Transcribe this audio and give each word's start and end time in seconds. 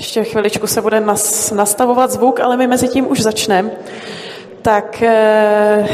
Ještě 0.00 0.24
chviličku 0.24 0.66
se 0.66 0.82
bude 0.82 1.00
nas, 1.00 1.50
nastavovat 1.50 2.10
zvuk, 2.10 2.40
ale 2.40 2.56
my 2.56 2.66
mezi 2.66 2.88
tím 2.88 3.10
už 3.10 3.20
začneme. 3.20 3.70
Tak 4.62 5.02
eh, 5.02 5.88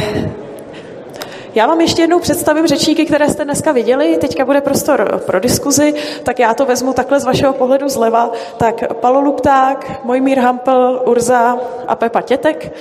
já 1.55 1.67
vám 1.67 1.81
ještě 1.81 2.03
jednou 2.03 2.19
představím 2.19 2.67
řečníky, 2.67 3.07
které 3.07 3.29
jste 3.29 3.45
dneska 3.45 3.73
viděli. 3.73 4.17
Teďka 4.17 4.45
bude 4.45 4.61
prostor 4.61 5.23
pro 5.27 5.41
diskuzi, 5.41 5.95
tak 6.23 6.39
já 6.39 6.55
to 6.55 6.67
vezmu 6.67 6.93
takhle 6.93 7.21
z 7.21 7.25
vašeho 7.25 7.53
pohledu 7.53 7.89
zleva. 7.89 8.31
Tak 8.57 8.93
Palo 8.93 9.21
Lupták, 9.21 10.05
Mojmír 10.05 10.39
Hampel, 10.39 11.03
Urza 11.07 11.59
a 11.89 11.97
Pepa 11.97 12.21
Tětek 12.21 12.73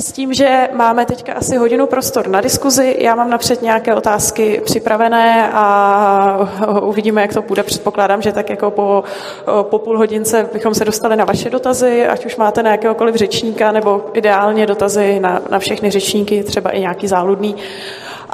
s 0.00 0.12
tím, 0.12 0.34
že 0.34 0.68
máme 0.72 1.06
teďka 1.06 1.32
asi 1.32 1.56
hodinu 1.56 1.86
prostor 1.86 2.28
na 2.28 2.40
diskuzi. 2.40 2.96
Já 2.98 3.14
mám 3.14 3.30
napřed 3.30 3.62
nějaké 3.62 3.94
otázky 3.94 4.60
připravené 4.64 5.50
a 5.52 6.48
uvidíme, 6.82 7.22
jak 7.22 7.34
to 7.34 7.42
půjde. 7.42 7.62
Předpokládám, 7.62 8.22
že 8.22 8.32
tak 8.32 8.50
jako 8.50 8.70
po, 8.70 9.04
po 9.62 9.78
půl 9.78 9.98
hodince 9.98 10.48
bychom 10.52 10.74
se 10.74 10.84
dostali 10.84 11.16
na 11.16 11.24
vaše 11.24 11.50
dotazy, 11.50 12.06
ať 12.06 12.26
už 12.26 12.36
máte 12.36 12.62
na 12.62 12.70
jakéhokoliv 12.70 13.14
řečníka, 13.14 13.72
nebo 13.72 14.04
ideálně 14.14 14.66
dotazy 14.66 15.20
na, 15.20 15.42
na 15.50 15.58
všechny 15.58 15.90
řečníky, 15.90 16.42
třeba 16.42 16.70
i 16.70 16.80
nějaký 16.80 17.08
záludný. 17.08 17.56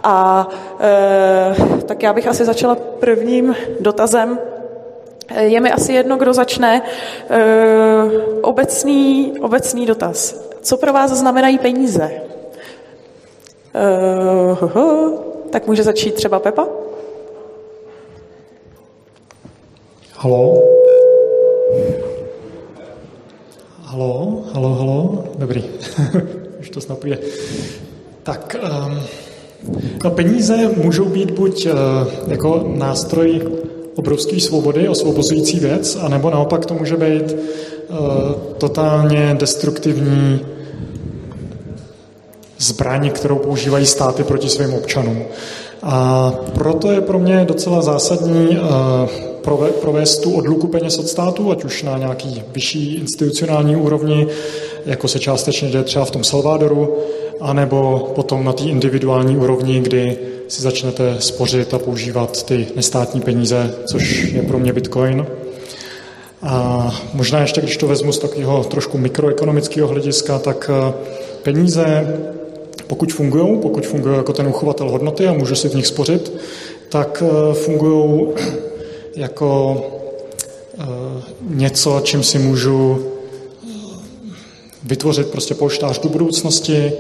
A 0.03 0.49
e, 0.81 1.83
tak 1.83 2.03
já 2.03 2.13
bych 2.13 2.29
asi 2.29 2.45
začala 2.45 2.75
prvním 2.75 3.57
dotazem. 3.81 4.39
Je 5.41 5.61
mi 5.61 5.73
asi 5.73 5.93
jedno, 5.93 6.17
kdo 6.17 6.33
začne. 6.33 6.83
E, 7.31 7.43
obecný, 8.43 9.33
obecný 9.41 9.87
dotaz. 9.87 10.47
Co 10.67 10.77
pro 10.77 10.93
vás 10.93 11.11
znamenají 11.11 11.59
peníze? 11.59 12.11
Uh, 13.75 15.13
tak 15.51 15.67
může 15.67 15.83
začít 15.83 16.15
třeba 16.15 16.39
Pepa? 16.39 16.67
Halo? 20.13 20.63
Halo, 23.83 24.45
halo, 24.53 24.69
halo, 24.69 25.25
dobrý, 25.39 25.65
už 26.61 26.71
to 26.71 26.81
snad 26.81 26.99
půjde. 26.99 27.19
Tak, 28.23 28.57
um, 28.63 29.01
no 30.05 30.11
peníze 30.11 30.57
můžou 30.77 31.05
být 31.05 31.31
buď 31.31 31.67
uh, 31.67 31.73
jako 32.27 32.65
nástroj 32.77 33.49
obrovské 33.97 34.41
svobody, 34.41 34.89
osvobozující 34.89 35.61
věc, 35.61 35.97
anebo 35.97 36.31
naopak 36.31 36.67
to 36.67 36.75
může 36.75 36.97
být 36.97 37.33
uh, 37.33 37.99
totálně 38.59 39.37
destruktivní 39.39 40.56
zbraň, 42.59 43.11
kterou 43.11 43.39
používají 43.39 43.87
státy 43.87 44.25
proti 44.25 44.49
svým 44.49 44.75
občanům. 44.75 45.23
A 45.83 46.33
proto 46.55 46.93
je 46.93 47.01
pro 47.01 47.19
mě 47.19 47.45
docela 47.45 47.83
zásadní 47.83 48.59
eh, 48.59 49.27
provést 49.81 50.19
tu 50.19 50.35
odluku 50.35 50.67
peněz 50.67 50.99
od 50.99 51.09
státu, 51.09 51.51
ať 51.51 51.65
už 51.65 51.83
na 51.83 51.99
nějaký 51.99 52.43
vyšší 52.53 52.95
institucionální 52.95 53.77
úrovni, 53.77 54.27
jako 54.87 55.09
se 55.09 55.19
částečně 55.19 55.71
děje 55.71 55.85
třeba 55.85 56.05
v 56.05 56.11
tom 56.11 56.25
Salvadoru, 56.25 56.97
anebo 57.41 58.11
potom 58.15 58.45
na 58.45 58.53
té 58.53 58.65
individuální 58.65 59.37
úrovni, 59.37 59.81
kdy 59.81 60.19
si 60.49 60.63
začnete 60.63 61.17
spořit 61.19 61.75
a 61.75 61.79
používat 61.79 62.43
ty 62.43 62.67
nestátní 62.77 63.21
peníze, 63.21 63.75
což 63.87 64.23
je 64.33 64.43
pro 64.43 64.59
mě 64.59 64.73
Bitcoin. 64.73 65.27
A 66.43 66.95
možná 67.15 67.41
ještě, 67.41 67.61
když 67.61 67.77
to 67.77 67.87
vezmu 67.87 68.13
z 68.13 68.19
takového 68.19 68.65
trošku 68.65 68.99
mikroekonomického 68.99 69.89
hlediska, 69.89 70.39
tak 70.39 70.71
eh, 70.73 70.93
peníze 71.43 72.07
pokud 72.87 73.13
fungují, 73.13 73.59
pokud 73.59 73.87
fungují 73.87 74.17
jako 74.17 74.33
ten 74.33 74.47
uchovatel 74.47 74.91
hodnoty 74.91 75.27
a 75.27 75.33
můžu 75.33 75.55
si 75.55 75.69
v 75.69 75.75
nich 75.75 75.87
spořit, 75.87 76.33
tak 76.89 77.23
eh, 77.27 77.55
fungují 77.55 78.29
jako 79.17 79.81
eh, 80.79 80.85
něco, 81.43 82.01
čím 82.05 82.23
si 82.23 82.39
můžu 82.39 82.99
eh, 83.03 83.69
vytvořit 84.85 85.27
prostě 85.27 85.55
polštář 85.55 86.01
do 86.01 86.09
budoucnosti, 86.09 86.93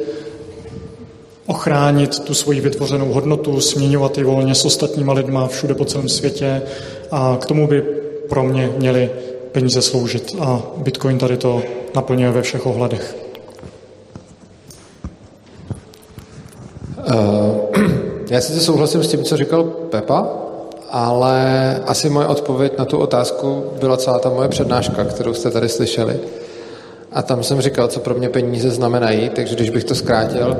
ochránit 1.46 2.18
tu 2.18 2.34
svoji 2.34 2.60
vytvořenou 2.60 3.12
hodnotu, 3.12 3.60
směňovat 3.60 4.18
ji 4.18 4.24
volně 4.24 4.54
s 4.54 4.64
ostatníma 4.64 5.12
lidma 5.12 5.46
všude 5.46 5.74
po 5.74 5.84
celém 5.84 6.08
světě 6.08 6.62
a 7.10 7.38
k 7.40 7.46
tomu 7.46 7.66
by 7.66 7.82
pro 8.28 8.42
mě 8.44 8.72
měly 8.78 9.10
peníze 9.52 9.82
sloužit 9.82 10.36
a 10.40 10.62
Bitcoin 10.76 11.18
tady 11.18 11.36
to 11.36 11.62
naplňuje 11.94 12.30
ve 12.30 12.42
všech 12.42 12.66
ohledech. 12.66 13.25
já 18.30 18.40
sice 18.40 18.60
souhlasím 18.60 19.04
s 19.04 19.08
tím, 19.08 19.24
co 19.24 19.36
říkal 19.36 19.64
Pepa, 19.64 20.28
ale 20.90 21.80
asi 21.86 22.08
moje 22.10 22.26
odpověď 22.26 22.78
na 22.78 22.84
tu 22.84 22.98
otázku 22.98 23.64
byla 23.80 23.96
celá 23.96 24.18
ta 24.18 24.30
moje 24.30 24.48
přednáška, 24.48 25.04
kterou 25.04 25.34
jste 25.34 25.50
tady 25.50 25.68
slyšeli. 25.68 26.16
A 27.12 27.22
tam 27.22 27.42
jsem 27.42 27.60
říkal, 27.60 27.88
co 27.88 28.00
pro 28.00 28.14
mě 28.14 28.28
peníze 28.28 28.70
znamenají, 28.70 29.28
takže 29.28 29.54
když 29.54 29.70
bych 29.70 29.84
to 29.84 29.94
zkrátil, 29.94 30.56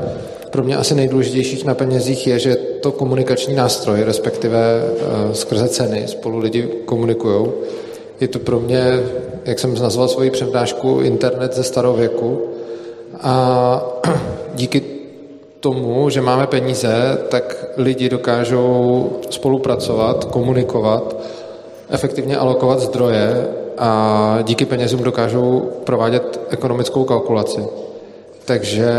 pro 0.51 0.63
mě 0.63 0.77
asi 0.77 0.95
nejdůležitější 0.95 1.67
na 1.67 1.75
penězích 1.75 2.27
je, 2.27 2.39
že 2.39 2.57
to 2.57 2.93
komunikační 2.93 3.55
nástroj, 3.55 4.03
respektive 4.03 4.83
uh, 4.83 5.33
skrze 5.33 5.69
ceny 5.69 6.05
spolu 6.07 6.39
lidi 6.39 6.69
komunikují. 6.85 7.47
Je 8.21 8.29
to 8.29 8.39
pro 8.39 8.61
mě, 8.61 9.01
jak 9.45 9.59
jsem 9.59 9.75
nazval 9.75 10.09
svoji 10.09 10.31
přednášku, 10.31 11.01
internet 11.01 11.55
ze 11.55 11.63
starověku. 11.63 12.43
A 13.21 13.83
díky 14.55 14.96
tomu, 15.61 16.11
že 16.11 16.21
máme 16.21 16.47
peníze, 16.47 17.19
tak 17.29 17.65
lidi 17.77 18.09
dokážou 18.09 19.11
spolupracovat, 19.31 20.25
komunikovat, 20.25 21.17
efektivně 21.91 22.37
alokovat 22.37 22.81
zdroje 22.81 23.49
a 23.79 24.39
díky 24.43 24.65
penězům 24.65 25.03
dokážou 25.03 25.71
provádět 25.85 26.41
ekonomickou 26.51 27.05
kalkulaci. 27.05 27.61
Takže 28.45 28.91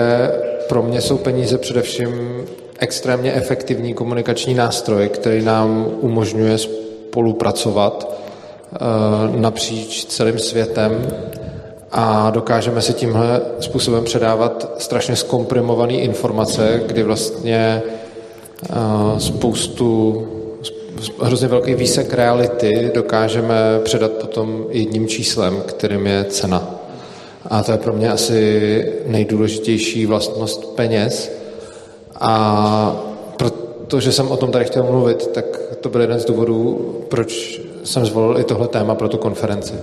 pro 0.70 0.84
mě 0.84 1.02
jsou 1.02 1.18
peníze 1.18 1.58
především 1.58 2.46
extrémně 2.80 3.34
efektivní 3.34 3.94
komunikační 3.94 4.54
nástroj, 4.54 5.10
který 5.10 5.46
nám 5.46 5.88
umožňuje 6.02 6.58
spolupracovat 6.58 8.18
eh, 8.74 8.78
napříč 9.40 10.06
celým 10.06 10.40
světem 10.40 11.08
a 11.92 12.30
dokážeme 12.30 12.82
si 12.82 12.94
tímhle 12.94 13.42
způsobem 13.60 14.04
předávat 14.04 14.72
strašně 14.78 15.16
zkomprimované 15.16 15.94
informace, 15.94 16.84
kdy 16.86 17.04
vlastně 17.04 17.82
spoustu 19.18 20.28
hrozně 21.22 21.48
velký 21.48 21.74
výsek 21.74 22.14
reality 22.14 22.92
dokážeme 22.96 23.56
předat 23.84 24.12
potom 24.12 24.66
jedním 24.70 25.08
číslem, 25.08 25.64
kterým 25.66 26.08
je 26.08 26.24
cena. 26.24 26.76
A 27.46 27.64
to 27.64 27.72
je 27.72 27.78
pro 27.78 27.94
mě 27.94 28.12
asi 28.12 28.94
nejdůležitější 29.06 30.06
vlastnost 30.06 30.76
peněz. 30.76 31.32
A 32.20 33.04
protože 33.38 34.12
jsem 34.12 34.32
o 34.32 34.38
tom 34.38 34.52
tady 34.52 34.66
chtěl 34.66 34.84
mluvit, 34.84 35.28
tak 35.28 35.46
to 35.82 35.90
byl 35.90 36.02
jeden 36.02 36.20
z 36.20 36.26
důvodů, 36.26 36.96
proč 37.10 37.62
jsem 37.84 38.06
zvolil 38.06 38.40
i 38.40 38.44
tohle 38.44 38.68
téma 38.68 38.96
pro 38.96 39.10
tu 39.10 39.18
konferenci. 39.18 39.74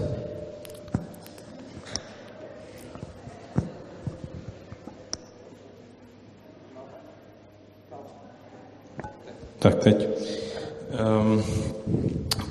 Tak 9.64 9.74
teď. 9.74 10.08
Um, 11.20 11.44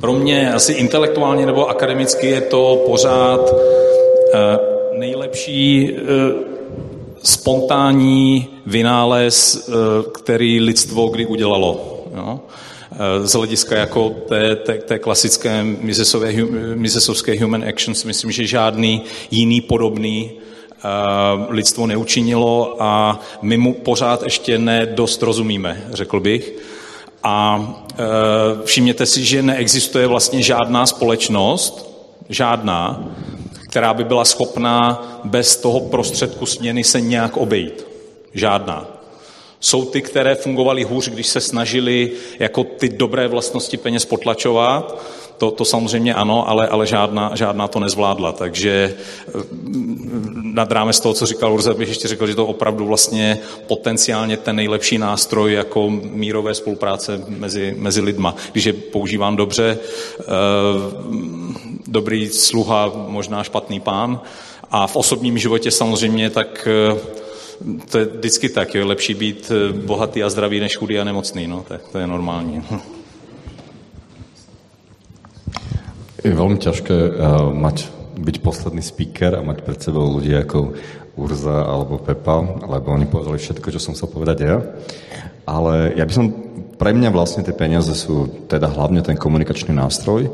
pro 0.01 0.13
mě 0.13 0.53
asi 0.53 0.73
intelektuálně 0.73 1.45
nebo 1.45 1.69
akademicky 1.69 2.27
je 2.27 2.41
to 2.41 2.83
pořád 2.85 3.53
uh, 3.53 3.59
nejlepší 4.99 5.91
uh, 5.91 5.99
spontánní 7.23 8.47
vynález, 8.65 9.67
uh, 9.67 9.73
který 10.11 10.59
lidstvo 10.59 11.07
kdy 11.07 11.25
udělalo. 11.25 12.03
Jo? 12.15 12.39
Z 13.23 13.33
hlediska 13.33 13.77
jako 13.77 14.09
té, 14.09 14.55
té, 14.55 14.77
té 14.77 14.99
klasické 14.99 15.63
misesovské 16.75 17.39
human 17.39 17.63
actions, 17.63 18.03
myslím, 18.03 18.31
že 18.31 18.47
žádný 18.47 19.01
jiný 19.31 19.61
podobný 19.61 20.31
lidstvo 21.49 21.87
neučinilo 21.87 22.75
a 22.79 23.19
my 23.41 23.57
mu 23.57 23.73
pořád 23.73 24.23
ještě 24.23 24.57
nedost 24.57 25.23
rozumíme, 25.23 25.87
řekl 25.91 26.19
bych. 26.19 26.53
A 27.23 27.67
e, 27.91 28.65
všimněte 28.65 29.05
si, 29.05 29.25
že 29.25 29.43
neexistuje 29.43 30.07
vlastně 30.07 30.41
žádná 30.41 30.85
společnost, 30.85 31.89
žádná, 32.29 33.11
která 33.69 33.93
by 33.93 34.03
byla 34.03 34.25
schopná 34.25 35.07
bez 35.23 35.55
toho 35.55 35.79
prostředku 35.79 36.45
směny 36.45 36.83
se 36.83 37.01
nějak 37.01 37.37
obejít. 37.37 37.87
Žádná. 38.33 38.87
Jsou 39.59 39.85
ty, 39.85 40.01
které 40.01 40.35
fungovaly 40.35 40.83
hůř, 40.83 41.09
když 41.09 41.27
se 41.27 41.41
snažili 41.41 42.11
jako 42.39 42.63
ty 42.63 42.89
dobré 42.89 43.27
vlastnosti 43.27 43.77
peněz 43.77 44.05
potlačovat, 44.05 45.01
to, 45.43 45.51
to 45.51 45.65
samozřejmě 45.65 46.13
ano, 46.13 46.49
ale, 46.49 46.67
ale 46.67 46.87
žádná, 46.87 47.31
žádná 47.35 47.67
to 47.67 47.79
nezvládla. 47.79 48.31
Takže 48.31 48.95
mm, 49.51 50.51
nad 50.55 50.71
rámec 50.71 50.99
toho, 50.99 51.13
co 51.13 51.25
říkal 51.25 51.53
Urza, 51.53 51.73
bych 51.73 51.87
ještě 51.89 52.07
řekl, 52.07 52.27
že 52.27 52.35
to 52.35 52.45
opravdu 52.45 52.85
vlastně 52.85 53.39
potenciálně 53.67 54.37
ten 54.37 54.55
nejlepší 54.55 54.97
nástroj 54.97 55.53
jako 55.53 55.89
mírové 55.89 56.53
spolupráce 56.53 57.23
mezi, 57.27 57.75
mezi 57.77 58.01
lidma. 58.01 58.35
Když 58.51 58.65
je 58.65 58.73
používán 58.73 59.35
dobře, 59.35 59.77
eh, 60.19 60.23
dobrý 61.87 62.29
sluha, 62.29 62.91
možná 63.07 63.43
špatný 63.43 63.79
pán. 63.79 64.21
A 64.71 64.87
v 64.87 64.95
osobním 64.95 65.37
životě 65.37 65.71
samozřejmě 65.71 66.29
tak 66.29 66.67
to 67.91 67.97
je 67.97 68.05
vždycky 68.05 68.49
tak, 68.49 68.75
je 68.75 68.83
lepší 68.83 69.13
být 69.13 69.51
bohatý 69.71 70.23
a 70.23 70.29
zdravý 70.29 70.59
než 70.59 70.77
chudý 70.77 70.99
a 70.99 71.03
nemocný, 71.03 71.47
no, 71.47 71.65
tak 71.67 71.81
to 71.91 71.97
je 71.99 72.07
normální. 72.07 72.63
Je 76.23 76.31
veľmi 76.31 76.55
ťažké 76.55 76.95
uh, 76.95 77.51
mať, 77.51 77.91
byť 78.15 78.35
posledný 78.39 78.79
speaker 78.79 79.35
a 79.35 79.43
mať 79.43 79.59
pred 79.67 79.75
sebou 79.75 80.07
ľudí 80.07 80.31
ako 80.31 80.71
Urza 81.19 81.67
alebo 81.67 81.99
Pepa, 81.99 82.63
lebo 82.63 82.95
oni 82.95 83.11
povedali 83.11 83.35
všetko, 83.35 83.67
čo 83.75 83.83
som 83.83 83.91
chcel 83.91 84.07
povedať 84.07 84.37
ja. 84.47 84.63
Ale 85.43 85.91
ja 85.99 86.07
by 86.07 86.13
som, 86.15 86.31
pre 86.79 86.95
mňa 86.95 87.11
vlastne 87.11 87.43
tie 87.43 87.51
peniaze 87.51 87.91
sú 87.91 88.47
teda 88.47 88.71
hlavne 88.71 89.03
ten 89.03 89.19
komunikačný 89.19 89.75
nástroj 89.75 90.31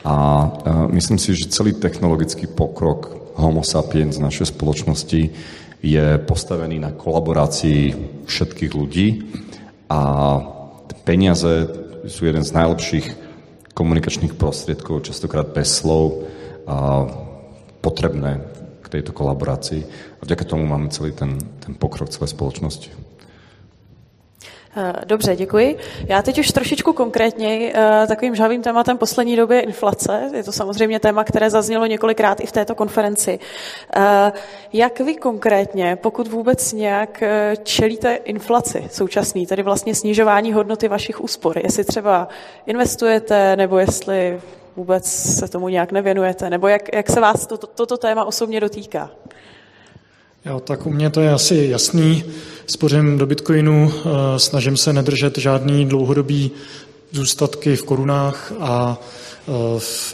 a 0.00 0.16
uh, 0.16 0.88
myslím 0.96 1.20
si, 1.20 1.36
že 1.36 1.52
celý 1.52 1.76
technologický 1.76 2.48
pokrok 2.48 3.12
homo 3.36 3.60
sapiens 3.60 4.16
našej 4.16 4.56
spoločnosti 4.56 5.28
je 5.84 6.06
postavený 6.24 6.80
na 6.80 6.96
kolaborácii 6.96 7.92
všetkých 8.24 8.72
ľudí 8.72 9.28
a 9.92 10.00
peniaze 11.04 11.68
sú 12.08 12.24
jeden 12.24 12.40
z 12.40 12.56
najlepších 12.56 13.27
komunikačných 13.78 14.34
prostriedkov, 14.34 15.06
častokrát 15.06 15.54
bez 15.54 15.70
slov, 15.70 16.26
a 16.68 17.06
potrebné 17.80 18.44
k 18.84 18.86
tejto 18.98 19.16
kolaborácii. 19.16 19.82
A 20.18 20.22
vďaka 20.26 20.44
tomu 20.44 20.66
máme 20.68 20.92
celý 20.92 21.16
ten, 21.16 21.38
ten 21.62 21.72
pokrok 21.78 22.12
celé 22.12 22.26
spoločnosti. 22.26 23.07
Eh, 24.80 24.92
dobře, 25.06 25.36
děkuji. 25.36 25.76
Já 26.06 26.22
teď 26.22 26.38
už 26.38 26.48
trošičku 26.48 26.92
konkrétně 26.92 27.72
eh, 27.74 28.06
takovým 28.06 28.34
žhavým 28.34 28.62
tématem 28.62 28.98
poslední 28.98 29.36
doby 29.36 29.56
je 29.56 29.60
inflace. 29.60 30.30
Je 30.34 30.44
to 30.44 30.52
samozřejmě 30.52 31.00
téma, 31.00 31.24
které 31.24 31.50
zaznělo 31.50 31.86
několikrát 31.86 32.40
i 32.40 32.46
v 32.46 32.52
této 32.52 32.74
konferenci. 32.74 33.38
Eh, 33.96 34.32
jak 34.72 35.00
vy 35.00 35.14
konkrétně, 35.14 35.98
pokud 36.02 36.28
vůbec 36.28 36.72
nějak 36.72 37.22
čelíte 37.62 38.14
inflaci 38.14 38.88
současný, 38.90 39.46
tedy 39.46 39.62
vlastně 39.62 39.94
snižování 39.94 40.52
hodnoty 40.52 40.88
vašich 40.88 41.20
úspor? 41.20 41.58
Jestli 41.58 41.84
třeba 41.84 42.28
investujete, 42.66 43.56
nebo 43.56 43.78
jestli 43.78 44.40
vůbec 44.76 45.06
se 45.38 45.48
tomu 45.48 45.68
nějak 45.68 45.92
nevěnujete, 45.92 46.50
nebo 46.50 46.68
jak, 46.68 46.94
jak 46.94 47.10
se 47.10 47.20
vás 47.20 47.46
to, 47.46 47.58
to, 47.58 47.66
toto 47.66 47.96
téma 47.96 48.24
osobně 48.24 48.60
dotýká? 48.60 49.10
Jo, 50.44 50.60
tak 50.60 50.86
u 50.86 50.90
mě 50.90 51.10
to 51.10 51.20
je 51.20 51.32
asi 51.32 51.66
jasný. 51.70 52.24
Spořím 52.70 53.18
do 53.18 53.26
Bitcoinu, 53.26 53.92
eh, 53.92 54.38
snažím 54.38 54.76
se 54.76 54.92
nedržet 54.92 55.38
žádný 55.38 55.86
dlouhodobý 55.86 56.50
zůstatky 57.12 57.76
v 57.76 57.82
korunách 57.82 58.52
a 58.60 58.98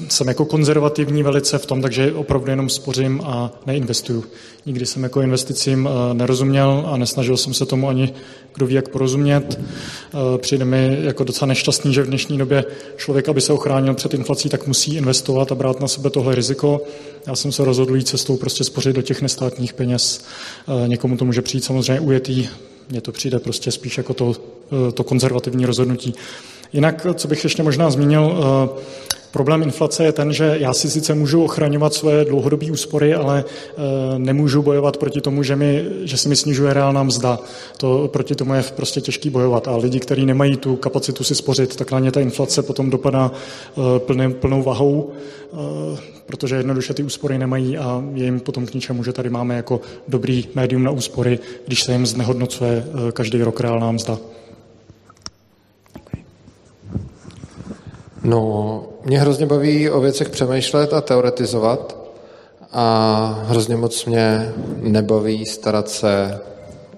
jsem 0.08 0.28
jako 0.28 0.44
konzervativní 0.44 1.22
velice 1.22 1.58
v 1.58 1.66
tom, 1.66 1.82
takže 1.82 2.12
opravdu 2.12 2.50
jenom 2.50 2.68
spořím 2.68 3.20
a 3.24 3.52
neinvestuju. 3.66 4.24
Nikdy 4.66 4.86
jsem 4.86 5.02
jako 5.02 5.20
investicím 5.20 5.88
eh, 5.88 6.14
nerozuměl 6.14 6.84
a 6.86 6.96
nesnažil 6.96 7.36
jsem 7.36 7.54
se 7.54 7.66
tomu 7.66 7.88
ani 7.88 8.12
kdo 8.54 8.66
ví, 8.66 8.74
jak 8.74 8.88
porozumět. 8.88 9.58
Eh, 9.58 10.38
přijde 10.38 10.64
mi 10.64 10.98
jako 11.02 11.24
docela 11.24 11.46
nešťastný, 11.46 11.94
že 11.94 12.02
v 12.02 12.06
dnešní 12.06 12.38
době 12.38 12.64
člověk, 12.96 13.28
aby 13.28 13.40
se 13.40 13.52
ochránil 13.52 13.94
před 13.94 14.14
inflací, 14.14 14.48
tak 14.48 14.66
musí 14.66 14.96
investovat 14.96 15.52
a 15.52 15.54
brát 15.54 15.80
na 15.80 15.88
sebe 15.88 16.10
tohle 16.10 16.34
riziko. 16.34 16.80
Já 17.26 17.36
jsem 17.36 17.52
se 17.52 17.64
rozhodl 17.64 17.96
jít 17.96 18.08
cestou 18.08 18.36
prostě 18.36 18.64
spořit 18.64 18.96
do 18.96 19.02
těch 19.02 19.22
nestátních 19.22 19.72
peněz. 19.72 20.24
Někomu 20.86 21.16
to 21.16 21.24
může 21.24 21.42
přijít 21.42 21.64
samozřejmě 21.64 22.00
ujetý, 22.00 22.48
mně 22.90 23.00
to 23.00 23.12
přijde 23.12 23.38
prostě 23.38 23.70
spíš 23.70 23.98
jako 23.98 24.14
to, 24.14 24.34
to 24.94 25.04
konzervativní 25.04 25.66
rozhodnutí. 25.66 26.14
Jinak, 26.72 27.06
co 27.14 27.28
bych 27.28 27.44
ještě 27.44 27.62
možná 27.62 27.90
zmínil, 27.90 28.38
Problém 29.34 29.62
inflace 29.62 30.04
je 30.04 30.12
ten, 30.12 30.32
že 30.32 30.56
já 30.58 30.74
si 30.74 30.90
sice 30.90 31.14
můžu 31.14 31.44
ochraňovat 31.44 31.94
svoje 31.94 32.24
dlouhodobé 32.24 32.70
úspory, 32.70 33.14
ale 33.14 33.44
eh, 33.44 34.18
nemůžu 34.18 34.62
bojovat 34.62 34.96
proti 34.96 35.20
tomu, 35.20 35.42
že, 35.42 35.56
mi, 35.56 35.84
že 36.02 36.16
se 36.16 36.28
mi 36.28 36.36
snižuje 36.36 36.74
reálná 36.74 37.02
mzda. 37.02 37.38
To 37.76 38.08
proti 38.12 38.34
tomu 38.34 38.54
je 38.54 38.64
prostě 38.76 39.00
těžký 39.00 39.30
bojovat. 39.30 39.68
A 39.68 39.76
lidi, 39.76 40.00
kteří 40.00 40.26
nemají 40.26 40.56
tu 40.56 40.76
kapacitu 40.76 41.24
si 41.24 41.34
spořit, 41.34 41.76
tak 41.76 41.92
na 41.92 41.98
ně 41.98 42.12
ta 42.12 42.20
inflace 42.20 42.62
potom 42.62 42.90
dopadá 42.90 43.30
eh, 43.32 43.98
plný, 43.98 44.34
plnou 44.34 44.62
vahou, 44.62 45.12
eh, 45.12 45.56
protože 46.26 46.56
jednoduše 46.56 46.94
ty 46.94 47.02
úspory 47.02 47.38
nemají 47.38 47.78
a 47.78 48.04
je 48.14 48.24
jim 48.24 48.40
potom 48.40 48.66
k 48.66 48.74
ničemu, 48.74 49.04
že 49.04 49.12
tady 49.12 49.30
máme 49.30 49.56
jako 49.56 49.80
dobrý 50.08 50.48
médium 50.54 50.84
na 50.84 50.90
úspory, 50.90 51.38
když 51.66 51.82
se 51.82 51.92
jim 51.92 52.06
znehodnocuje 52.06 52.84
každý 53.12 53.42
rok 53.42 53.60
reálná 53.60 53.92
mzda. 53.92 54.18
No, 58.24 58.84
mě 59.04 59.20
hrozně 59.20 59.46
baví 59.46 59.90
o 59.90 60.00
věcech 60.00 60.28
přemýšlet 60.28 60.92
a 60.92 61.00
teoretizovat 61.00 61.96
a 62.72 63.44
hrozně 63.46 63.76
moc 63.76 64.04
mě 64.04 64.52
nebaví 64.76 65.46
starat 65.46 65.88
se 65.88 66.40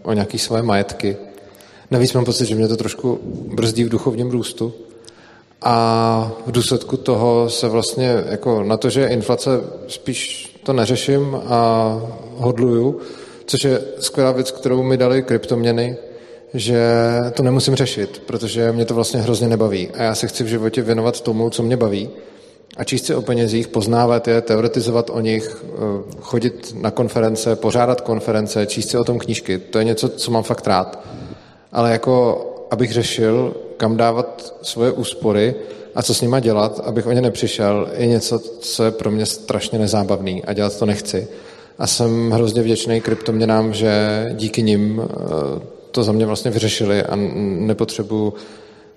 o 0.02 0.12
nějaké 0.12 0.38
svoje 0.38 0.62
majetky. 0.62 1.16
Navíc 1.90 2.12
mám 2.12 2.24
pocit, 2.24 2.46
že 2.46 2.54
mě 2.54 2.68
to 2.68 2.76
trošku 2.76 3.18
brzdí 3.54 3.84
v 3.84 3.88
duchovním 3.88 4.30
růstu. 4.30 4.72
A 5.62 6.32
v 6.46 6.52
důsledku 6.52 6.96
toho 6.96 7.50
se 7.50 7.68
vlastně 7.68 8.24
jako 8.28 8.62
na 8.62 8.76
to, 8.76 8.90
že 8.90 9.06
inflace 9.06 9.50
spíš 9.88 10.52
to 10.62 10.72
neřeším 10.72 11.36
a 11.46 12.00
hodluju, 12.36 13.00
což 13.46 13.64
je 13.64 13.82
skvělá 14.00 14.32
věc, 14.32 14.50
kterou 14.50 14.82
mi 14.82 14.96
dali 14.96 15.22
kryptoměny, 15.22 15.96
že 16.56 16.80
to 17.32 17.42
nemusím 17.42 17.74
řešit, 17.74 18.22
protože 18.26 18.72
mě 18.72 18.84
to 18.84 18.94
vlastně 18.94 19.20
hrozně 19.20 19.48
nebaví. 19.48 19.88
A 19.88 20.02
já 20.02 20.14
se 20.14 20.26
chci 20.26 20.44
v 20.44 20.46
životě 20.46 20.82
věnovat 20.82 21.20
tomu, 21.20 21.50
co 21.50 21.62
mě 21.62 21.76
baví. 21.76 22.10
A 22.76 22.84
číst 22.84 23.06
si 23.06 23.14
o 23.14 23.22
penězích, 23.22 23.68
poznávat 23.68 24.28
je, 24.28 24.40
teoretizovat 24.40 25.10
o 25.10 25.20
nich, 25.20 25.64
eh, 25.64 25.68
chodit 26.20 26.74
na 26.80 26.90
konference, 26.90 27.56
pořádat 27.56 28.00
konference, 28.00 28.66
číst 28.66 28.90
si 28.90 28.98
o 28.98 29.04
tom 29.04 29.18
knížky. 29.18 29.58
To 29.58 29.78
je 29.78 29.84
něco, 29.84 30.08
co 30.08 30.30
mám 30.30 30.42
fakt 30.42 30.66
rád. 30.66 31.04
Ale 31.72 31.92
jako, 31.92 32.44
abych 32.70 32.92
řešil, 32.92 33.54
kam 33.76 33.96
dávat 33.96 34.54
svoje 34.62 34.92
úspory 34.92 35.54
a 35.94 36.02
co 36.02 36.14
s 36.14 36.20
nima 36.20 36.40
dělat, 36.40 36.80
abych 36.84 37.06
o 37.06 37.12
ně 37.12 37.20
nepřišel, 37.20 37.88
je 37.96 38.06
něco, 38.06 38.38
co 38.38 38.84
je 38.84 38.90
pro 38.90 39.10
mě 39.10 39.26
strašně 39.26 39.78
nezábavný 39.78 40.44
a 40.44 40.52
dělat 40.52 40.78
to 40.78 40.86
nechci. 40.86 41.28
A 41.78 41.86
jsem 41.86 42.30
hrozně 42.30 42.62
vděčný 42.62 43.00
kryptoměnám, 43.00 43.72
že 43.74 44.26
díky 44.32 44.62
nim 44.62 45.02
eh, 45.02 45.75
to 45.96 46.02
za 46.02 46.12
mě 46.12 46.26
vlastně 46.26 46.50
vyřešili 46.50 47.02
a 47.02 47.16
nepotřebuji 47.16 48.34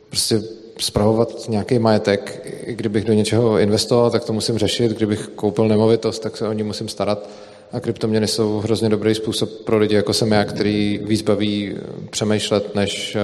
prostě 0.10 0.42
spravovat 0.80 1.50
nějaký 1.50 1.80
majetek. 1.80 2.48
Kdybych 2.68 3.06
do 3.06 3.14
něčeho 3.14 3.60
investoval, 3.60 4.12
tak 4.12 4.24
to 4.24 4.34
musím 4.34 4.58
řešit. 4.58 4.92
Kdybych 4.92 5.28
koupil 5.28 5.68
nemovitost, 5.68 6.20
tak 6.20 6.38
se 6.38 6.48
o 6.48 6.54
ní 6.54 6.64
musím 6.64 6.88
starat. 6.88 7.30
A 7.72 7.80
kryptoměny 7.80 8.28
jsou 8.28 8.60
hrozně 8.60 8.90
dobrý 8.90 9.16
způsob 9.16 9.50
pro 9.50 9.78
lidi, 9.78 9.96
jako 9.96 10.14
jsem 10.14 10.32
já, 10.32 10.46
který 10.46 11.00
víc 11.04 11.22
baví 11.22 11.76
přemýšlet, 12.10 12.76
než 12.76 13.16
eh, 13.16 13.20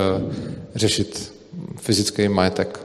řešit 0.75 1.33
fyzický 1.77 2.29
majetek. 2.29 2.79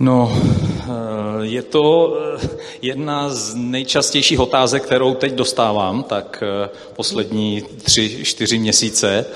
No, 0.00 0.32
eh, 0.32 0.90
je 1.40 1.62
to 1.62 2.16
eh, 2.42 2.48
jedna 2.82 3.28
z 3.28 3.54
nejčastějších 3.54 4.40
otázek, 4.40 4.82
kterou 4.82 5.14
teď 5.14 5.32
dostávám, 5.32 6.02
tak 6.02 6.42
eh, 6.42 6.68
poslední 6.96 7.62
tři, 7.82 8.24
čtyři 8.24 8.58
měsíce. 8.58 9.26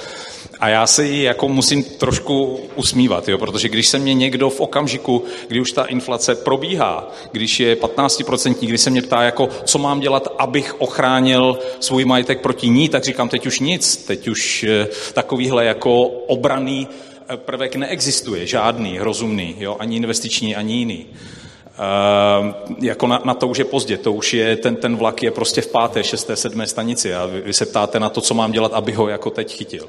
A 0.61 0.69
já 0.69 0.87
se 0.87 1.07
ji 1.07 1.23
jako 1.23 1.49
musím 1.49 1.85
trošku 1.85 2.61
usmívat, 2.75 3.29
jo, 3.29 3.39
protože 3.39 3.69
když 3.69 3.89
se 3.89 3.99
mě 3.99 4.15
někdo 4.15 4.51
v 4.51 4.61
okamžiku, 4.61 5.25
kdy 5.49 5.61
už 5.61 5.73
ta 5.73 5.85
inflace 5.85 6.35
probíhá, 6.35 7.13
když 7.33 7.61
je 7.61 7.75
15%, 7.75 8.55
když 8.69 8.81
se 8.81 8.91
mě 8.91 9.03
ptá, 9.03 9.23
jako, 9.23 9.49
co 9.65 9.79
mám 9.79 10.01
dělat, 10.01 10.29
abych 10.39 10.81
ochránil 10.81 11.59
svůj 11.81 12.05
majetek 12.05 12.41
proti 12.41 12.69
ní, 12.69 12.89
tak 12.89 13.05
říkám, 13.05 13.29
teď 13.29 13.47
už 13.47 13.61
nic, 13.61 13.97
teď 13.97 14.29
už 14.29 14.67
takovýhle 15.13 15.65
jako 15.65 16.07
obraný 16.07 16.89
prvek 17.37 17.77
neexistuje, 17.77 18.47
žádný, 18.47 18.99
rozumný, 18.99 19.57
jo, 19.59 19.77
ani 19.79 19.97
investiční, 19.97 20.57
ani 20.57 20.75
jiný. 20.75 21.07
Uh, 21.07 22.77
jako 22.83 23.07
na, 23.07 23.23
na 23.25 23.35
to 23.35 23.49
už 23.49 23.59
je 23.59 23.65
pozdě, 23.65 23.99
to 23.99 24.13
už 24.13 24.35
je, 24.35 24.57
ten, 24.57 24.77
ten 24.77 24.97
vlak 24.97 25.23
je 25.23 25.31
prostě 25.31 25.61
v 25.61 25.67
páté, 25.67 26.05
šesté, 26.05 26.37
sedmé 26.37 26.67
stanici 26.67 27.15
a 27.15 27.27
vy, 27.27 27.41
vy 27.41 27.53
se 27.53 27.67
ptáte 27.67 28.01
na 28.01 28.09
to, 28.09 28.21
co 28.21 28.35
mám 28.35 28.53
dělat, 28.53 28.73
aby 28.73 28.93
ho 28.93 29.09
jako 29.09 29.31
teď 29.31 29.57
chytil. 29.57 29.89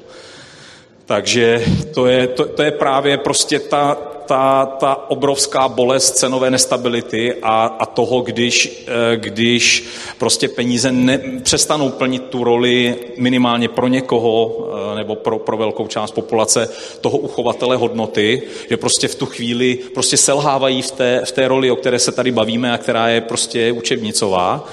Takže 1.06 1.64
to 1.94 2.06
je, 2.06 2.26
to, 2.26 2.44
to 2.44 2.62
je 2.62 2.70
právě 2.70 3.18
prostě 3.18 3.58
ta, 3.58 3.94
ta, 4.26 4.66
ta 4.66 5.10
obrovská 5.10 5.68
bolest 5.68 6.16
cenové 6.16 6.50
nestability 6.50 7.34
a, 7.42 7.76
a 7.78 7.86
toho, 7.86 8.20
když, 8.20 8.84
eh, 8.86 9.16
když 9.16 9.84
prostě 10.18 10.48
peníze 10.48 10.92
ne, 10.92 11.20
přestanou 11.42 11.90
plnit 11.90 12.22
tu 12.22 12.44
roli 12.44 12.96
minimálně 13.16 13.68
pro 13.68 13.88
někoho 13.88 14.68
eh, 14.92 14.94
nebo 14.94 15.14
pro, 15.14 15.38
pro 15.38 15.56
velkou 15.56 15.86
část 15.86 16.10
populace 16.10 16.68
toho 17.00 17.18
uchovatele 17.18 17.76
hodnoty, 17.76 18.42
že 18.70 18.76
prostě 18.76 19.08
v 19.08 19.14
tu 19.14 19.26
chvíli 19.26 19.78
prostě 19.94 20.16
selhávají 20.16 20.82
v 20.82 20.90
té, 20.90 21.22
v 21.24 21.32
té 21.32 21.48
roli, 21.48 21.70
o 21.70 21.76
které 21.76 21.98
se 21.98 22.12
tady 22.12 22.32
bavíme 22.32 22.72
a 22.72 22.78
která 22.78 23.08
je 23.08 23.20
prostě 23.20 23.72
učebnicová 23.72 24.68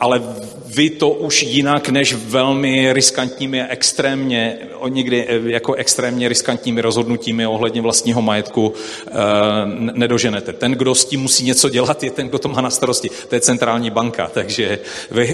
ale 0.00 0.22
vy 0.66 0.90
to 0.90 1.10
už 1.10 1.42
jinak 1.42 1.88
než 1.88 2.14
velmi 2.14 2.92
riskantními, 2.92 3.62
extrémně, 3.62 4.58
někdy 4.88 5.26
jako 5.44 5.74
extrémně 5.74 6.28
riskantními 6.28 6.80
rozhodnutími 6.80 7.46
ohledně 7.46 7.80
vlastního 7.80 8.22
majetku 8.22 8.72
nedoženete. 9.94 10.52
Ten, 10.52 10.72
kdo 10.72 10.94
s 10.94 11.04
tím 11.04 11.20
musí 11.20 11.44
něco 11.44 11.68
dělat, 11.68 12.02
je 12.02 12.10
ten, 12.10 12.28
kdo 12.28 12.38
to 12.38 12.48
má 12.48 12.60
na 12.60 12.70
starosti. 12.70 13.10
To 13.28 13.34
je 13.34 13.40
centrální 13.40 13.90
banka, 13.90 14.30
takže 14.34 14.78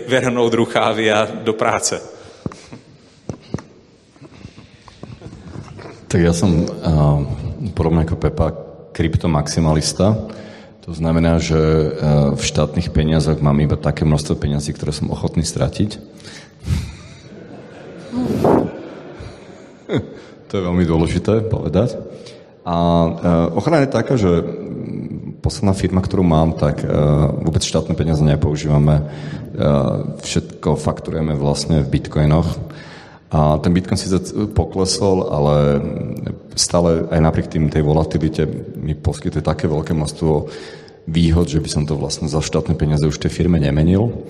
vyhrnout 0.09 0.55
ruchávy 0.55 1.13
a 1.13 1.29
do 1.43 1.53
práce. 1.53 2.01
Tak 6.15 6.23
ja 6.23 6.31
som 6.31 6.63
uh, 6.63 7.27
podobne 7.75 8.07
ako 8.07 8.15
Pepa 8.15 8.55
kryptomaximalista. 8.95 10.15
To 10.85 10.93
znamená, 10.93 11.41
že 11.41 11.57
uh, 11.57 12.37
v 12.37 12.43
štátnych 12.45 12.93
peniazoch 12.93 13.41
mám 13.41 13.57
iba 13.57 13.81
také 13.81 14.05
množstvo 14.05 14.37
peniazí, 14.37 14.77
ktoré 14.77 14.93
som 14.93 15.09
ochotný 15.09 15.41
stratiť. 15.41 15.97
to 20.49 20.53
je 20.53 20.61
veľmi 20.61 20.85
dôležité 20.85 21.49
povedať. 21.49 21.97
A 22.69 22.77
uh, 22.77 23.57
ochrana 23.57 23.89
je 23.89 23.97
taká, 23.97 24.21
že 24.21 24.45
posledná 25.41 25.73
firma, 25.73 26.05
ktorú 26.05 26.21
mám, 26.21 26.53
tak 26.53 26.85
uh, 26.85 27.33
vôbec 27.33 27.65
štátne 27.65 27.97
peniaze 27.97 28.21
nepoužívame. 28.21 29.09
Všetko 30.19 30.75
fakturujeme 30.75 31.39
vlastne 31.39 31.87
v 31.87 31.87
bitcoinoch 31.87 32.59
a 33.35 33.59
ten 33.59 33.75
Bitcoin 33.75 33.99
si 33.99 34.07
poklesol, 34.55 35.27
ale 35.27 35.83
stále 36.55 37.03
aj 37.11 37.19
napriek 37.19 37.51
tým 37.51 37.67
tej 37.67 37.83
volatilite 37.83 38.47
mi 38.79 38.95
poskytuje 38.95 39.43
také 39.43 39.67
veľké 39.67 39.91
množstvo 39.91 40.33
výhod, 41.11 41.51
že 41.51 41.59
by 41.59 41.67
som 41.67 41.83
to 41.83 41.99
vlastne 41.99 42.31
za 42.31 42.39
štátne 42.39 42.79
peniaze 42.79 43.03
už 43.03 43.19
tej 43.19 43.35
firme 43.35 43.59
nemenil. 43.59 44.23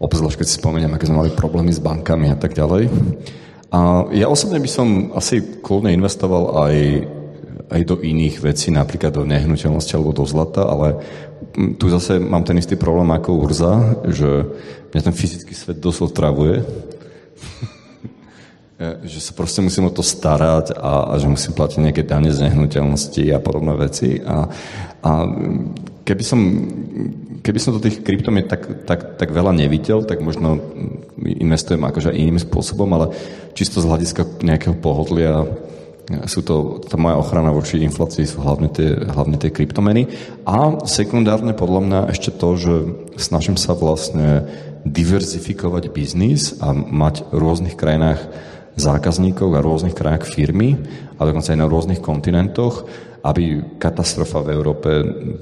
Obzvlášť, 0.00 0.40
keď 0.40 0.46
si 0.48 0.56
spomeniem, 0.64 0.96
aké 0.96 1.04
sme 1.04 1.20
mali 1.20 1.36
problémy 1.36 1.76
s 1.76 1.84
bankami 1.84 2.32
a 2.32 2.40
tak 2.40 2.56
ďalej. 2.56 2.88
A 3.68 4.08
ja 4.16 4.32
osobne 4.32 4.64
by 4.64 4.70
som 4.70 5.12
asi 5.12 5.60
kľudne 5.60 5.92
investoval 5.92 6.64
aj, 6.64 6.76
aj 7.68 7.80
do 7.84 8.00
iných 8.00 8.40
vecí, 8.40 8.72
napríklad 8.72 9.12
do 9.12 9.28
nehnuteľnosti 9.28 9.92
alebo 9.92 10.16
do 10.16 10.24
zlata, 10.24 10.64
ale 10.64 11.04
tu 11.76 11.92
zase 11.92 12.16
mám 12.16 12.48
ten 12.48 12.56
istý 12.56 12.80
problém 12.80 13.12
ako 13.12 13.44
Urza, 13.44 14.00
že 14.08 14.48
mňa 14.96 15.02
ten 15.04 15.12
fyzický 15.12 15.52
svet 15.52 15.84
dosť 15.84 16.00
otravuje. 16.08 16.64
Že 18.78 19.18
sa 19.18 19.34
proste 19.34 19.58
musím 19.58 19.90
o 19.90 19.92
to 19.92 20.06
starať 20.06 20.70
a, 20.78 21.10
a 21.10 21.14
že 21.18 21.26
musím 21.26 21.50
platiť 21.50 21.82
nejaké 21.82 22.02
dane 22.06 22.30
z 22.30 22.46
nehnuteľnosti 22.46 23.22
a 23.34 23.42
podobné 23.42 23.74
veci. 23.74 24.22
A, 24.22 24.46
a 25.02 25.10
keby, 26.06 26.22
som, 26.22 26.40
keby 27.42 27.58
som 27.58 27.74
do 27.74 27.82
tých 27.82 28.06
kryptomien 28.06 28.46
tak, 28.46 28.86
tak, 28.86 29.18
tak 29.18 29.34
veľa 29.34 29.50
nevidel, 29.50 30.06
tak 30.06 30.22
možno 30.22 30.62
investujem 31.18 31.82
akože 31.82 32.14
iným 32.14 32.38
spôsobom, 32.38 32.86
ale 32.94 33.10
čisto 33.58 33.82
z 33.82 33.90
hľadiska 33.90 34.46
nejakého 34.46 34.78
pohodlia 34.78 35.42
sú 36.24 36.40
to, 36.40 36.80
tá 36.88 36.96
moja 36.96 37.20
ochrana 37.20 37.52
voči 37.52 37.84
inflácii 37.84 38.24
sú 38.24 38.40
hlavne 38.40 38.72
tie, 38.72 38.96
hlavne 38.96 39.36
tie 39.36 39.52
kryptomeny. 39.52 40.08
A 40.48 40.80
sekundárne 40.88 41.52
podľa 41.52 41.80
mňa 41.84 42.00
ešte 42.14 42.32
to, 42.32 42.48
že 42.56 42.74
snažím 43.20 43.60
sa 43.60 43.76
vlastne 43.76 44.48
diverzifikovať 44.88 45.92
biznis 45.92 46.56
a 46.64 46.72
mať 46.72 47.28
v 47.28 47.36
rôznych 47.36 47.76
krajinách 47.76 48.24
zákazníkov 48.78 49.58
a 49.58 49.60
rôznych 49.60 49.92
krajách 49.92 50.30
firmy 50.30 50.78
a 51.18 51.26
dokonca 51.26 51.52
aj 51.52 51.58
na 51.58 51.66
rôznych 51.66 52.00
kontinentoch, 52.00 52.86
aby 53.26 53.76
katastrofa 53.82 54.46
v 54.46 54.52
Európe 54.54 54.90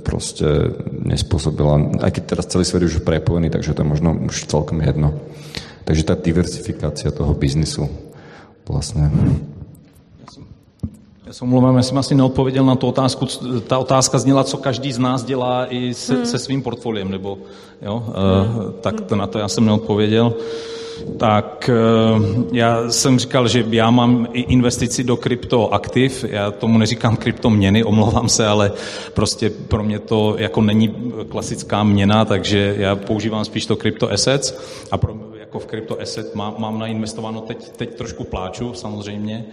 proste 0.01 0.73
nespôsobila, 1.05 2.01
aj 2.01 2.11
keď 2.17 2.23
teraz 2.25 2.49
celý 2.49 2.65
svet 2.65 2.83
je 2.83 2.97
už 2.97 3.05
prepojený, 3.05 3.53
takže 3.53 3.77
to 3.77 3.85
je 3.85 3.93
možno 3.93 4.17
už 4.17 4.49
celkom 4.49 4.81
jedno. 4.81 5.13
Takže 5.85 6.03
tá 6.03 6.15
diversifikácia 6.19 7.13
toho 7.15 7.37
biznisu 7.37 7.87
vlastne 8.67 9.07
já 11.27 11.33
se 11.33 11.45
omlouvám, 11.45 11.77
já 11.77 11.83
jsem 11.83 11.99
asi 11.99 12.15
neodpověděl 12.15 12.65
na 12.65 12.77
tu 12.77 12.87
otázku. 12.87 13.27
Ta 13.67 13.79
otázka 13.79 14.19
zněla, 14.19 14.45
co 14.45 14.57
každý 14.57 14.93
z 14.93 14.99
nás 14.99 15.25
dělá 15.25 15.67
i 15.67 15.95
se, 15.95 16.15
hmm. 16.15 16.27
se 16.27 16.39
svým 16.39 16.63
portfoliem, 16.63 17.11
nebo 17.11 17.39
jo, 17.83 17.99
hmm. 18.07 18.57
uh, 18.57 18.73
tak 18.81 19.01
to, 19.01 19.17
na 19.17 19.27
to 19.27 19.39
já 19.39 19.49
jsem 19.49 19.67
neodpověděl. 19.67 20.27
Uh, 20.27 20.43
tak 21.19 21.71
eh, 21.73 22.47
já 22.53 22.91
jsem 22.91 23.19
říkal, 23.19 23.49
že 23.49 23.65
já 23.71 23.91
mám 23.91 24.29
i 24.33 24.41
investici 24.41 25.05
do 25.05 25.17
kryptoaktiv, 25.17 26.25
já 26.29 26.51
tomu 26.51 26.79
neříkám 26.79 27.17
kryptoměny, 27.17 27.85
omlouvám 27.85 28.29
se, 28.29 28.47
ale 28.47 28.73
prostě 29.15 29.51
pro 29.51 29.85
mě 29.85 29.99
to 29.99 30.37
jako 30.39 30.63
není 30.63 30.95
klasická 31.29 31.85
měna, 31.85 32.25
takže 32.25 32.75
já 32.79 32.97
používám 32.97 33.45
spíš 33.45 33.67
to 33.67 33.77
kryptoassets 33.77 34.59
a 34.91 34.99
pro, 34.99 35.15
jako 35.41 35.59
v 35.59 35.67
kryptoasset 35.67 36.35
mám, 36.35 36.55
mám 36.59 36.79
nainvestováno, 36.79 37.41
teď, 37.41 37.69
teď 37.77 37.95
trošku 37.95 38.25
pláču 38.25 38.75
samozřejmě, 38.75 39.45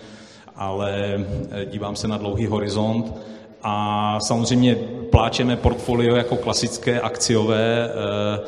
ale 0.55 1.25
eh, 1.51 1.65
dívám 1.65 1.95
se 1.95 2.07
na 2.07 2.17
dlouhý 2.17 2.45
horizont. 2.45 3.13
A 3.65 4.17
samozřejmě 4.19 4.75
pláčeme 5.09 5.55
portfolio 5.55 6.15
jako 6.15 6.35
klasické 6.35 7.01
akciové, 7.01 7.89
eh, 7.89 8.39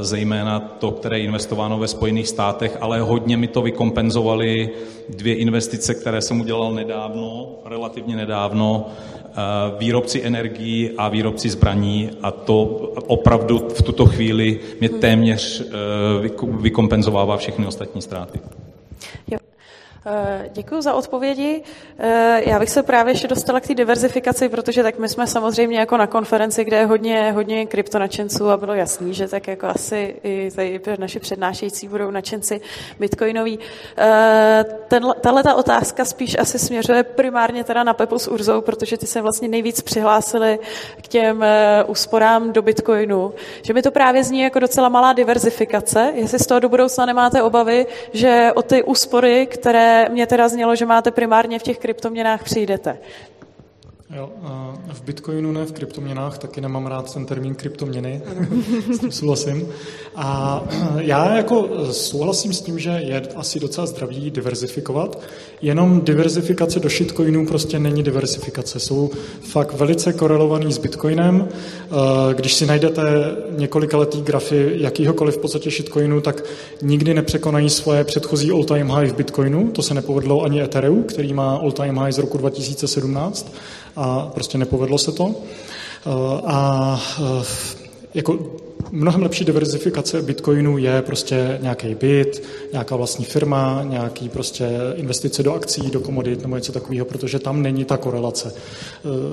zejména 0.00 0.60
to, 0.60 0.90
které 0.90 1.18
je 1.18 1.24
investováno 1.24 1.78
ve 1.78 1.88
Spojených 1.88 2.28
státech, 2.28 2.78
ale 2.80 3.00
hodně 3.00 3.36
mi 3.36 3.48
to 3.48 3.62
vykompenzovaly 3.62 4.70
dvě 5.08 5.34
investice, 5.34 5.94
které 5.94 6.20
jsem 6.20 6.40
udělal 6.40 6.74
nedávno, 6.74 7.48
relativně 7.64 8.16
nedávno, 8.16 8.86
eh, 8.86 9.34
výrobci 9.78 10.22
energií 10.24 10.90
a 10.98 11.08
výrobci 11.08 11.48
zbraní 11.48 12.10
a 12.22 12.30
to 12.30 12.64
opravdu 13.06 13.58
v 13.58 13.82
tuto 13.82 14.06
chvíli 14.06 14.60
mě 14.80 14.88
téměř 14.88 15.64
vykompenzovává 16.42 17.36
všechny 17.36 17.66
ostatní 17.66 18.02
ztráty. 18.02 18.40
Jo. 19.30 19.38
Eh, 20.06 20.50
Děkuji 20.52 20.82
za 20.82 20.94
odpovědi. 20.94 21.62
Eh, 21.98 22.42
já 22.46 22.58
bych 22.58 22.70
se 22.70 22.82
právě 22.82 23.12
ještě 23.12 23.28
dostala 23.28 23.60
k 23.60 23.66
té 23.66 23.74
diverzifikaci, 23.74 24.48
protože 24.48 24.82
tak 24.82 24.98
my 24.98 25.08
jsme 25.08 25.26
samozřejmě 25.26 25.78
jako 25.78 25.96
na 25.96 26.06
konferenci, 26.06 26.64
kde 26.64 26.76
je 26.76 26.86
hodně, 26.86 27.32
hodně 27.32 27.66
kryptonačenců 27.66 28.50
a 28.50 28.56
bylo 28.56 28.74
jasný, 28.74 29.14
že 29.14 29.28
tak 29.28 29.48
jako 29.48 29.66
asi 29.66 30.16
i 30.22 30.50
tady 30.54 30.80
naši 30.98 31.20
přednášející 31.20 31.88
budou 31.88 32.10
načenci 32.10 32.60
bitcoinoví. 32.98 33.58
Eh, 33.98 34.64
tahle 35.20 35.42
ta 35.42 35.54
otázka 35.54 36.04
spíš 36.04 36.38
asi 36.38 36.58
směřuje 36.58 37.02
primárně 37.02 37.64
teda 37.64 37.84
na 37.84 37.94
Pepu 37.94 38.18
s 38.18 38.28
Urzou, 38.28 38.60
protože 38.60 38.98
ty 38.98 39.06
se 39.06 39.20
vlastně 39.20 39.48
nejvíc 39.48 39.80
přihlásili 39.80 40.58
k 41.02 41.08
těm 41.08 41.44
úsporám 41.86 42.52
do 42.52 42.62
bitcoinu. 42.62 43.34
Že 43.62 43.74
mi 43.74 43.82
to 43.82 43.90
právě 43.90 44.24
zní 44.24 44.40
jako 44.40 44.58
docela 44.58 44.88
malá 44.88 45.12
diverzifikace. 45.12 46.12
Jestli 46.14 46.38
z 46.38 46.46
toho 46.46 46.60
do 46.60 46.68
budoucna 46.68 47.06
nemáte 47.06 47.42
obavy, 47.42 47.86
že 48.12 48.52
o 48.54 48.62
ty 48.62 48.82
úspory, 48.82 49.46
které 49.46 49.91
mě 50.10 50.26
teda 50.26 50.48
znělo, 50.48 50.76
že 50.76 50.86
máte 50.86 51.10
primárně 51.10 51.58
v 51.58 51.62
těch 51.62 51.78
kryptoměnách 51.78 52.44
přijdete. 52.44 52.98
Jo, 54.16 54.30
v 54.92 55.02
Bitcoinu 55.02 55.52
ne, 55.52 55.64
v 55.64 55.72
kryptoměnách, 55.72 56.38
taky 56.38 56.60
nemám 56.60 56.86
rád 56.86 57.14
ten 57.14 57.26
termín 57.26 57.54
kryptoměny, 57.54 58.22
s 58.94 58.98
tím 58.98 59.12
souhlasím. 59.12 59.68
A 60.16 60.62
já 60.98 61.36
jako 61.36 61.68
souhlasím 61.92 62.52
s 62.52 62.60
tím, 62.60 62.78
že 62.78 62.90
je 62.90 63.22
asi 63.36 63.60
docela 63.60 63.86
zdravý 63.86 64.30
diverzifikovat, 64.30 65.20
jenom 65.62 66.00
diverzifikace 66.00 66.80
do 66.80 66.88
shitcoinů 66.88 67.46
prostě 67.46 67.78
není 67.78 68.02
diverzifikace. 68.02 68.80
Jsou 68.80 69.10
fakt 69.42 69.72
velice 69.74 70.12
korelovaný 70.12 70.72
s 70.72 70.78
Bitcoinem. 70.78 71.48
Když 72.32 72.54
si 72.54 72.66
najdete 72.66 73.02
několikaletý 73.50 74.22
grafy 74.22 74.72
jakýhokoliv 74.74 75.36
v 75.36 75.40
podstatě 75.40 75.70
shitcoinu, 75.70 76.20
tak 76.20 76.44
nikdy 76.82 77.14
nepřekonají 77.14 77.70
svoje 77.70 78.04
předchozí 78.04 78.50
all-time 78.50 78.90
high 78.90 79.10
v 79.10 79.16
Bitcoinu. 79.16 79.70
To 79.70 79.82
se 79.82 79.94
nepovedlo 79.94 80.42
ani 80.42 80.62
Ethereum, 80.62 81.02
který 81.02 81.32
má 81.32 81.56
all-time 81.56 81.98
high 81.98 82.12
z 82.12 82.18
roku 82.18 82.38
2017 82.38 83.54
a 83.96 84.30
prostě 84.34 84.58
nepovedlo 84.58 84.98
se 84.98 85.12
to. 85.12 85.34
A 86.44 87.00
jako 88.14 88.38
mnohem 88.90 89.22
lepší 89.22 89.44
diverzifikace 89.44 90.22
bitcoinu 90.22 90.78
je 90.78 91.02
prostě 91.02 91.58
nějaký 91.62 91.94
byt, 91.94 92.42
nějaká 92.72 92.96
vlastní 92.96 93.24
firma, 93.24 93.84
nějaký 93.88 94.28
prostě 94.28 94.68
investice 94.94 95.42
do 95.42 95.54
akcí, 95.54 95.90
do 95.90 96.00
komodit 96.00 96.42
nebo 96.42 96.56
něco 96.56 96.72
takového, 96.72 97.06
protože 97.06 97.38
tam 97.38 97.62
není 97.62 97.84
ta 97.84 97.96
korelace. 97.96 98.54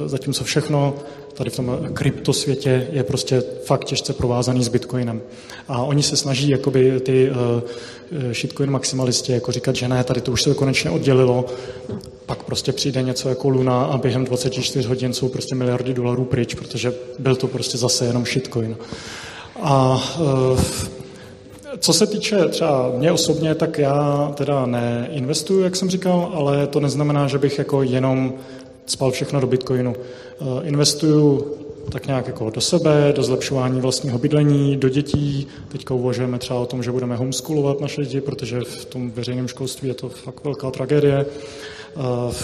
Zatímco 0.06 0.44
všechno 0.44 0.96
tady 1.34 1.50
v 1.50 1.56
tom 1.56 1.80
kryptosvětě 1.94 2.88
je 2.92 3.04
prostě 3.04 3.44
fakt 3.66 3.86
těžce 3.86 4.14
provázaný 4.14 4.64
s 4.64 4.68
bitcoinem. 4.68 5.22
A 5.68 5.84
oni 5.84 6.04
se 6.04 6.18
snaží 6.18 6.50
jakoby 6.50 7.00
ty 7.00 7.32
uh, 7.32 7.36
shitcoin 8.32 8.72
maximalisti 8.72 9.32
jako 9.32 9.52
říkat, 9.52 9.76
že 9.76 9.88
ne, 9.88 10.04
tady 10.04 10.22
to 10.22 10.32
už 10.32 10.42
se 10.42 10.54
konečně 10.54 10.92
oddělilo, 10.92 11.46
pak 12.26 12.44
prostě 12.44 12.72
přijde 12.72 13.02
něco 13.02 13.30
jako 13.30 13.50
Luna 13.50 13.84
a 13.86 13.98
během 13.98 14.26
24 14.26 14.88
hodin 14.88 15.14
jsou 15.14 15.30
prostě 15.30 15.56
miliardy 15.56 15.94
dolarů 15.94 16.26
pryč, 16.26 16.54
protože 16.56 16.94
byl 17.20 17.36
to 17.36 17.48
prostě 17.48 17.78
zase 17.78 18.06
jenom 18.06 18.26
shitcoin. 18.26 18.78
A 19.62 20.04
uh, 20.20 20.60
co 21.80 21.94
se 21.94 22.08
týče 22.08 22.48
třeba 22.48 22.92
mě 22.98 23.12
osobně, 23.12 23.56
tak 23.56 23.78
já 23.78 24.32
teda 24.36 24.66
neinvestuju, 24.66 25.64
jak 25.64 25.76
jsem 25.76 25.90
říkal, 25.90 26.32
ale 26.34 26.68
to 26.68 26.80
neznamená, 26.80 27.28
že 27.28 27.38
bych 27.38 27.58
jako 27.58 27.84
jenom 27.84 28.34
spal 28.86 29.12
všechno 29.12 29.40
do 29.40 29.48
Bitcoinu. 29.48 29.96
Uh, 30.40 30.68
investuju 30.68 31.59
tak 31.92 32.08
nějak 32.08 32.28
jako 32.28 32.50
do 32.50 32.62
sebe, 32.62 33.14
do 33.16 33.24
zlepšování 33.24 33.82
vlastního 33.82 34.18
bydlení, 34.18 34.78
do 34.78 34.90
dětí. 34.90 35.48
Teďka 35.68 35.94
uvažujeme 35.94 36.40
třeba 36.40 36.60
o 36.60 36.66
tom, 36.66 36.84
že 36.84 36.92
budeme 36.92 37.16
homeschoolovat 37.16 37.82
naše 37.82 38.02
děti, 38.02 38.22
protože 38.22 38.60
v 38.60 38.86
tom 38.86 39.12
veřejném 39.12 39.48
školství 39.48 39.88
je 39.88 39.94
to 39.94 40.10
fakt 40.10 40.44
velká 40.44 40.72
tragédie. 40.72 41.26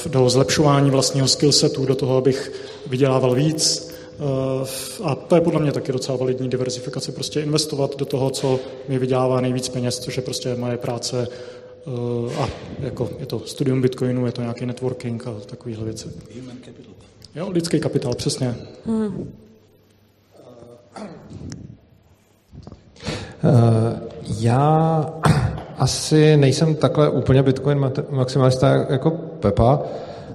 Do 0.08 0.30
zlepšování 0.30 0.92
vlastního 0.92 1.28
skillsetu, 1.28 1.86
do 1.86 1.96
toho, 1.96 2.18
abych 2.18 2.52
vydělával 2.88 3.36
víc. 3.36 3.96
A 5.04 5.16
to 5.16 5.36
je 5.36 5.42
podle 5.42 5.62
mě 5.62 5.72
taky 5.72 5.92
docela 5.92 6.18
validní 6.18 6.50
diversifikace, 6.50 7.12
prostě 7.12 7.42
investovat 7.42 7.98
do 7.98 8.06
toho, 8.06 8.30
co 8.30 8.60
mi 8.88 9.00
vydělává 9.00 9.42
nejvíc 9.42 9.70
peněz, 9.70 10.00
což 10.00 10.18
je 10.18 10.24
prostě 10.24 10.56
moje 10.56 10.78
práce 10.78 11.28
a 12.38 12.50
jako 12.80 13.10
je 13.20 13.26
to 13.26 13.40
studium 13.40 13.82
Bitcoinu, 13.82 14.26
je 14.26 14.32
to 14.32 14.42
nějaký 14.42 14.66
networking 14.66 15.28
a 15.28 15.34
takovéhle 15.46 15.86
věci. 15.86 16.08
Human 16.40 16.58
capital. 16.66 16.94
Jo, 17.36 17.50
lidský 17.50 17.80
kapitál, 17.80 18.14
přesně. 18.14 18.56
Hmm. 18.86 19.32
Já 24.40 25.06
asi 25.78 26.38
nejsem 26.38 26.76
takhle 26.76 27.10
úplně 27.10 27.44
Bitcoin 27.44 27.92
maximalista 28.10 28.86
jako 28.90 29.12
Pepa, 29.12 29.82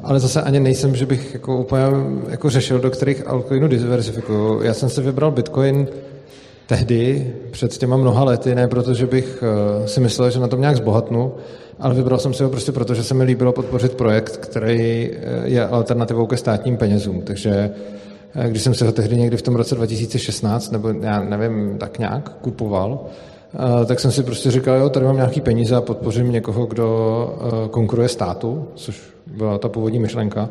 ale 0.03 0.21
zase 0.21 0.43
ani 0.43 0.61
nejsem, 0.61 0.97
že 0.97 1.07
bych 1.07 1.35
jako 1.35 1.59
úplně 1.59 1.83
jako 2.29 2.51
řešil, 2.51 2.79
do 2.79 2.91
kterých 2.91 3.27
altcoinů 3.27 3.69
diversifikuju. 3.69 4.63
Já 4.63 4.75
jsem 4.75 4.89
si 4.89 5.01
vybral 5.01 5.31
Bitcoin 5.31 5.89
tehdy, 6.67 7.35
před 7.51 7.79
těma 7.79 7.97
mnoha 7.97 8.25
lety, 8.25 8.55
ne 8.55 8.69
protože 8.69 9.07
bych 9.07 9.43
uh, 9.43 9.87
si 9.87 10.01
myslel, 10.01 10.31
že 10.31 10.41
na 10.41 10.49
tom 10.49 10.61
nějak 10.61 10.77
zbohatnu, 10.77 11.33
ale 11.81 11.95
vybral 11.95 12.19
jsem 12.19 12.35
si 12.35 12.43
ho 12.43 12.51
prostě 12.51 12.73
proto, 12.73 12.95
že 12.95 13.05
se 13.05 13.15
mi 13.15 13.25
líbilo 13.25 13.53
podpořit 13.53 13.95
projekt, 13.95 14.37
který 14.37 15.11
eh, 15.13 15.43
je 15.45 15.67
alternativou 15.67 16.27
ke 16.27 16.37
státním 16.37 16.77
penězům. 16.77 17.23
Takže 17.23 17.71
eh, 18.35 18.51
když 18.51 18.63
jsem 18.63 18.75
si 18.75 18.85
ho 18.85 18.93
tehdy 18.93 19.17
někdy 19.17 19.37
v 19.37 19.43
tom 19.43 19.55
roce 19.55 19.75
2016, 19.75 20.71
nebo 20.71 20.89
já 21.01 21.21
nevím, 21.21 21.79
tak 21.79 21.99
nějak 21.99 22.33
kupoval, 22.41 23.01
eh, 23.55 23.87
tak 23.87 24.01
jsem 24.01 24.13
si 24.13 24.23
prostě 24.23 24.51
říkal, 24.51 24.77
jo, 24.77 24.89
tady 24.89 25.07
mám 25.07 25.17
nějaký 25.17 25.41
peníze 25.41 25.77
a 25.77 25.81
podpořím 25.81 26.33
někoho, 26.33 26.67
kdo 26.67 26.89
konkuruje 27.71 28.09
státu, 28.09 28.69
což 28.75 29.01
byla 29.27 29.59
ta 29.59 29.69
původní 29.69 29.99
myšlenka. 29.99 30.49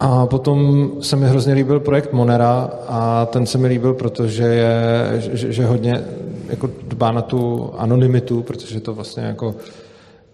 A 0.00 0.26
potom 0.26 0.90
se 1.00 1.16
mi 1.16 1.26
hrozně 1.26 1.54
líbil 1.54 1.80
projekt 1.80 2.12
Monera 2.12 2.70
a 2.88 3.26
ten 3.26 3.46
se 3.46 3.58
mi 3.58 3.68
líbil, 3.68 3.94
protože 3.94 4.42
je, 4.42 5.20
že, 5.20 5.52
že 5.52 5.66
hodně 5.66 6.04
jako 6.48 6.70
dbá 6.82 7.12
na 7.12 7.22
tu 7.22 7.70
anonymitu, 7.78 8.42
protože 8.42 8.80
to 8.80 8.94
vlastně 8.94 9.22
jako 9.22 9.54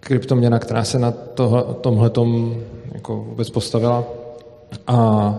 kryptoměna, 0.01 0.59
která 0.59 0.83
se 0.83 0.99
na 0.99 1.11
to, 1.11 1.77
tomhletom 1.81 2.55
jako 2.93 3.15
vůbec 3.15 3.49
postavila. 3.49 4.03
A 4.87 5.35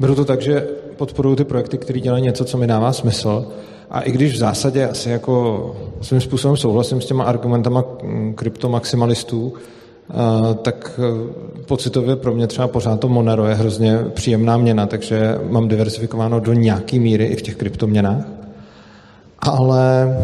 beru 0.00 0.14
to 0.14 0.24
tak, 0.24 0.40
že 0.40 0.68
podporuji 0.96 1.36
ty 1.36 1.44
projekty, 1.44 1.78
které 1.78 2.00
dělají 2.00 2.24
něco, 2.24 2.44
co 2.44 2.58
mi 2.58 2.66
dává 2.66 2.92
smysl. 2.92 3.46
A 3.90 4.00
i 4.00 4.12
když 4.12 4.32
v 4.32 4.38
zásadě 4.38 4.88
asi 4.88 5.10
jako 5.10 5.76
svým 6.00 6.20
způsobem 6.20 6.56
souhlasím 6.56 7.00
s 7.00 7.06
těma 7.06 7.24
argumentama 7.24 7.84
kryptomaximalistů, 8.34 9.52
tak 10.62 11.00
e, 11.00 11.62
pocitově 11.62 12.16
pro 12.16 12.34
mě 12.34 12.46
třeba 12.46 12.68
pořád 12.68 13.00
to 13.00 13.08
Monero 13.08 13.46
je 13.46 13.54
hrozně 13.54 13.98
příjemná 14.14 14.56
měna, 14.56 14.86
takže 14.86 15.38
mám 15.48 15.68
diversifikováno 15.68 16.40
do 16.40 16.52
nějaký 16.52 16.98
míry 16.98 17.24
i 17.24 17.36
v 17.36 17.42
těch 17.42 17.56
kryptoměnách. 17.56 18.24
Ale 19.38 20.16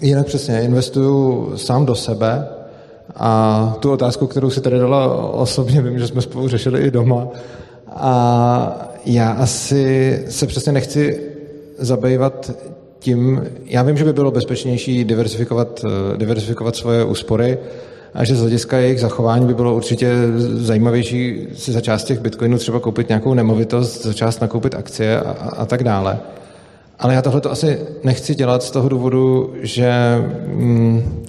jinak 0.00 0.26
přesně 0.26 0.62
investuju 0.62 1.52
sám 1.56 1.86
do 1.86 1.94
sebe, 1.94 2.48
a 3.16 3.76
tu 3.80 3.92
otázku, 3.92 4.26
kterou 4.26 4.50
si 4.50 4.60
tady 4.60 4.78
dala 4.78 5.32
osobně, 5.32 5.82
vím, 5.82 5.98
že 5.98 6.06
jsme 6.06 6.22
spolu 6.22 6.48
řešili 6.48 6.80
i 6.80 6.90
doma. 6.90 7.28
A 7.88 8.88
já 9.04 9.32
asi 9.32 10.24
se 10.28 10.46
přesně 10.46 10.72
nechci 10.72 11.20
zabývat 11.78 12.50
tím, 12.98 13.42
já 13.64 13.82
vím, 13.82 13.96
že 13.96 14.04
by 14.04 14.12
bylo 14.12 14.30
bezpečnější 14.30 15.04
diversifikovat, 15.04 15.84
diversifikovat 16.16 16.76
svoje 16.76 17.04
úspory 17.04 17.58
a 18.14 18.24
že 18.24 18.36
z 18.36 18.40
hlediska 18.40 18.78
jejich 18.78 19.00
zachování 19.00 19.46
by 19.46 19.54
bylo 19.54 19.74
určitě 19.74 20.12
zajímavější 20.38 21.46
si 21.54 21.72
za 21.72 21.80
část 21.80 22.04
těch 22.04 22.20
bitcoinů 22.20 22.58
třeba 22.58 22.80
koupit 22.80 23.08
nějakou 23.08 23.34
nemovitost, 23.34 24.02
za 24.02 24.12
část 24.12 24.40
nakoupit 24.40 24.74
akcie 24.74 25.20
a, 25.20 25.30
a 25.30 25.66
tak 25.66 25.84
dále. 25.84 26.18
Ale 26.98 27.14
já 27.14 27.22
tohle 27.22 27.40
to 27.40 27.50
asi 27.50 27.78
nechci 28.04 28.34
dělat 28.34 28.62
z 28.62 28.70
toho 28.70 28.88
důvodu, 28.88 29.54
že 29.60 29.92
mm, 30.46 31.24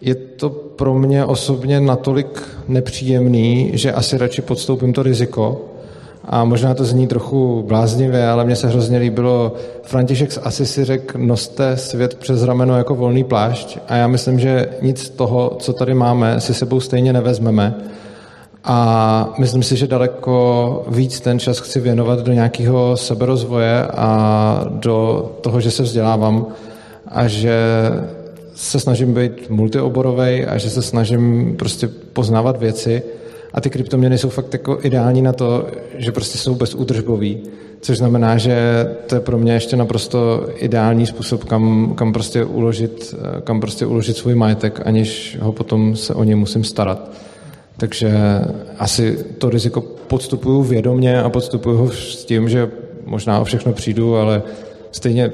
je 0.00 0.14
to 0.14 0.67
pro 0.78 0.94
mě 0.94 1.24
osobně 1.24 1.80
natolik 1.80 2.42
nepříjemný, 2.68 3.70
že 3.74 3.92
asi 3.92 4.18
radši 4.18 4.42
podstoupím 4.42 4.92
to 4.92 5.02
riziko. 5.02 5.64
A 6.24 6.44
možná 6.44 6.74
to 6.74 6.84
zní 6.84 7.06
trochu 7.06 7.64
bláznivě, 7.66 8.28
ale 8.28 8.44
mně 8.44 8.56
se 8.56 8.68
hrozně 8.68 8.98
líbilo, 8.98 9.52
František 9.82 10.32
z 10.32 10.38
Asisi 10.42 10.84
řekl, 10.84 11.18
noste 11.18 11.76
svět 11.76 12.14
přes 12.14 12.42
rameno 12.42 12.76
jako 12.76 12.94
volný 12.94 13.24
plášť 13.24 13.78
a 13.88 13.96
já 13.96 14.06
myslím, 14.06 14.38
že 14.40 14.68
nic 14.82 15.02
z 15.02 15.10
toho, 15.10 15.56
co 15.58 15.72
tady 15.72 15.94
máme, 15.94 16.40
si 16.40 16.54
sebou 16.54 16.80
stejně 16.80 17.12
nevezmeme. 17.12 17.74
A 18.64 19.34
myslím 19.38 19.62
si, 19.62 19.76
že 19.76 19.86
daleko 19.86 20.84
víc 20.88 21.20
ten 21.20 21.38
čas 21.38 21.58
chci 21.58 21.80
věnovat 21.80 22.20
do 22.20 22.32
nějakého 22.32 22.96
seberozvoje 22.96 23.86
a 23.86 24.64
do 24.68 25.30
toho, 25.40 25.60
že 25.60 25.70
se 25.70 25.82
vzdělávám 25.82 26.46
a 27.08 27.28
že 27.28 27.58
se 28.58 28.80
snažím 28.80 29.14
být 29.14 29.50
multioborový 29.50 30.44
a 30.44 30.58
že 30.58 30.70
se 30.70 30.82
snažím 30.82 31.54
prostě 31.56 31.88
poznávat 31.88 32.60
věci 32.60 33.02
a 33.52 33.60
ty 33.60 33.70
kryptoměny 33.70 34.18
jsou 34.18 34.28
fakt 34.28 34.52
jako 34.52 34.78
ideální 34.82 35.22
na 35.22 35.32
to, 35.32 35.66
že 35.98 36.12
prostě 36.12 36.38
jsou 36.38 36.54
bezúdržbový, 36.54 37.42
což 37.80 37.98
znamená, 37.98 38.38
že 38.38 38.86
to 39.06 39.14
je 39.14 39.20
pro 39.20 39.38
mě 39.38 39.52
ještě 39.52 39.76
naprosto 39.76 40.48
ideální 40.56 41.06
způsob, 41.06 41.44
kam, 41.44 41.94
kam, 41.94 42.12
prostě, 42.12 42.44
uložit, 42.44 43.14
kam 43.44 43.60
prostě 43.60 43.86
uložit 43.86 44.16
svůj 44.16 44.34
majetek, 44.34 44.80
aniž 44.84 45.38
ho 45.40 45.52
potom 45.52 45.96
se 45.96 46.14
o 46.14 46.24
ně 46.24 46.36
musím 46.36 46.64
starat. 46.64 47.10
Takže 47.76 48.10
asi 48.78 49.24
to 49.38 49.50
riziko 49.50 49.80
podstupuju 49.80 50.62
vědomně 50.62 51.22
a 51.22 51.30
podstupuju 51.30 51.76
ho 51.76 51.90
s 51.90 52.24
tím, 52.24 52.48
že 52.48 52.70
možná 53.06 53.40
o 53.40 53.44
všechno 53.44 53.72
přijdu, 53.72 54.16
ale 54.16 54.42
stejně 54.90 55.32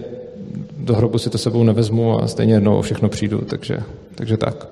do 0.84 0.94
hrobu 0.94 1.18
si 1.18 1.30
to 1.30 1.38
sebou 1.38 1.64
nevezmu 1.64 2.20
a 2.22 2.28
stejně 2.28 2.54
jednou 2.54 2.78
o 2.78 2.82
všechno 2.82 3.08
přijdu, 3.08 3.38
takže, 3.38 3.78
takže 4.14 4.36
tak. 4.36 4.66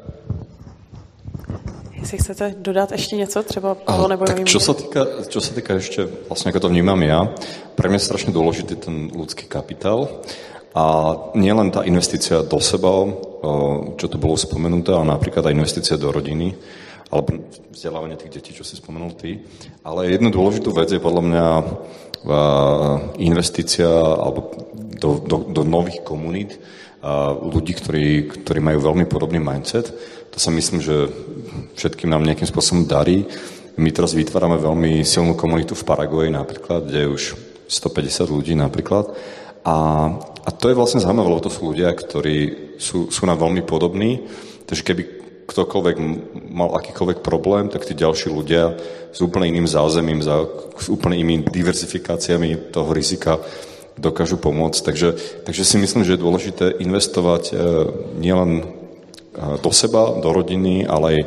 Jestli 2.01 2.19
chcete 2.19 2.55
dodat 2.59 2.93
ještě 2.93 3.17
něco, 3.17 3.43
třeba 3.43 3.75
Pavel 3.75 4.09
nebo 4.09 4.25
tak 4.25 4.45
čo 4.45 4.61
sa, 4.61 4.75
týka, 4.75 5.07
čo 5.31 5.39
sa 5.39 5.55
týka 5.55 5.79
ešte, 5.79 6.03
vlastne 6.27 6.51
ako 6.51 6.67
to 6.67 6.69
vnímam 6.75 6.99
ja, 6.99 7.31
pre 7.79 7.87
mňa 7.87 8.03
je 8.03 8.09
strašne 8.11 8.35
dôležitý 8.35 8.75
ten 8.75 9.07
ľudský 9.15 9.47
kapitál 9.47 10.11
a 10.75 11.15
nielen 11.39 11.71
tá 11.71 11.87
investícia 11.87 12.43
do 12.43 12.59
seba, 12.59 13.07
čo 13.95 14.07
tu 14.11 14.19
bolo 14.19 14.35
spomenuté, 14.35 14.91
ale 14.91 15.15
napríklad 15.15 15.47
aj 15.47 15.55
investícia 15.55 15.95
do 15.95 16.11
rodiny, 16.11 16.59
alebo 17.07 17.39
vzdelávanie 17.71 18.19
tých 18.19 18.35
detí, 18.35 18.51
čo 18.51 18.67
si 18.67 18.75
spomenul 18.75 19.15
ty. 19.15 19.39
Ale 19.87 20.11
jednu 20.11 20.35
dôležitú 20.35 20.75
vec 20.75 20.91
je 20.91 20.99
podľa 20.99 21.23
mňa 21.23 21.45
investícia 23.19 23.91
alebo 23.91 24.55
do, 24.95 25.19
do, 25.19 25.37
do 25.51 25.63
nových 25.67 26.07
komunít 26.07 26.55
ľudí, 27.43 27.75
ktorí, 27.75 28.31
ktorí 28.31 28.63
majú 28.63 28.79
veľmi 28.79 29.11
podobný 29.11 29.43
mindset. 29.43 29.91
To 30.31 30.39
sa 30.39 30.55
myslím, 30.55 30.79
že 30.79 31.11
všetkým 31.75 32.07
nám 32.07 32.23
nejakým 32.23 32.47
spôsobom 32.47 32.87
darí. 32.87 33.27
My 33.75 33.91
teraz 33.91 34.15
vytvárame 34.15 34.57
veľmi 34.61 35.03
silnú 35.03 35.35
komunitu 35.35 35.75
v 35.75 35.83
Paraguji 35.83 36.31
napríklad, 36.31 36.87
kde 36.87 36.99
je 37.05 37.13
už 37.13 37.25
150 37.67 38.31
ľudí 38.31 38.55
napríklad. 38.55 39.11
A, 39.67 39.77
a 40.47 40.51
to 40.55 40.71
je 40.71 40.79
vlastne 40.79 41.03
zaujímavé, 41.03 41.27
lebo 41.27 41.43
to 41.43 41.51
sú 41.51 41.75
ľudia, 41.75 41.91
ktorí 41.91 42.39
sú, 42.79 43.11
sú 43.11 43.23
nám 43.27 43.43
veľmi 43.43 43.67
podobní. 43.67 44.23
Takže 44.71 44.83
keby 44.87 45.03
ktokoľvek 45.53 45.97
mal 46.51 46.73
akýkoľvek 46.81 47.21
problém, 47.21 47.69
tak 47.69 47.85
tí 47.85 47.93
ďalší 47.93 48.33
ľudia 48.33 48.77
s 49.13 49.21
úplne 49.21 49.53
iným 49.53 49.69
zázemím, 49.69 50.25
s 50.25 50.87
úplne 50.89 51.21
inými 51.21 51.45
diversifikáciami 51.53 52.73
toho 52.73 52.91
rizika 52.97 53.37
dokážu 53.99 54.41
pomôcť. 54.41 54.81
Takže, 54.81 55.09
takže 55.45 55.65
si 55.65 55.77
myslím, 55.79 56.05
že 56.05 56.17
je 56.17 56.25
dôležité 56.25 56.67
investovať 56.81 57.43
e, 57.51 57.55
nielen 58.21 58.51
e, 58.61 58.65
do 59.61 59.71
seba, 59.73 60.17
do 60.17 60.33
rodiny, 60.33 60.89
ale 60.89 61.05
aj 61.09 61.21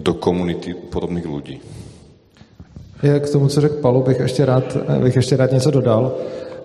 do 0.00 0.12
komunity 0.16 0.74
podobných 0.74 1.26
ľudí. 1.26 1.56
Já 3.02 3.18
k 3.18 3.30
tomu, 3.30 3.48
co 3.48 3.60
řekl 3.60 3.74
Paolo, 3.74 4.00
bych 4.00 4.20
ještě 4.20 4.44
rád, 4.44 4.76
bych 5.02 5.16
ještě 5.16 5.36
rád 5.36 5.52
něco 5.52 5.70
dodal. 5.70 6.12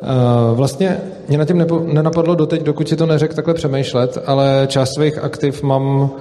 E, 0.02 0.56
vlastně 0.56 0.98
mě 1.28 1.38
na 1.38 1.46
tím 1.46 1.66
nenapadlo 1.86 2.36
doteď, 2.36 2.62
dokud 2.62 2.90
si 2.90 2.96
to 2.96 3.06
neřekl 3.06 3.36
takhle 3.36 3.54
přemýšlet, 3.54 4.18
ale 4.26 4.68
část 4.68 4.94
svých 4.94 5.18
aktiv 5.18 5.64
mám 5.64 6.12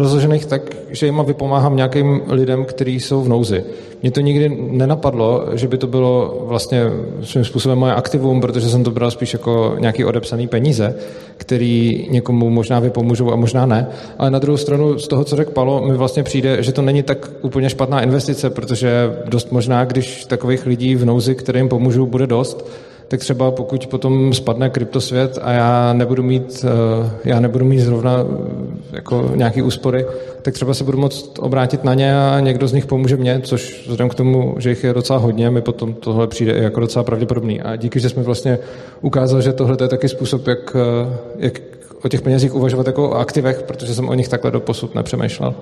rozložených 0.00 0.46
tak, 0.46 0.62
že 0.90 1.06
jim 1.06 1.22
vypomáhám 1.26 1.76
nějakým 1.76 2.20
lidem, 2.28 2.64
kteří 2.64 3.00
jsou 3.00 3.22
v 3.22 3.28
nouzi. 3.28 3.64
Mně 4.02 4.10
to 4.10 4.20
nikdy 4.20 4.48
nenapadlo, 4.70 5.46
že 5.52 5.68
by 5.68 5.78
to 5.78 5.86
bylo 5.86 6.42
vlastně 6.46 6.82
svým 7.22 7.44
způsobem 7.44 7.78
moje 7.78 7.94
aktivum, 7.94 8.40
protože 8.40 8.68
jsem 8.68 8.84
to 8.84 8.90
bral 8.90 9.10
spíš 9.10 9.32
jako 9.32 9.76
nějaký 9.78 10.04
odepsaný 10.04 10.48
peníze, 10.48 10.94
který 11.36 12.06
někomu 12.10 12.50
možná 12.50 12.80
vypomůžou 12.80 13.32
a 13.32 13.36
možná 13.36 13.66
ne. 13.66 13.86
Ale 14.18 14.30
na 14.30 14.38
druhou 14.38 14.56
stranu 14.56 14.98
z 14.98 15.08
toho, 15.08 15.24
co 15.24 15.36
řekl 15.36 15.50
Palo, 15.50 15.86
mi 15.86 15.96
vlastně 15.96 16.22
přijde, 16.22 16.62
že 16.62 16.72
to 16.72 16.82
není 16.82 17.02
tak 17.02 17.30
úplně 17.42 17.70
špatná 17.70 18.02
investice, 18.02 18.50
protože 18.50 19.12
dost 19.28 19.52
možná, 19.52 19.84
když 19.84 20.24
takových 20.24 20.66
lidí 20.66 20.96
v 20.96 21.04
nouzi, 21.04 21.34
kterým 21.34 21.68
pomůžou, 21.68 22.06
bude 22.06 22.26
dost, 22.26 22.66
tak 23.10 23.20
třeba 23.20 23.50
pokud 23.50 23.86
potom 23.86 24.34
spadne 24.34 24.70
kryptosvět 24.70 25.38
a 25.42 25.52
já 25.52 25.92
nebudu 25.92 26.22
mít, 26.22 26.64
eh, 26.64 27.10
já 27.24 27.40
nebudu 27.40 27.64
mít 27.64 27.78
zrovna 27.78 28.16
eh, 28.20 28.96
jako 28.96 29.30
nějaký 29.34 29.62
úspory, 29.62 30.06
tak 30.42 30.54
třeba 30.54 30.74
se 30.74 30.84
budu 30.84 30.98
moct 30.98 31.38
obrátit 31.38 31.84
na 31.84 31.94
ně 31.94 32.18
a 32.18 32.40
někdo 32.40 32.68
z 32.68 32.72
nich 32.72 32.86
pomůže 32.86 33.16
mě, 33.16 33.40
což 33.42 33.80
vzhledem 33.82 34.08
k 34.08 34.14
tomu, 34.14 34.54
že 34.58 34.70
jich 34.70 34.84
je 34.84 34.94
docela 34.94 35.18
hodně, 35.18 35.50
mi 35.50 35.60
potom 35.60 35.94
tohle 35.94 36.26
přijde 36.26 36.52
jako 36.52 36.80
docela 36.80 37.02
pravděpodobný. 37.02 37.60
A 37.60 37.76
díky, 37.76 38.00
že 38.00 38.08
jsme 38.08 38.22
vlastně 38.22 38.58
ukázali, 39.00 39.42
že 39.42 39.52
tohle 39.52 39.76
je 39.80 39.88
taky 39.88 40.08
způsob, 40.08 40.46
jak, 40.46 40.76
eh, 40.76 41.16
jak 41.38 41.60
o 42.04 42.08
těch 42.08 42.22
penězích 42.22 42.54
uvažovat 42.54 42.86
jako 42.86 43.10
o 43.10 43.14
aktivech, 43.14 43.62
protože 43.62 43.94
jsem 43.94 44.08
o 44.08 44.14
nich 44.14 44.28
takhle 44.28 44.50
do 44.50 44.60
posud 44.60 44.94
nepřemýšlel. 44.94 45.54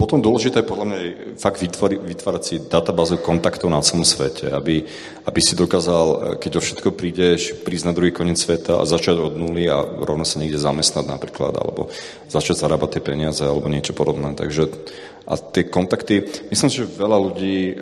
Potom 0.00 0.16
dôležité 0.24 0.64
podľa 0.64 0.86
mňa 0.88 0.98
je 1.04 1.10
fakt 1.36 1.60
vytvárať, 1.60 2.00
vytvárať 2.00 2.42
si 2.48 2.54
databázu 2.64 3.20
kontaktov 3.20 3.68
na 3.68 3.84
celom 3.84 4.08
svete, 4.08 4.48
aby, 4.48 4.80
aby 5.28 5.40
si 5.44 5.52
dokázal, 5.52 6.40
keď 6.40 6.56
o 6.56 6.64
všetko 6.64 6.96
prídeš, 6.96 7.52
prísť 7.60 7.84
na 7.84 7.92
druhý 7.92 8.08
koniec 8.08 8.40
sveta 8.40 8.80
a 8.80 8.88
začať 8.88 9.20
od 9.20 9.36
nuly 9.36 9.68
a 9.68 9.84
rovno 9.84 10.24
sa 10.24 10.40
niekde 10.40 10.56
zamestnať 10.56 11.04
napríklad, 11.04 11.52
alebo 11.52 11.92
začať 12.32 12.64
zarábať 12.64 12.96
tie 12.96 13.02
peniaze 13.12 13.44
alebo 13.44 13.68
niečo 13.68 13.92
podobné. 13.92 14.32
Takže 14.32 14.72
a 15.28 15.36
tie 15.36 15.68
kontakty, 15.68 16.24
myslím 16.48 16.72
že 16.72 16.88
veľa 16.88 17.18
ľudí 17.20 17.76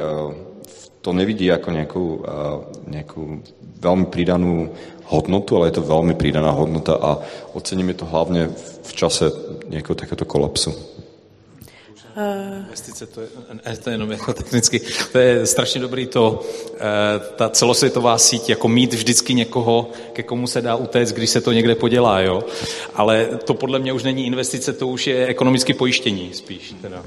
to 0.98 1.14
nevidí 1.14 1.46
ako 1.54 1.68
nejakú, 1.70 2.04
nejakú 2.90 3.22
veľmi 3.78 4.10
pridanú 4.10 4.74
hodnotu, 5.06 5.54
ale 5.54 5.70
je 5.70 5.78
to 5.78 5.86
veľmi 5.86 6.18
pridaná 6.18 6.50
hodnota 6.50 6.98
a 6.98 7.22
oceníme 7.54 7.94
to 7.94 8.10
hlavne 8.10 8.50
v 8.58 8.92
čase 8.92 9.30
nejakého 9.70 9.94
takéto 9.94 10.26
kolapsu. 10.26 10.97
Investice, 12.58 13.06
to 13.06 13.20
je, 13.20 13.28
to 13.82 13.90
je 13.90 13.94
jenom 13.94 14.10
jako 14.10 14.32
technicky, 14.32 14.80
to 15.12 15.18
je 15.18 15.46
strašně 15.46 15.80
dobrý 15.80 16.06
to, 16.06 16.42
ta 17.36 17.48
celosvětová 17.48 18.18
síť, 18.18 18.48
jako 18.48 18.68
mít 18.68 18.94
vždycky 18.94 19.34
někoho, 19.34 19.90
ke 20.12 20.22
komu 20.22 20.46
se 20.46 20.60
dá 20.60 20.76
utéct, 20.76 21.12
když 21.12 21.30
se 21.30 21.40
to 21.40 21.52
někde 21.52 21.74
podělá, 21.74 22.20
jo. 22.20 22.44
Ale 22.94 23.28
to 23.44 23.54
podle 23.54 23.78
mě 23.78 23.92
už 23.92 24.02
není 24.02 24.26
investice, 24.26 24.72
to 24.72 24.86
už 24.88 25.06
je 25.06 25.26
ekonomické 25.26 25.74
pojištění 25.74 26.30
spíš. 26.34 26.74
Teda. 26.82 27.02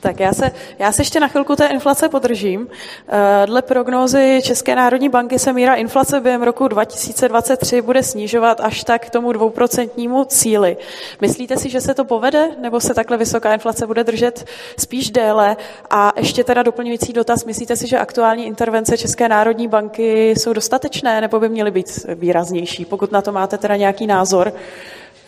Tak 0.00 0.20
já 0.20 0.32
se, 0.32 0.50
já 0.78 0.92
se 0.92 1.02
ještě 1.02 1.20
na 1.20 1.28
chvilku 1.28 1.56
té 1.56 1.66
inflace 1.66 2.08
podržím. 2.08 2.68
Eh, 3.08 3.46
dle 3.46 3.62
prognózy 3.62 4.40
České 4.44 4.76
národní 4.76 5.08
banky 5.08 5.38
se 5.38 5.52
míra 5.52 5.74
inflace 5.74 6.20
během 6.20 6.42
roku 6.42 6.68
2023 6.68 7.82
bude 7.82 8.02
snižovat 8.02 8.60
až 8.60 8.84
tak 8.84 9.06
k 9.06 9.10
tomu 9.10 9.32
dvouprocentnímu 9.32 10.24
cíli. 10.24 10.76
Myslíte 11.20 11.56
si, 11.56 11.70
že 11.70 11.80
se 11.80 11.94
to 11.94 12.04
povede, 12.04 12.48
nebo 12.60 12.80
se 12.80 12.94
takhle 12.94 13.16
vysoká 13.16 13.54
inflace 13.54 13.86
bude 13.86 14.04
držet 14.04 14.44
spíš 14.78 15.10
déle? 15.10 15.56
A 15.90 16.12
ještě 16.16 16.44
teda 16.44 16.62
doplňující 16.62 17.12
dotaz, 17.12 17.44
myslíte 17.44 17.76
si, 17.76 17.86
že 17.86 17.98
aktuální 17.98 18.46
intervence 18.46 18.98
České 18.98 19.28
národní 19.28 19.68
banky 19.68 20.30
jsou 20.30 20.52
dostatečné, 20.52 21.20
nebo 21.20 21.40
by 21.40 21.48
měly 21.48 21.70
být 21.70 22.06
výraznější? 22.14 22.84
Pokud 22.84 23.12
na 23.12 23.22
to 23.22 23.32
máte 23.32 23.58
teda 23.58 23.76
nějaký 23.76 24.06
názor. 24.06 24.52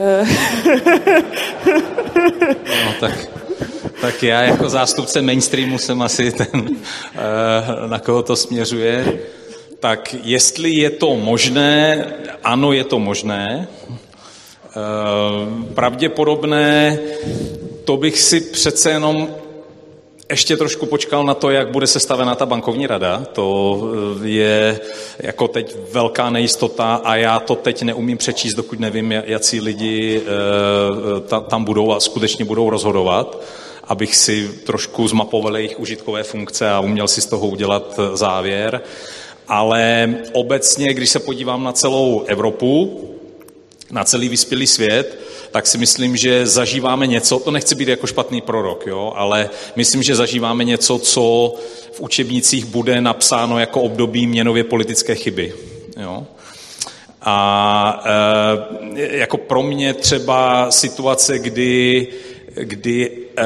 Eh. 0.00 0.26
no 2.84 2.92
tak 3.00 3.41
tak 4.02 4.22
já 4.22 4.42
jako 4.42 4.68
zástupce 4.68 5.22
mainstreamu 5.22 5.78
jsem 5.78 6.02
asi 6.02 6.32
ten, 6.32 6.68
eh, 7.14 7.88
na 7.88 7.98
koho 7.98 8.22
to 8.22 8.36
směřuje. 8.36 9.18
Tak 9.80 10.14
jestli 10.22 10.70
je 10.70 10.90
to 10.90 11.16
možné, 11.16 12.06
ano, 12.44 12.72
je 12.72 12.84
to 12.84 12.98
možné. 12.98 13.68
Eh, 13.96 14.74
pravděpodobné, 15.74 16.98
to 17.84 17.96
bych 17.96 18.20
si 18.20 18.40
přece 18.40 18.90
jenom 18.90 19.28
ještě 20.30 20.56
trošku 20.56 20.86
počkal 20.86 21.24
na 21.24 21.34
to, 21.34 21.50
jak 21.50 21.70
bude 21.70 21.86
sestavena 21.86 22.34
ta 22.34 22.46
bankovní 22.46 22.86
rada. 22.86 23.22
To 23.32 23.78
eh, 24.22 24.28
je 24.28 24.80
jako 25.18 25.48
teď 25.48 25.76
velká 25.92 26.30
nejistota 26.30 27.00
a 27.04 27.16
já 27.16 27.40
to 27.40 27.54
teď 27.54 27.82
neumím 27.82 28.18
přečíst, 28.18 28.54
dokud 28.54 28.80
nevím, 28.80 29.12
jaký 29.12 29.60
lidi 29.60 30.22
tam 31.48 31.64
budou 31.64 31.92
a 31.92 32.00
skutečně 32.00 32.44
budou 32.44 32.70
rozhodovat 32.70 33.61
abych 33.92 34.16
si 34.16 34.48
trošku 34.48 35.08
zmapoval 35.08 35.56
jejich 35.56 35.80
užitkové 35.80 36.22
funkce 36.22 36.70
a 36.70 36.80
uměl 36.80 37.08
si 37.08 37.20
z 37.20 37.26
toho 37.26 37.46
udělat 37.46 37.98
eh, 37.98 38.16
závěr. 38.16 38.80
Ale 39.48 40.14
obecně, 40.32 40.94
když 40.94 41.10
se 41.10 41.20
podívám 41.20 41.64
na 41.64 41.72
celou 41.72 42.24
Evropu, 42.26 43.00
na 43.90 44.04
celý 44.04 44.28
vyspělý 44.28 44.66
svět, 44.66 45.20
tak 45.50 45.66
si 45.66 45.78
myslím, 45.78 46.16
že 46.16 46.46
zažíváme 46.46 47.06
něco, 47.06 47.38
to 47.38 47.50
nechci 47.50 47.74
být 47.74 47.88
jako 47.88 48.06
špatný 48.06 48.40
prorok, 48.40 48.86
jo, 48.86 49.12
ale 49.16 49.50
myslím, 49.76 50.02
že 50.02 50.14
zažíváme 50.14 50.64
něco, 50.64 50.98
co 50.98 51.54
v 51.92 52.00
učebnicích 52.00 52.64
bude 52.64 53.00
napsáno 53.00 53.58
jako 53.58 53.80
období 53.80 54.26
měnově 54.26 54.64
politické 54.64 55.14
chyby. 55.14 55.52
Jo. 56.00 56.26
A 57.22 58.04
e, 58.96 59.16
jako 59.16 59.36
pro 59.36 59.62
mě 59.62 59.94
třeba 59.94 60.70
situace, 60.70 61.38
kdy 61.38 62.08
kdy 62.54 63.10
eh, 63.36 63.44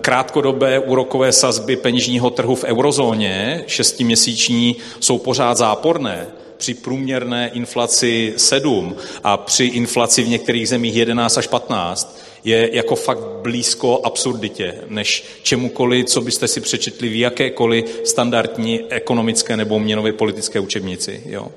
krátkodobé 0.00 0.78
úrokové 0.78 1.32
sazby 1.32 1.76
peněžního 1.76 2.30
trhu 2.30 2.54
v 2.54 2.64
eurozóně, 2.64 3.64
šestiměsíční, 3.66 4.76
jsou 5.00 5.18
pořád 5.18 5.56
záporné, 5.56 6.26
při 6.56 6.74
průměrné 6.74 7.50
inflaci 7.54 8.34
7 8.36 8.96
a 9.24 9.36
při 9.36 9.64
inflaci 9.64 10.22
v 10.22 10.28
některých 10.28 10.68
zemích 10.68 10.96
11 10.96 11.38
až 11.38 11.46
15 11.46 12.20
je 12.44 12.70
jako 12.72 12.96
fakt 12.96 13.18
blízko 13.42 14.00
absurditě, 14.04 14.74
než 14.88 15.24
čemukoliv, 15.42 16.06
co 16.06 16.20
byste 16.20 16.48
si 16.48 16.60
přečetli 16.60 17.08
v 17.08 17.18
jakékoliv 17.18 18.00
standardní 18.04 18.80
ekonomické 18.88 19.56
nebo 19.56 19.78
měnové 19.78 20.12
politické 20.12 20.60
učebnici. 20.60 21.22
Jo. 21.26 21.48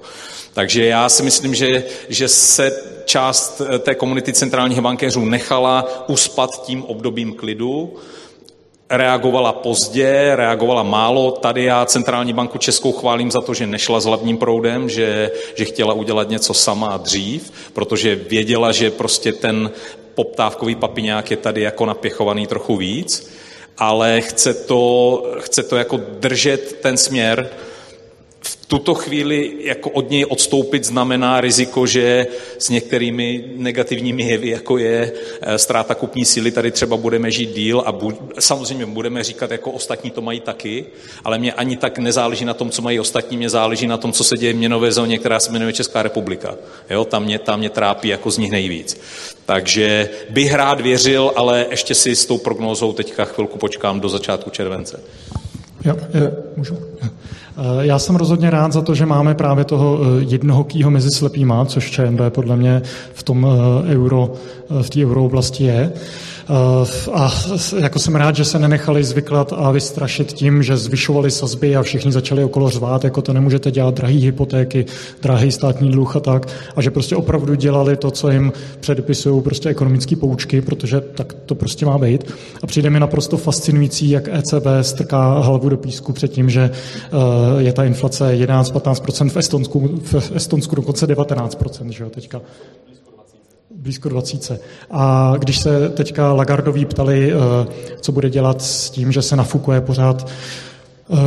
Takže 0.54 0.86
já 0.86 1.10
si 1.10 1.24
myslím, 1.24 1.56
že, 1.56 1.84
že 2.10 2.28
se 2.28 2.72
část 3.06 3.62
eh, 3.62 3.80
té 3.80 3.96
komunity 3.96 4.34
centrálních 4.34 4.82
bankéřů 4.82 5.26
nechala 5.26 6.06
uspat 6.08 6.66
tím 6.66 6.84
obdobím 6.84 7.34
klidu, 7.34 7.94
reagovala 8.90 9.52
pozdě, 9.52 10.32
reagovala 10.36 10.84
málo. 10.84 11.32
Tady 11.32 11.64
já 11.64 11.86
centrální 11.86 12.34
banku 12.34 12.58
českou 12.58 12.92
chválím 12.92 13.32
za 13.32 13.42
to, 13.42 13.54
že 13.54 13.68
nešla 13.68 14.00
s 14.00 14.06
hlavním 14.06 14.38
proudem, 14.38 14.90
že, 14.90 15.32
že 15.56 15.66
chtěla 15.66 15.94
udělat 15.94 16.30
něco 16.30 16.54
sama 16.54 16.98
dřív, 16.98 17.52
protože 17.74 18.16
věděla, 18.16 18.72
že 18.72 18.92
prostě 18.92 19.34
ten 19.34 19.72
poptávkový 20.16 20.76
papiňák 20.76 21.32
je 21.32 21.38
tady 21.38 21.62
jako 21.62 21.86
napěchovaný 21.86 22.48
trochu 22.48 22.78
víc, 22.78 23.32
ale 23.78 24.22
chce 24.22 24.54
to, 24.54 25.24
chce 25.40 25.64
to 25.64 25.76
jako 25.76 26.00
držet 26.20 26.80
ten 26.82 26.98
směr, 26.98 27.50
tuto 28.74 28.94
chvíli 28.94 29.54
jako 29.60 29.90
od 29.90 30.10
něj 30.10 30.26
odstoupit 30.30 30.84
znamená 30.84 31.42
riziko, 31.42 31.88
že 31.88 32.28
s 32.58 32.70
některými 32.70 33.44
negativními 33.56 34.24
jevy, 34.24 34.50
jako 34.50 34.78
je 34.78 35.12
eh, 35.42 35.58
ztráta 35.58 35.96
kupní 35.96 36.26
síly, 36.26 36.52
tady 36.52 36.72
třeba 36.72 36.98
budeme 36.98 37.32
žít 37.32 37.54
díl 37.54 37.84
a 37.86 37.94
bu- 37.94 38.18
samozřejmě 38.40 38.86
budeme 38.86 39.24
říkat, 39.24 39.52
jako 39.52 39.72
ostatní 39.72 40.12
to 40.12 40.22
mají 40.22 40.40
taky, 40.40 40.86
ale 41.24 41.38
mě 41.38 41.54
ani 41.54 41.78
tak 41.78 42.00
nezáleží 42.00 42.46
na 42.46 42.54
tom, 42.54 42.70
co 42.70 42.82
mají 42.82 43.00
ostatní, 43.00 43.38
mě 43.38 43.50
záleží 43.50 43.88
na 43.88 43.98
tom, 43.98 44.12
co 44.12 44.24
se 44.24 44.38
děje 44.38 44.54
v 44.54 44.58
měnové 44.58 44.92
zóně, 44.92 45.18
která 45.18 45.40
se 45.40 45.52
jmenuje 45.52 45.74
Česká 45.74 46.04
republika. 46.04 46.56
Jo, 46.90 47.06
tam, 47.06 47.24
mě, 47.24 47.40
tam 47.40 47.60
mě 47.60 47.70
trápí 47.70 48.08
jako 48.08 48.32
z 48.32 48.38
nich 48.38 48.52
nejvíc. 48.52 49.02
Takže 49.46 50.10
bych 50.30 50.54
rád 50.54 50.82
věřil, 50.82 51.32
ale 51.36 51.66
ještě 51.70 51.96
si 51.96 52.16
s 52.16 52.26
tou 52.26 52.38
prognózou 52.38 52.94
teďka 52.94 53.26
chvilku 53.26 53.58
počkám 53.58 54.00
do 54.00 54.10
začátku 54.10 54.50
července. 54.50 55.00
Jo, 55.86 55.96
je, 56.14 56.32
můžu. 56.58 56.78
Eh, 57.04 57.10
já 57.80 58.00
jsem 58.00 58.16
rozhodně 58.16 58.50
rád 58.50 58.74
za 58.74 58.82
to, 58.82 58.96
že 58.96 59.06
máme 59.06 59.36
právě 59.36 59.64
toho 59.66 60.00
eh, 60.02 60.24
jednohokýho 60.28 60.92
mezi 60.92 61.12
slepýma, 61.12 61.66
což 61.66 61.92
ČMB 61.92 62.20
podle 62.30 62.56
mě 62.56 62.82
v 63.14 63.24
tom 63.24 63.48
eh, 63.48 63.94
euro, 63.94 64.34
v 64.82 64.90
té 64.90 65.06
eurooblasti 65.06 65.64
je. 65.64 65.92
Eh, 66.50 67.12
a 67.14 67.32
jako 67.80 68.00
jsem 68.00 68.16
rád, 68.16 68.36
že 68.36 68.46
se 68.46 68.60
nenechali 68.60 69.04
zvyklat 69.04 69.54
a 69.56 69.72
vystrašit 69.72 70.34
tím, 70.34 70.64
že 70.64 70.78
zvyšovali 70.78 71.32
sazby 71.32 71.76
a 71.76 71.84
všichni 71.84 72.12
začali 72.12 72.44
okolo 72.44 72.70
řvát, 72.70 73.04
jako 73.04 73.22
to 73.22 73.34
nemůžete 73.34 73.72
dělat, 73.72 73.94
drahý 73.96 74.26
hypotéky, 74.26 74.86
drahý 75.22 75.52
státní 75.52 75.92
dluh 75.92 76.16
a 76.16 76.20
tak, 76.20 76.48
a 76.76 76.82
že 76.82 76.92
prostě 76.92 77.16
opravdu 77.16 77.56
dělali 77.56 77.98
to, 77.98 78.12
co 78.12 78.32
jim 78.32 78.52
předepisují 78.80 79.42
prostě 79.42 79.70
ekonomické 79.70 80.16
poučky, 80.16 80.62
protože 80.62 81.02
tak 81.02 81.34
to 81.34 81.56
prostě 81.56 81.86
má 81.86 81.98
být. 81.98 82.34
A 82.64 82.68
přijde 82.68 82.90
mi 82.90 83.00
naprosto 83.00 83.38
fascinující, 83.38 84.10
jak 84.10 84.28
ECB 84.28 84.68
strká 84.82 85.40
hlavu 85.40 85.70
do 85.70 85.78
písku 85.78 86.14
před 86.14 86.28
tím, 86.28 86.50
že 86.50 86.72
eh, 86.72 87.08
je 87.58 87.74
ta 87.74 87.84
inflace 87.84 88.36
11-15% 88.36 89.30
v 89.30 89.38
Estonsku, 89.38 90.00
v 90.04 90.32
Estonsku 90.36 90.76
dokonce 90.76 91.08
19%, 91.08 91.88
že 91.90 92.04
jo, 92.04 92.10
teďka 92.10 92.42
blízko 93.84 94.10
20. 94.10 94.62
A 94.92 95.34
když 95.38 95.60
se 95.60 95.90
teďka 95.90 96.34
Lagardoví 96.34 96.86
ptali, 96.86 97.34
eh, 97.34 97.38
co 98.02 98.12
bude 98.12 98.30
dělat 98.30 98.62
s 98.62 98.90
tím, 98.90 99.12
že 99.12 99.22
se 99.22 99.36
nafukuje 99.36 99.82
pořád 99.82 100.28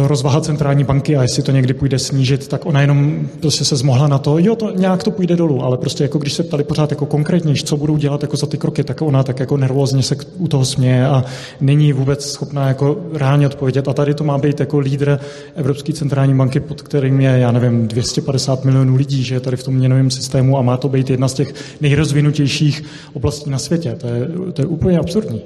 rozvaha 0.07 0.41
centrální 0.41 0.85
banky 0.85 1.17
a 1.17 1.23
jestli 1.23 1.43
to 1.43 1.53
někdy 1.53 1.75
půjde 1.75 1.99
snížit, 1.99 2.49
tak 2.49 2.67
ona 2.67 2.81
jenom 2.81 3.29
prostě 3.41 3.65
se 3.65 3.77
zmohla 3.77 4.09
na 4.09 4.19
to, 4.19 4.39
jo, 4.39 4.57
to 4.57 4.71
nějak 4.71 5.03
to 5.03 5.11
půjde 5.11 5.37
dolů, 5.37 5.63
ale 5.63 5.77
prostě 5.77 6.05
jako 6.05 6.19
když 6.19 6.33
se 6.33 6.43
ptali 6.43 6.65
pořád 6.65 6.91
jako 6.91 7.07
konkrétně, 7.07 7.55
co 7.55 7.77
budou 7.77 7.97
dělat 7.97 8.23
jako 8.23 8.37
za 8.37 8.47
ty 8.47 8.59
kroky, 8.59 8.85
tak 8.85 9.03
ona 9.03 9.23
tak 9.23 9.41
jako 9.41 9.57
nervózně 9.57 10.03
se 10.03 10.17
u 10.39 10.49
toho 10.49 10.65
směje 10.65 11.07
a 11.07 11.25
není 11.61 11.93
vůbec 11.93 12.31
schopná 12.31 12.69
jako 12.69 12.97
reálně 13.13 13.47
odpovědět. 13.47 13.89
A 13.89 13.93
tady 13.93 14.15
to 14.15 14.25
má 14.25 14.39
být 14.39 14.61
jako 14.61 14.79
lídr 14.79 15.21
Evropské 15.55 15.93
centrální 15.93 16.35
banky, 16.35 16.61
pod 16.61 16.83
kterým 16.83 17.21
je, 17.21 17.31
já 17.39 17.53
nevím, 17.53 17.89
250 17.89 18.65
milionů 18.65 18.97
lidí, 18.97 19.23
že 19.23 19.35
je 19.35 19.41
tady 19.41 19.57
v 19.57 19.63
tom 19.63 19.75
měnovém 19.75 20.11
systému 20.11 20.59
a 20.59 20.63
má 20.63 20.77
to 20.77 20.89
být 20.89 21.11
jedna 21.11 21.29
z 21.29 21.35
těch 21.35 21.55
nejrozvinutějších 21.81 22.85
oblastí 23.15 23.51
na 23.51 23.59
světě. 23.59 23.97
To 24.01 24.07
je, 24.07 24.29
to 24.53 24.63
je 24.63 24.67
úplně 24.67 24.99
absurdní. 24.99 25.43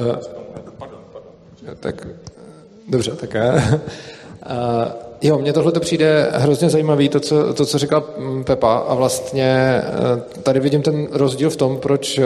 Uh, 0.00 0.16
tak 1.80 2.06
dobře, 2.88 3.10
tak 3.10 3.34
já. 3.34 3.80
Jo, 5.22 5.38
mně 5.38 5.52
tohle 5.52 5.72
to 5.72 5.80
přijde 5.80 6.28
hrozně 6.32 6.70
zajímavý, 6.70 7.08
to 7.08 7.20
co, 7.20 7.54
to, 7.54 7.66
co 7.66 7.78
říkal 7.78 8.04
Pepa 8.44 8.74
a 8.74 8.94
vlastně 8.94 9.82
tady 10.42 10.60
vidím 10.60 10.82
ten 10.82 11.08
rozdíl 11.12 11.50
v 11.50 11.56
tom, 11.56 11.78
proč 11.78 12.20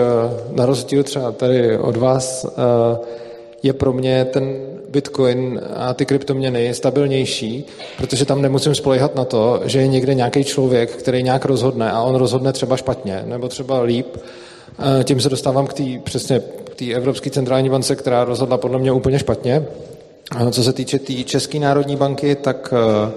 na 0.50 0.66
rozdíl 0.66 1.02
třeba 1.02 1.32
tady 1.32 1.78
od 1.78 1.96
vás 1.96 2.46
je 3.62 3.72
pro 3.72 3.92
mě 3.92 4.24
ten 4.24 4.56
Bitcoin 4.88 5.60
a 5.76 5.94
ty 5.94 6.06
kryptoměny 6.06 6.74
stabilnější, 6.74 7.66
protože 7.96 8.24
tam 8.24 8.42
nemusím 8.42 8.74
spolehat 8.74 9.14
na 9.14 9.24
to, 9.24 9.60
že 9.64 9.78
je 9.80 9.88
někde 9.88 10.14
nějaký 10.14 10.44
člověk, 10.44 10.90
který 10.90 11.22
nějak 11.22 11.44
rozhodne 11.44 11.90
a 11.90 12.02
on 12.02 12.14
rozhodne 12.14 12.52
třeba 12.52 12.76
špatně 12.76 13.22
nebo 13.26 13.48
třeba 13.48 13.80
líp. 13.80 14.16
Tím 15.04 15.20
se 15.20 15.28
dostávám 15.28 15.66
k 15.66 15.72
té 15.72 15.84
přesně 16.04 16.42
k 16.64 16.74
té 16.74 16.92
Evropské 16.92 17.30
centrální 17.30 17.70
bance, 17.70 17.96
která 17.96 18.24
rozhodla 18.24 18.58
podle 18.58 18.78
mě 18.78 18.92
úplně 18.92 19.18
špatně. 19.18 19.66
Co 20.50 20.62
se 20.62 20.72
týče 20.72 20.98
té 20.98 21.04
tý 21.04 21.24
České 21.24 21.58
národní 21.58 21.96
banky, 21.96 22.34
tak 22.34 22.74
eh, 22.76 23.12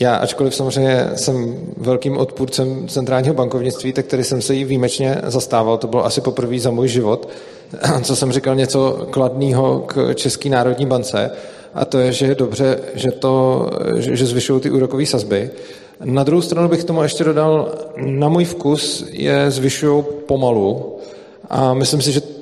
já, 0.00 0.16
ačkoliv 0.16 0.54
samozřejmě 0.54 1.10
jsem 1.14 1.56
velkým 1.76 2.16
odpůrcem 2.16 2.88
centrálního 2.88 3.34
bankovnictví, 3.34 3.92
tak 3.92 4.06
tady 4.06 4.24
jsem 4.24 4.42
se 4.42 4.54
jí 4.54 4.64
výjimečně 4.64 5.18
zastával. 5.26 5.78
To 5.78 5.86
bylo 5.86 6.04
asi 6.04 6.20
poprvé 6.20 6.58
za 6.58 6.70
můj 6.70 6.88
život, 6.88 7.28
co 8.02 8.16
jsem 8.16 8.32
říkal 8.32 8.54
něco 8.54 9.06
kladného 9.10 9.80
k 9.80 10.14
České 10.14 10.48
národní 10.48 10.86
bance. 10.86 11.30
A 11.74 11.84
to 11.84 11.98
je, 11.98 12.12
že 12.12 12.26
je 12.26 12.34
dobře, 12.34 12.78
že, 12.94 13.10
to, 13.10 13.66
že 13.98 14.26
zvyšují 14.26 14.60
ty 14.60 14.70
úrokové 14.70 15.06
sazby. 15.06 15.50
Na 16.04 16.24
druhou 16.24 16.42
stranu 16.42 16.68
bych 16.68 16.84
tomu 16.84 17.02
ještě 17.02 17.24
dodal, 17.24 17.74
na 17.96 18.28
můj 18.28 18.44
vkus 18.44 19.04
je 19.10 19.50
zvyšují 19.50 20.04
pomalu. 20.26 20.98
A 21.50 21.74
myslím 21.74 22.02
si, 22.02 22.12
že 22.12 22.33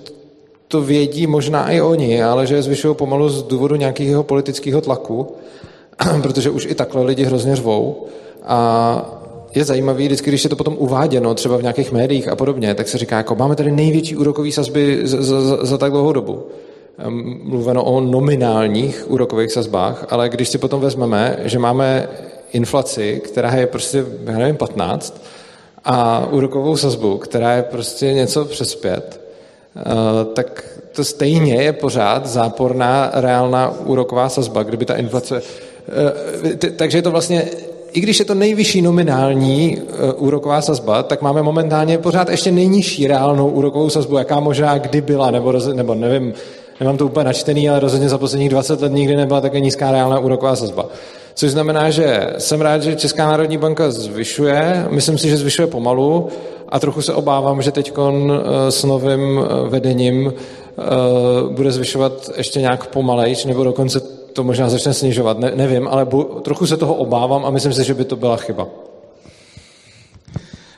to 0.72 0.80
vědí 0.80 1.26
možná 1.26 1.70
i 1.70 1.80
oni, 1.80 2.22
ale 2.22 2.46
že 2.46 2.54
je 2.54 2.62
zvyšují 2.62 2.94
pomalu 2.94 3.28
z 3.28 3.42
důvodu 3.42 3.76
nějakého 3.76 4.22
politického 4.22 4.80
tlaku, 4.80 5.32
protože 6.22 6.50
už 6.50 6.66
i 6.66 6.74
takhle 6.74 7.02
lidi 7.02 7.24
hrozně 7.24 7.56
řvou. 7.56 8.06
A 8.42 9.20
je 9.54 9.64
zajímavý, 9.64 10.04
vždycky, 10.06 10.30
když 10.30 10.44
je 10.44 10.50
to 10.50 10.56
potom 10.56 10.76
uváděno, 10.78 11.34
třeba 11.34 11.56
v 11.56 11.62
nějakých 11.62 11.92
médiích 11.92 12.28
a 12.28 12.36
podobně, 12.36 12.74
tak 12.74 12.88
se 12.88 12.98
říká, 12.98 13.16
jako 13.16 13.34
máme 13.34 13.56
tady 13.56 13.70
největší 13.70 14.16
úrokový 14.16 14.52
sazby 14.52 15.00
za, 15.02 15.22
za, 15.22 15.64
za 15.64 15.78
tak 15.78 15.92
dlouhou 15.92 16.12
dobu. 16.12 16.46
Mluveno 17.42 17.84
o 17.84 18.00
nominálních 18.00 19.10
úrokových 19.10 19.52
sazbách, 19.52 20.06
ale 20.10 20.28
když 20.28 20.48
si 20.48 20.58
potom 20.58 20.80
vezmeme, 20.80 21.36
že 21.44 21.58
máme 21.58 22.08
inflaci, 22.52 23.20
která 23.24 23.52
je 23.52 23.66
prostě, 23.66 24.04
já 24.24 24.38
nevím, 24.38 24.56
15, 24.56 25.22
a 25.84 26.26
úrokovou 26.30 26.76
sazbu, 26.76 27.18
která 27.18 27.52
je 27.52 27.62
prostě 27.62 28.12
něco 28.12 28.44
přes 28.44 28.74
pět, 28.74 29.20
eh, 29.20 29.21
tak 30.34 30.64
to 30.92 31.04
stejně 31.04 31.54
je 31.54 31.72
pořád 31.72 32.26
záporná 32.26 33.10
reálná 33.14 33.74
úroková 33.84 34.28
sazba, 34.28 34.62
kdyby 34.62 34.84
ta 34.84 34.94
inflace... 34.94 35.42
Eh, 36.44 36.70
takže 36.70 36.98
je 36.98 37.02
to 37.02 37.10
vlastně 37.10 37.48
i 37.92 38.00
když 38.00 38.18
je 38.18 38.24
to 38.24 38.34
nejvyšší 38.34 38.82
nominální 38.82 39.76
uh, 39.76 40.24
úroková 40.26 40.62
sazba, 40.62 41.02
tak 41.02 41.22
máme 41.22 41.42
momentálně 41.42 41.98
pořád 41.98 42.28
ještě 42.28 42.52
nejnižší 42.52 43.06
reálnou 43.06 43.48
úrokovou 43.48 43.90
sazbu, 43.90 44.16
jaká 44.16 44.40
možná 44.40 44.78
kdy 44.78 45.00
byla, 45.00 45.30
nebo, 45.30 45.52
roz, 45.52 45.66
nebo 45.66 45.94
nevím, 45.94 46.34
nemám 46.80 46.96
to 46.96 47.06
úplně 47.06 47.24
načtený, 47.24 47.70
ale 47.70 47.80
rozhodně 47.80 48.08
za 48.08 48.18
posledních 48.18 48.48
20 48.48 48.80
let 48.80 48.92
nikdy 48.92 49.16
nebyla 49.16 49.40
také 49.40 49.60
nízká 49.60 49.90
reálná 49.90 50.18
úroková 50.18 50.56
sazba. 50.56 50.86
Což 51.34 51.50
znamená, 51.50 51.90
že 51.90 52.26
jsem 52.38 52.60
rád, 52.60 52.82
že 52.82 52.96
Česká 52.96 53.26
národní 53.26 53.58
banka 53.58 53.90
zvyšuje, 53.90 54.86
myslím 54.90 55.18
si, 55.18 55.28
že 55.28 55.36
zvyšuje 55.36 55.66
pomalu 55.66 56.28
a 56.68 56.80
trochu 56.80 57.02
se 57.02 57.14
obávám, 57.14 57.62
že 57.62 57.72
teď 57.72 57.92
eh, 57.98 58.70
s 58.70 58.84
novým 58.84 59.40
eh, 59.40 59.68
vedením 59.68 60.32
bude 61.50 61.72
zvyšovat 61.72 62.30
ještě 62.36 62.60
nějak 62.60 62.86
pomalejš, 62.86 63.44
nebo 63.44 63.64
dokonce 63.64 64.00
to 64.32 64.44
možná 64.44 64.68
začne 64.68 64.94
snižovat, 64.94 65.38
ne, 65.38 65.52
nevím, 65.54 65.88
ale 65.88 66.04
bu, 66.04 66.22
trochu 66.22 66.66
se 66.66 66.76
toho 66.76 66.94
obávám 66.94 67.44
a 67.44 67.50
myslím 67.50 67.72
si, 67.72 67.84
že 67.84 67.94
by 67.94 68.04
to 68.04 68.16
byla 68.16 68.36
chyba. 68.36 68.68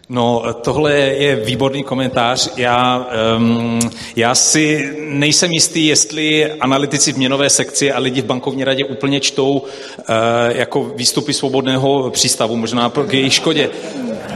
No, 0.09 0.43
tohle 0.63 0.93
je 0.93 1.37
výborný 1.37 1.85
komentář. 1.85 2.51
Já, 2.57 3.07
um, 3.37 3.81
já 4.17 4.35
si 4.35 4.95
nejsem 4.99 5.53
jistý, 5.53 5.87
jestli 5.87 6.53
analytici 6.53 7.13
v 7.13 7.17
měnové 7.17 7.51
sekci 7.51 7.93
a 7.93 7.99
lidi 7.99 8.23
v 8.23 8.25
bankovní 8.25 8.65
radě 8.65 8.85
úplně 8.85 9.21
čtou 9.21 9.53
uh, 9.53 9.65
jako 10.49 10.85
výstupy 10.85 11.33
svobodného 11.33 12.11
přístavu, 12.11 12.57
možná 12.57 12.89
pro 12.89 13.07
jejich 13.11 13.35
škodě. 13.35 13.71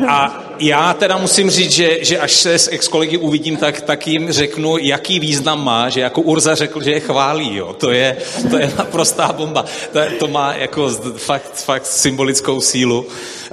A 0.08 0.47
já 0.58 0.94
teda 0.94 1.16
musím 1.18 1.50
říct, 1.50 1.70
že, 1.70 1.98
že 2.00 2.18
až 2.18 2.32
se 2.32 2.58
s 2.58 2.72
ex-kolegy 2.72 3.16
uvidím, 3.16 3.56
tak, 3.56 3.80
tak 3.80 4.06
jim 4.06 4.32
řeknu, 4.32 4.76
jaký 4.78 5.20
význam 5.20 5.64
má, 5.64 5.88
že 5.88 6.00
jako 6.00 6.20
Urza 6.20 6.54
řekl, 6.54 6.82
že 6.82 6.90
je 6.90 7.00
chválí, 7.00 7.56
jo. 7.56 7.72
To 7.72 7.90
je, 7.90 8.16
to 8.50 8.58
je 8.58 8.72
naprostá 8.78 9.32
bomba. 9.32 9.64
To, 9.92 10.00
to 10.18 10.28
má 10.28 10.54
jako 10.54 10.90
fakt, 11.16 11.52
fakt 11.54 11.86
symbolickou 11.86 12.60
sílu. 12.60 13.06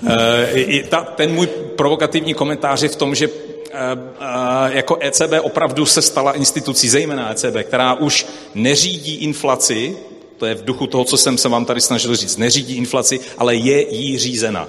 E, 0.07 0.51
i 0.53 0.83
ta, 0.83 1.01
ten 1.01 1.33
můj 1.33 1.47
provokativní 1.75 2.33
komentář 2.33 2.81
je 2.81 2.89
v 2.89 2.95
tom, 2.95 3.15
že 3.15 3.25
e, 3.25 3.29
e, 3.71 4.77
jako 4.77 4.97
ECB 5.01 5.33
opravdu 5.41 5.85
se 5.85 6.01
stala 6.01 6.31
institucí, 6.31 6.89
zejména 6.89 7.31
ECB, 7.31 7.55
která 7.63 7.93
už 7.93 8.25
neřídí 8.55 9.15
inflaci, 9.15 9.97
to 10.37 10.45
je 10.45 10.55
v 10.55 10.65
duchu 10.65 10.87
toho, 10.87 11.03
co 11.03 11.17
jsem 11.17 11.37
se 11.37 11.49
vám 11.49 11.65
tady 11.65 11.81
snažil 11.81 12.15
říct, 12.15 12.37
neřídí 12.37 12.75
inflaci, 12.75 13.19
ale 13.37 13.55
je 13.55 13.95
jí 13.95 14.17
řízena. 14.17 14.67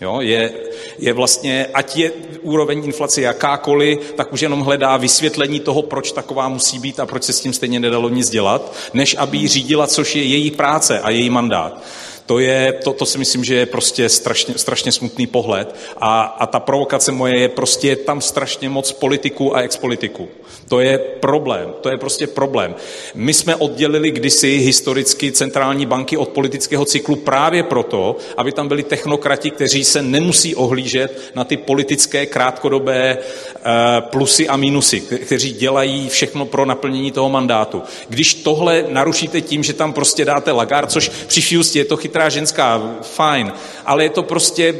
Jo, 0.00 0.20
je, 0.20 0.52
je 0.98 1.12
vlastně, 1.12 1.66
ať 1.74 1.96
je 1.96 2.12
úroveň 2.42 2.84
inflace 2.84 3.20
jakákoliv, 3.20 4.12
tak 4.16 4.32
už 4.32 4.40
jenom 4.40 4.60
hledá 4.60 4.96
vysvětlení 4.96 5.60
toho, 5.60 5.82
proč 5.82 6.12
taková 6.12 6.48
musí 6.48 6.78
být 6.78 7.00
a 7.00 7.06
proč 7.06 7.22
se 7.22 7.32
s 7.32 7.40
tím 7.40 7.52
stejně 7.52 7.80
nedalo 7.80 8.08
nic 8.08 8.30
dělat, 8.30 8.74
než 8.94 9.16
aby 9.18 9.38
ji 9.38 9.48
řídila, 9.48 9.86
což 9.86 10.16
je 10.16 10.22
její 10.22 10.50
práce 10.50 11.00
a 11.00 11.10
její 11.10 11.30
mandát. 11.30 11.82
To, 12.30 12.38
je, 12.38 12.72
to, 12.84 12.92
to 12.92 13.06
si 13.06 13.18
myslím, 13.18 13.44
že 13.44 13.54
je 13.54 13.66
prostě 13.66 14.08
strašně, 14.08 14.54
strašně 14.56 14.92
smutný 14.92 15.26
pohled. 15.26 15.76
A, 15.96 16.22
a 16.22 16.46
ta 16.46 16.60
provokace 16.60 17.12
moje 17.12 17.38
je 17.38 17.48
prostě 17.48 17.96
tam 17.96 18.20
strašně 18.20 18.68
moc 18.68 18.92
politiků 18.92 19.56
a 19.56 19.60
expolitiků. 19.60 20.28
To 20.68 20.80
je 20.80 20.98
problém, 20.98 21.74
to 21.80 21.90
je 21.90 21.96
prostě 21.96 22.26
problém. 22.26 22.74
My 23.14 23.34
jsme 23.34 23.56
oddělili 23.56 24.10
kdysi 24.10 24.48
historicky 24.48 25.32
centrální 25.32 25.86
banky 25.86 26.16
od 26.16 26.28
politického 26.28 26.84
cyklu 26.84 27.16
právě 27.16 27.62
proto, 27.62 28.16
aby 28.36 28.52
tam 28.52 28.68
byli 28.68 28.82
technokrati, 28.82 29.50
kteří 29.50 29.84
se 29.84 30.02
nemusí 30.02 30.54
ohlížet 30.54 31.32
na 31.34 31.44
ty 31.44 31.56
politické 31.56 32.26
krátkodobé 32.26 33.18
eh, 33.18 33.60
plusy 34.00 34.48
a 34.48 34.56
minusy, 34.56 35.00
kteří 35.00 35.52
dělají 35.52 36.08
všechno 36.08 36.46
pro 36.46 36.66
naplnění 36.66 37.10
toho 37.10 37.28
mandátu. 37.28 37.82
Když 38.08 38.34
tohle 38.34 38.84
narušíte 38.88 39.40
tím, 39.40 39.62
že 39.62 39.72
tam 39.72 39.92
prostě 39.92 40.24
dáte 40.24 40.52
lagár, 40.52 40.86
což 40.86 41.08
při 41.08 41.60
je 41.74 41.84
to 41.84 41.96
chytrá 41.96 42.19
ženská, 42.28 42.82
fajn, 43.02 43.52
ale 43.86 44.02
je 44.02 44.10
to 44.10 44.22
prostě 44.22 44.74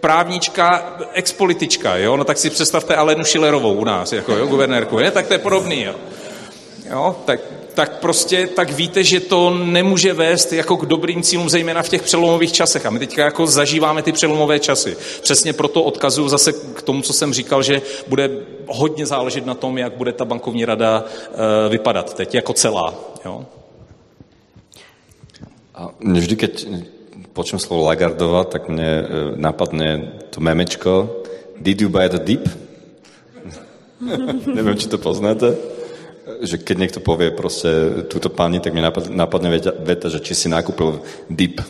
právnička, 0.00 0.96
expolitička, 1.12 1.96
jo? 1.96 2.16
No 2.16 2.24
tak 2.24 2.38
si 2.38 2.50
představte 2.50 2.96
Alenu 2.96 3.24
Schillerovou 3.24 3.72
u 3.72 3.84
nás, 3.84 4.12
jako 4.12 4.32
jo, 4.32 4.46
guvernérku, 4.46 4.98
je? 4.98 5.10
Tak 5.10 5.26
to 5.26 5.34
je 5.34 5.38
podobný, 5.38 5.82
jo? 5.82 5.94
Jo, 6.90 7.16
tak, 7.24 7.40
tak 7.74 8.00
prostě 8.00 8.46
tak 8.46 8.70
víte, 8.70 9.04
že 9.04 9.20
to 9.20 9.50
nemůže 9.50 10.12
vést 10.12 10.52
jako 10.52 10.76
k 10.76 10.86
dobrým 10.86 11.22
cílům, 11.22 11.48
zejména 11.48 11.82
v 11.82 11.88
těch 11.88 12.02
přelomových 12.02 12.52
časech. 12.52 12.86
A 12.86 12.90
my 12.90 12.98
teďka 12.98 13.24
jako 13.24 13.46
zažíváme 13.46 14.02
ty 14.02 14.12
přelomové 14.12 14.58
časy. 14.58 14.96
Přesně 15.22 15.52
proto 15.52 15.82
odkazuju 15.82 16.28
zase 16.28 16.52
k 16.52 16.82
tomu, 16.82 17.02
co 17.02 17.12
jsem 17.12 17.34
říkal, 17.34 17.62
že 17.62 17.82
bude 18.06 18.30
hodně 18.66 19.06
záležet 19.06 19.46
na 19.46 19.54
tom, 19.54 19.78
jak 19.78 19.92
bude 19.92 20.12
ta 20.12 20.24
bankovní 20.24 20.64
rada 20.64 21.04
uh, 21.04 21.36
vypadat 21.70 22.14
teď 22.14 22.34
jako 22.34 22.52
celá. 22.52 22.94
Jo? 23.24 23.46
A 25.76 25.92
vždy, 26.00 26.34
keď 26.40 26.52
počujem 27.36 27.60
slovo 27.60 27.84
Lagardova, 27.84 28.48
tak 28.48 28.72
mne 28.72 28.88
e, 28.88 29.04
napadne 29.36 30.16
to 30.32 30.40
memečko 30.40 31.20
Did 31.60 31.84
you 31.84 31.92
buy 31.92 32.08
the 32.08 32.16
dip? 32.16 32.48
Neviem, 34.56 34.80
či 34.80 34.88
to 34.88 34.96
poznáte. 34.96 35.52
Že 36.40 36.64
keď 36.64 36.76
niekto 36.80 37.00
povie 37.04 37.28
proste 37.28 38.02
túto 38.08 38.32
pani, 38.32 38.60
tak 38.60 38.72
mi 38.72 38.80
napadne 39.12 39.52
veta, 39.52 39.72
veta 39.76 40.08
že 40.08 40.24
či 40.24 40.32
si 40.32 40.48
nakúpil 40.48 41.04
dip. 41.28 41.60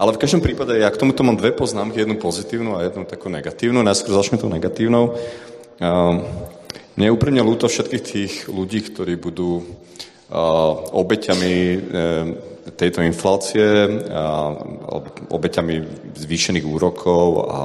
Ale 0.00 0.12
v 0.12 0.20
každom 0.20 0.44
prípade 0.44 0.76
ja 0.76 0.92
k 0.92 1.00
tomuto 1.00 1.24
mám 1.24 1.40
dve 1.40 1.52
poznámky, 1.52 2.04
jednu 2.04 2.20
pozitívnu 2.20 2.76
a 2.76 2.84
jednu 2.88 3.08
takú 3.08 3.32
negatívnu. 3.32 3.80
Najskôr 3.80 4.12
začne 4.12 4.36
tou 4.36 4.52
negatívnou. 4.52 5.16
Mne 6.96 7.04
je 7.04 7.16
úprimne 7.16 7.40
ľúto 7.40 7.68
všetkých 7.68 8.02
tých 8.04 8.32
ľudí, 8.52 8.84
ktorí 8.84 9.16
budú 9.16 9.64
obeťami 10.90 11.54
tejto 12.74 13.00
inflácie, 13.06 13.86
obeťami 15.30 15.74
zvýšených 16.18 16.66
úrokov 16.66 17.26
a 17.46 17.58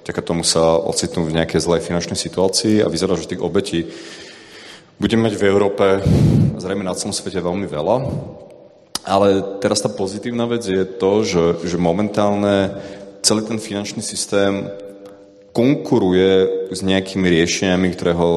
vďaka 0.00 0.22
tomu 0.24 0.40
sa 0.40 0.80
ocitnú 0.80 1.28
v 1.28 1.36
nejakej 1.36 1.60
zlej 1.60 1.84
finančnej 1.84 2.16
situácii 2.16 2.80
a 2.80 2.88
vyzerá, 2.88 3.20
že 3.20 3.28
tých 3.28 3.44
obetí 3.44 3.84
budeme 4.96 5.28
mať 5.28 5.34
v 5.36 5.44
Európe 5.44 5.84
zrejme 6.56 6.84
na 6.84 6.96
celom 6.96 7.12
svete 7.12 7.40
veľmi 7.40 7.68
veľa. 7.68 7.96
Ale 9.06 9.60
teraz 9.62 9.84
tá 9.84 9.90
pozitívna 9.92 10.50
vec 10.50 10.66
je 10.66 10.82
to, 10.82 11.22
že, 11.22 11.44
že 11.62 11.78
momentálne 11.78 12.74
celý 13.22 13.46
ten 13.46 13.62
finančný 13.62 14.02
systém 14.02 14.66
konkuruje 15.54 16.68
s 16.74 16.82
nejakými 16.82 17.22
riešeniami, 17.30 17.86
ktoré 17.94 18.12
ho 18.18 18.30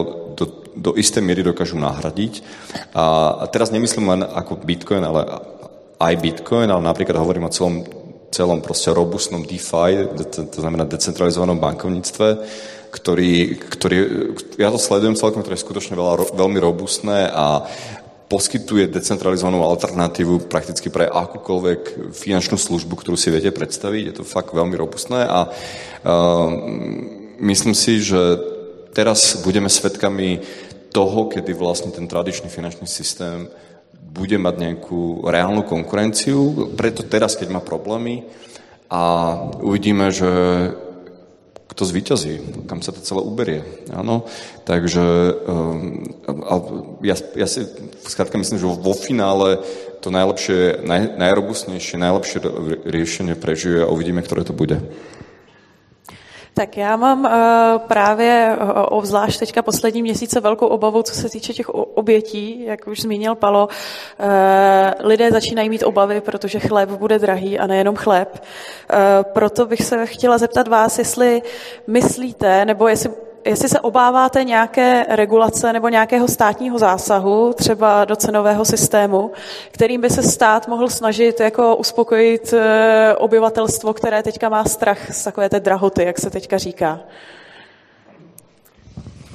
do, 0.79 0.95
istej 0.95 1.19
miery 1.19 1.43
dokážu 1.43 1.75
nahradiť. 1.75 2.41
A, 2.95 3.45
teraz 3.51 3.69
nemyslím 3.75 4.07
len 4.15 4.21
ako 4.23 4.63
Bitcoin, 4.63 5.03
ale 5.03 5.27
aj 5.99 6.13
Bitcoin, 6.23 6.71
ale 6.71 6.79
napríklad 6.79 7.19
hovorím 7.19 7.51
o 7.51 7.53
celom, 7.53 7.83
celom 8.31 8.63
proste 8.63 8.95
robustnom 8.95 9.43
DeFi, 9.43 10.07
to 10.31 10.59
znamená 10.63 10.87
decentralizovanom 10.87 11.59
bankovníctve, 11.59 12.27
ktorý, 12.89 13.59
ktorý, 13.69 13.97
ja 14.57 14.73
to 14.73 14.79
sledujem 14.81 15.19
celkom, 15.19 15.43
ktoré 15.45 15.59
je 15.59 15.65
skutočne 15.67 15.93
veľa, 15.93 16.33
veľmi 16.33 16.57
robustné 16.57 17.29
a 17.29 17.67
poskytuje 18.29 18.93
decentralizovanú 18.93 19.65
alternatívu 19.65 20.45
prakticky 20.45 20.93
pre 20.93 21.09
akúkoľvek 21.09 22.13
finančnú 22.13 22.61
službu, 22.61 22.93
ktorú 23.01 23.17
si 23.17 23.33
viete 23.33 23.49
predstaviť. 23.49 24.03
Je 24.05 24.15
to 24.21 24.23
fakt 24.23 24.53
veľmi 24.53 24.77
robustné 24.77 25.25
a 25.25 25.49
uh, 25.49 26.49
myslím 27.41 27.73
si, 27.73 28.05
že 28.05 28.37
teraz 28.93 29.41
budeme 29.41 29.69
svedkami 29.69 30.45
toho, 30.89 31.29
kedy 31.29 31.53
vlastne 31.53 31.93
ten 31.93 32.09
tradičný 32.09 32.49
finančný 32.49 32.89
systém 32.89 33.49
bude 33.93 34.37
mať 34.41 34.55
nejakú 34.57 35.23
reálnu 35.25 35.61
konkurenciu, 35.63 36.73
preto 36.73 37.05
teraz, 37.05 37.37
keď 37.37 37.53
má 37.53 37.61
problémy 37.61 38.25
a 38.89 39.33
uvidíme, 39.61 40.09
že 40.09 40.29
kto 41.69 41.85
zvíťazí, 41.85 42.65
kam 42.65 42.81
sa 42.81 42.89
to 42.89 43.05
celé 43.05 43.21
uberie. 43.21 43.61
Áno? 43.93 44.25
Takže 44.65 45.05
um, 45.45 46.01
a 46.27 46.53
ja, 47.05 47.15
ja 47.37 47.47
si 47.47 47.63
skrátka 48.03 48.35
myslím, 48.41 48.57
že 48.57 48.65
vo 48.65 48.91
finále 48.97 49.61
to 50.01 50.09
najlepšie, 50.09 50.81
naj, 50.83 51.15
najrobustnejšie, 51.21 51.95
najlepšie 52.01 52.37
riešenie 52.83 53.37
prežije 53.37 53.85
a 53.85 53.91
uvidíme, 53.93 54.25
ktoré 54.25 54.41
to 54.43 54.51
bude. 54.51 54.81
Tak 56.59 56.77
já 56.77 56.95
mám 56.95 57.25
uh, 57.25 57.31
právě 57.87 58.57
uh, 58.61 58.69
obzvlášť 58.89 59.39
teďka 59.39 59.61
poslední 59.61 60.01
měsíce 60.01 60.39
velkou 60.39 60.67
obavu, 60.67 61.03
co 61.03 61.15
se 61.15 61.29
týče 61.29 61.53
těch 61.53 61.69
obětí, 61.69 62.63
jak 62.63 62.87
už 62.87 63.01
zmínil 63.01 63.35
Palo. 63.35 63.67
Uh, 63.67 64.27
lidé 65.07 65.31
začínají 65.31 65.69
mít 65.69 65.83
obavy, 65.83 66.21
protože 66.21 66.59
chléb 66.59 66.89
bude 66.89 67.19
drahý 67.19 67.59
a 67.59 67.67
nejenom 67.67 67.95
chléb. 67.95 68.29
Uh, 68.33 69.23
proto 69.23 69.65
bych 69.65 69.83
se 69.83 70.05
chtěla 70.05 70.37
zeptat 70.37 70.67
vás, 70.67 70.99
jestli 70.99 71.41
myslíte, 71.87 72.65
nebo 72.65 72.87
jestli 72.87 73.09
jestli 73.45 73.69
se 73.69 73.79
obáváte 73.79 74.43
nějaké 74.43 75.05
regulace 75.09 75.73
nebo 75.73 75.89
nějakého 75.89 76.27
státního 76.27 76.79
zásahu, 76.79 77.53
třeba 77.53 78.05
do 78.05 78.15
cenového 78.15 78.65
systému, 78.65 79.31
kterým 79.71 80.01
by 80.01 80.09
se 80.09 80.23
stát 80.23 80.67
mohl 80.67 80.89
snažit 80.89 81.39
jako 81.39 81.75
uspokojit 81.75 82.53
eh, 82.53 83.15
obyvatelstvo, 83.17 83.93
které 83.93 84.23
teďka 84.23 84.49
má 84.49 84.63
strach 84.63 85.13
z 85.13 85.23
takové 85.23 85.49
té 85.49 85.59
drahoty, 85.59 86.03
jak 86.03 86.19
se 86.19 86.29
teďka 86.29 86.57
říká. 86.57 86.99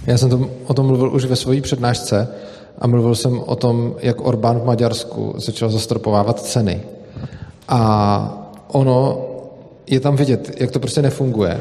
Já 0.06 0.18
jsem 0.18 0.50
o 0.66 0.74
tom 0.74 0.86
mluvil 0.86 1.14
už 1.14 1.24
ve 1.24 1.36
své 1.36 1.60
přednášce 1.60 2.34
a 2.78 2.86
mluvil 2.86 3.14
jsem 3.14 3.40
o 3.46 3.56
tom, 3.56 3.94
jak 3.98 4.20
Orbán 4.20 4.60
v 4.60 4.64
Maďarsku 4.64 5.34
začal 5.36 5.70
zastropovávat 5.70 6.40
ceny. 6.40 6.82
A 7.68 8.50
ono 8.68 9.24
je 9.86 10.00
tam 10.00 10.16
vidět, 10.16 10.60
jak 10.60 10.70
to 10.70 10.80
prostě 10.80 11.02
nefunguje. 11.02 11.60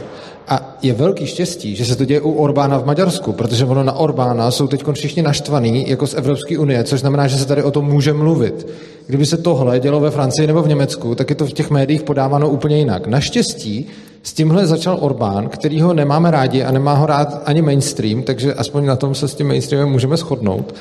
Je 0.84 0.94
velký 0.94 1.28
štěstí, 1.28 1.76
že 1.76 1.86
se 1.86 1.96
to 1.96 2.06
děje 2.06 2.22
u 2.22 2.32
Orbána 2.32 2.78
v 2.78 2.86
Maďarsku, 2.86 3.34
protože 3.34 3.66
ono 3.66 3.84
na 3.84 3.94
Orbána 3.94 4.52
jsou 4.52 4.68
teď 4.68 4.84
všichni 4.94 5.22
naštvaný 5.22 5.90
jako 5.90 6.08
z 6.08 6.14
Evropské 6.14 6.58
unie, 6.58 6.84
což 6.84 7.00
znamená, 7.00 7.28
že 7.28 7.38
se 7.38 7.46
tady 7.46 7.64
o 7.64 7.72
tom 7.72 7.86
může 7.86 8.14
mluvit. 8.14 8.68
Kdyby 9.08 9.26
se 9.26 9.38
tohle 9.38 9.80
dělo 9.80 10.00
ve 10.00 10.12
Francii 10.12 10.48
nebo 10.48 10.62
v 10.62 10.68
Německu, 10.68 11.16
tak 11.16 11.30
je 11.30 11.36
to 11.36 11.46
v 11.46 11.54
těch 11.54 11.70
médiích 11.70 12.04
podáváno 12.04 12.50
úplně 12.50 12.78
jinak. 12.78 13.08
Naštěstí 13.08 13.88
s 14.24 14.34
tímhle 14.34 14.68
začal 14.68 14.98
Orbán, 15.02 15.50
který 15.50 15.82
ho 15.82 15.94
nemáme 15.94 16.32
rádi 16.32 16.64
a 16.64 16.72
nemá 16.72 16.94
ho 16.94 17.06
rád 17.06 17.42
ani 17.46 17.62
mainstream, 17.62 18.24
takže 18.24 18.54
aspoň 18.54 18.86
na 18.86 18.96
tom 18.96 19.16
se 19.16 19.28
s 19.28 19.36
tím 19.36 19.48
mainstreamem 19.48 19.92
můžeme 19.92 20.18
shodnout. 20.18 20.76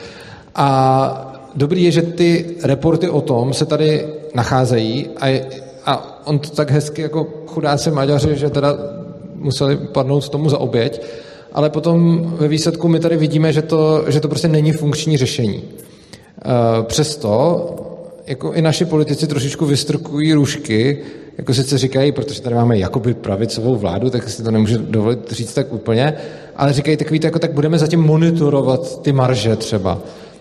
A 0.55 1.39
dobrý 1.55 1.85
je, 1.85 1.91
že 1.91 2.03
ty 2.03 2.57
reporty 2.63 3.09
o 3.09 3.21
tom 3.21 3.55
se 3.55 3.67
tady 3.67 4.07
nacházejí 4.35 5.09
a, 5.21 5.41
a 5.87 6.23
on 6.27 6.39
to 6.39 6.49
tak 6.51 6.71
hezky 6.71 7.03
jako 7.03 7.27
chudáci 7.47 7.91
Maďaři, 7.91 8.37
že 8.37 8.51
teda 8.51 8.75
museli 9.43 9.77
padnout 9.77 10.29
tomu 10.29 10.49
za 10.49 10.59
oběť, 10.59 11.03
ale 11.53 11.71
potom 11.71 12.27
ve 12.39 12.49
výsledku 12.49 12.89
my 12.89 13.01
tady 13.01 13.17
vidíme, 13.17 13.53
že 13.53 13.63
to, 13.63 14.05
že 14.09 14.21
to 14.21 14.29
prostě 14.29 14.49
není 14.49 14.73
funkční 14.73 15.17
řešení. 15.17 15.63
E, 15.63 16.83
přesto 16.83 17.67
jako 18.27 18.53
i 18.53 18.63
naši 18.63 18.85
politici 18.85 19.27
trošičku 19.27 19.67
vystrkují 19.67 20.33
růžky, 20.33 20.99
jako 21.39 21.55
sice 21.55 21.79
říkají, 21.79 22.13
protože 22.13 22.43
tady 22.43 22.55
máme 22.55 22.79
jakoby 22.79 23.15
pravicovou 23.15 23.77
vládu, 23.77 24.11
tak 24.11 24.29
si 24.29 24.43
to 24.43 24.51
nemůžu 24.51 24.79
dovolit 24.79 25.33
říct 25.33 25.55
tak 25.55 25.73
úplně, 25.73 26.15
ale 26.57 26.73
říkají 26.73 26.97
takový, 26.97 27.21
jako 27.25 27.39
tak 27.39 27.53
budeme 27.53 27.79
zatím 27.79 28.01
monitorovat 28.01 29.03
ty 29.03 29.13
marže 29.13 29.57
třeba. 29.57 29.99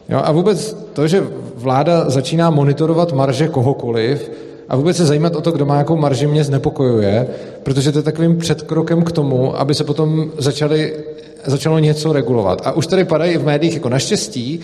Jo, 0.09 0.21
a 0.23 0.31
vůbec 0.31 0.77
to, 0.93 1.07
že 1.07 1.27
vláda 1.55 2.09
začíná 2.09 2.49
monitorovat 2.49 3.13
marže 3.13 3.47
kohokoliv, 3.47 4.31
a 4.69 4.75
vůbec 4.75 4.97
se 4.97 5.05
zajímat 5.05 5.35
o 5.35 5.41
to, 5.41 5.51
kdo 5.51 5.65
má 5.65 5.77
jakou 5.77 5.95
marži, 5.95 6.27
mě 6.27 6.43
znepokojuje, 6.43 7.27
protože 7.63 7.91
to 7.91 7.99
je 7.99 8.03
takovým 8.03 8.37
předkrokem 8.37 9.03
k 9.03 9.11
tomu, 9.11 9.59
aby 9.59 9.73
se 9.75 9.83
potom 9.83 10.31
začali, 10.37 10.93
začalo 11.45 11.79
něco 11.79 12.13
regulovat. 12.13 12.61
A 12.65 12.71
už 12.71 12.87
tady 12.87 13.03
padají 13.03 13.37
v 13.37 13.45
médiích 13.45 13.73
jako 13.73 13.89
naštěstí, 13.89 14.59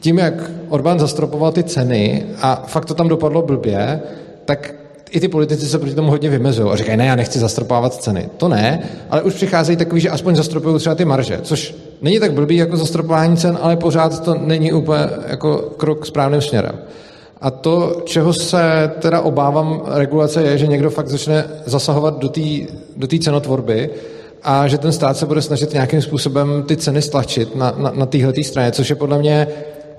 tím, 0.00 0.18
jak 0.18 0.50
Orbán 0.68 0.98
zastropoval 0.98 1.52
ty 1.52 1.62
ceny 1.62 2.26
a 2.42 2.64
fakt 2.66 2.84
to 2.84 2.94
tam 2.94 3.08
dopadlo 3.08 3.42
blbě, 3.42 4.00
tak 4.44 4.74
i 5.10 5.20
ty 5.20 5.28
politici 5.28 5.66
se 5.66 5.78
proti 5.78 5.94
tomu 5.94 6.10
hodně 6.10 6.30
vymezují 6.30 6.72
a 6.72 6.76
říkají, 6.76 6.98
ne, 6.98 7.06
já 7.06 7.16
nechci 7.16 7.38
zastropovat 7.38 7.94
ceny. 7.94 8.28
To 8.36 8.48
ne, 8.48 8.82
ale 9.10 9.22
už 9.22 9.34
přicházejí 9.34 9.76
takový, 9.76 10.00
že 10.00 10.10
aspoň 10.10 10.36
zastropují 10.36 10.78
třeba 10.78 10.94
ty 10.94 11.04
marže, 11.04 11.38
což 11.42 11.74
není 12.02 12.20
tak 12.20 12.32
blbý 12.32 12.56
jako 12.56 12.76
zastropování 12.76 13.36
cen, 13.36 13.58
ale 13.62 13.76
pořád 13.76 14.24
to 14.24 14.34
není 14.34 14.72
úplně 14.72 15.00
jako 15.28 15.56
krok 15.56 16.06
správným 16.06 16.40
směrem. 16.40 16.78
A 17.46 17.50
to, 17.50 18.02
čeho 18.04 18.32
se 18.32 18.92
teda 18.98 19.20
obávám 19.20 19.82
regulace, 19.86 20.42
je, 20.42 20.58
že 20.58 20.66
někdo 20.66 20.90
fakt 20.90 21.08
začne 21.08 21.44
zasahovat 21.64 22.18
do 22.18 22.28
té 22.28 22.40
do 22.96 23.06
cenotvorby 23.06 23.90
a 24.42 24.68
že 24.68 24.78
ten 24.78 24.92
stát 24.92 25.16
se 25.16 25.26
bude 25.26 25.42
snažit 25.42 25.72
nějakým 25.72 26.02
způsobem 26.02 26.64
ty 26.66 26.76
ceny 26.76 27.02
stlačit 27.02 27.56
na, 27.56 27.74
na, 27.78 27.92
na 27.94 28.06
téhle 28.06 28.32
straně, 28.42 28.72
což 28.72 28.90
je 28.90 28.96
podle 28.96 29.18
mě 29.18 29.46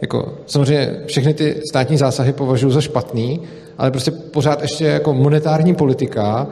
jako, 0.01 0.33
samozřejmě 0.45 0.95
všechny 1.05 1.33
ty 1.33 1.61
státní 1.69 1.97
zásahy 1.97 2.33
považuji 2.33 2.71
za 2.71 2.81
špatný, 2.81 3.41
ale 3.77 3.91
prostě 3.91 4.11
pořád 4.11 4.61
ještě 4.61 4.85
jako 4.85 5.13
monetární 5.13 5.75
politika, 5.75 6.47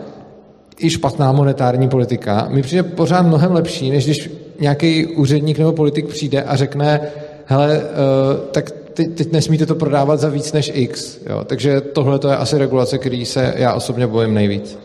i 0.80 0.90
špatná 0.90 1.32
monetární 1.32 1.90
politika, 1.90 2.48
mi 2.50 2.62
přijde 2.62 2.84
pořád 2.84 3.22
mnohem 3.22 3.52
lepší, 3.52 3.92
než 3.92 4.06
když 4.06 4.32
nějaký 4.60 5.06
úředník 5.06 5.58
nebo 5.58 5.72
politik 5.72 6.08
přijde 6.08 6.44
a 6.44 6.56
řekne, 6.56 7.02
hele, 7.46 7.78
uh, 7.78 8.40
tak 8.52 8.85
teď, 8.96 9.16
teď 9.16 9.32
nesmíte 9.32 9.66
to 9.66 9.76
prodávat 9.76 10.20
za 10.20 10.30
víc 10.30 10.54
než 10.54 10.72
X. 10.74 11.18
Jo? 11.30 11.44
Takže 11.44 11.82
tohle 11.82 12.20
je 12.30 12.38
asi 12.38 12.58
regulace, 12.58 12.98
který 12.98 13.26
se 13.26 13.54
já 13.58 13.74
osobně 13.74 14.08
bojím 14.08 14.34
nejvíc. 14.34 14.78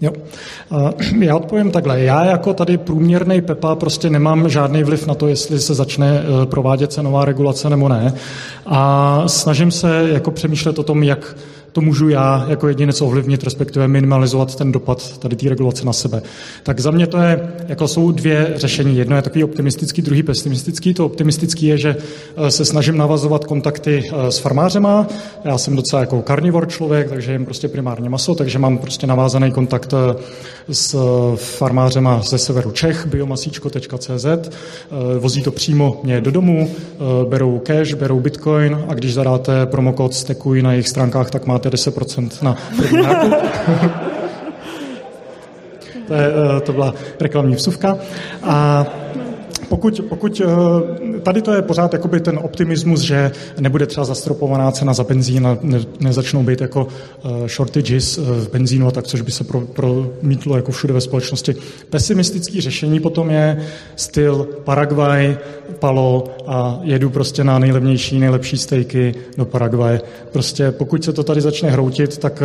Jo. 0.00 0.12
Já 1.20 1.36
odpovím 1.36 1.70
takhle. 1.70 2.00
Já 2.00 2.24
jako 2.24 2.54
tady 2.54 2.78
průměrný 2.78 3.40
Pepa 3.40 3.74
prostě 3.74 4.10
nemám 4.10 4.48
žádný 4.48 4.82
vliv 4.82 5.06
na 5.06 5.14
to, 5.14 5.28
jestli 5.28 5.60
se 5.60 5.74
začne 5.74 6.20
eh, 6.20 6.46
provádět 6.46 6.92
cenová 6.92 7.24
regulace 7.24 7.70
nebo 7.70 7.88
ne. 7.88 8.14
A 8.66 9.22
snažím 9.26 9.70
se 9.70 10.08
jako 10.12 10.30
přemýšlet 10.30 10.78
o 10.78 10.82
tom, 10.82 11.02
jak 11.02 11.36
to 11.74 11.80
můžu 11.80 12.08
já 12.08 12.46
jako 12.48 12.68
jedinec 12.68 13.00
ovlivnit, 13.00 13.44
respektive 13.44 13.88
minimalizovat 13.88 14.56
ten 14.56 14.72
dopad 14.72 15.18
tady 15.18 15.36
té 15.36 15.48
regulace 15.48 15.86
na 15.86 15.92
sebe. 15.92 16.22
Tak 16.62 16.80
za 16.80 16.90
mě 16.90 17.06
to 17.06 17.18
je, 17.18 17.52
jako 17.68 17.88
jsou 17.88 18.12
dvě 18.12 18.52
řešení. 18.56 18.96
Jedno 18.96 19.16
je 19.16 19.22
takový 19.22 19.44
optimistický, 19.44 20.02
druhý 20.02 20.22
pesimistický. 20.22 20.94
To 20.94 21.06
optimistický 21.06 21.66
je, 21.66 21.78
že 21.78 21.96
eh, 22.36 22.50
se 22.50 22.64
snažím 22.64 22.96
navazovat 22.96 23.44
kontakty 23.44 24.02
eh, 24.04 24.32
s 24.32 24.38
farmářema. 24.38 25.06
Já 25.44 25.58
jsem 25.58 25.76
docela 25.76 26.00
jako 26.00 26.22
karnivor 26.22 26.68
člověk, 26.68 27.08
takže 27.08 27.32
jim 27.32 27.44
prostě 27.44 27.68
primárně 27.68 28.10
maso, 28.10 28.34
takže 28.34 28.58
mám 28.58 28.78
prostě 28.78 29.06
navázaný 29.06 29.52
kontakt 29.52 29.94
eh, 29.94 30.22
s 30.70 30.96
farmářema 31.36 32.20
ze 32.22 32.38
severu 32.38 32.70
Čech, 32.70 33.06
biomasíčko.cz. 33.06 34.26
Vozí 35.18 35.42
to 35.42 35.50
přímo 35.50 36.00
mě 36.02 36.20
do 36.20 36.30
domu, 36.30 36.70
berou 37.28 37.58
cash, 37.58 37.94
berou 37.94 38.20
bitcoin 38.20 38.84
a 38.88 38.94
když 38.94 39.14
zadáte 39.14 39.66
promokód 39.66 40.14
Stekuj 40.14 40.62
na 40.62 40.72
jejich 40.72 40.88
stránkách, 40.88 41.30
tak 41.30 41.46
máte 41.46 41.64
máte 41.70 41.76
10% 41.76 42.28
na 42.42 42.56
první 42.76 43.02
nákup. 43.02 43.32
to, 46.06 46.14
je, 46.14 46.32
eh, 46.56 46.60
to 46.60 46.72
byla 46.72 46.94
reklamní 47.20 47.54
vsuvka. 47.54 47.98
A 48.42 48.86
pokud, 49.74 50.00
pokud 50.08 50.42
eh, 50.44 51.20
tady 51.20 51.42
to 51.42 51.52
je 51.52 51.62
pořád 51.62 51.92
jakoby 51.92 52.20
ten 52.20 52.38
optimismus, 52.42 53.00
že 53.00 53.30
nebude 53.60 53.86
třeba 53.86 54.04
zastropovaná 54.04 54.70
cena 54.70 54.94
za 54.94 55.04
benzín 55.04 55.46
a 55.46 55.58
ne, 55.62 55.80
nezačnou 56.00 56.42
být 56.42 56.60
jako 56.60 56.88
eh, 56.88 57.48
shortages 57.48 58.18
v 58.18 58.50
benzínu 58.52 58.86
a 58.86 58.90
tak, 58.90 59.06
což 59.06 59.20
by 59.20 59.32
se 59.32 59.44
pro, 59.44 60.10
jako 60.56 60.72
všude 60.72 60.94
ve 60.94 61.00
společnosti. 61.00 61.56
Pesimistický 61.90 62.60
řešení 62.60 63.00
potom 63.00 63.30
je 63.30 63.62
styl 63.96 64.48
Paraguay, 64.64 65.36
Palo 65.78 66.24
a 66.46 66.80
jedu 66.82 67.10
prostě 67.10 67.44
na 67.44 67.58
nejlevnější, 67.58 68.20
nejlepší 68.20 68.58
stejky 68.58 69.14
do 69.36 69.44
Paraguaje. 69.44 70.00
Prostě 70.32 70.70
pokud 70.70 71.04
se 71.04 71.12
to 71.12 71.22
tady 71.22 71.40
začne 71.40 71.70
hroutit, 71.70 72.18
tak 72.18 72.42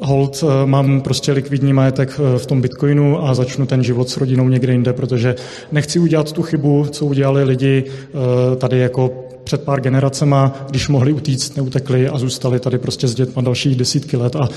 hold, 0.00 0.44
eh, 0.44 0.66
mám 0.66 1.00
prostě 1.00 1.32
likvidní 1.32 1.72
majetek 1.72 2.20
eh, 2.20 2.38
v 2.38 2.46
tom 2.46 2.60
bitcoinu 2.60 3.24
a 3.24 3.34
začnu 3.34 3.66
ten 3.66 3.82
život 3.82 4.08
s 4.08 4.16
rodinou 4.16 4.48
někde 4.48 4.72
jinde, 4.72 4.92
protože 4.92 5.34
nechci 5.72 5.98
udělat 5.98 6.32
tu 6.32 6.42
chybu, 6.42 6.86
co 6.90 7.06
udělali 7.06 7.44
lidi 7.44 7.84
eh, 7.84 8.56
tady 8.56 8.78
jako 8.78 9.24
před 9.44 9.64
pár 9.64 9.80
generacema, 9.80 10.54
když 10.70 10.88
mohli 10.88 11.12
utíct, 11.12 11.56
neutekli 11.56 12.08
a 12.08 12.18
zůstali 12.18 12.60
tady 12.60 12.78
prostě 12.78 13.08
s 13.08 13.14
dětma 13.14 13.42
dalších 13.42 13.76
desítky 13.76 14.16
let 14.16 14.36
a 14.36 14.48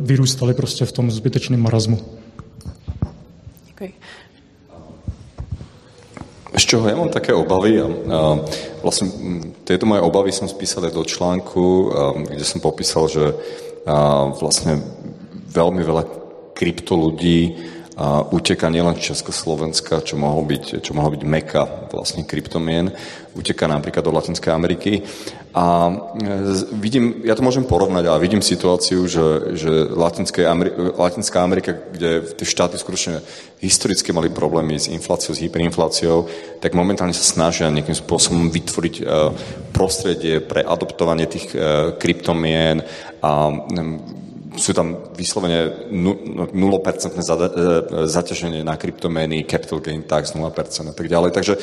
vyrůstali 0.00 0.54
prostě 0.54 0.84
v 0.84 0.92
tom 0.92 1.10
zbytečném 1.10 1.60
marazmu. 1.60 1.98
Okay. 3.72 3.88
Z 6.56 6.64
čeho 6.64 6.88
ja 6.88 6.96
mám 6.96 7.08
také 7.08 7.32
obavy 7.32 7.80
a, 7.80 7.86
a 7.86 8.18
vlastne 8.82 9.08
tieto 9.64 9.86
moje 9.86 10.02
obavy 10.02 10.32
som 10.34 10.50
spísal 10.50 10.90
do 10.90 11.04
článku, 11.06 11.92
a, 11.94 12.12
kde 12.34 12.44
som 12.44 12.60
popísal, 12.60 13.08
že 13.08 13.32
a 13.88 14.28
vlastne 14.36 14.84
veľmi 15.48 15.80
veľa 15.80 16.04
krypto 16.52 16.92
ľudí 16.92 17.56
a 17.98 18.22
uteká 18.22 18.70
nielen 18.70 18.94
Československa, 18.94 20.06
čo 20.06 20.14
mohlo 20.14 20.46
byť, 20.46 20.86
čo 20.86 20.94
mohlo 20.94 21.18
byť 21.18 21.22
meka 21.26 21.90
vlastne 21.90 22.22
kryptomien, 22.22 22.94
uteká 23.34 23.66
napríklad 23.66 24.06
do 24.06 24.14
Latinskej 24.14 24.54
Ameriky. 24.54 25.02
A 25.50 25.90
e, 25.90 25.94
vidím, 26.78 27.26
ja 27.26 27.34
to 27.34 27.42
môžem 27.42 27.66
porovnať 27.66 28.06
a 28.06 28.22
vidím 28.22 28.38
situáciu, 28.38 29.10
že, 29.10 29.58
že 29.58 29.90
Ameri- 30.46 30.94
Latinská 30.94 31.42
Amerika, 31.42 31.74
kde 31.74 32.22
tie 32.38 32.46
štáty 32.46 32.78
skutočne 32.78 33.18
historicky 33.58 34.14
mali 34.14 34.30
problémy 34.30 34.78
s 34.78 34.86
infláciou, 34.86 35.34
s 35.34 35.42
hyperinfláciou, 35.42 36.30
tak 36.62 36.78
momentálne 36.78 37.10
sa 37.10 37.26
snažia 37.26 37.66
nejakým 37.66 37.98
spôsobom 37.98 38.46
vytvoriť 38.46 38.94
e, 38.94 39.04
prostredie 39.74 40.38
pre 40.38 40.62
adoptovanie 40.62 41.26
tých 41.26 41.50
e, 41.50 41.58
kryptomien 41.98 42.78
a 43.18 43.50
sú 44.58 44.74
tam 44.74 45.14
vyslovene 45.14 45.88
0% 45.90 46.52
zaťaženie 48.10 48.66
na 48.66 48.74
kryptomény, 48.74 49.46
capital 49.46 49.78
gain 49.78 50.02
tax 50.02 50.34
0% 50.34 50.42
a 50.42 50.94
tak 50.94 51.06
ďalej. 51.06 51.30
Takže 51.30 51.54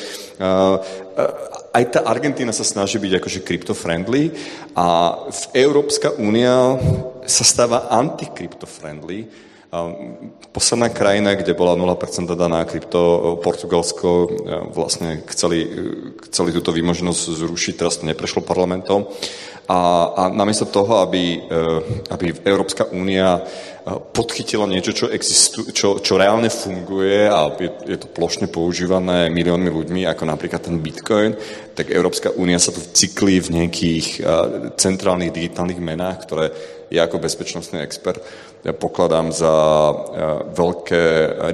aj 1.76 1.84
tá 1.92 2.00
Argentína 2.08 2.56
sa 2.56 2.64
snaží 2.64 2.96
byť 2.96 3.12
akože 3.20 3.44
crypto-friendly 3.44 4.32
a 4.72 5.20
v 5.28 5.42
Európska 5.60 6.16
únia 6.16 6.80
sa 7.28 7.44
stáva 7.44 7.92
anti-crypto-friendly, 7.92 9.28
Posledná 10.52 10.88
krajina, 10.88 11.36
kde 11.36 11.52
bola 11.52 11.76
0% 11.76 12.32
daná 12.32 12.64
krypto, 12.64 13.36
Portugalsko, 13.44 14.08
vlastne 14.72 15.20
chceli, 15.28 15.68
chceli 16.30 16.50
túto 16.52 16.72
výmožnosť 16.72 17.22
zrušiť, 17.44 17.74
teraz 17.76 18.00
to 18.00 18.08
neprešlo 18.08 18.40
parlamentom. 18.40 19.04
A, 19.66 19.78
a 20.14 20.22
namiesto 20.30 20.70
toho, 20.70 21.02
aby, 21.02 21.42
aby 22.08 22.26
Európska 22.46 22.86
únia 22.86 23.42
podchytila 23.86 24.66
niečo, 24.66 24.94
čo, 24.94 25.06
existu, 25.10 25.70
čo, 25.70 26.02
čo 26.02 26.18
reálne 26.18 26.50
funguje 26.50 27.26
a 27.26 27.50
je, 27.54 27.70
je 27.86 27.98
to 27.98 28.10
plošne 28.10 28.50
používané 28.50 29.30
miliónmi 29.30 29.70
ľuďmi, 29.70 30.02
ako 30.06 30.22
napríklad 30.26 30.70
ten 30.70 30.78
Bitcoin, 30.82 31.38
tak 31.74 31.94
Európska 31.94 32.34
únia 32.34 32.58
sa 32.58 32.74
tu 32.74 32.82
cyklí 32.82 33.38
v 33.42 33.62
nejakých 33.62 34.26
centrálnych 34.74 35.30
digitálnych 35.30 35.78
menách, 35.78 36.26
ktoré 36.26 36.46
ja 36.90 37.06
ako 37.06 37.22
bezpečnostný 37.22 37.82
expert 37.82 38.22
pokladám 38.74 39.30
za 39.30 39.54
veľké 40.50 41.02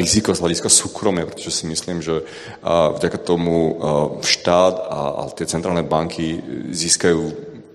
riziko 0.00 0.32
z 0.32 0.40
hľadiska 0.40 0.72
súkromia, 0.72 1.28
pretože 1.28 1.52
si 1.52 1.64
myslím, 1.68 2.00
že 2.00 2.24
vďaka 2.62 3.18
tomu 3.20 3.76
štát 4.24 4.74
a, 4.78 5.28
tie 5.36 5.44
centrálne 5.44 5.84
banky 5.84 6.40
získajú 6.72 7.20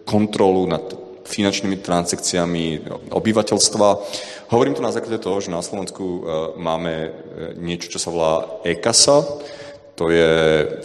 kontrolu 0.07 0.65
nad 0.65 0.81
finančnými 1.27 1.83
transakciami 1.83 2.88
obyvateľstva. 3.11 3.88
Hovorím 4.47 4.79
to 4.79 4.85
na 4.85 4.95
základe 4.95 5.19
toho, 5.19 5.43
že 5.43 5.51
na 5.51 5.59
Slovensku 5.59 6.23
máme 6.55 7.11
niečo, 7.59 7.91
čo 7.91 7.99
sa 7.99 8.09
volá 8.09 8.63
e-kasa, 8.63 9.27
to 9.97 10.13
je 10.13 10.29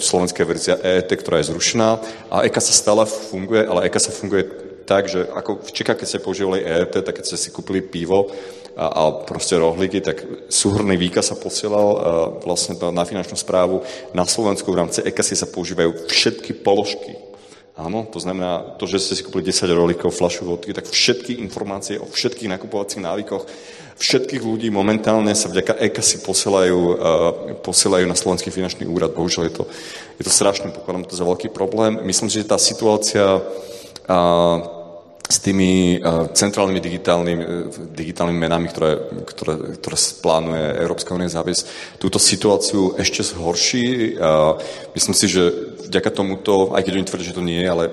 slovenská 0.00 0.42
verzia 0.48 0.80
EET, 0.80 1.20
ktorá 1.20 1.38
je 1.38 1.52
zrušená 1.52 2.00
a 2.32 2.48
e-kasa 2.48 2.72
stále 2.72 3.04
funguje, 3.04 3.60
ale 3.60 3.84
e-kasa 3.86 4.08
funguje 4.08 4.71
tak, 4.92 5.08
že 5.08 5.24
ako 5.24 5.64
v 5.64 5.70
Čechách, 5.72 6.04
keď 6.04 6.08
ste 6.12 6.20
používali 6.20 6.60
EET, 6.60 7.00
tak 7.00 7.16
keď 7.16 7.24
ste 7.24 7.40
si 7.40 7.48
kúpili 7.48 7.80
pivo 7.80 8.28
a, 8.76 8.92
a 8.92 9.02
proste 9.24 9.56
rohlíky, 9.56 10.04
tak 10.04 10.20
súhrný 10.52 11.00
výkaz 11.00 11.32
sa 11.32 11.36
posielal 11.40 11.88
vlastne 12.44 12.76
na 12.92 13.08
finančnú 13.08 13.40
správu. 13.40 13.80
Na 14.12 14.28
Slovensku 14.28 14.68
v 14.68 14.84
rámci 14.84 15.00
EKASy 15.00 15.32
sa 15.32 15.48
používajú 15.48 16.12
všetky 16.12 16.60
položky. 16.60 17.16
Áno, 17.72 18.04
to 18.04 18.20
znamená, 18.20 18.76
to, 18.76 18.84
že 18.84 19.00
ste 19.00 19.16
si 19.16 19.24
kúpili 19.24 19.48
10 19.48 19.64
rohlíkov, 19.72 20.12
flašu 20.12 20.44
vodky, 20.44 20.76
tak 20.76 20.84
všetky 20.84 21.40
informácie 21.40 21.96
o 21.96 22.04
všetkých 22.04 22.52
nakupovacích 22.52 23.00
návykoch 23.00 23.48
všetkých 23.92 24.42
ľudí 24.42 24.66
momentálne 24.72 25.30
sa 25.36 25.46
vďaka 25.46 25.78
EKASy 25.78 26.26
posielajú, 26.26 26.78
uh, 26.80 26.96
posielajú 27.62 28.04
na 28.08 28.18
Slovenský 28.18 28.50
finančný 28.50 28.88
úrad. 28.88 29.14
Bohužiaľ 29.14 29.46
je 29.46 29.54
to, 29.62 29.64
je 30.18 30.24
to 30.26 30.32
strašné, 30.32 30.74
pokladám 30.74 31.06
to 31.06 31.14
za 31.14 31.22
veľký 31.22 31.54
problém. 31.54 32.02
Myslím 32.02 32.26
si, 32.26 32.42
že 32.42 32.50
tá 32.50 32.58
situácia 32.58 33.38
s 35.22 35.38
tými 35.40 36.02
centrálnymi 36.34 36.80
digitálnymi, 36.82 37.44
digitálnymi 37.96 38.40
menami, 38.40 38.68
ktoré, 38.68 39.00
ktoré, 39.24 39.54
ktoré 39.80 39.96
plánuje 40.20 40.64
Európska 40.82 41.16
únia 41.16 41.32
zaviesť, 41.32 41.96
túto 41.96 42.20
situáciu 42.20 43.00
ešte 43.00 43.24
zhorší. 43.24 44.18
Myslím 44.92 45.16
si, 45.16 45.26
že 45.32 45.42
vďaka 45.88 46.10
tomuto, 46.12 46.76
aj 46.76 46.84
keď 46.84 46.92
oni 47.00 47.08
tvrdia, 47.08 47.30
že 47.32 47.36
to 47.38 47.44
nie 47.44 47.64
je, 47.64 47.68
ale 47.70 47.84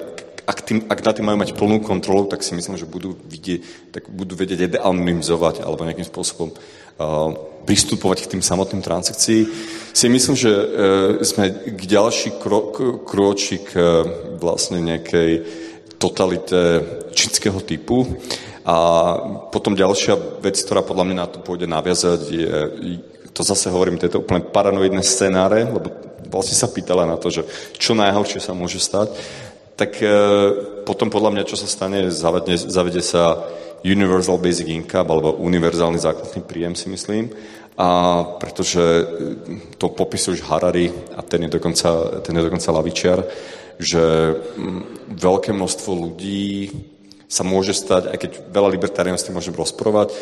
ak, 0.49 0.59
tým, 0.65 0.79
ak 0.89 0.99
na 1.05 1.11
tým 1.13 1.25
majú 1.29 1.37
mať 1.45 1.53
plnú 1.53 1.77
kontrolu, 1.85 2.25
tak 2.25 2.41
si 2.41 2.57
myslím, 2.57 2.73
že 2.73 2.89
budú, 2.89 3.13
vidieť, 3.29 3.93
tak 3.93 4.09
budú 4.09 4.33
vedieť 4.33 4.81
deanonymizovať 4.81 5.61
alebo 5.61 5.85
nejakým 5.85 6.09
spôsobom 6.09 6.49
uh, 6.49 7.29
pristupovať 7.69 8.25
k 8.25 8.31
tým 8.33 8.41
samotným 8.41 8.81
transakcií. 8.81 9.45
Si 9.93 10.05
myslím, 10.09 10.33
že 10.33 10.49
uh, 10.49 10.65
sme 11.21 11.53
k 11.53 11.81
ďalší 11.85 12.41
krok, 12.41 13.05
krôčik 13.05 13.77
uh, 13.77 14.01
vlastne 14.41 14.81
nejakej 14.81 15.31
totalite 15.99 16.81
čínskeho 17.11 17.59
typu. 17.61 18.07
A 18.63 18.75
potom 19.51 19.75
ďalšia 19.75 20.41
vec, 20.41 20.55
ktorá 20.55 20.81
podľa 20.81 21.05
mňa 21.05 21.17
na 21.17 21.27
to 21.27 21.43
pôjde 21.43 21.67
naviazať, 21.67 22.19
je, 22.31 22.49
to 23.33 23.41
zase 23.43 23.71
hovorím, 23.71 23.99
tieto 23.99 24.21
úplne 24.23 24.45
paranoidné 24.45 25.03
scenáre, 25.03 25.67
lebo 25.67 25.89
vlastne 26.29 26.55
sa 26.55 26.69
pýtala 26.69 27.07
na 27.07 27.17
to, 27.17 27.33
že 27.33 27.47
čo 27.75 27.97
najhoršie 27.97 28.39
sa 28.39 28.53
môže 28.53 28.77
stať, 28.77 29.09
tak 29.79 29.95
e, 30.03 30.11
potom 30.83 31.07
podľa 31.07 31.31
mňa, 31.33 31.43
čo 31.47 31.55
sa 31.55 31.65
stane, 31.65 32.11
zavede, 32.11 32.59
zavede 32.59 32.99
sa 32.99 33.41
Universal 33.81 34.37
Basic 34.43 34.67
Income, 34.67 35.07
alebo 35.07 35.39
univerzálny 35.39 35.97
základný 36.03 36.43
príjem, 36.43 36.75
si 36.75 36.91
myslím. 36.91 37.31
A 37.79 38.21
pretože 38.43 39.07
to 39.79 39.87
popisuje 39.95 40.35
už 40.35 40.51
Harari 40.51 40.91
a 41.15 41.23
ten 41.23 41.47
je 41.47 41.55
dokonca, 41.55 42.19
ten 42.19 42.35
je 42.35 42.43
dokonca 42.43 42.75
lavičiar, 42.75 43.23
že 43.79 44.03
mm, 44.35 45.15
veľké 45.15 45.55
množstvo 45.55 45.91
ľudí 45.95 46.69
sa 47.29 47.47
môže 47.47 47.71
stať, 47.71 48.11
aj 48.11 48.17
keď 48.19 48.31
veľa 48.51 48.75
tým 48.75 49.35
môžem 49.37 49.55
rozprávať, 49.55 50.11
e, 50.11 50.15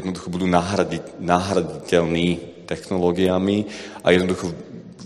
jednoducho 0.00 0.32
budú 0.32 0.48
nahradiť, 0.48 1.20
nahraditeľní 1.20 2.28
technológiami 2.64 3.68
a 4.00 4.14
jednoducho 4.14 4.54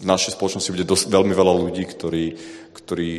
v 0.02 0.04
našej 0.06 0.38
spoločnosti 0.38 0.70
bude 0.70 0.86
dosť, 0.86 1.10
veľmi 1.10 1.34
veľa 1.34 1.54
ľudí, 1.66 1.82
ktorí, 1.88 2.24
ktorí 2.76 3.10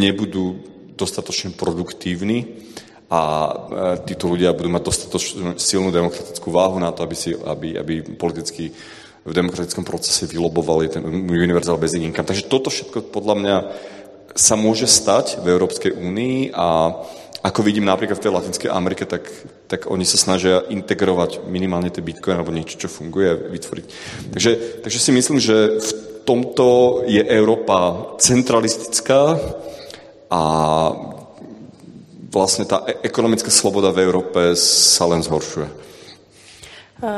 nebudú 0.00 0.58
dostatočne 0.96 1.52
produktívni 1.54 2.64
a 3.12 3.20
e, 3.20 3.52
títo 4.08 4.32
ľudia 4.32 4.56
budú 4.56 4.72
mať 4.72 4.82
dostatočne 4.82 5.60
silnú 5.60 5.92
demokratickú 5.92 6.48
váhu 6.48 6.80
na 6.80 6.90
to, 6.90 7.04
aby, 7.04 7.14
si, 7.14 7.36
aby, 7.36 7.76
aby 7.76 7.94
politicky 8.16 8.72
v 9.24 9.32
demokratickom 9.32 9.88
procese 9.88 10.28
vylobovali 10.28 10.92
ten 10.92 11.02
univerzál 11.08 11.80
bez 11.80 11.96
income. 11.96 12.28
Takže 12.28 12.48
toto 12.48 12.68
všetko 12.68 13.08
podľa 13.08 13.34
mňa 13.40 13.56
sa 14.36 14.54
môže 14.54 14.84
stať 14.84 15.40
v 15.40 15.46
Európskej 15.56 15.96
únii 15.96 16.52
a 16.52 16.92
ako 17.44 17.60
vidím 17.60 17.84
napríklad 17.84 18.16
v 18.16 18.24
tej 18.24 18.32
Latinskej 18.32 18.70
Amerike, 18.72 19.04
tak, 19.04 19.28
tak 19.68 19.84
oni 19.92 20.08
sa 20.08 20.16
snažia 20.16 20.64
integrovať 20.64 21.44
minimálne 21.44 21.92
tie 21.92 22.00
bitcoin 22.00 22.40
alebo 22.40 22.56
niečo, 22.56 22.80
čo 22.80 22.88
funguje, 22.88 23.52
vytvoriť. 23.52 23.86
Takže, 24.32 24.50
takže 24.80 24.98
si 25.00 25.10
myslím, 25.12 25.38
že 25.40 25.76
v 25.76 25.90
tomto 26.24 27.00
je 27.04 27.20
Európa 27.20 28.16
centralistická 28.16 29.36
a 30.32 30.40
vlastne 32.32 32.64
tá 32.64 32.80
e- 32.88 33.04
ekonomická 33.04 33.52
sloboda 33.52 33.92
v 33.92 34.08
Európe 34.08 34.56
sa 34.56 35.04
len 35.04 35.20
zhoršuje. 35.20 35.68
Uh, 37.02 37.10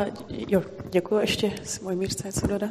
jo, 0.49 0.62
děkuji. 0.91 1.20
Ještě 1.20 1.53
si 1.64 1.81
můj 1.83 1.97
mířce 1.97 2.29
něco 2.29 2.47
dodat? 2.47 2.70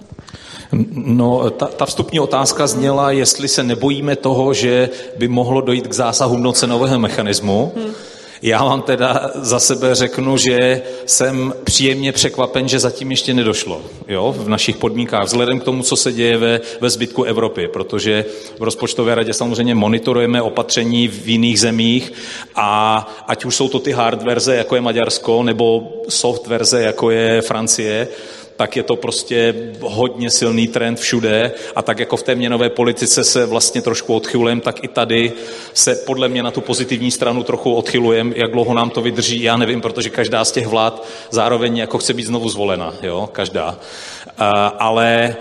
No, 0.94 1.50
ta, 1.50 1.66
ta 1.66 1.86
vstupní 1.86 2.20
otázka 2.20 2.68
zněla, 2.68 3.12
jestli 3.12 3.48
se 3.48 3.64
nebojíme 3.64 4.16
toho, 4.16 4.54
že 4.54 4.90
by 5.18 5.28
mohlo 5.28 5.62
dojít 5.62 5.88
k 5.88 5.94
zásahu 5.94 6.38
nocenového 6.38 7.00
mechanismu. 7.00 7.72
Hmm. 7.76 7.94
Já 8.42 8.64
vám 8.64 8.82
teda 8.82 9.32
za 9.36 9.60
sebe 9.60 9.96
řeknu, 9.96 10.38
že 10.38 10.82
jsem 11.06 11.54
příjemně 11.64 12.12
překvapen, 12.12 12.68
že 12.68 12.80
zatím 12.80 13.12
ještě 13.12 13.34
nedošlo 13.34 13.82
jo, 14.08 14.36
v 14.38 14.50
našich 14.50 14.78
podmínkách, 14.78 15.26
vzhledem 15.26 15.60
k 15.60 15.64
tomu, 15.64 15.84
co 15.84 15.96
se 15.96 16.12
děje 16.12 16.38
ve, 16.38 16.62
ve 16.82 16.90
zbytku 16.90 17.24
Evropy, 17.24 17.68
protože 17.68 18.26
v 18.60 18.64
rozpočtové 18.64 19.16
radě 19.16 19.34
samozřejmě 19.34 19.76
monitorujeme 19.76 20.42
opatření 20.42 21.08
v 21.08 21.28
jiných 21.28 21.60
zemích 21.60 22.14
a 22.56 23.00
ať 23.28 23.46
už 23.46 23.56
jsou 23.56 23.70
to 23.70 23.80
ty 23.80 23.92
hard 23.92 24.24
verze, 24.24 24.56
jako 24.56 24.76
je 24.76 24.82
Maďarsko, 24.82 25.44
nebo 25.44 25.94
soft 26.10 26.48
verze, 26.48 26.82
jako 26.82 27.12
je 27.12 27.42
Francie, 27.42 28.08
tak 28.58 28.76
je 28.76 28.84
to 28.84 28.96
prostě 28.96 29.56
hodně 29.82 30.30
silný 30.30 30.68
trend 30.68 31.00
všude 31.00 31.52
a 31.76 31.82
tak 31.82 32.00
jako 32.00 32.18
v 32.18 32.24
té 32.24 32.36
měnové 32.36 32.70
politice 32.70 33.24
se 33.24 33.46
vlastně 33.46 33.82
trošku 33.82 34.16
odchylujeme, 34.16 34.62
tak 34.62 34.84
i 34.84 34.88
tady 34.88 35.34
se 35.74 35.96
podle 35.96 36.28
mě 36.28 36.44
na 36.44 36.52
tu 36.52 36.62
pozitivní 36.62 37.12
stranu 37.12 37.44
trochu 37.44 37.74
odchylujeme, 37.74 38.34
jak 38.36 38.52
dlouho 38.52 38.74
nám 38.74 38.90
to 38.90 39.02
vydrží, 39.02 39.44
já 39.44 39.58
nevím, 39.58 39.82
protože 39.82 40.10
každá 40.10 40.46
z 40.46 40.52
těch 40.52 40.68
vlád 40.68 41.08
zároveň 41.30 41.78
jako 41.78 41.98
chce 41.98 42.14
být 42.14 42.26
znovu 42.26 42.50
zvolena, 42.50 42.94
jo, 43.02 43.30
každá. 43.32 43.80
Ale 44.80 45.36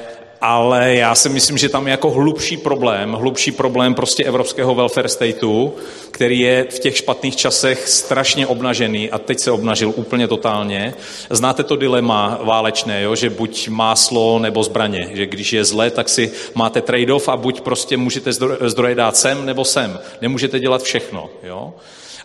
ale 0.47 0.95
já 0.95 1.15
si 1.15 1.29
myslím, 1.29 1.59
že 1.59 1.69
tam 1.69 1.87
je 1.87 1.91
jako 1.91 2.11
hlubší 2.11 2.57
problém, 2.57 3.13
hlubší 3.13 3.53
problém 3.53 3.95
prostě 3.95 4.25
evropského 4.25 4.75
welfare 4.75 5.09
stateu, 5.09 5.73
který 6.11 6.41
je 6.41 6.67
v 6.71 6.79
těch 6.79 6.97
špatných 6.97 7.37
časech 7.37 7.89
strašně 7.89 8.47
obnažený 8.47 9.11
a 9.11 9.19
teď 9.19 9.39
se 9.39 9.51
obnažil 9.51 9.93
úplně 9.97 10.29
totálně. 10.29 10.95
Znáte 11.31 11.63
to 11.63 11.77
dilema 11.77 12.39
válečné, 12.43 13.03
jo? 13.03 13.15
že 13.15 13.31
buď 13.31 13.69
máslo 13.69 14.39
nebo 14.39 14.63
zbraně, 14.63 15.11
že 15.13 15.27
když 15.27 15.53
je 15.53 15.65
zle, 15.65 15.91
tak 15.91 16.09
si 16.09 16.33
máte 16.55 16.81
trade-off 16.81 17.29
a 17.29 17.37
buď 17.37 17.61
prostě 17.61 17.97
můžete 17.97 18.33
zdroje 18.67 18.95
dát 18.95 19.17
sem 19.17 19.47
nebo 19.47 19.65
sem. 19.65 19.99
Nemůžete 20.21 20.61
dělat 20.61 20.83
všechno. 20.83 21.31
Jo? 21.43 21.75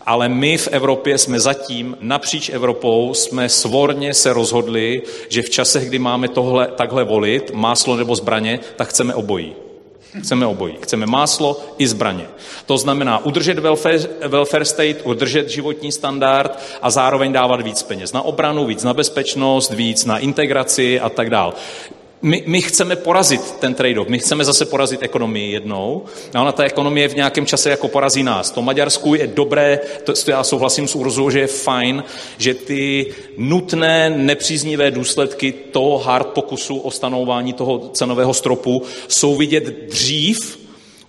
Ale 0.06 0.28
my 0.28 0.58
v 0.58 0.68
Evropě 0.68 1.18
jsme 1.18 1.40
zatím, 1.40 1.96
napříč 2.00 2.48
Evropou, 2.48 3.14
jsme 3.14 3.48
svorně 3.48 4.14
se 4.14 4.32
rozhodli, 4.32 5.02
že 5.28 5.42
v 5.42 5.50
časech, 5.50 5.88
kdy 5.88 5.98
máme 5.98 6.28
tohle, 6.28 6.66
takhle 6.66 7.04
volit, 7.04 7.50
máslo 7.54 7.96
nebo 7.96 8.16
zbraně, 8.16 8.60
tak 8.76 8.88
chceme 8.88 9.14
obojí. 9.14 9.54
Chceme 10.18 10.46
obojí. 10.46 10.74
Chceme 10.82 11.06
máslo 11.06 11.60
i 11.78 11.86
zbraně. 11.86 12.26
To 12.66 12.78
znamená 12.78 13.24
udržet 13.24 13.58
welfare, 13.58 13.98
welfare 14.28 14.64
state, 14.64 15.00
udržet 15.04 15.48
životní 15.48 15.92
standard 15.92 16.58
a 16.82 16.90
zároveň 16.90 17.32
dávat 17.32 17.60
víc 17.60 17.82
peněz 17.82 18.12
na 18.12 18.22
obranu, 18.22 18.66
víc 18.66 18.84
na 18.84 18.94
bezpečnost, 18.94 19.70
víc 19.70 20.04
na 20.04 20.18
integraci 20.18 21.00
a 21.00 21.08
tak 21.08 21.30
dále 21.30 21.52
my, 22.22 22.44
my 22.46 22.62
chceme 22.62 22.96
porazit 22.96 23.40
ten 23.50 23.74
trade-off, 23.74 24.08
my 24.08 24.18
chceme 24.18 24.44
zase 24.44 24.66
porazit 24.66 25.02
ekonomii 25.02 25.52
jednou 25.52 26.04
a 26.34 26.40
ona 26.40 26.52
ta 26.52 26.64
ekonomie 26.64 27.08
v 27.08 27.16
nějakém 27.16 27.46
čase 27.46 27.70
jako 27.70 27.88
porazí 27.88 28.22
nás. 28.22 28.50
To 28.50 28.62
Maďarsku 28.62 29.14
je 29.14 29.26
dobré, 29.26 29.80
to, 30.04 30.12
to 30.24 30.30
já 30.30 30.44
souhlasím 30.44 30.88
s 30.88 30.94
Urzou, 30.94 31.30
že 31.30 31.40
je 31.40 31.46
fajn, 31.46 32.04
že 32.38 32.54
ty 32.54 33.06
nutné 33.36 34.10
nepříznivé 34.10 34.90
důsledky 34.90 35.52
toho 35.52 35.98
hard 35.98 36.26
pokusu 36.26 36.76
o 36.76 36.90
stanování 36.90 37.52
toho 37.52 37.78
cenového 37.78 38.34
stropu 38.34 38.82
jsou 39.08 39.36
vidět 39.36 39.64
dřív, 39.64 40.59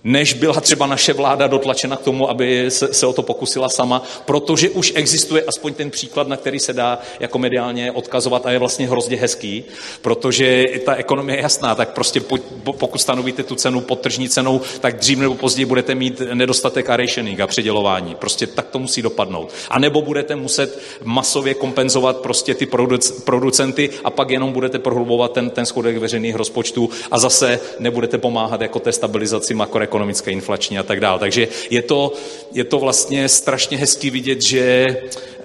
než 0.04 0.34
byla 0.34 0.62
třeba 0.62 0.86
naše 0.86 1.14
vláda 1.14 1.48
dotlačena 1.48 1.96
k 1.96 2.02
tomu, 2.02 2.30
aby 2.30 2.72
se, 2.72 2.94
se 2.94 3.06
o 3.06 3.14
to 3.14 3.22
pokusila 3.22 3.70
sama, 3.70 4.04
protože 4.26 4.70
už 4.70 4.94
existuje 4.96 5.44
aspoň 5.44 5.74
ten 5.74 5.90
příklad, 5.90 6.28
na 6.28 6.38
který 6.38 6.60
se 6.60 6.74
dá 6.74 7.00
jako 7.20 7.40
mediálně 7.40 7.92
odkazovat 7.92 8.46
a 8.46 8.52
je 8.52 8.60
vlastně 8.60 8.88
hrozně 8.88 9.18
hezký, 9.18 9.64
protože 10.02 10.66
ta 10.86 10.96
ekonomie 10.96 11.38
je 11.38 11.42
jasná, 11.42 11.76
tak 11.76 11.94
prostě 11.94 12.20
po, 12.20 12.38
po, 12.64 12.74
pokud 12.74 12.98
stanovíte 12.98 13.44
tu 13.44 13.56
cenu 13.56 13.82
pod 13.82 14.00
tržní 14.00 14.30
cenou, 14.30 14.62
tak 14.80 14.98
dřív 14.98 15.20
nebo 15.20 15.36
později 15.36 15.66
budete 15.66 15.96
mít 15.96 16.22
nedostatek 16.34 16.90
a 16.90 16.98
rationing 16.98 17.40
a 17.40 17.48
předělování. 17.48 18.16
Prostě 18.16 18.48
tak 18.48 18.68
to 18.68 18.80
musí 18.80 19.02
dopadnout. 19.02 19.54
A 19.70 19.80
nebo 19.80 20.02
budete 20.02 20.36
muset 20.36 20.80
masově 21.04 21.54
kompenzovat 21.54 22.18
prostě 22.18 22.56
ty 22.56 22.66
produc, 22.66 23.12
producenty 23.12 23.90
a 24.04 24.10
pak 24.10 24.30
jenom 24.30 24.52
budete 24.52 24.80
prohlubovat 24.80 25.32
ten, 25.32 25.50
ten 25.50 25.66
schodek 25.66 25.98
veřejných 25.98 26.36
rozpočtů 26.36 26.90
a 27.12 27.20
zase 27.20 27.60
nebudete 27.80 28.18
pomáhat 28.18 28.62
jako 28.62 28.80
té 28.80 28.92
stabilizaci 28.92 29.54
makro 29.54 29.91
ekonomické, 29.92 30.32
inflační 30.32 30.80
a 30.80 30.84
tak 30.84 31.00
dále. 31.00 31.20
Takže 31.20 31.48
je 31.70 31.82
to, 31.82 32.14
je 32.56 32.64
to 32.64 32.80
vlastně 32.80 33.28
strašně 33.30 33.78
hezký 33.78 34.10
vidět, 34.10 34.42
že 34.42 34.64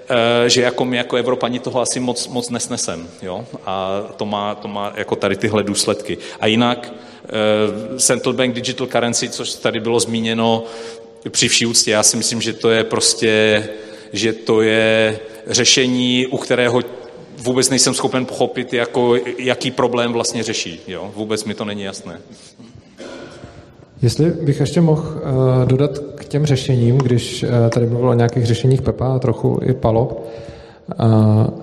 eh, 0.06 0.48
že 0.48 0.62
jako 0.62 0.84
my 0.84 0.96
jako 0.96 1.16
Evropani 1.16 1.58
toho 1.58 1.80
asi 1.80 2.00
moc, 2.00 2.28
moc 2.28 2.50
nesnesem. 2.50 3.08
Jo? 3.22 3.42
A 3.66 4.00
to 4.16 4.26
má, 4.26 4.54
to 4.54 4.68
má 4.68 4.92
jako 4.96 5.16
tady 5.16 5.36
tyhle 5.36 5.62
důsledky. 5.62 6.18
A 6.40 6.46
jinak 6.46 6.86
uh, 6.86 7.98
Central 7.98 8.34
Bank 8.34 8.54
Digital 8.54 8.86
Currency, 8.86 9.28
což 9.28 9.54
tady 9.54 9.80
bylo 9.80 10.00
zmíněno 10.00 10.64
při 11.30 11.48
vší 11.48 11.66
úctě, 11.66 11.90
já 11.90 12.02
si 12.02 12.16
myslím, 12.16 12.40
že 12.40 12.52
to 12.52 12.70
je 12.70 12.84
prostě, 12.84 13.32
že 14.12 14.32
to 14.32 14.62
je 14.62 15.18
řešení, 15.46 16.26
u 16.30 16.38
kterého 16.38 16.82
vůbec 17.36 17.70
nejsem 17.70 17.94
schopen 17.94 18.26
pochopit, 18.26 18.72
jako, 18.72 19.16
jaký 19.38 19.70
problém 19.70 20.12
vlastně 20.12 20.42
řeší. 20.42 20.80
Jo? 20.86 21.10
Vůbec 21.14 21.44
mi 21.44 21.54
to 21.54 21.64
není 21.64 21.82
jasné. 21.82 22.20
Jestli 24.02 24.30
bych 24.30 24.60
ještě 24.60 24.80
mohl 24.80 25.02
uh, 25.02 25.68
dodat 25.68 25.98
k 25.98 26.24
těm 26.24 26.46
řešením, 26.46 26.98
když 26.98 27.42
uh, 27.42 27.70
tady 27.70 27.86
mluvil 27.86 28.08
o 28.08 28.14
nějakých 28.14 28.46
řešeních 28.46 28.82
Pepa 28.82 29.14
a 29.14 29.18
trochu 29.18 29.60
i 29.62 29.72
Palo, 29.72 30.16
uh, 31.00 31.06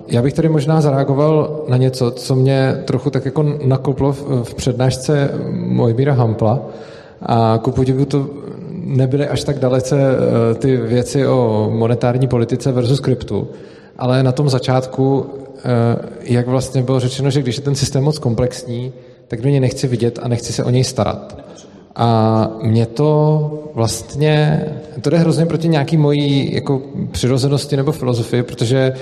já 0.07 0.21
bych 0.21 0.33
tady 0.33 0.49
možná 0.49 0.81
zareagoval 0.81 1.63
na 1.67 1.77
něco, 1.77 2.11
co 2.11 2.35
mě 2.35 2.81
trochu 2.85 3.09
tak 3.09 3.25
jako 3.25 3.43
nakoplo 3.65 4.11
v, 4.11 4.53
přednášce 4.53 5.31
Mojmíra 5.51 6.13
Hampla 6.13 6.59
a 7.21 7.59
ku 7.63 7.71
podivu 7.71 8.05
to 8.05 8.29
nebyly 8.71 9.27
až 9.27 9.43
tak 9.43 9.59
dalece 9.59 9.97
ty 10.59 10.77
věci 10.77 11.27
o 11.27 11.69
monetární 11.73 12.27
politice 12.27 12.71
versus 12.71 12.99
kryptu, 12.99 13.47
ale 13.97 14.23
na 14.23 14.31
tom 14.31 14.49
začátku, 14.49 15.25
jak 16.21 16.47
vlastně 16.47 16.81
bylo 16.83 16.99
řečeno, 16.99 17.29
že 17.29 17.41
když 17.41 17.57
je 17.57 17.63
ten 17.63 17.75
systém 17.75 18.03
moc 18.03 18.19
komplexní, 18.19 18.93
tak 19.27 19.41
do 19.41 19.49
něj 19.49 19.59
nechci 19.59 19.87
vidět 19.87 20.19
a 20.23 20.27
nechci 20.27 20.53
se 20.53 20.63
o 20.63 20.69
něj 20.69 20.83
starat. 20.83 21.43
A 21.95 22.49
mě 22.61 22.85
to 22.85 23.49
vlastně, 23.73 24.65
to 25.01 25.09
jde 25.09 25.17
hrozně 25.17 25.45
proti 25.45 25.67
nějaký 25.67 25.97
mojí 25.97 26.55
jako 26.55 26.81
přirozenosti 27.11 27.77
nebo 27.77 27.91
filozofii, 27.91 28.43
protože 28.43 28.93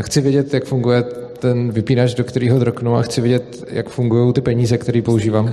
chci 0.00 0.20
vědět, 0.20 0.54
jak 0.54 0.64
funguje 0.64 1.02
ten 1.38 1.70
vypínač, 1.70 2.14
do 2.14 2.24
kterého 2.24 2.58
droknu 2.58 2.96
a 2.96 3.02
chci 3.02 3.20
vědět, 3.20 3.64
jak 3.70 3.88
fungují 3.88 4.32
ty 4.32 4.40
peníze, 4.40 4.78
které 4.78 5.02
používám. 5.02 5.50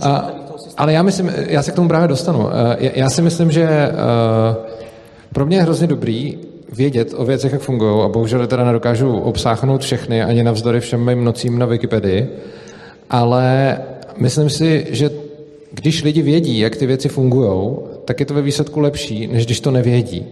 A, 0.00 0.30
ale 0.76 0.92
já 0.92 1.02
myslím, 1.02 1.32
já 1.46 1.62
se 1.62 1.70
k 1.70 1.74
tomu 1.74 1.88
právě 1.88 2.08
dostanu. 2.08 2.48
Já 2.78 3.10
si 3.10 3.22
myslím, 3.22 3.50
že 3.50 3.90
pro 5.32 5.46
mě 5.46 5.56
je 5.56 5.62
hrozně 5.62 5.86
dobrý 5.86 6.38
vědět 6.72 7.14
o 7.16 7.24
věcech, 7.24 7.52
jak 7.52 7.60
fungují 7.60 8.04
a 8.04 8.08
bohužel 8.08 8.46
teda 8.46 8.64
nedokážu 8.64 9.18
obsáhnout 9.18 9.80
všechny 9.80 10.22
ani 10.22 10.42
navzdory 10.42 10.80
všem 10.80 11.06
mým 11.06 11.24
nocím 11.24 11.58
na 11.58 11.66
Wikipedii, 11.66 12.28
ale 13.10 13.78
myslím 14.16 14.50
si, 14.50 14.86
že 14.90 15.10
když 15.74 16.02
lidi 16.02 16.22
vědí, 16.22 16.58
jak 16.58 16.76
ty 16.76 16.86
věci 16.86 17.08
fungují, 17.08 17.76
tak 18.04 18.20
je 18.20 18.26
to 18.26 18.34
ve 18.34 18.42
výsledku 18.42 18.80
lepší, 18.80 19.26
než 19.26 19.46
když 19.46 19.60
to 19.60 19.70
nevědí. 19.70 20.26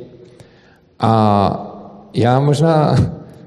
A 1.00 1.66
já 2.14 2.40
možná, 2.40 2.96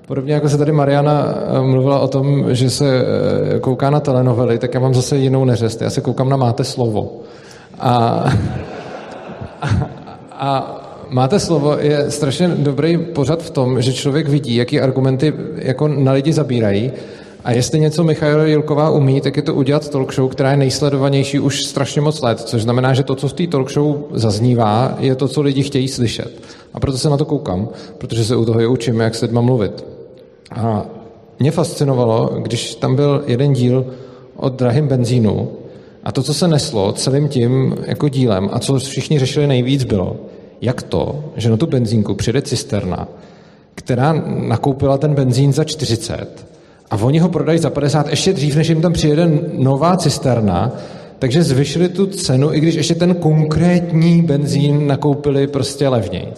podobně 0.08 0.34
jako 0.34 0.50
se 0.50 0.58
tady 0.58 0.72
Mariana 0.72 1.36
eh, 1.36 1.62
mluvila 1.62 2.00
o 2.00 2.08
tom, 2.08 2.56
že 2.56 2.70
se 2.70 2.86
eh, 3.56 3.60
kouká 3.60 3.90
na 3.90 4.00
telenovely, 4.00 4.60
tak 4.60 4.74
já 4.74 4.80
mám 4.80 4.94
zase 4.94 5.18
jinou 5.18 5.46
neřest. 5.46 5.82
Já 5.82 5.90
se 5.90 6.02
koukám 6.02 6.30
na 6.30 6.38
Máte 6.38 6.64
slovo. 6.64 7.22
A, 7.80 8.26
a, 9.62 9.70
a 10.32 10.80
Máte 11.10 11.40
slovo 11.40 11.78
je 11.80 12.12
strašně 12.12 12.48
dobrý 12.48 12.98
pořad 12.98 13.44
v 13.44 13.50
tom, 13.50 13.82
že 13.82 13.94
člověk 13.94 14.28
vidí, 14.28 14.56
jaký 14.56 14.80
argumenty 14.80 15.34
jako 15.56 15.88
na 15.88 16.12
lidi 16.12 16.34
zabírají 16.34 16.92
a 17.44 17.52
jestli 17.52 17.80
něco 17.80 18.04
Michaela 18.04 18.46
Jilková 18.46 18.90
umí, 18.90 19.22
tak 19.22 19.38
je 19.38 19.44
to 19.44 19.54
udělat 19.54 19.90
talk 19.90 20.14
show, 20.14 20.32
která 20.32 20.52
je 20.52 20.58
nejsledovanější 20.58 21.40
už 21.40 21.64
strašně 21.64 22.02
moc 22.02 22.22
let, 22.22 22.40
což 22.40 22.62
znamená, 22.62 22.94
že 22.94 23.04
to, 23.04 23.16
co 23.16 23.28
v 23.28 23.34
té 23.34 23.48
talk 23.48 23.72
show 23.72 23.98
zaznívá, 24.12 24.96
je 25.00 25.16
to, 25.16 25.28
co 25.28 25.42
lidi 25.42 25.64
chtějí 25.64 25.88
slyšet. 25.88 26.42
A 26.74 26.80
proto 26.80 26.98
se 26.98 27.10
na 27.10 27.18
to 27.18 27.26
koukám, 27.26 27.70
protože 27.98 28.26
se 28.26 28.36
u 28.36 28.46
toho 28.46 28.60
je 28.60 28.68
učím, 28.68 29.00
jak 29.00 29.16
se 29.16 29.28
mluvit. 29.28 29.86
A 30.52 30.86
mě 31.40 31.52
fascinovalo, 31.52 32.30
když 32.42 32.76
tam 32.76 32.96
byl 32.96 33.24
jeden 33.28 33.54
díl 33.54 33.86
o 34.36 34.50
drahém 34.50 34.88
benzínu 34.88 35.52
a 36.04 36.12
to, 36.12 36.24
co 36.24 36.34
se 36.34 36.48
neslo 36.48 36.92
celým 36.92 37.28
tím 37.28 37.76
jako 37.86 38.10
dílem 38.10 38.50
a 38.52 38.60
co 38.60 38.80
všichni 38.80 39.20
řešili 39.20 39.48
nejvíc 39.48 39.84
bylo, 39.84 40.16
jak 40.62 40.84
to, 40.84 41.24
že 41.36 41.50
na 41.50 41.58
tu 41.58 41.68
benzínku 41.68 42.14
přijde 42.14 42.42
cisterna, 42.42 43.08
která 43.76 44.14
nakoupila 44.26 44.98
ten 44.98 45.16
benzín 45.16 45.54
za 45.54 45.64
40 45.64 46.53
a 46.92 46.96
oni 47.02 47.20
ho 47.20 47.30
prodají 47.30 47.60
za 47.60 47.70
50 47.70 48.10
ještě 48.10 48.34
dřív, 48.34 48.56
než 48.56 48.70
jim 48.70 48.82
tam 48.82 48.94
přijede 48.94 49.30
nová 49.54 49.98
cisterna, 49.98 50.72
takže 51.20 51.44
zvyšili 51.44 51.90
tu 51.90 52.06
cenu, 52.06 52.54
i 52.54 52.60
když 52.60 52.76
ještě 52.76 52.96
ten 52.96 53.16
konkrétní 53.16 54.22
benzín 54.22 54.88
nakoupili 54.88 55.48
prostě 55.48 55.88
levněji. 55.88 56.34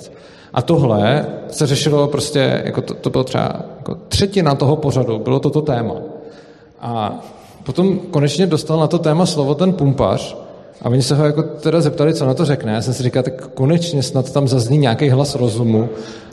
A 0.53 0.61
tohle 0.61 1.25
se 1.47 1.67
řešilo 1.67 2.07
prostě, 2.07 2.61
jako 2.65 2.81
to, 2.81 2.93
to 2.93 3.09
bylo 3.09 3.23
třeba 3.23 3.61
jako 3.77 3.97
třetina 4.07 4.55
toho 4.55 4.75
pořadu, 4.75 5.19
bylo 5.19 5.39
toto 5.39 5.61
téma. 5.61 5.95
A 6.81 7.23
potom 7.63 7.99
konečně 7.99 8.47
dostal 8.47 8.79
na 8.79 8.87
to 8.87 8.99
téma 8.99 9.25
slovo 9.25 9.55
ten 9.55 9.73
pumpař 9.73 10.37
a 10.81 10.89
oni 10.89 11.01
se 11.01 11.15
ho 11.15 11.25
jako 11.25 11.43
teda 11.43 11.81
zeptali, 11.81 12.13
co 12.13 12.25
na 12.25 12.33
to 12.33 12.45
řekne. 12.45 12.71
Já 12.71 12.81
jsem 12.81 12.93
si 12.93 13.03
říkal, 13.03 13.23
tak 13.23 13.47
konečně 13.47 14.03
snad 14.03 14.31
tam 14.31 14.47
zazní 14.47 14.77
nějaký 14.77 15.09
hlas 15.09 15.35
rozumu. 15.35 15.89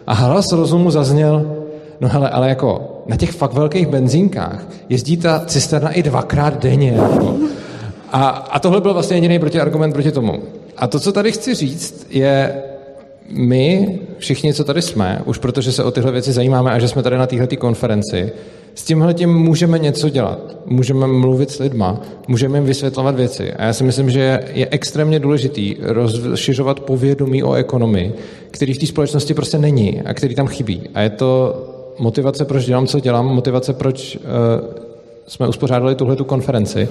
A 0.06 0.14
hlas 0.14 0.52
rozumu 0.52 0.90
zazněl, 0.90 1.56
no 2.00 2.08
hele, 2.08 2.30
ale 2.30 2.48
jako 2.48 2.91
na 3.06 3.16
těch 3.16 3.30
fakt 3.30 3.52
velkých 3.52 3.86
benzínkách 3.86 4.66
jezdí 4.88 5.16
ta 5.16 5.44
cisterna 5.46 5.90
i 5.90 6.02
dvakrát 6.02 6.62
denně. 6.62 6.96
A, 8.12 8.28
a 8.28 8.58
tohle 8.58 8.80
byl 8.80 8.92
vlastně 8.92 9.16
jediný 9.16 9.38
protiargument 9.38 9.94
proti 9.94 10.12
tomu. 10.12 10.42
A 10.76 10.86
to, 10.86 11.00
co 11.00 11.12
tady 11.12 11.32
chci 11.32 11.54
říct, 11.54 12.06
je, 12.10 12.54
my, 13.28 13.98
všichni, 14.18 14.54
co 14.54 14.64
tady 14.64 14.82
jsme, 14.82 15.22
už 15.24 15.38
protože 15.38 15.72
se 15.72 15.84
o 15.84 15.90
tyhle 15.90 16.12
věci 16.12 16.32
zajímáme 16.32 16.70
a 16.70 16.78
že 16.78 16.88
jsme 16.88 17.02
tady 17.02 17.18
na 17.18 17.26
této 17.26 17.56
konferenci, 17.56 18.32
s 18.74 18.84
tímhle 18.84 19.14
tím 19.14 19.34
můžeme 19.34 19.78
něco 19.78 20.08
dělat. 20.08 20.56
Můžeme 20.66 21.06
mluvit 21.06 21.50
s 21.50 21.58
lidma, 21.58 22.00
můžeme 22.28 22.58
jim 22.58 22.64
vysvětlovat 22.64 23.14
věci. 23.14 23.52
A 23.52 23.64
já 23.64 23.72
si 23.72 23.84
myslím, 23.84 24.10
že 24.10 24.40
je 24.52 24.68
extrémně 24.70 25.18
důležitý 25.18 25.76
rozšiřovat 25.80 26.80
povědomí 26.80 27.42
o 27.42 27.54
ekonomii, 27.54 28.12
který 28.50 28.74
v 28.74 28.78
té 28.78 28.86
společnosti 28.86 29.34
prostě 29.34 29.58
není 29.58 30.02
a 30.02 30.14
který 30.14 30.34
tam 30.34 30.46
chybí. 30.46 30.82
A 30.94 31.00
je 31.00 31.10
to 31.10 31.54
motivace, 31.98 32.44
proč 32.44 32.64
dělám, 32.64 32.86
co 32.86 33.00
dělám, 33.00 33.26
motivace, 33.26 33.72
proč 33.72 34.16
uh, 34.16 34.22
jsme 35.26 35.48
uspořádali 35.48 35.94
tuhle 35.94 36.16
konferenci. 36.16 36.88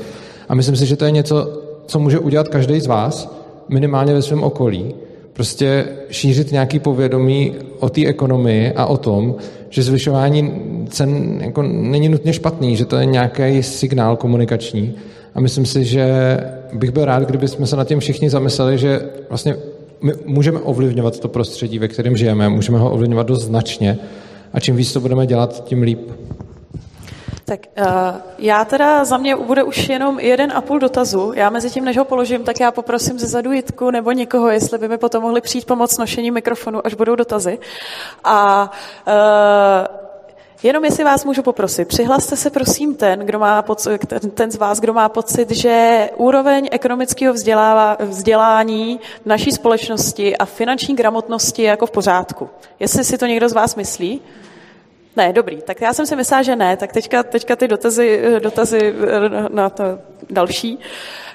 A 0.50 0.56
myslím 0.56 0.76
si, 0.76 0.86
že 0.86 0.96
to 0.96 1.06
je 1.06 1.12
něco, 1.12 1.62
co 1.86 2.00
může 2.00 2.20
udělat 2.20 2.48
každý 2.48 2.80
z 2.80 2.88
vás, 2.88 3.36
minimálně 3.70 4.14
ve 4.14 4.22
svém 4.22 4.44
okolí, 4.44 4.96
prostě 5.34 5.86
šířit 6.10 6.52
nějaký 6.52 6.80
povědomí 6.80 7.56
o 7.80 7.90
té 7.90 8.06
ekonomii 8.06 8.72
a 8.72 8.86
o 8.86 8.98
tom, 8.98 9.36
že 9.70 9.84
zvyšování 9.84 10.54
cen 10.90 11.40
jako 11.42 11.62
není 11.64 12.10
nutně 12.10 12.34
špatný, 12.34 12.76
že 12.76 12.86
to 12.86 12.96
je 12.96 13.06
nějaký 13.06 13.64
signál 13.64 14.16
komunikační. 14.16 14.94
A 15.36 15.40
myslím 15.40 15.66
si, 15.66 15.86
že 15.86 16.38
bych 16.74 16.92
byl 16.92 17.06
rád, 17.06 17.24
kdyby 17.24 17.48
jsme 17.48 17.68
se 17.68 17.76
nad 17.76 17.88
tím 17.88 18.00
všichni 18.00 18.30
zamysleli, 18.30 18.78
že 18.78 19.02
vlastně 19.30 19.56
my 20.02 20.14
můžeme 20.26 20.60
ovlivňovat 20.60 21.20
to 21.20 21.28
prostředí, 21.28 21.80
ve 21.80 21.88
kterém 21.88 22.18
žijeme, 22.18 22.50
můžeme 22.50 22.80
ho 22.80 22.92
ovlivňovat 22.92 23.28
dost 23.28 23.44
značně 23.44 23.98
a 24.54 24.60
čím 24.60 24.76
víc 24.76 24.94
to 24.94 25.00
budeme 25.00 25.28
dělat, 25.28 25.64
tím 25.64 25.82
líp. 25.82 26.12
Tak 27.46 27.60
uh, 27.80 27.86
já 28.38 28.66
teda 28.66 29.06
za 29.06 29.18
mě 29.18 29.36
bude 29.36 29.64
už 29.64 29.90
jenom 29.90 30.20
jeden 30.20 30.52
a 30.56 30.62
půl 30.62 30.80
dotazu. 30.80 31.32
Já 31.36 31.50
mezi 31.50 31.70
tím, 31.70 31.86
než 31.86 31.98
ho 31.98 32.06
položím, 32.06 32.44
tak 32.44 32.60
já 32.60 32.72
poprosím 32.72 33.20
ze 33.20 33.28
zadu 33.28 33.52
Jitku 33.52 33.92
nebo 33.92 34.12
někoho, 34.12 34.50
jestli 34.50 34.78
by 34.78 34.88
mi 34.88 34.98
potom 34.98 35.24
mohli 35.24 35.42
přijít 35.42 35.66
pomoct 35.66 35.98
nošení 35.98 36.32
mikrofonu, 36.32 36.88
až 36.88 36.94
budou 36.94 37.16
dotazy. 37.16 37.60
A 38.24 38.72
uh, 39.08 40.01
Jenom 40.64 40.86
jestli 40.86 41.04
vás 41.04 41.26
můžu 41.26 41.44
poprosit, 41.44 41.88
přihlaste 41.88 42.36
se 42.36 42.50
prosím 42.50 42.96
ten, 42.96 43.20
kdo 43.20 43.40
má 43.40 43.62
pocit, 43.62 44.06
ten, 44.34 44.52
z 44.52 44.56
vás, 44.56 44.80
kdo 44.80 44.94
má 44.94 45.10
pocit, 45.10 45.52
že 45.52 46.10
úroveň 46.18 46.70
ekonomického 46.72 47.34
vzdělání 48.10 49.00
v 49.24 49.26
naší 49.26 49.52
společnosti 49.52 50.38
a 50.38 50.46
finanční 50.46 50.96
gramotnosti 50.96 51.62
je 51.62 51.68
jako 51.68 51.86
v 51.86 51.92
pořádku. 51.92 52.50
Jestli 52.80 53.04
si 53.04 53.18
to 53.18 53.26
někdo 53.26 53.50
z 53.50 53.54
vás 53.54 53.76
myslí? 53.76 54.22
Ne, 55.16 55.34
dobrý. 55.34 55.62
Tak 55.62 55.82
já 55.82 55.94
jsem 55.94 56.06
si 56.06 56.16
myslela, 56.16 56.44
že 56.44 56.56
ne. 56.56 56.78
Tak 56.78 56.94
teďka, 56.94 57.24
teďka 57.24 57.56
ty 57.56 57.68
dotazy, 57.68 58.24
dotazy 58.40 58.94
na 59.50 59.70
to 59.70 59.84
další. 60.30 60.80
Eh, 60.80 61.31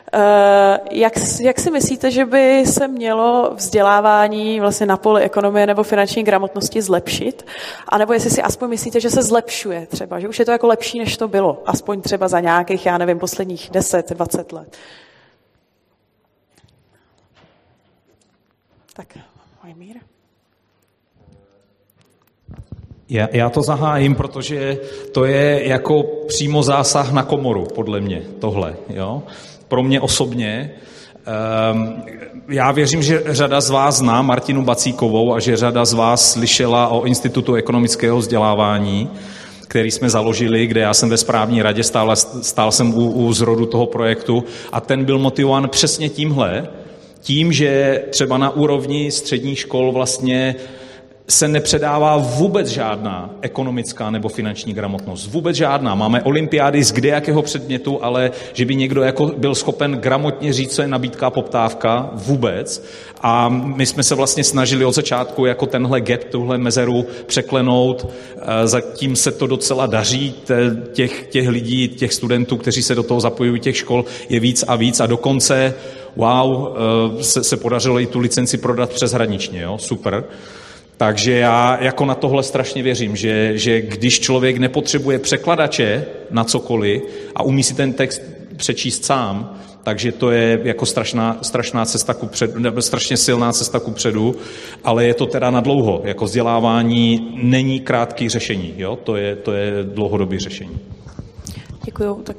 jak, 0.90 1.12
jak 1.40 1.60
si 1.60 1.70
myslíte, 1.70 2.10
že 2.10 2.24
by 2.24 2.66
se 2.66 2.88
mělo 2.88 3.52
vzdělávání 3.54 4.60
vlastně 4.60 4.86
na 4.86 4.96
poli 4.96 5.22
ekonomie 5.22 5.66
nebo 5.66 5.82
finanční 5.82 6.22
gramotnosti 6.22 6.82
zlepšit? 6.82 7.46
A 7.88 7.98
nebo 7.98 8.12
jestli 8.12 8.30
si 8.30 8.42
aspoň 8.42 8.68
myslíte, 8.68 9.00
že 9.00 9.10
se 9.10 9.22
zlepšuje 9.22 9.86
třeba, 9.86 10.20
že 10.20 10.28
už 10.28 10.38
je 10.38 10.44
to 10.44 10.50
jako 10.50 10.66
lepší, 10.66 10.98
než 10.98 11.16
to 11.16 11.28
bylo, 11.28 11.62
aspoň 11.66 12.00
třeba 12.02 12.28
za 12.28 12.40
nějakých, 12.40 12.86
já 12.86 12.98
nevím, 12.98 13.18
posledních 13.18 13.70
10, 13.72 14.10
20 14.10 14.52
let. 14.52 14.76
Tak, 18.92 19.18
Majmír. 19.64 19.96
Já, 23.08 23.28
já 23.32 23.50
to 23.50 23.62
zahájím, 23.62 24.14
protože 24.14 24.78
to 25.12 25.24
je 25.24 25.68
jako 25.68 26.02
přímo 26.26 26.62
zásah 26.62 27.12
na 27.12 27.22
komoru, 27.22 27.64
podle 27.74 28.00
mě, 28.00 28.22
tohle. 28.40 28.76
Jo? 28.88 29.22
Pro 29.68 29.82
mě 29.82 30.00
osobně. 30.00 30.70
Um, 31.72 32.02
já 32.48 32.72
věřím, 32.72 33.02
že 33.02 33.22
řada 33.26 33.60
z 33.60 33.70
vás 33.70 33.96
zná 33.96 34.22
Martinu 34.22 34.62
Bacíkovou 34.62 35.34
a 35.34 35.40
že 35.40 35.56
řada 35.56 35.84
z 35.84 35.92
vás 35.92 36.32
slyšela 36.32 36.88
o 36.88 37.04
Institutu 37.04 37.54
ekonomického 37.54 38.18
vzdělávání, 38.18 39.10
který 39.68 39.90
jsme 39.90 40.10
založili, 40.10 40.66
kde 40.66 40.80
já 40.80 40.94
jsem 40.94 41.08
ve 41.08 41.16
správní 41.16 41.62
radě, 41.62 41.82
stál, 41.82 42.16
stál 42.42 42.72
jsem 42.72 42.94
u, 42.94 43.10
u 43.10 43.32
zrodu 43.32 43.66
toho 43.66 43.86
projektu 43.86 44.44
a 44.72 44.80
ten 44.80 45.04
byl 45.04 45.18
motivován 45.18 45.68
přesně 45.68 46.08
tímhle, 46.08 46.68
tím, 47.20 47.52
že 47.52 48.02
třeba 48.10 48.38
na 48.38 48.50
úrovni 48.50 49.10
středních 49.10 49.58
škol 49.58 49.92
vlastně 49.92 50.54
se 51.28 51.48
nepředává 51.48 52.16
vůbec 52.16 52.68
žádná 52.68 53.30
ekonomická 53.40 54.10
nebo 54.10 54.28
finanční 54.28 54.74
gramotnost. 54.74 55.26
Vůbec 55.26 55.56
žádná. 55.56 55.94
Máme 55.94 56.22
olympiády 56.22 56.84
z 56.84 56.92
kde 56.92 57.08
jakého 57.08 57.42
předmětu, 57.42 58.04
ale 58.04 58.30
že 58.52 58.64
by 58.64 58.74
někdo 58.74 59.02
jako 59.02 59.26
byl 59.26 59.54
schopen 59.54 59.92
gramotně 59.92 60.52
říct, 60.52 60.74
co 60.74 60.82
je 60.82 60.88
nabídka 60.88 61.26
a 61.26 61.30
poptávka, 61.30 62.10
vůbec. 62.12 62.84
A 63.22 63.48
my 63.48 63.86
jsme 63.86 64.02
se 64.02 64.14
vlastně 64.14 64.44
snažili 64.44 64.84
od 64.84 64.94
začátku 64.94 65.46
jako 65.46 65.66
tenhle 65.66 66.00
gap, 66.00 66.24
tuhle 66.24 66.58
mezeru 66.58 67.06
překlenout. 67.26 68.06
E, 68.36 68.66
zatím 68.66 69.16
se 69.16 69.32
to 69.32 69.46
docela 69.46 69.86
daří. 69.86 70.34
Těch, 70.92 71.26
těch 71.26 71.48
lidí, 71.48 71.88
těch 71.88 72.14
studentů, 72.14 72.56
kteří 72.56 72.82
se 72.82 72.94
do 72.94 73.02
toho 73.02 73.20
zapojují, 73.20 73.60
těch 73.60 73.76
škol 73.76 74.04
je 74.28 74.40
víc 74.40 74.64
a 74.68 74.76
víc 74.76 75.00
a 75.00 75.06
dokonce 75.06 75.74
wow, 76.16 76.76
e, 77.20 77.24
se, 77.24 77.44
se 77.44 77.56
podařilo 77.56 78.00
i 78.00 78.06
tu 78.06 78.18
licenci 78.18 78.56
prodat 78.56 78.90
přeshraničně, 78.90 79.62
jo? 79.62 79.78
super. 79.78 80.24
Takže 80.96 81.32
já 81.32 81.78
jako 81.80 82.04
na 82.04 82.14
tohle 82.14 82.42
strašně 82.42 82.82
věřím, 82.82 83.16
že, 83.16 83.58
že 83.58 83.80
když 83.80 84.20
člověk 84.20 84.58
nepotřebuje 84.58 85.18
překladače 85.18 86.04
na 86.30 86.44
cokoliv 86.44 87.02
a 87.34 87.42
umí 87.42 87.62
si 87.62 87.74
ten 87.74 87.92
text 87.92 88.22
přečíst 88.56 89.04
sám, 89.04 89.58
takže 89.82 90.12
to 90.12 90.30
je 90.30 90.60
jako 90.62 90.86
strašná, 90.86 91.38
strašná 91.42 91.84
cesta 91.84 92.14
ku 92.14 92.26
předu, 92.26 92.58
nebo 92.58 92.82
strašně 92.82 93.16
silná 93.16 93.52
cesta 93.52 93.80
ku 93.80 93.90
předu, 93.90 94.36
ale 94.84 95.04
je 95.04 95.14
to 95.14 95.26
teda 95.26 95.50
na 95.50 95.60
dlouho. 95.60 96.02
Jako 96.04 96.24
vzdělávání 96.24 97.32
není 97.42 97.80
krátký 97.80 98.28
řešení, 98.28 98.74
jo? 98.76 98.98
To, 99.04 99.16
je, 99.16 99.36
to 99.36 99.52
je 99.52 99.72
dlouhodobý 99.84 100.38
řešení. 100.38 100.78
Děkuju. 101.84 102.22
Tak 102.22 102.36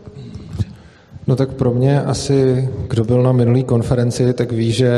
No 1.28 1.36
tak 1.36 1.54
pro 1.54 1.72
mě 1.72 2.02
asi, 2.02 2.70
kdo 2.88 3.04
byl 3.04 3.24
na 3.24 3.32
minulý 3.32 3.64
konferenci, 3.64 4.34
tak 4.34 4.52
ví, 4.52 4.72
že 4.72 4.92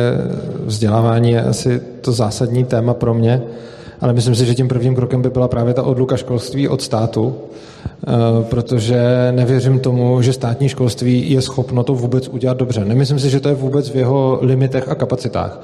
vzdělávání 0.65 1.31
je 1.31 1.43
asi 1.43 1.81
to 2.01 2.11
zásadní 2.11 2.63
téma 2.63 2.93
pro 2.93 3.13
mě, 3.13 3.41
ale 4.01 4.13
myslím 4.13 4.35
si, 4.35 4.45
že 4.45 4.55
tím 4.55 4.67
prvním 4.67 4.95
krokem 4.95 5.21
by 5.21 5.29
byla 5.29 5.47
právě 5.47 5.73
ta 5.73 5.83
odluka 5.83 6.17
školství 6.17 6.67
od 6.67 6.81
státu, 6.81 7.35
eh, 7.35 8.11
protože 8.49 9.31
nevěřím 9.31 9.79
tomu, 9.79 10.21
že 10.21 10.33
státní 10.33 10.69
školství 10.69 11.31
je 11.31 11.41
schopno 11.41 11.83
to 11.83 11.93
vůbec 11.93 12.27
udělat 12.27 12.57
dobře. 12.57 12.85
Nemyslím 12.85 13.19
si, 13.19 13.29
že 13.29 13.39
to 13.39 13.49
je 13.49 13.55
vůbec 13.55 13.89
v 13.89 13.95
jeho 13.95 14.39
limitech 14.41 14.89
a 14.89 14.95
kapacitách. 14.95 15.61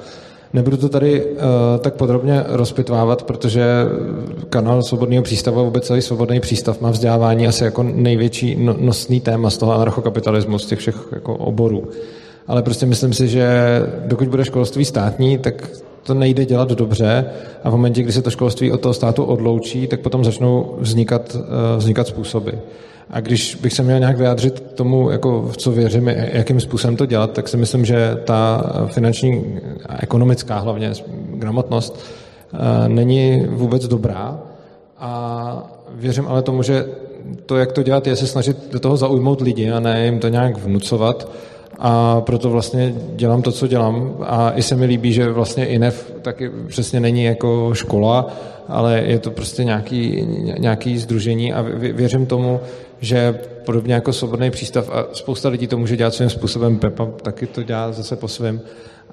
Nebudu 0.52 0.76
to 0.76 0.88
tady 0.88 1.24
uh, 1.24 1.38
tak 1.80 1.94
podrobně 1.94 2.44
rozpitvávat, 2.48 3.22
protože 3.22 3.64
kanál 4.48 4.82
Svobodného 4.82 5.22
přístavu 5.22 5.60
a 5.60 5.62
vůbec 5.62 5.86
celý 5.86 6.02
Svobodný 6.02 6.40
přístav 6.40 6.80
má 6.80 6.90
vzdělávání 6.90 7.46
asi 7.46 7.64
jako 7.64 7.82
největší 7.82 8.56
no, 8.56 8.76
nosný 8.80 9.20
téma 9.20 9.50
z 9.50 9.58
toho 9.58 9.74
anarchokapitalismu, 9.74 10.58
z 10.58 10.66
těch 10.66 10.78
všech 10.78 10.96
jako 11.12 11.36
oborů. 11.36 11.88
Ale 12.46 12.62
prostě 12.62 12.86
myslím 12.86 13.12
si, 13.12 13.28
že 13.28 13.48
dokud 14.06 14.28
bude 14.28 14.44
školství 14.44 14.84
státní, 14.84 15.38
tak 15.38 15.68
to 16.02 16.14
nejde 16.14 16.44
dělat 16.44 16.70
dobře 16.70 17.24
a 17.64 17.70
v 17.70 17.72
momentě, 17.72 18.02
kdy 18.02 18.12
se 18.12 18.22
to 18.22 18.30
školství 18.30 18.72
od 18.72 18.80
toho 18.80 18.94
státu 18.94 19.24
odloučí, 19.24 19.86
tak 19.86 20.00
potom 20.00 20.24
začnou 20.24 20.76
vznikat, 20.78 21.34
uh, 21.34 21.42
vznikat 21.76 22.06
způsoby. 22.06 22.50
A 23.10 23.20
když 23.20 23.54
bych 23.54 23.72
se 23.72 23.82
měl 23.82 23.98
nějak 23.98 24.18
vyjádřit 24.18 24.62
tomu, 24.74 25.10
jako 25.10 25.42
v 25.42 25.56
co 25.56 25.72
věřím, 25.72 26.08
jakým 26.08 26.60
způsobem 26.60 26.96
to 26.96 27.06
dělat, 27.06 27.32
tak 27.32 27.48
si 27.48 27.56
myslím, 27.56 27.84
že 27.84 28.16
ta 28.24 28.62
finanční 28.86 29.60
a 29.86 30.02
ekonomická 30.02 30.58
hlavně 30.58 30.92
gramotnost 31.34 32.00
eh, 32.54 32.88
není 32.88 33.46
vůbec 33.48 33.88
dobrá. 33.88 34.38
A 34.98 35.62
věřím 35.94 36.26
ale 36.28 36.42
tomu, 36.42 36.62
že 36.62 36.86
to, 37.46 37.56
jak 37.56 37.72
to 37.72 37.82
dělat, 37.82 38.06
je 38.06 38.16
se 38.16 38.26
snažit 38.26 38.72
do 38.72 38.80
toho 38.80 38.96
zaujmout 38.96 39.40
lidi 39.40 39.70
a 39.70 39.80
ne 39.80 40.04
jim 40.04 40.18
to 40.18 40.28
nějak 40.28 40.58
vnucovat. 40.58 41.28
A 41.78 42.20
proto 42.20 42.50
vlastně 42.50 42.94
dělám 43.16 43.42
to, 43.42 43.52
co 43.52 43.66
dělám. 43.66 44.16
A 44.20 44.52
i 44.54 44.62
se 44.62 44.76
mi 44.76 44.86
líbí, 44.86 45.12
že 45.12 45.32
vlastně 45.32 45.66
INEF 45.66 46.12
taky 46.22 46.50
přesně 46.68 47.00
není 47.00 47.24
jako 47.24 47.70
škola, 47.74 48.32
ale 48.68 49.02
je 49.06 49.18
to 49.18 49.30
prostě 49.30 49.64
nějaký, 49.64 50.26
nějaký 50.58 50.98
združení 50.98 51.52
a 51.52 51.62
věřím 51.92 52.26
tomu, 52.26 52.60
že 53.00 53.38
podobně 53.64 53.94
jako 53.94 54.12
svobodný 54.12 54.50
přístav 54.50 54.90
a 54.90 55.06
spousta 55.12 55.48
lidí 55.48 55.66
to 55.66 55.78
může 55.78 55.96
dělat 55.96 56.14
svým 56.14 56.30
způsobem, 56.30 56.78
Pepa 56.78 57.06
taky 57.22 57.46
to 57.46 57.62
dělá 57.62 57.92
zase 57.92 58.16
po 58.16 58.28
svém, 58.28 58.60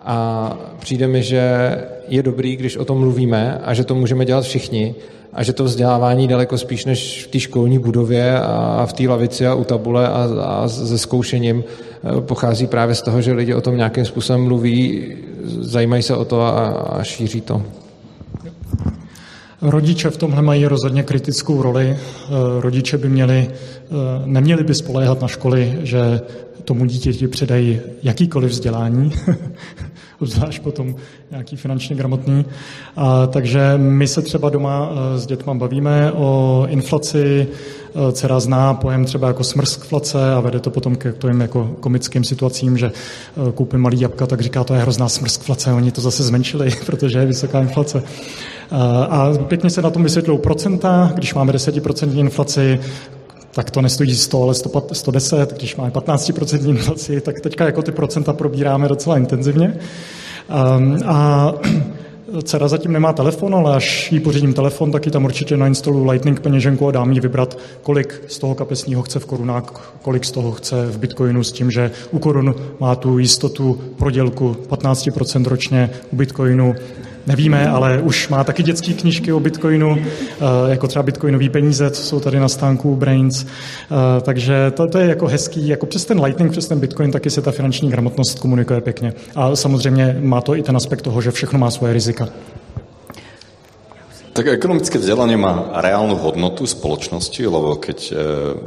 A 0.02 0.58
přijde 0.80 1.08
mi, 1.08 1.24
že 1.24 1.76
je 2.08 2.24
dobrý, 2.24 2.56
když 2.56 2.78
o 2.78 2.86
tom 2.86 3.00
mluvíme 3.00 3.60
a 3.64 3.74
že 3.74 3.84
to 3.84 3.96
můžeme 3.96 4.26
dělat 4.26 4.44
všichni 4.44 4.96
a 5.36 5.44
že 5.44 5.54
to 5.54 5.64
vzdělávání 5.64 6.28
daleko 6.28 6.58
spíš 6.58 6.86
než 6.86 7.26
v 7.26 7.28
té 7.28 7.40
školní 7.40 7.80
budově 7.80 8.40
a 8.40 8.86
v 8.86 8.94
té 8.94 9.08
lavici 9.08 9.48
a 9.48 9.54
u 9.54 9.64
tabule 9.64 10.08
a, 10.08 10.30
a 10.42 10.68
se 10.68 10.98
zkoušením 10.98 11.64
eh, 11.64 12.22
pochází 12.22 12.68
právě 12.68 12.96
z 12.96 13.02
toho, 13.02 13.22
že 13.22 13.34
lidi 13.34 13.54
o 13.54 13.62
tom 13.62 13.78
nějakým 13.78 14.06
způsobem 14.06 14.44
mluví, 14.44 15.08
zajímají 15.44 16.04
se 16.04 16.16
o 16.16 16.26
to 16.26 16.42
a, 16.42 16.68
a 16.68 17.04
šíří 17.04 17.42
to. 17.42 17.62
Rodiče 19.62 20.10
v 20.10 20.18
tomhle 20.18 20.42
mají 20.42 20.66
rozhodně 20.66 21.04
kritickou 21.04 21.62
roli. 21.62 21.88
Eh, 21.90 22.30
rodiče 22.60 22.98
by 22.98 23.10
měli, 23.10 23.48
eh, 23.50 23.92
neměli 24.26 24.64
by 24.64 24.76
spoléhat 24.76 25.22
na 25.22 25.28
školy, 25.28 25.80
že 25.84 26.22
tomu 26.64 26.86
dítěti 26.86 27.28
předají 27.28 27.80
jakýkoliv 28.04 28.52
vzdělání, 28.52 29.12
obzvlášť 30.24 30.62
potom 30.64 30.96
nějaký 31.32 31.56
finančně 31.56 31.96
gramotný. 31.96 32.46
A, 32.96 33.28
takže 33.28 33.74
my 33.78 34.08
se 34.08 34.22
třeba 34.22 34.50
doma 34.50 34.90
eh, 34.92 35.20
s 35.20 35.26
dětma 35.26 35.54
bavíme 35.54 36.12
o 36.12 36.66
inflaci, 36.70 37.48
dcera 38.12 38.40
zná 38.40 38.74
pojem 38.74 39.06
třeba 39.06 39.28
jako 39.28 39.44
smrskflace 39.44 40.34
a 40.34 40.40
vede 40.40 40.60
to 40.60 40.70
potom 40.70 40.96
k 40.96 41.14
těm 41.22 41.42
jako 41.42 41.76
komickým 41.80 42.24
situacím, 42.24 42.78
že 42.78 42.92
koupím 43.54 43.80
malý 43.80 44.00
jabka, 44.00 44.28
tak 44.28 44.42
říká, 44.42 44.64
to 44.64 44.74
je 44.74 44.82
hrozná 44.82 45.10
smrskflace, 45.10 45.74
oni 45.74 45.92
to 45.92 46.02
zase 46.02 46.24
zmenšili, 46.24 46.72
protože 46.86 47.20
je 47.20 47.26
vysoká 47.26 47.60
inflace. 47.60 48.04
A 49.10 49.32
pěkně 49.48 49.70
se 49.70 49.82
na 49.82 49.90
tom 49.90 50.04
vysvětlují 50.04 50.40
procenta, 50.40 51.12
když 51.16 51.34
máme 51.34 51.54
10% 51.54 52.20
inflaci, 52.20 52.80
tak 53.54 53.72
to 53.72 53.82
nestojí 53.82 54.16
100, 54.16 54.44
ale 54.44 54.54
110, 54.94 55.54
když 55.58 55.76
máme 55.76 55.90
15% 55.90 56.70
inflaci, 56.70 57.22
tak 57.22 57.40
teďka 57.40 57.66
jako 57.66 57.82
ty 57.82 57.92
procenta 57.92 58.34
probíráme 58.34 58.88
docela 58.88 59.18
intenzivně. 59.18 59.78
A 61.06 61.54
dcera 62.44 62.68
zatím 62.68 62.92
nemá 62.92 63.14
telefon, 63.14 63.56
ale 63.56 63.76
až 63.76 64.12
jí 64.12 64.20
pořídím 64.20 64.54
telefon, 64.54 64.92
tak 64.92 65.06
ji 65.06 65.12
tam 65.12 65.26
určitě 65.26 65.58
nainstaluju 65.58 66.06
Lightning 66.06 66.40
peněženku 66.40 66.88
a 66.88 66.92
dám 66.92 67.12
jí 67.12 67.20
vybrat, 67.20 67.58
kolik 67.84 68.22
z 68.28 68.40
toho 68.40 68.56
kapesního 68.56 69.02
chce 69.02 69.20
v 69.20 69.26
korunách, 69.26 69.94
kolik 70.02 70.26
z 70.26 70.32
toho 70.32 70.52
chce 70.52 70.86
v 70.86 70.98
bitcoinu 70.98 71.44
s 71.44 71.52
tím, 71.52 71.72
že 71.72 71.92
u 72.12 72.20
korun 72.20 72.56
má 72.80 72.96
tu 72.96 73.18
jistotu 73.18 73.80
prodělku 73.98 74.58
15% 74.70 75.46
ročně, 75.46 75.90
u 76.12 76.16
bitcoinu 76.16 76.76
nevíme, 77.28 77.70
ale 77.70 78.02
už 78.02 78.30
má 78.30 78.44
taky 78.44 78.64
dětské 78.64 78.94
knížky 78.94 79.34
o 79.34 79.40
Bitcoinu, 79.40 79.98
eh, 79.98 80.46
jako 80.70 80.88
třeba 80.88 81.04
Bitcoinový 81.04 81.50
peníze, 81.50 81.92
co 81.92 82.04
jsou 82.04 82.20
tady 82.20 82.40
na 82.40 82.50
stánku 82.50 82.96
Brains. 82.96 83.46
Eh, 83.46 84.22
takže 84.22 84.72
to, 84.72 84.88
to 84.88 84.98
je 84.98 85.08
jako 85.08 85.28
hezký, 85.28 85.68
jako 85.68 85.86
přes 85.86 86.06
ten 86.06 86.22
Lightning, 86.22 86.52
přes 86.52 86.68
ten 86.68 86.80
Bitcoin 86.80 87.12
taky 87.12 87.30
se 87.30 87.42
ta 87.42 87.52
finanční 87.52 87.90
gramotnost 87.90 88.40
komunikuje 88.40 88.82
pěkně. 88.82 89.14
A 89.36 89.56
samozřejmě 89.56 90.18
má 90.22 90.42
to 90.42 90.56
i 90.56 90.64
ten 90.64 90.78
aspekt 90.78 91.02
toho, 91.02 91.22
že 91.22 91.32
všechno 91.32 91.60
má 91.60 91.72
svoje 91.72 91.94
rizika. 91.94 92.28
Tak 94.34 94.50
ekonomické 94.50 94.98
vzdelanie 94.98 95.38
má 95.38 95.70
reálnu 95.78 96.18
hodnotu 96.18 96.66
spoločnosti, 96.66 97.38
lebo 97.46 97.78
keď 97.78 98.00
e, 98.10 98.14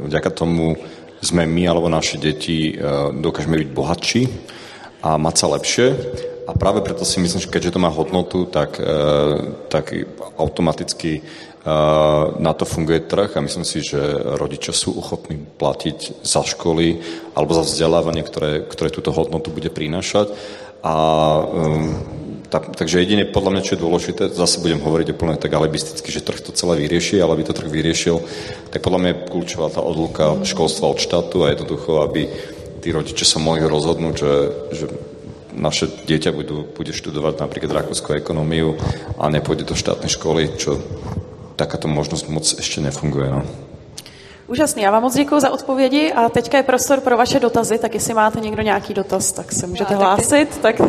vďaka 0.07 0.31
tomu 0.31 0.79
sme 1.19 1.43
my 1.43 1.67
alebo 1.67 1.91
naše 1.91 2.15
deti 2.15 2.71
e, 2.71 2.73
dokážeme 3.11 3.59
byť 3.59 3.69
bohatší 3.75 4.21
a 5.03 5.19
mať 5.19 5.35
sa 5.35 5.47
lepšie, 5.59 5.87
a 6.47 6.51
práve 6.55 6.79
preto 6.79 7.03
si 7.03 7.19
myslím, 7.19 7.43
že 7.43 7.51
keďže 7.51 7.75
to 7.75 7.83
má 7.83 7.91
hodnotu, 7.91 8.47
tak, 8.47 8.79
e, 8.79 8.87
tak 9.67 9.91
automaticky 10.39 11.19
e, 11.19 11.21
na 12.39 12.53
to 12.55 12.63
funguje 12.63 13.03
trh 13.03 13.35
a 13.35 13.43
myslím 13.43 13.67
si, 13.67 13.83
že 13.83 13.99
rodičia 14.39 14.71
sú 14.71 14.95
ochotní 14.95 15.43
platiť 15.59 16.23
za 16.23 16.47
školy 16.47 17.03
alebo 17.35 17.51
za 17.51 17.67
vzdelávanie, 17.67 18.23
ktoré, 18.23 18.63
ktoré 18.63 18.87
túto 18.87 19.11
hodnotu 19.11 19.51
bude 19.51 19.67
prinášať. 19.67 20.31
A 20.87 20.93
ta, 22.49 22.59
takže 22.59 22.99
jedině 22.99 23.25
podľa 23.25 23.51
mňa, 23.51 23.61
čo 23.61 23.75
je 23.75 23.83
dôležité, 23.83 24.23
zase 24.31 24.63
budem 24.63 24.79
hovoriť 24.79 25.11
úplne 25.11 25.35
tak 25.35 25.51
alibisticky, 25.51 26.11
že 26.11 26.23
trh 26.23 26.39
to 26.39 26.55
celé 26.55 26.79
vyrieši, 26.87 27.19
ale 27.19 27.35
aby 27.35 27.43
to 27.43 27.57
trh 27.57 27.67
vyriešil, 27.67 28.23
tak 28.71 28.79
podľa 28.79 28.99
mňa 29.03 29.09
je 29.11 29.21
kľúčová 29.27 29.67
tá 29.67 29.83
odluka 29.83 30.39
školstva 30.47 30.87
od 30.87 30.99
štátu 31.03 31.43
a 31.43 31.51
jednoducho, 31.51 32.07
aby 32.07 32.31
tí 32.79 32.95
rodiče 32.95 33.25
sa 33.27 33.43
mohli 33.43 33.67
rozhodnúť, 33.67 34.15
že, 34.15 34.33
že 34.71 34.85
naše 35.57 35.89
dieťa 36.05 36.31
budú, 36.31 36.69
bude 36.69 36.93
študovať 36.93 37.41
napríklad 37.41 37.83
rakúskú 37.83 38.13
ekonómiu 38.13 38.77
a 39.17 39.27
nepôjde 39.33 39.65
do 39.65 39.75
štátnej 39.75 40.13
školy, 40.13 40.53
čo 40.55 40.77
takáto 41.57 41.89
možnosť 41.89 42.25
moc 42.29 42.45
ešte 42.45 42.79
nefunguje. 42.79 43.27
No. 43.33 43.41
Úžasný, 44.47 44.81
já 44.81 44.91
vám 44.91 45.03
moc 45.03 45.15
děkuji 45.15 45.39
za 45.39 45.49
odpovědi 45.49 46.13
a 46.13 46.29
teďka 46.29 46.57
je 46.57 46.63
prostor 46.63 47.01
pro 47.01 47.17
vaše 47.17 47.39
dotazy, 47.39 47.77
tak 47.77 47.93
jestli 47.93 48.13
máte 48.13 48.39
někdo 48.39 48.61
nějaký 48.61 48.93
dotaz, 48.93 49.31
tak 49.31 49.51
se 49.51 49.67
můžete 49.67 49.93
Já, 49.93 49.99
hlásit. 49.99 50.57
Tak... 50.61 50.81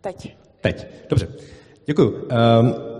Teď. 0.00 0.36
Teď, 0.60 0.86
dobře. 1.08 1.28
Děkuji. 1.86 2.08
Um, 2.08 2.95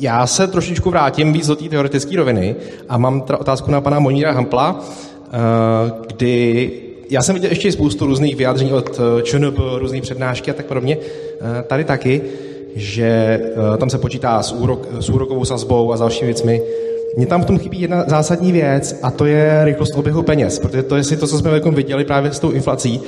já 0.00 0.26
se 0.26 0.46
trošičku 0.46 0.90
vrátím 0.90 1.32
víc 1.32 1.46
do 1.46 1.56
té 1.56 1.64
teoretické 1.64 2.16
roviny 2.16 2.56
a 2.88 2.98
mám 2.98 3.24
otázku 3.38 3.70
na 3.70 3.80
pana 3.80 3.98
Moníra 3.98 4.32
Hampla, 4.32 4.84
eh, 5.24 5.30
kdy 6.06 6.70
já 7.10 7.22
jsem 7.22 7.34
viděl 7.34 7.50
ještě 7.50 7.72
spoustu 7.72 8.06
různých 8.06 8.36
vyjádření 8.36 8.72
od 8.72 9.00
eh, 9.18 9.22
ČNB, 9.22 9.58
různých 9.78 10.02
přednášky 10.02 10.50
a 10.50 10.54
tak 10.54 10.66
podobně, 10.66 10.96
eh, 11.00 11.62
tady 11.62 11.84
taky, 11.84 12.22
že 12.74 13.40
tam 13.78 13.90
se 13.90 13.98
počítá 13.98 14.42
s, 14.42 14.52
úrok, 14.52 14.88
s 15.00 15.08
úrokovou 15.08 15.44
sazbou 15.44 15.92
a 15.92 15.96
s 15.96 16.00
dalšími 16.00 16.26
věcmi. 16.26 16.62
Mně 17.16 17.26
tam 17.26 17.42
v 17.42 17.46
tom 17.46 17.58
chybí 17.58 17.80
jedna 17.80 18.04
zásadní 18.06 18.52
věc 18.52 18.98
a 19.02 19.10
to 19.10 19.26
je 19.26 19.60
rychlost 19.64 19.96
oběhu 19.96 20.22
peněz, 20.22 20.58
protože 20.58 20.82
to, 20.82 20.96
jestli 20.96 21.16
to, 21.16 21.26
co 21.26 21.38
jsme 21.38 21.60
viděli 21.60 22.04
právě 22.04 22.32
s 22.32 22.38
tou 22.38 22.50
inflací, 22.50 23.00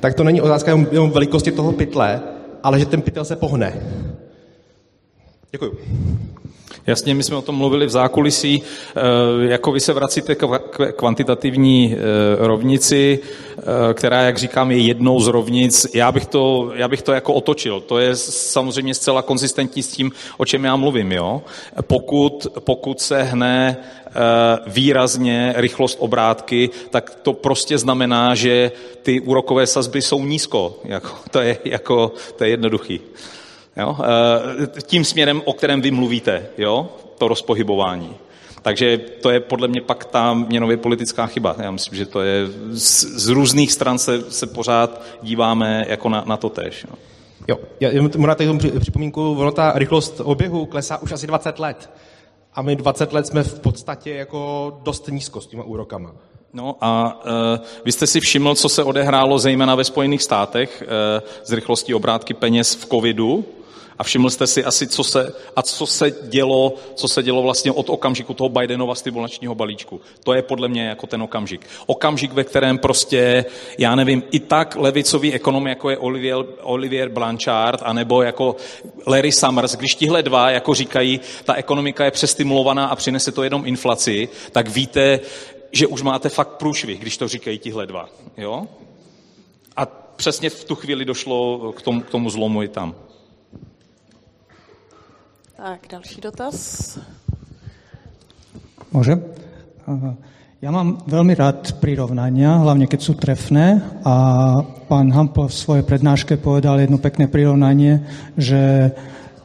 tak 0.00 0.14
to 0.14 0.24
není 0.24 0.40
otázka 0.40 0.70
jenom 0.92 1.10
velikosti 1.10 1.52
toho 1.52 1.72
pytle, 1.72 2.20
ale 2.62 2.78
že 2.78 2.86
ten 2.86 3.02
pytel 3.02 3.24
se 3.24 3.36
pohne. 3.36 3.72
Děkuji. 5.54 5.72
Jasně, 6.86 7.14
my 7.14 7.22
jsme 7.22 7.36
o 7.36 7.42
tom 7.42 7.54
mluvili 7.54 7.86
v 7.86 7.90
zákulisí, 7.90 8.62
eh, 8.96 9.00
jako 9.50 9.72
vy 9.72 9.80
se 9.80 9.92
vracíte 9.92 10.34
k 10.34 10.60
kvantitativní 10.96 11.94
eh, 11.94 11.98
rovnici, 12.46 13.18
eh, 13.58 13.94
která, 13.94 14.22
jak 14.22 14.38
říkám, 14.38 14.70
je 14.70 14.78
jednou 14.78 15.20
z 15.20 15.26
rovnic. 15.28 15.86
Já 15.94 16.12
bych 16.12 16.26
to, 16.26 16.72
já 16.74 16.88
bych 16.88 17.02
to 17.02 17.12
jako 17.12 17.34
otočil. 17.34 17.80
To 17.80 17.98
je 17.98 18.16
samozřejmě 18.16 18.94
zcela 18.94 19.22
konzistentní 19.22 19.82
s 19.82 19.88
tím, 19.88 20.12
o 20.36 20.44
čem 20.44 20.64
já 20.64 20.76
mluvím. 20.76 21.12
Jo? 21.12 21.42
Pokud, 21.82 22.46
pokud 22.60 23.00
se 23.00 23.22
hne 23.22 23.76
výrazně 24.66 25.54
rychlost 25.56 25.96
obrátky, 26.00 26.70
tak 26.90 27.18
to 27.22 27.32
prostě 27.32 27.78
znamená, 27.78 28.34
že 28.34 28.72
ty 29.02 29.20
úrokové 29.20 29.66
sazby 29.66 30.02
jsou 30.02 30.24
nízko. 30.24 30.78
Jako, 30.84 31.10
to, 31.30 31.40
je, 31.40 31.58
jako, 31.64 32.12
to 32.36 32.44
je 32.44 32.50
jednoduchý. 32.50 33.00
Jo? 33.76 33.96
Eh, 34.00 34.82
tím 34.82 35.04
směrem, 35.04 35.42
o 35.44 35.52
kterém 35.52 35.80
vy 35.80 35.90
mluvíte, 35.90 36.46
jo? 36.58 36.88
to 37.18 37.28
rozpohybování. 37.28 38.16
Takže 38.62 38.98
to 38.98 39.30
je 39.30 39.40
podle 39.40 39.68
mě 39.68 39.80
pak 39.80 40.04
ta 40.04 40.34
měnově 40.34 40.76
politická 40.76 41.26
chyba. 41.26 41.56
Já 41.58 41.70
myslím, 41.70 41.98
že 41.98 42.06
to 42.06 42.22
je 42.22 42.46
z, 42.70 43.04
z 43.04 43.28
různých 43.28 43.72
stran 43.72 43.98
se, 43.98 44.30
se 44.30 44.46
pořád 44.46 45.02
díváme 45.22 45.84
jako 45.88 46.08
na, 46.08 46.24
na 46.26 46.36
to 46.36 46.48
tež. 46.48 46.86
No. 46.90 46.98
Jo, 47.48 47.58
já 47.80 47.90
jenom 47.90 48.10
na 48.26 48.34
tomu 48.34 48.58
připomínku, 48.80 49.36
ono 49.38 49.50
ta 49.50 49.72
rychlost 49.74 50.20
oběhu 50.24 50.66
klesá 50.66 51.02
už 51.02 51.12
asi 51.12 51.26
20 51.26 51.58
let. 51.58 51.90
A 52.54 52.62
my 52.62 52.76
20 52.76 53.12
let 53.12 53.26
jsme 53.26 53.42
v 53.42 53.60
podstatě 53.60 54.14
jako 54.14 54.72
dost 54.82 55.08
nízko 55.08 55.40
s 55.40 55.46
těma 55.46 55.64
úrokama. 55.64 56.14
No 56.52 56.76
a 56.80 57.20
uh, 57.24 57.64
vy 57.84 57.92
jste 57.92 58.06
si 58.06 58.20
všiml, 58.20 58.54
co 58.54 58.68
se 58.68 58.84
odehrálo 58.84 59.38
zejména 59.38 59.74
ve 59.74 59.84
Spojených 59.84 60.22
státech 60.22 60.82
uh, 60.82 61.28
z 61.44 61.52
rychlostí 61.52 61.94
obrátky 61.94 62.34
peněz 62.34 62.74
v 62.74 62.86
covidu, 62.86 63.44
a 63.98 64.04
všiml 64.04 64.30
jste 64.30 64.46
si 64.46 64.64
asi, 64.64 64.86
co 64.86 65.04
se, 65.04 65.32
a 65.56 65.62
co 65.62 65.86
se 65.86 66.14
dělo, 66.22 66.74
co 66.94 67.08
se 67.08 67.22
dělo 67.22 67.42
vlastně 67.42 67.72
od 67.72 67.90
okamžiku 67.90 68.34
toho 68.34 68.48
Bidenova 68.48 68.94
stimulačního 68.94 69.54
balíčku. 69.54 70.00
To 70.24 70.34
je 70.34 70.42
podle 70.42 70.68
mě 70.68 70.86
jako 70.86 71.06
ten 71.06 71.22
okamžik. 71.22 71.66
Okamžik, 71.86 72.32
ve 72.32 72.44
kterém 72.44 72.78
prostě, 72.78 73.44
já 73.78 73.94
nevím, 73.94 74.22
i 74.30 74.40
tak 74.40 74.76
levicový 74.76 75.32
ekonom, 75.32 75.66
jako 75.66 75.90
je 75.90 75.98
Olivier, 75.98 76.44
Olivier 76.62 77.08
Blanchard, 77.08 77.80
anebo 77.84 78.22
jako 78.22 78.56
Larry 79.06 79.32
Summers, 79.32 79.76
když 79.76 79.94
tihle 79.94 80.22
dva 80.22 80.50
jako 80.50 80.74
říkají, 80.74 81.20
ta 81.44 81.54
ekonomika 81.54 82.04
je 82.04 82.10
přestimulovaná 82.10 82.86
a 82.86 82.96
přinese 82.96 83.32
to 83.32 83.42
jenom 83.42 83.66
inflaci, 83.66 84.28
tak 84.52 84.68
víte, 84.68 85.20
že 85.72 85.86
už 85.86 86.02
máte 86.02 86.28
fakt 86.28 86.48
průšvih, 86.48 87.00
když 87.00 87.16
to 87.16 87.28
říkají 87.28 87.58
tihle 87.58 87.86
dva. 87.86 88.08
Jo? 88.36 88.66
A 89.76 89.86
přesně 90.16 90.50
v 90.50 90.64
tu 90.64 90.74
chvíli 90.74 91.04
došlo 91.04 91.72
k 91.72 91.82
tomu, 91.82 92.00
k 92.00 92.10
tomu 92.10 92.30
zlomu 92.30 92.62
i 92.62 92.68
tam. 92.68 92.94
Tak, 95.64 95.88
další 95.88 96.20
dotaz. 96.20 96.56
Môžem? 98.92 99.16
Ja 100.60 100.68
mám 100.68 101.00
veľmi 101.08 101.32
rád 101.32 101.80
prirovnania, 101.80 102.60
hlavne 102.60 102.84
keď 102.84 103.00
sú 103.00 103.16
trefné 103.16 103.80
a 104.04 104.14
pán 104.60 105.08
Hampel 105.08 105.48
v 105.48 105.56
svojej 105.56 105.84
prednáške 105.88 106.36
povedal 106.36 106.84
jedno 106.84 107.00
pekné 107.00 107.32
prirovnanie, 107.32 108.04
že 108.36 108.92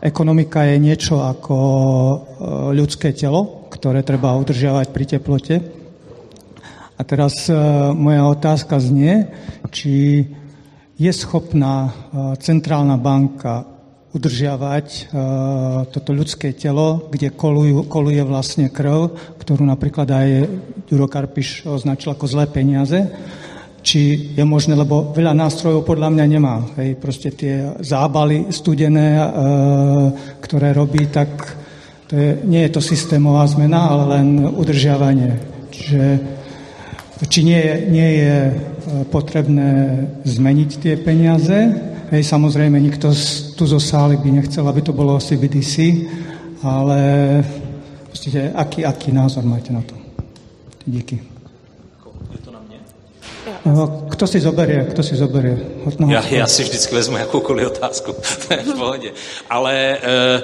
ekonomika 0.03 0.67
je 0.67 0.91
niečo 0.91 1.23
ako 1.23 1.55
ľudské 2.75 3.15
telo, 3.15 3.71
ktoré 3.71 4.03
treba 4.03 4.35
udržiavať 4.35 4.91
pri 4.91 5.05
teplote. 5.07 5.55
A 6.99 7.01
teraz 7.07 7.47
moja 7.95 8.27
otázka 8.27 8.75
znie, 8.83 9.31
či 9.71 10.27
je 10.99 11.11
schopná 11.15 11.95
centrálna 12.43 12.99
banka 12.99 13.78
udržiavať 14.09 15.13
toto 15.93 16.09
ľudské 16.17 16.49
telo, 16.57 17.09
kde 17.13 17.29
kolujú, 17.29 17.85
koluje 17.85 18.25
vlastne 18.25 18.73
krv, 18.73 19.13
ktorú 19.37 19.61
napríklad 19.69 20.09
aj 20.09 20.27
Juro 20.89 21.05
Karpiš 21.05 21.69
označil 21.69 22.17
ako 22.17 22.25
zlé 22.25 22.49
peniaze 22.49 23.05
či 23.79 24.35
je 24.35 24.43
možné, 24.43 24.75
lebo 24.75 25.11
veľa 25.15 25.33
nástrojov 25.33 25.87
podľa 25.87 26.11
mňa 26.11 26.25
nemá. 26.27 26.55
Hej, 26.79 26.99
proste 26.99 27.31
tie 27.31 27.73
zábaly 27.79 28.51
studené, 28.51 29.17
e, 29.17 29.25
ktoré 30.43 30.75
robí, 30.75 31.07
tak 31.07 31.31
to 32.09 32.13
je, 32.17 32.29
nie 32.43 32.65
je 32.67 32.73
to 32.75 32.81
systémová 32.83 33.47
zmena, 33.47 33.89
ale 33.89 34.03
len 34.19 34.27
udržiavanie. 34.45 35.31
Čiže 35.71 36.03
či 37.27 37.39
nie 37.43 37.63
nie 37.91 38.09
je 38.19 38.35
e, 38.47 38.53
potrebné 39.07 39.69
zmeniť 40.27 40.69
tie 40.79 40.93
peniaze. 40.99 41.88
Hej, 42.09 42.23
samozrejme, 42.25 42.81
nikto 42.81 43.13
z, 43.13 43.53
tu 43.53 43.69
zo 43.69 43.77
sály 43.77 44.17
by 44.17 44.41
nechcel, 44.41 44.65
aby 44.65 44.81
to 44.81 44.97
bolo 44.97 45.21
CBDC, 45.21 45.77
ale 46.65 46.99
proste, 48.09 48.49
aký, 48.49 48.81
aký 48.81 49.13
názor 49.13 49.45
máte 49.45 49.69
na 49.69 49.85
to? 49.85 49.93
Díky. 50.89 51.21
No, 53.65 54.09
kto 54.09 54.25
si 54.27 54.39
zoberie, 54.39 54.89
kto 54.89 55.03
si 55.03 55.15
zoberie? 55.15 55.57
Já, 56.07 56.25
já 56.27 56.47
si 56.47 56.63
vždycky 56.63 56.95
vezmu 56.95 57.17
jakoukoliv 57.17 57.67
otázku, 57.67 58.15
to 58.47 58.53
je 58.53 58.63
v 58.63 58.73
pohodě. 58.73 59.11
Ale 59.49 59.73
e, 59.75 60.41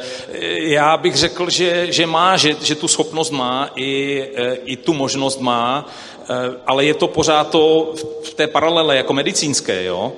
já 0.70 0.98
bych 0.98 1.16
řekl, 1.16 1.50
že, 1.50 1.92
že 1.92 2.06
má, 2.06 2.38
že, 2.38 2.56
že 2.62 2.76
tu 2.76 2.88
schopnost 2.88 3.32
má, 3.32 3.70
i, 3.76 4.22
e, 4.36 4.56
i 4.56 4.78
tu 4.78 4.94
možnost 4.94 5.42
má, 5.42 5.86
e, 6.30 6.34
ale 6.68 6.86
je 6.86 6.94
to 6.94 7.08
pořád 7.08 7.50
to 7.50 7.94
v 8.24 8.34
té 8.34 8.48
paralele 8.48 8.98
jako 8.98 9.14
medicínské, 9.14 9.84
jo? 9.84 10.14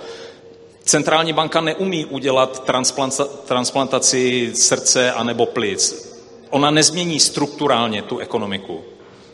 Centrální 0.88 1.34
banka 1.34 1.62
neumí 1.62 2.06
udělat 2.06 2.64
transplantaci 3.46 4.52
srdce 4.56 5.12
anebo 5.12 5.46
plic. 5.46 6.08
Ona 6.50 6.72
nezmění 6.72 7.20
strukturálně 7.20 8.02
tu 8.02 8.18
ekonomiku. 8.18 8.82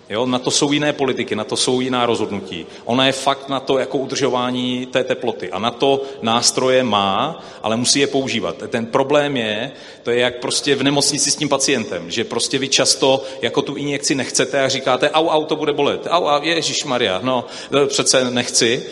Jo, 0.09 0.25
na 0.25 0.39
to 0.39 0.51
jsou 0.51 0.71
jiné 0.71 0.93
politiky, 0.93 1.35
na 1.35 1.43
to 1.43 1.55
jsou 1.55 1.81
jiná 1.81 2.05
rozhodnutí. 2.05 2.65
Ona 2.85 3.05
je 3.05 3.11
fakt 3.11 3.49
na 3.49 3.59
to 3.59 3.77
jako 3.77 3.97
udržování 3.97 4.85
té 4.85 5.03
teploty 5.03 5.51
a 5.51 5.59
na 5.59 5.71
to 5.71 6.01
nástroje 6.21 6.83
má, 6.83 7.43
ale 7.63 7.75
musí 7.75 7.99
je 7.99 8.07
používat. 8.07 8.55
Ten 8.67 8.85
problém 8.85 9.37
je, 9.37 9.71
to 10.03 10.11
je 10.11 10.19
jak 10.19 10.39
prostě 10.39 10.75
v 10.75 10.83
nemocnici 10.83 11.31
s 11.31 11.35
tím 11.35 11.49
pacientem, 11.49 12.11
že 12.11 12.23
prostě 12.23 12.59
vy 12.59 12.67
často 12.67 13.23
jako 13.41 13.61
tu 13.61 13.75
injekci 13.75 14.15
nechcete 14.15 14.61
a 14.61 14.69
říkáte, 14.69 15.09
au, 15.09 15.27
au, 15.27 15.45
to 15.45 15.55
bude 15.55 15.73
bolet, 15.73 16.07
au, 16.09 16.25
au, 16.25 16.41
Maria, 16.85 17.19
no, 17.23 17.45
přece 17.87 18.31
nechci. 18.31 18.83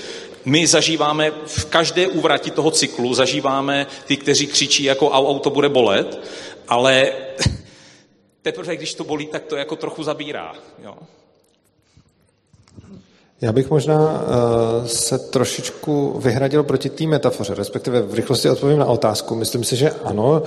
My 0.45 0.67
zažíváme 0.67 1.31
v 1.45 1.65
každé 1.65 2.07
úvrati 2.07 2.51
toho 2.51 2.71
cyklu, 2.71 3.13
zažíváme 3.13 3.87
ty, 4.05 4.17
kteří 4.17 4.47
křičí 4.47 4.83
jako 4.83 5.09
au, 5.09 5.27
au, 5.27 5.39
to 5.39 5.49
bude 5.49 5.69
bolet, 5.69 6.19
ale 6.67 7.11
teprve 8.41 8.75
když 8.75 8.93
to 8.93 9.03
bolí, 9.03 9.27
tak 9.27 9.43
to 9.43 9.55
jako 9.55 9.75
trochu 9.75 10.03
zabírá. 10.03 10.53
Jo? 10.83 10.95
Já 13.41 13.51
bych 13.51 13.69
možná 13.69 13.97
uh, 13.97 14.85
se 14.85 15.19
trošičku 15.19 16.19
vyhradil 16.19 16.63
proti 16.63 16.89
té 16.89 17.07
metafoře, 17.07 17.53
respektive 17.53 18.01
v 18.01 18.13
rychlosti 18.13 18.49
odpovím 18.49 18.79
na 18.79 18.85
otázku. 18.85 19.35
Myslím 19.35 19.63
si, 19.63 19.75
že 19.75 19.91
ano, 20.03 20.43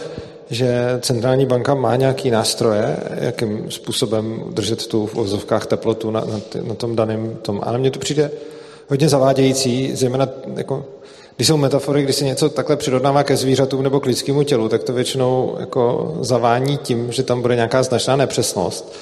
že 0.51 0.99
centrální 1.01 1.47
banka 1.47 1.75
má 1.75 1.97
nějaký 1.97 2.31
nástroje, 2.31 2.97
jakým 3.21 3.71
způsobem 3.71 4.45
držet 4.51 4.87
tu 4.87 5.07
v 5.07 5.17
ozovkách 5.17 5.67
teplotu 5.67 6.11
na, 6.11 6.21
na, 6.21 6.41
na 6.63 6.75
tom 6.75 6.97
daném 6.97 7.39
tom. 7.43 7.61
Ale 7.63 7.79
mně 7.79 7.91
to 7.91 7.99
přijde 7.99 8.31
hodně 8.89 9.09
zavádějící, 9.09 9.97
zejména 9.97 10.29
jako 10.57 10.85
když 11.37 11.49
jsou 11.49 11.57
metafory, 11.57 12.03
když 12.03 12.17
se 12.17 12.25
něco 12.25 12.49
takhle 12.49 12.77
přirovnává 12.77 13.23
ke 13.23 13.37
zvířatům 13.37 13.83
nebo 13.83 14.01
k 14.01 14.07
lidskému 14.07 14.43
tělu, 14.43 14.69
tak 14.69 14.83
to 14.83 14.93
většinou 14.93 15.57
jako 15.61 16.15
zavání 16.21 16.77
tím, 16.77 17.13
že 17.13 17.23
tam 17.23 17.43
bude 17.43 17.55
nějaká 17.55 17.83
značná 17.83 18.17
nepřesnost. 18.17 18.95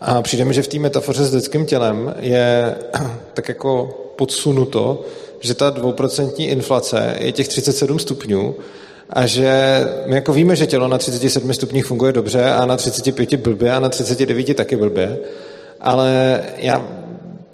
A 0.00 0.22
přijde 0.22 0.44
mi, 0.44 0.54
že 0.54 0.62
v 0.62 0.68
té 0.68 0.78
metafoře 0.78 1.24
s 1.24 1.34
lidským 1.34 1.66
tělem 1.66 2.14
je 2.18 2.74
tak 3.34 3.48
jako 3.48 3.98
podsunuto, 4.16 5.04
že 5.40 5.54
ta 5.54 5.70
dvouprocentní 5.70 6.48
inflace 6.48 7.16
je 7.18 7.32
těch 7.32 7.48
37 7.48 7.98
stupňů 7.98 8.54
a 9.10 9.26
že 9.26 9.80
my 10.06 10.14
jako 10.14 10.32
víme, 10.32 10.56
že 10.56 10.66
tělo 10.66 10.88
na 10.88 10.98
37 10.98 11.54
stupních 11.54 11.86
funguje 11.86 12.12
dobře 12.12 12.50
a 12.50 12.66
na 12.66 12.76
35 12.76 13.34
blbě 13.34 13.72
a 13.72 13.80
na 13.80 13.88
39 13.88 14.56
taky 14.56 14.76
blbě, 14.76 15.18
ale 15.80 16.40
já 16.56 16.88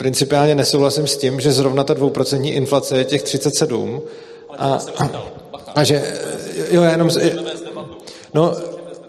principiálně 0.02 0.54
nesouhlasím 0.54 1.06
s 1.06 1.16
tím, 1.16 1.40
že 1.40 1.52
zrovna 1.52 1.84
ta 1.84 1.94
dvouprocentní 1.94 2.52
inflace 2.52 2.98
je 2.98 3.04
těch 3.04 3.22
37 3.22 4.02
a, 4.58 4.78
a 5.74 5.84
že, 5.84 6.02
jo, 6.70 6.82
jenom, 6.82 7.10
no, 8.34 8.54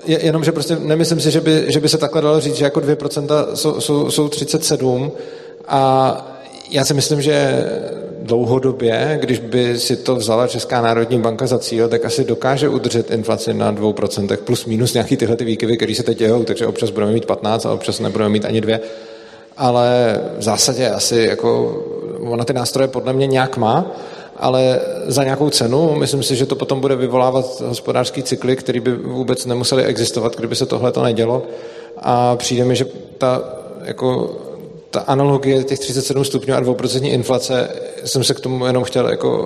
jenom, 0.06 0.44
že 0.44 0.52
prostě 0.52 0.76
nemyslím 0.76 1.20
si, 1.20 1.32
že 1.32 1.42
by, 1.42 1.66
že 1.68 1.80
by 1.80 1.90
se 1.90 1.98
takhle 1.98 2.22
dalo 2.22 2.40
říct, 2.40 2.56
že 2.56 2.66
jako 2.66 2.80
2% 2.80 3.54
jsou, 3.54 3.82
jsou, 3.82 4.12
jsou 4.12 4.30
37 4.30 5.12
a 5.68 5.82
já 6.70 6.86
si 6.86 6.94
myslím, 6.94 7.22
že 7.22 7.66
dlouhodobě, 8.22 9.18
když 9.22 9.40
by 9.40 9.80
si 9.80 9.96
to 9.96 10.16
vzala 10.16 10.48
Česká 10.48 10.82
národní 10.82 11.20
banka 11.20 11.48
za 11.48 11.60
cíl, 11.60 11.90
tak 11.90 12.06
asi 12.06 12.24
dokáže 12.24 12.70
udržet 12.70 13.12
inflaci 13.12 13.54
na 13.54 13.74
2% 13.74 14.38
plus 14.38 14.66
minus 14.66 14.94
nějaký 14.94 15.18
tyhle 15.18 15.36
ty 15.36 15.46
výkyvy, 15.46 15.78
které 15.78 15.96
se 15.96 16.04
teď 16.04 16.18
dějou, 16.18 16.44
takže 16.44 16.68
občas 16.68 16.90
budeme 16.90 17.12
mít 17.12 17.26
15 17.26 17.66
a 17.66 17.74
občas 17.74 18.00
nebudeme 18.00 18.30
mít 18.30 18.46
ani 18.46 18.62
dvě 18.62 18.80
ale 19.58 20.20
v 20.38 20.44
zásadě 20.44 20.90
asi 20.90 21.18
jako 21.30 21.78
ona 22.20 22.46
ty 22.46 22.54
nástroje 22.54 22.88
podle 22.88 23.14
mě 23.14 23.28
nějak 23.28 23.58
má, 23.58 23.86
ale 24.38 24.80
za 25.08 25.24
nějakou 25.24 25.50
cenu. 25.50 25.96
Myslím 25.96 26.24
si, 26.24 26.36
že 26.36 26.46
to 26.46 26.56
potom 26.56 26.82
bude 26.82 26.96
vyvolávat 26.96 27.62
hospodářský 27.62 28.24
cykly, 28.24 28.56
který 28.56 28.80
by 28.80 28.96
vůbec 28.96 29.46
nemuseli 29.46 29.84
existovat, 29.84 30.36
kdyby 30.36 30.56
se 30.56 30.66
tohle 30.66 30.92
to 30.92 31.04
nedělo. 31.04 31.44
A 31.98 32.36
přijde 32.36 32.66
mi, 32.66 32.76
že 32.76 32.86
ta, 33.18 33.42
jako, 33.84 34.36
ta 34.90 35.00
analogie 35.00 35.64
těch 35.64 35.80
37 35.80 36.26
stupňů 36.26 36.56
a 36.56 36.62
2% 36.62 37.14
inflace, 37.14 37.70
jsem 38.06 38.24
se 38.24 38.34
k 38.34 38.40
tomu 38.40 38.66
jenom 38.66 38.84
chtěl 38.84 39.10
jako 39.10 39.40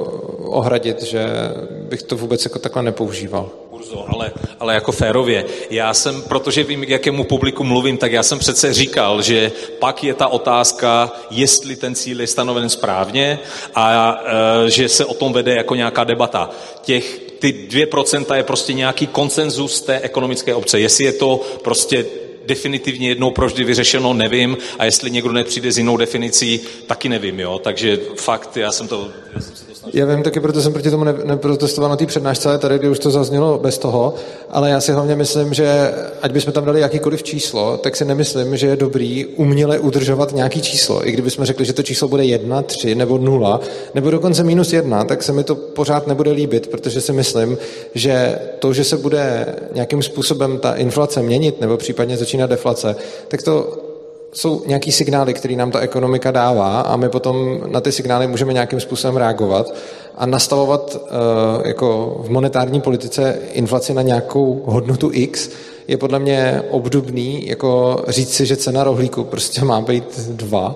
ohradit, 0.43 1.03
že 1.03 1.27
bych 1.69 2.03
to 2.03 2.17
vůbec 2.17 2.43
jako 2.43 2.59
takhle 2.59 2.83
nepoužíval. 2.83 3.49
Urzo, 3.87 4.05
ale, 4.07 4.31
ale 4.59 4.73
jako 4.73 4.91
férově. 4.91 5.45
Já 5.69 5.93
jsem, 5.93 6.21
protože 6.21 6.63
vím, 6.63 6.85
k 6.85 6.89
jakému 6.89 7.23
publiku 7.23 7.63
mluvím, 7.63 7.97
tak 7.97 8.11
já 8.11 8.23
jsem 8.23 8.39
přece 8.39 8.73
říkal, 8.73 9.21
že 9.21 9.51
pak 9.79 10.03
je 10.03 10.13
ta 10.13 10.27
otázka, 10.27 11.11
jestli 11.29 11.75
ten 11.75 11.95
cíl 11.95 12.21
je 12.21 12.27
stanoven 12.27 12.69
správně 12.69 13.39
a 13.75 14.17
e, 14.65 14.69
že 14.69 14.89
se 14.89 15.05
o 15.05 15.13
tom 15.13 15.33
vede 15.33 15.55
jako 15.55 15.75
nějaká 15.75 16.03
debata. 16.03 16.49
Těch 16.81 17.19
ty 17.39 17.67
2% 17.69 18.35
je 18.35 18.43
prostě 18.43 18.73
nějaký 18.73 19.07
konsenzus 19.07 19.81
té 19.81 19.99
ekonomické 19.99 20.55
obce. 20.55 20.79
Jestli 20.79 21.03
je 21.03 21.13
to 21.13 21.41
prostě 21.63 22.05
definitivně 22.45 23.09
jednou 23.09 23.31
proždy 23.31 23.63
vyřešeno, 23.63 24.13
nevím. 24.13 24.57
A 24.79 24.85
jestli 24.85 25.11
někdo 25.11 25.31
nepřijde 25.31 25.71
s 25.71 25.77
jinou 25.77 25.97
definicí, 25.97 26.59
taky 26.87 27.09
nevím. 27.09 27.39
Jo? 27.39 27.59
Takže 27.63 27.99
fakt, 28.15 28.57
já 28.57 28.71
jsem 28.71 28.87
to... 28.87 29.07
Já 29.35 29.41
jsem 29.41 29.66
já 29.93 30.05
vím, 30.05 30.23
taky 30.23 30.39
proto 30.39 30.61
jsem 30.61 30.73
proti 30.73 30.91
tomu 30.91 31.03
neprotestoval 31.03 31.89
na 31.89 31.95
té 31.95 32.05
přednášce, 32.05 32.49
ale 32.49 32.57
tady, 32.57 32.79
kdy 32.79 32.89
už 32.89 32.99
to 32.99 33.11
zaznělo 33.11 33.59
bez 33.59 33.77
toho, 33.77 34.13
ale 34.49 34.69
já 34.69 34.81
si 34.81 34.91
hlavně 34.91 35.15
myslím, 35.15 35.53
že 35.53 35.93
ať 36.21 36.31
bychom 36.31 36.53
tam 36.53 36.65
dali 36.65 36.81
jakýkoliv 36.81 37.23
číslo, 37.23 37.77
tak 37.77 37.95
si 37.95 38.05
nemyslím, 38.05 38.57
že 38.57 38.67
je 38.67 38.75
dobrý 38.75 39.25
uměle 39.25 39.79
udržovat 39.79 40.33
nějaký 40.33 40.61
číslo. 40.61 41.07
I 41.07 41.11
kdybychom 41.11 41.45
řekli, 41.45 41.65
že 41.65 41.73
to 41.73 41.83
číslo 41.83 42.07
bude 42.07 42.25
jedna, 42.25 42.61
tři 42.61 42.95
nebo 42.95 43.17
nula, 43.17 43.59
nebo 43.95 44.11
dokonce 44.11 44.43
minus 44.43 44.73
jedna, 44.73 45.03
tak 45.03 45.23
se 45.23 45.33
mi 45.33 45.43
to 45.43 45.55
pořád 45.55 46.07
nebude 46.07 46.31
líbit, 46.31 46.67
protože 46.67 47.01
si 47.01 47.13
myslím, 47.13 47.57
že 47.95 48.39
to, 48.59 48.73
že 48.73 48.83
se 48.83 48.97
bude 48.97 49.55
nějakým 49.73 50.03
způsobem 50.03 50.59
ta 50.59 50.73
inflace 50.73 51.21
měnit 51.21 51.61
nebo 51.61 51.77
případně 51.77 52.17
začínat 52.17 52.49
deflace, 52.49 52.95
tak 53.27 53.43
to 53.43 53.86
jsou 54.33 54.63
nějaký 54.65 54.91
signály, 54.91 55.33
které 55.33 55.55
nám 55.55 55.71
ta 55.71 55.79
ekonomika 55.79 56.31
dává 56.31 56.81
a 56.81 56.95
my 56.95 57.09
potom 57.09 57.59
na 57.67 57.81
ty 57.81 57.91
signály 57.91 58.27
můžeme 58.27 58.53
nějakým 58.53 58.79
způsobem 58.79 59.17
reagovat 59.17 59.73
a 60.15 60.25
nastavovat 60.25 60.95
uh, 60.95 61.67
jako 61.67 62.17
v 62.23 62.29
monetární 62.29 62.81
politice 62.81 63.39
inflaci 63.51 63.93
na 63.93 64.01
nějakou 64.01 64.61
hodnotu 64.65 65.09
X 65.13 65.49
je 65.87 65.97
podle 65.97 66.19
mě 66.19 66.61
obdobný, 66.69 67.47
jako 67.47 68.03
říct 68.07 68.33
si, 68.33 68.45
že 68.45 68.55
cena 68.55 68.83
rohlíku 68.83 69.23
prostě 69.23 69.65
má 69.65 69.81
být 69.81 70.19
dva. 70.29 70.75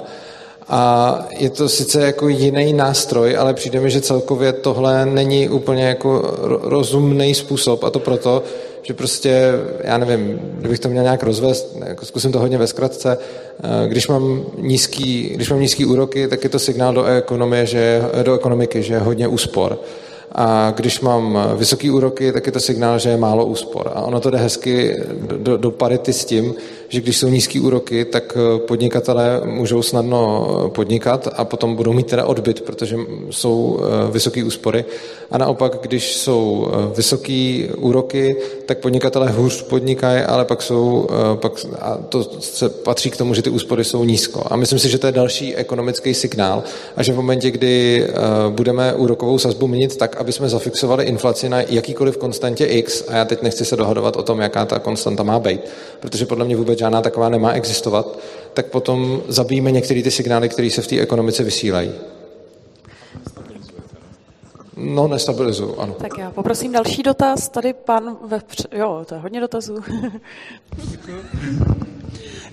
A 0.67 1.19
je 1.37 1.49
to 1.49 1.69
sice 1.69 2.01
jako 2.01 2.29
jiný 2.29 2.73
nástroj, 2.73 3.37
ale 3.37 3.53
přijde 3.53 3.79
mi, 3.79 3.91
že 3.91 4.01
celkově 4.01 4.53
tohle 4.53 5.05
není 5.05 5.49
úplně 5.49 5.83
jako 5.83 6.37
rozumný 6.61 7.33
způsob 7.33 7.83
a 7.83 7.89
to 7.89 7.99
proto, 7.99 8.43
že 8.81 8.93
prostě, 8.93 9.51
já 9.83 9.97
nevím, 9.97 10.39
kdybych 10.53 10.79
to 10.79 10.89
měl 10.89 11.03
nějak 11.03 11.23
rozvést, 11.23 11.77
jako 11.85 12.05
zkusím 12.05 12.31
to 12.31 12.39
hodně 12.39 12.57
ve 12.57 12.67
zkratce, 12.67 13.17
eh, 13.17 13.87
když 13.87 14.07
mám 14.07 14.45
nízký, 14.57 15.31
když 15.35 15.49
mám 15.49 15.61
nízký 15.61 15.85
úroky, 15.85 16.27
tak 16.27 16.43
je 16.43 16.49
to 16.49 16.59
signál 16.59 16.93
do, 16.93 17.05
ekonomie, 17.05 17.65
že, 17.65 18.01
do 18.23 18.35
ekonomiky, 18.35 18.83
že 18.83 18.93
je 18.93 18.99
hodně 18.99 19.27
úspor. 19.27 19.79
A 20.35 20.73
když 20.75 20.99
mám 20.99 21.39
vysoký 21.55 21.91
úroky, 21.91 22.31
tak 22.31 22.45
je 22.45 22.51
to 22.51 22.59
signál, 22.59 22.99
že 22.99 23.09
je 23.09 23.17
málo 23.17 23.45
úspor. 23.45 23.91
A 23.93 24.01
ono 24.01 24.19
to 24.19 24.29
jde 24.29 24.37
hezky 24.37 24.95
do, 25.37 25.57
do 25.57 25.71
parity 25.71 26.13
s 26.13 26.25
tím, 26.25 26.53
že 26.91 27.01
když 27.01 27.17
jsou 27.17 27.27
nízké 27.27 27.61
úroky, 27.61 28.05
tak 28.05 28.37
eh, 28.37 28.59
podnikatelé 28.59 29.41
můžou 29.45 29.81
snadno 29.81 30.47
eh, 30.65 30.69
podnikat 30.69 31.27
a 31.33 31.45
potom 31.45 31.75
budou 31.75 31.93
mít 31.93 32.07
teda 32.07 32.25
odbyt, 32.25 32.61
protože 32.61 32.97
jsou 33.29 33.79
eh, 33.79 34.11
vysoké 34.11 34.43
úspory. 34.43 34.85
A 35.31 35.37
naopak, 35.37 35.77
když 35.81 36.15
jsou 36.15 36.71
vysoké 36.95 37.67
úroky, 37.77 38.35
tak 38.65 38.77
podnikatelé 38.77 39.29
hůř 39.29 39.61
podnikají, 39.63 40.21
ale 40.21 40.45
pak 40.45 40.61
jsou, 40.61 41.07
pak, 41.35 41.65
a 41.79 41.97
to 42.09 42.23
se 42.39 42.69
patří 42.69 43.11
k 43.11 43.17
tomu, 43.17 43.33
že 43.33 43.41
ty 43.41 43.49
úspory 43.49 43.83
jsou 43.83 44.03
nízko. 44.03 44.43
A 44.49 44.55
myslím 44.55 44.79
si, 44.79 44.89
že 44.89 44.97
to 44.97 45.07
je 45.07 45.11
další 45.11 45.55
ekonomický 45.55 46.13
signál 46.13 46.63
a 46.95 47.03
že 47.03 47.13
v 47.13 47.15
momentě, 47.15 47.51
kdy 47.51 48.07
budeme 48.49 48.93
úrokovou 48.93 49.39
sazbu 49.39 49.67
měnit 49.67 49.97
tak, 49.97 50.17
aby 50.17 50.31
jsme 50.31 50.49
zafixovali 50.49 51.05
inflaci 51.05 51.49
na 51.49 51.61
jakýkoliv 51.61 52.17
konstantě 52.17 52.65
X, 52.65 53.03
a 53.07 53.15
já 53.15 53.25
teď 53.25 53.41
nechci 53.41 53.65
se 53.65 53.75
dohadovat 53.75 54.15
o 54.15 54.23
tom, 54.23 54.39
jaká 54.39 54.65
ta 54.65 54.79
konstanta 54.79 55.23
má 55.23 55.39
být, 55.39 55.61
protože 55.99 56.25
podle 56.25 56.45
mě 56.45 56.55
vůbec 56.55 56.80
žádná 56.81 57.01
taková 57.01 57.29
nemá 57.29 57.51
existovat, 57.51 58.19
tak 58.53 58.65
potom 58.65 59.21
zabijíme 59.27 59.71
některé 59.71 60.03
ty 60.03 60.11
signály, 60.11 60.49
které 60.49 60.69
se 60.69 60.81
v 60.81 60.87
té 60.87 60.99
ekonomice 60.99 61.43
vysílají. 61.43 61.91
No, 64.77 65.07
nestabilizuju, 65.07 65.75
ano. 65.79 65.93
Tak 66.01 66.17
já 66.17 66.31
poprosím 66.31 66.71
další 66.71 67.03
dotaz. 67.03 67.49
Tady 67.49 67.73
pan 67.73 68.17
ve... 68.27 68.41
Jo, 68.71 69.03
to 69.05 69.15
je 69.15 69.21
hodně 69.21 69.41
dotazů. 69.41 69.77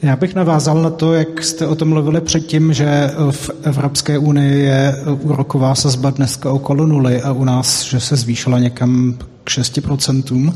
Já 0.03 0.17
bych 0.17 0.35
navázal 0.35 0.83
na 0.83 0.91
to, 0.91 1.15
jak 1.15 1.43
jste 1.45 1.67
o 1.67 1.75
tom 1.75 1.89
mluvili 1.89 2.21
předtím, 2.21 2.73
že 2.73 3.11
v 3.31 3.51
Evropské 3.63 4.19
unii 4.19 4.65
je 4.65 4.95
úroková 5.23 5.75
sazba 5.75 6.11
dneska 6.11 6.53
okolo 6.53 6.87
nuly 6.87 7.23
a 7.23 7.33
u 7.33 7.45
nás, 7.45 7.85
že 7.85 8.01
se 8.01 8.17
zvýšila 8.17 8.59
někam 8.59 9.19
k 9.45 9.51
6%. 9.51 10.53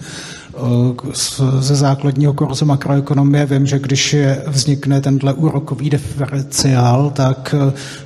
Ze 1.59 1.75
základního 1.75 2.33
kurzu 2.33 2.65
makroekonomie 2.65 3.47
vím, 3.47 3.67
že 3.67 3.79
když 3.79 4.13
je, 4.13 4.43
vznikne 4.47 5.01
tenhle 5.01 5.33
úrokový 5.33 5.91
diferenciál, 5.91 7.11
tak 7.11 7.55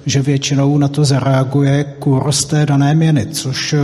že 0.07 0.23
většinou 0.23 0.79
na 0.79 0.89
to 0.89 1.05
zareaguje 1.05 1.85
kurz 1.99 2.45
té 2.45 2.67
dané 2.67 2.95
měny, 2.95 3.27
což 3.27 3.75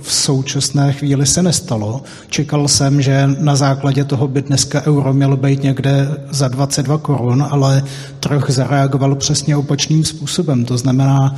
v 0.00 0.12
současné 0.12 0.92
chvíli 0.92 1.26
se 1.26 1.42
nestalo. 1.42 2.02
Čekal 2.28 2.68
jsem, 2.68 3.02
že 3.02 3.28
na 3.38 3.56
základě 3.56 4.04
toho 4.04 4.28
by 4.28 4.42
dneska 4.42 4.82
euro 4.86 5.12
mělo 5.12 5.36
být 5.36 5.62
někde 5.62 6.08
za 6.30 6.48
22 6.48 6.98
korun, 6.98 7.46
ale 7.50 7.82
trh 8.20 8.50
zareagoval 8.50 9.14
přesně 9.14 9.56
opačným 9.56 10.04
způsobem. 10.04 10.64
To 10.64 10.78
znamená, 10.78 11.34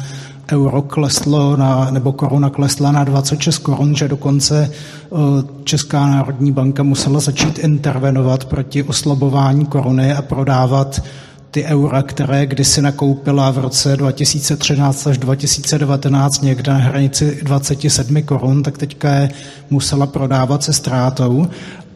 euro 0.53 0.83
kleslo 0.83 1.57
na, 1.57 1.91
nebo 1.91 2.13
koruna 2.13 2.51
klesla 2.51 2.93
na 2.93 3.05
26 3.05 3.59
korun, 3.59 3.95
že 3.95 4.09
dokonce 4.09 4.71
eh, 4.71 5.17
Česká 5.65 6.07
národní 6.07 6.53
banka 6.53 6.83
musela 6.83 7.21
začít 7.21 7.59
intervenovat 7.59 8.45
proti 8.45 8.83
oslabování 8.83 9.67
koruny 9.67 10.13
a 10.13 10.23
prodávat 10.23 11.03
ty 11.51 11.65
eura, 11.65 12.03
které 12.03 12.47
kdysi 12.47 12.83
nakoupila 12.83 13.51
v 13.51 13.59
roce 13.59 13.97
2013 13.97 15.07
až 15.07 15.19
2019 15.19 16.43
někde 16.43 16.73
na 16.73 16.79
hranici 16.79 17.41
27 17.43 18.23
korun, 18.23 18.63
tak 18.63 18.79
teďka 18.79 19.15
je 19.15 19.31
musela 19.71 20.07
prodávat 20.07 20.63
se 20.63 20.73
ztrátou. 20.73 21.47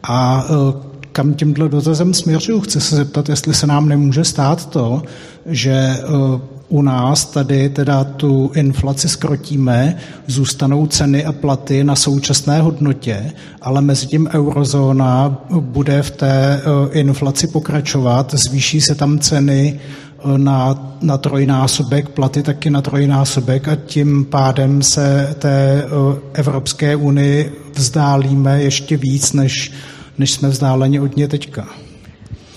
A 0.03 0.45
eh, 0.45 0.97
kam 1.11 1.33
tímhle 1.33 1.69
dotazem 1.69 2.13
směřuju? 2.13 2.61
Chci 2.61 2.81
se 2.81 2.95
zeptat, 2.95 3.29
jestli 3.29 3.53
se 3.53 3.67
nám 3.67 3.89
nemůže 3.89 4.23
stát 4.23 4.65
to, 4.65 5.03
že 5.45 5.71
eh, 5.71 6.56
u 6.69 6.81
nás 6.81 7.25
tady 7.25 7.69
teda 7.69 8.03
tu 8.03 8.51
inflaci 8.55 9.09
skrotíme, 9.09 9.97
zůstanou 10.27 10.87
ceny 10.87 11.25
a 11.25 11.31
platy 11.31 11.83
na 11.83 11.95
současné 11.95 12.61
hodnotě, 12.61 13.31
ale 13.61 13.81
mezi 13.81 14.07
tím 14.07 14.29
eurozóna 14.33 15.37
bude 15.59 16.01
v 16.01 16.11
té 16.11 16.61
eh, 16.61 16.99
inflaci 16.99 17.47
pokračovat, 17.47 18.33
zvýší 18.33 18.81
se 18.81 18.95
tam 18.95 19.19
ceny 19.19 19.79
eh, 19.79 20.37
na, 20.37 20.93
na 21.01 21.17
trojnásobek, 21.17 22.09
platy 22.09 22.43
taky 22.43 22.69
na 22.69 22.81
trojnásobek 22.81 23.67
a 23.67 23.75
tím 23.75 24.25
pádem 24.25 24.83
se 24.83 25.35
té 25.39 25.85
Evropské 26.33 26.95
unii 26.95 27.61
vzdálíme 27.73 28.63
ještě 28.63 28.97
víc, 28.97 29.33
než, 29.33 29.71
než 30.17 30.31
jsme 30.31 30.49
vzdáleni 30.49 30.99
od 30.99 31.17
ně 31.17 31.27
teďka. 31.27 31.67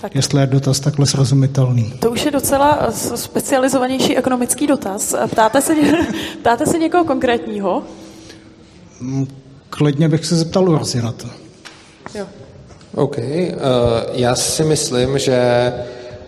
Tak. 0.01 0.15
Jestli 0.15 0.41
je 0.41 0.47
dotaz 0.47 0.79
takhle 0.79 1.05
srozumitelný. 1.05 1.93
To 1.99 2.11
už 2.11 2.25
je 2.25 2.31
docela 2.31 2.79
eh, 2.87 3.17
specializovanější 3.17 4.17
ekonomický 4.17 4.67
dotaz. 4.67 5.15
Ptáte 5.31 5.61
se, 5.61 5.75
ptáte 6.39 6.65
se 6.65 6.77
někoho 6.77 7.05
konkrétního? 7.05 7.83
Mm, 8.99 9.27
klidně 9.69 10.09
bych 10.09 10.25
se 10.25 10.35
zeptal 10.35 10.69
Urzy 10.69 11.01
na 11.01 11.11
to. 11.11 11.27
Jo. 12.15 12.25
OK. 12.95 13.17
Uh, 13.17 13.23
já 14.13 14.35
si 14.35 14.63
myslím, 14.63 15.19
že 15.19 15.73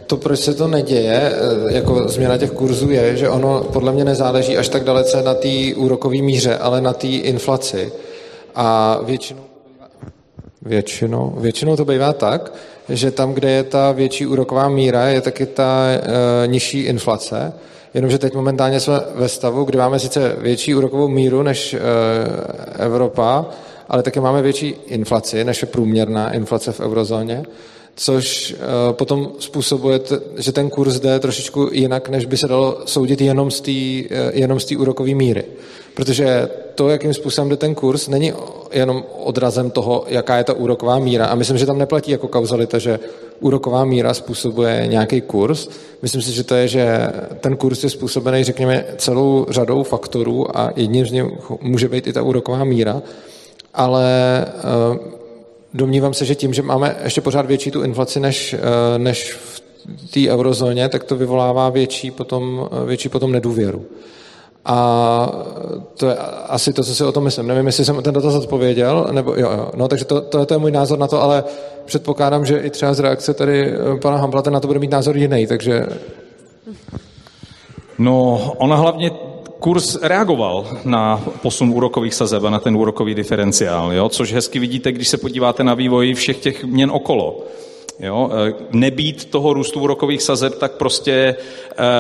to, 0.08 0.18
proč 0.18 0.40
se 0.40 0.54
to 0.54 0.68
neděje, 0.68 1.34
eh, 1.34 1.74
jako 1.74 2.08
změna 2.08 2.38
těch 2.38 2.52
kurzů 2.52 2.92
je, 2.92 3.18
že 3.18 3.30
ono 3.30 3.64
podle 3.64 3.92
mě 3.92 4.06
nezáleží 4.06 4.58
až 4.58 4.70
tak 4.70 4.84
dalece 4.84 5.24
na 5.24 5.34
té 5.34 5.76
úrokové 5.76 6.22
míře, 6.22 6.58
ale 6.58 6.82
na 6.82 6.94
té 6.94 7.08
inflaci. 7.08 7.92
A 8.56 9.00
většinou 9.04 9.53
Většinou, 10.66 11.34
většinou 11.38 11.76
to 11.76 11.86
bývá 11.86 12.14
tak, 12.14 12.54
že 12.90 13.12
tam, 13.12 13.34
kde 13.34 13.52
je 13.52 13.64
ta 13.64 13.92
větší 13.92 14.26
úroková 14.26 14.70
míra, 14.70 15.08
je 15.08 15.22
taky 15.22 15.46
ta 15.46 15.86
e, 15.88 16.48
nižší 16.48 16.80
inflace. 16.80 17.54
Jenomže 17.94 18.18
teď 18.18 18.34
momentálně 18.34 18.80
jsme 18.80 19.00
ve 19.16 19.30
stavu, 19.30 19.64
kdy 19.64 19.78
máme 19.78 20.00
sice 20.00 20.36
větší 20.40 20.76
úrokovou 20.76 21.08
míru 21.08 21.44
než 21.44 21.74
e, 21.74 21.80
Evropa, 22.84 23.46
ale 23.90 24.04
taky 24.04 24.20
máme 24.20 24.42
větší 24.42 24.76
inflaci, 24.88 25.44
než 25.44 25.62
je 25.62 25.68
průměrná 25.68 26.34
inflace 26.34 26.72
v 26.72 26.80
eurozóně, 26.80 27.44
což 27.96 28.52
e, 28.52 28.94
potom 28.94 29.32
způsobuje, 29.40 30.00
t, 30.00 30.20
že 30.38 30.52
ten 30.52 30.70
kurz 30.70 31.00
jde 31.00 31.20
trošičku 31.20 31.70
jinak, 31.72 32.10
než 32.10 32.26
by 32.26 32.38
se 32.38 32.48
dalo 32.48 32.78
soudit 32.86 33.22
jenom 33.22 33.52
z 33.52 33.62
té 33.62 33.72
e, 34.72 34.78
úrokové 34.78 35.16
míry. 35.16 35.44
Protože 35.94 36.50
to, 36.76 36.90
jakým 36.90 37.14
způsobem 37.14 37.50
jde 37.50 37.58
ten 37.58 37.76
kurz, 37.76 38.08
není 38.08 38.34
jenom 38.72 39.04
odrazem 39.20 39.72
toho, 39.72 40.06
jaká 40.08 40.38
je 40.38 40.44
ta 40.44 40.54
úroková 40.54 41.00
míra. 41.00 41.26
A 41.26 41.36
myslím, 41.36 41.58
že 41.58 41.66
tam 41.66 41.78
neplatí 41.78 42.12
jako 42.12 42.28
kauzalita, 42.28 42.80
že 42.80 43.00
úroková 43.40 43.86
míra 43.86 44.14
způsobuje 44.14 44.88
nějaký 44.88 45.22
kurz. 45.22 45.70
Myslím 46.02 46.22
si, 46.22 46.32
že 46.32 46.44
to 46.44 46.56
je, 46.56 46.68
že 46.68 47.08
ten 47.40 47.58
kurz 47.58 47.84
je 47.84 47.90
způsobený, 47.90 48.44
řekněme, 48.44 48.86
celou 48.98 49.46
řadou 49.50 49.84
faktorů 49.84 50.58
a 50.58 50.72
jedním 50.76 51.06
z 51.06 51.12
nich 51.12 51.26
může 51.62 51.90
být 51.90 52.08
i 52.08 52.14
ta 52.14 52.22
úroková 52.22 52.64
míra. 52.64 53.02
Ale 53.74 54.06
uh, 54.92 54.98
domnívám 55.74 56.14
se, 56.14 56.26
že 56.26 56.36
tím, 56.36 56.54
že 56.54 56.62
máme 56.62 56.96
ještě 57.04 57.22
pořád 57.22 57.46
větší 57.46 57.72
tu 57.72 57.84
inflaci 57.84 58.20
než, 58.20 58.54
uh, 58.54 58.60
než 58.98 59.34
v 59.34 59.62
té 60.14 60.30
eurozóně, 60.30 60.90
tak 60.90 61.04
to 61.04 61.16
vyvolává 61.16 61.70
větší 61.70 62.12
potom, 62.12 62.70
větší 62.86 63.10
potom 63.10 63.32
nedůvěru. 63.32 63.86
A 64.66 65.30
to 65.98 66.10
je 66.10 66.16
asi 66.48 66.74
to, 66.74 66.84
co 66.84 66.96
si 66.96 67.04
o 67.04 67.12
tom 67.12 67.24
myslím. 67.24 67.48
Nevím, 67.48 67.66
jestli 67.66 67.86
jsem 67.86 68.04
ten 68.04 68.14
dotaz 68.14 68.36
odpověděl, 68.36 69.08
nebo 69.12 69.34
jo, 69.36 69.52
jo. 69.52 69.70
No, 69.76 69.88
takže 69.88 70.06
to, 70.06 70.22
to, 70.22 70.46
to 70.46 70.54
je 70.54 70.58
můj 70.58 70.72
názor 70.72 71.00
na 71.00 71.08
to, 71.08 71.22
ale 71.22 71.44
předpokládám, 71.86 72.46
že 72.46 72.58
i 72.58 72.70
třeba 72.70 72.94
z 72.94 73.00
reakce 73.00 73.34
tady 73.34 73.72
eh, 73.72 74.00
pana 74.02 74.18
Hamblata 74.18 74.52
na 74.52 74.60
to 74.60 74.68
bude 74.68 74.80
mít 74.80 74.92
názor 74.92 75.18
jiný, 75.18 75.48
takže... 75.48 75.86
No, 77.98 78.42
ona 78.58 78.76
hlavně 78.76 79.12
kurz 79.60 79.96
reagoval 80.02 80.68
na 80.86 81.22
posun 81.42 81.70
úrokových 81.70 82.14
sazeb 82.14 82.44
a 82.44 82.50
na 82.50 82.60
ten 82.60 82.76
úrokový 82.76 83.16
diferenciál, 83.16 83.94
jo? 83.94 84.10
což 84.10 84.34
hezky 84.34 84.60
vidíte, 84.60 84.92
když 84.92 85.08
se 85.08 85.18
podíváte 85.18 85.64
na 85.64 85.74
vývoj 85.74 86.14
všech 86.14 86.38
těch 86.38 86.64
měn 86.64 86.92
okolo. 86.92 87.44
Jo? 88.00 88.30
E, 88.48 88.54
nebýt 88.72 89.26
toho 89.26 89.54
růstu 89.54 89.80
úrokových 89.80 90.22
sazeb, 90.22 90.58
tak 90.58 90.72
prostě 90.72 91.14
e, 91.14 91.36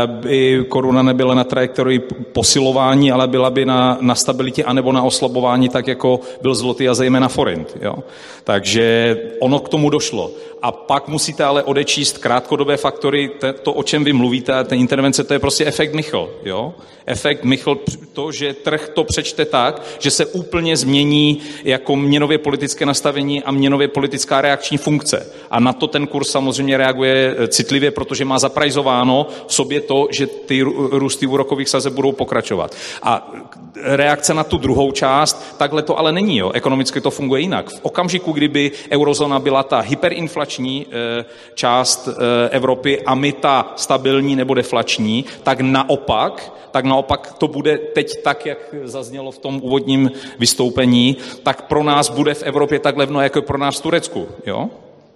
by 0.07 0.65
koruna 0.69 1.01
nebyla 1.01 1.35
na 1.35 1.43
trajektorii 1.43 1.99
posilování, 2.31 3.11
ale 3.11 3.27
byla 3.27 3.49
by 3.49 3.65
na, 3.65 3.97
na 4.01 4.15
stabilitě 4.15 4.63
anebo 4.63 4.91
na 4.91 5.03
oslabování, 5.03 5.69
tak 5.69 5.87
jako 5.87 6.19
byl 6.41 6.55
zlotý 6.55 6.89
a 6.89 6.93
zejména 6.93 7.27
forint. 7.27 7.77
Jo? 7.81 7.95
Takže 8.43 9.17
ono 9.39 9.59
k 9.59 9.69
tomu 9.69 9.89
došlo. 9.89 10.31
A 10.63 10.71
pak 10.71 11.07
musíte 11.07 11.43
ale 11.43 11.63
odečíst 11.63 12.17
krátkodobé 12.17 12.77
faktory, 12.77 13.31
to, 13.63 13.73
o 13.73 13.83
čem 13.83 14.03
vy 14.03 14.13
mluvíte, 14.13 14.63
ten 14.63 14.79
intervence, 14.79 15.23
to 15.23 15.33
je 15.33 15.39
prostě 15.39 15.65
efekt 15.65 15.93
Michl. 15.93 16.29
Jo? 16.45 16.73
Efekt 17.05 17.43
Michl, 17.43 17.79
to, 18.13 18.31
že 18.31 18.53
trh 18.53 18.89
to 18.93 19.03
přečte 19.03 19.45
tak, 19.45 19.81
že 19.99 20.11
se 20.11 20.25
úplně 20.25 20.77
změní 20.77 21.41
jako 21.63 21.95
měnově 21.95 22.37
politické 22.37 22.85
nastavení 22.85 23.43
a 23.43 23.51
měnově 23.51 23.87
politická 23.87 24.41
reakční 24.41 24.77
funkce. 24.77 25.31
A 25.51 25.59
na 25.59 25.73
to 25.73 25.87
ten 25.87 26.07
kurz 26.07 26.29
samozřejmě 26.29 26.77
reaguje 26.77 27.35
eh, 27.37 27.47
citlivě, 27.47 27.91
protože 27.91 28.25
má 28.25 28.39
zaprajzováno 28.39 29.27
v 29.47 29.53
sobě 29.53 29.81
to, 29.81 30.07
že 30.11 30.27
ty 30.27 30.61
růsty 30.91 31.27
úrokových 31.27 31.69
sazeb 31.69 31.93
budou 31.93 32.11
pokračovat. 32.11 32.75
A 33.01 33.31
reakce 33.75 34.33
na 34.33 34.43
tu 34.43 34.57
druhou 34.57 34.91
část, 34.91 35.55
takhle 35.57 35.81
to 35.81 35.99
ale 35.99 36.11
není. 36.11 36.37
Jo? 36.37 36.51
Ekonomicky 36.51 37.01
to 37.01 37.11
funguje 37.11 37.41
jinak. 37.41 37.69
V 37.69 37.79
okamžiku, 37.81 38.31
kdyby 38.31 38.71
eurozóna 38.91 39.39
byla 39.39 39.63
ta 39.63 39.79
hyperinflační 39.79 40.52
eh, 40.59 41.25
část 41.53 42.07
eh, 42.07 42.49
Evropy 42.49 43.01
a 43.01 43.15
my 43.15 43.31
ta 43.31 43.73
stabilní 43.75 44.35
nebo 44.35 44.53
deflační, 44.53 45.25
tak 45.43 45.59
naopak, 45.61 46.53
tak 46.71 46.85
naopak 46.85 47.33
to 47.37 47.47
bude 47.47 47.77
teď 47.77 48.21
tak, 48.23 48.45
jak 48.45 48.75
zaznělo 48.83 49.31
v 49.31 49.37
tom 49.37 49.59
úvodním 49.63 50.11
vystoupení, 50.39 51.17
tak 51.43 51.61
pro 51.61 51.83
nás 51.83 52.09
bude 52.09 52.33
v 52.33 52.43
Evropě 52.43 52.79
tak 52.79 52.97
levno, 52.97 53.21
jako 53.21 53.41
pro 53.41 53.57
nás 53.57 53.79
v 53.79 53.81
Turecku. 53.81 54.27
Jo? 54.45 54.69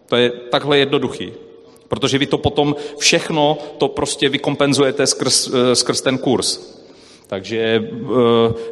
To 0.09 0.15
je 0.15 0.29
takhle 0.29 0.77
jednoduchý. 0.77 1.31
Protože 1.88 2.17
vy 2.17 2.25
to 2.25 2.38
potom 2.38 2.75
všechno 2.97 3.57
to 3.77 3.88
prostě 3.88 4.29
vykompenzujete 4.29 5.07
skrz, 5.07 5.49
eh, 5.53 5.75
skrz 5.75 6.01
ten 6.01 6.17
kurz. 6.17 6.77
Takže 7.27 7.89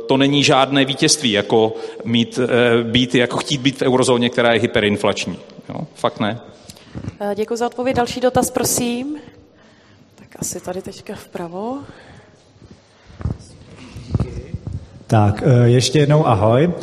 to 0.08 0.18
není 0.18 0.44
žádné 0.44 0.86
vítězství, 0.86 1.32
jako 1.32 1.74
mít, 2.04 2.40
být, 2.84 3.16
jako 3.16 3.38
chtít 3.38 3.62
být 3.62 3.78
v 3.80 3.82
eurozóně, 3.82 4.30
která 4.30 4.54
je 4.54 4.60
hyperinflační. 4.60 5.40
Jo? 5.70 5.88
Fakt 5.96 6.20
ne. 6.20 6.40
Děkuji 7.36 7.56
za 7.56 7.66
odpověď. 7.66 7.96
Další 7.96 8.20
dotaz, 8.20 8.52
prosím. 8.52 9.18
Tak 10.16 10.28
asi 10.40 10.60
tady 10.60 10.82
teďka 10.82 11.16
vpravo. 11.16 11.78
Tak, 15.08 15.44
ještě 15.66 16.00
jednou 16.00 16.28
ahoj. 16.28 16.74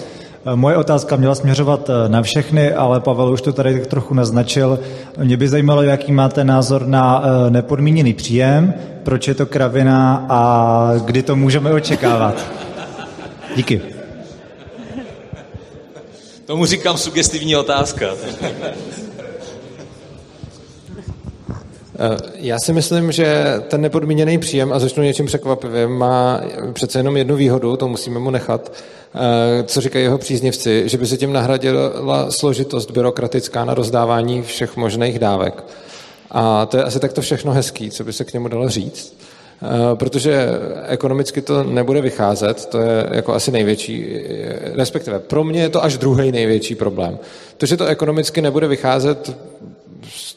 Moje 0.55 0.77
otázka 0.77 1.17
měla 1.17 1.35
směřovat 1.35 1.91
eh, 1.91 2.09
na 2.09 2.23
všechny, 2.23 2.73
ale 2.73 3.01
Pavel 3.01 3.33
už 3.33 3.43
to 3.43 3.53
tady 3.53 3.75
tak 3.75 3.87
trochu 3.87 4.15
naznačil. 4.15 4.79
Mě 5.19 5.37
by 5.37 5.49
zajímalo, 5.49 5.83
jaký 5.83 6.13
máte 6.13 6.45
názor 6.45 6.87
na 6.87 7.23
eh, 7.25 7.51
nepodmíněný 7.51 8.13
příjem, 8.15 8.75
proč 9.03 9.29
je 9.29 9.35
to 9.35 9.47
kravina 9.47 10.27
a 10.29 10.93
kdy 11.05 11.23
to 11.23 11.37
můžeme 11.37 11.73
očekávat. 11.73 12.47
Díky. 13.57 13.92
Tomu 16.45 16.67
říkám 16.67 16.99
sugestivní 16.99 17.57
otázka. 17.57 18.07
Eh, 21.99 22.17
já 22.35 22.59
si 22.59 22.73
myslím, 22.73 23.13
že 23.13 23.55
ten 23.69 23.81
nepodmíněný 23.81 24.39
příjem, 24.39 24.73
a 24.73 24.79
začnu 24.79 25.03
něčím 25.03 25.27
překvapivým, 25.27 25.91
má 25.91 26.41
přece 26.73 26.99
jenom 26.99 27.17
jednu 27.17 27.37
výhodu, 27.37 27.77
to 27.77 27.89
musíme 27.89 28.19
mu 28.19 28.31
nechat, 28.31 28.73
eh, 29.15 29.63
co 29.63 29.81
říkají 29.81 30.05
jeho 30.05 30.19
příznivci, 30.19 30.83
že 30.87 30.99
by 30.99 31.07
se 31.07 31.17
tím 31.17 31.33
nahradila 31.33 32.31
složitost 32.31 32.91
byrokratická 32.91 33.65
na 33.65 33.75
rozdávání 33.75 34.43
všech 34.43 34.77
možných 34.77 35.19
dávek. 35.19 35.65
A 36.31 36.67
to 36.67 36.77
je 36.77 36.85
asi 36.85 37.01
takto 37.01 37.21
všechno 37.21 37.53
hezký, 37.53 37.91
co 37.91 38.05
by 38.05 38.13
se 38.13 38.25
k 38.25 38.33
němu 38.33 38.49
dalo 38.49 38.69
říct. 38.69 39.17
Eh, 39.63 39.97
protože 39.97 40.49
ekonomicky 40.87 41.43
to 41.43 41.65
nebude 41.65 42.01
vycházet, 42.01 42.67
to 42.67 42.79
je 42.79 43.07
jako 43.11 43.35
asi 43.35 43.51
největší, 43.51 44.07
respektive 44.75 45.19
pro 45.19 45.45
mě 45.45 45.61
je 45.61 45.69
to 45.69 45.85
až 45.85 45.99
druhý 45.99 46.33
největší 46.33 46.75
problém. 46.75 47.19
To, 47.57 47.67
že 47.67 47.77
to 47.77 47.87
ekonomicky 47.87 48.43
nebude 48.43 48.69
vycházet, 48.69 49.37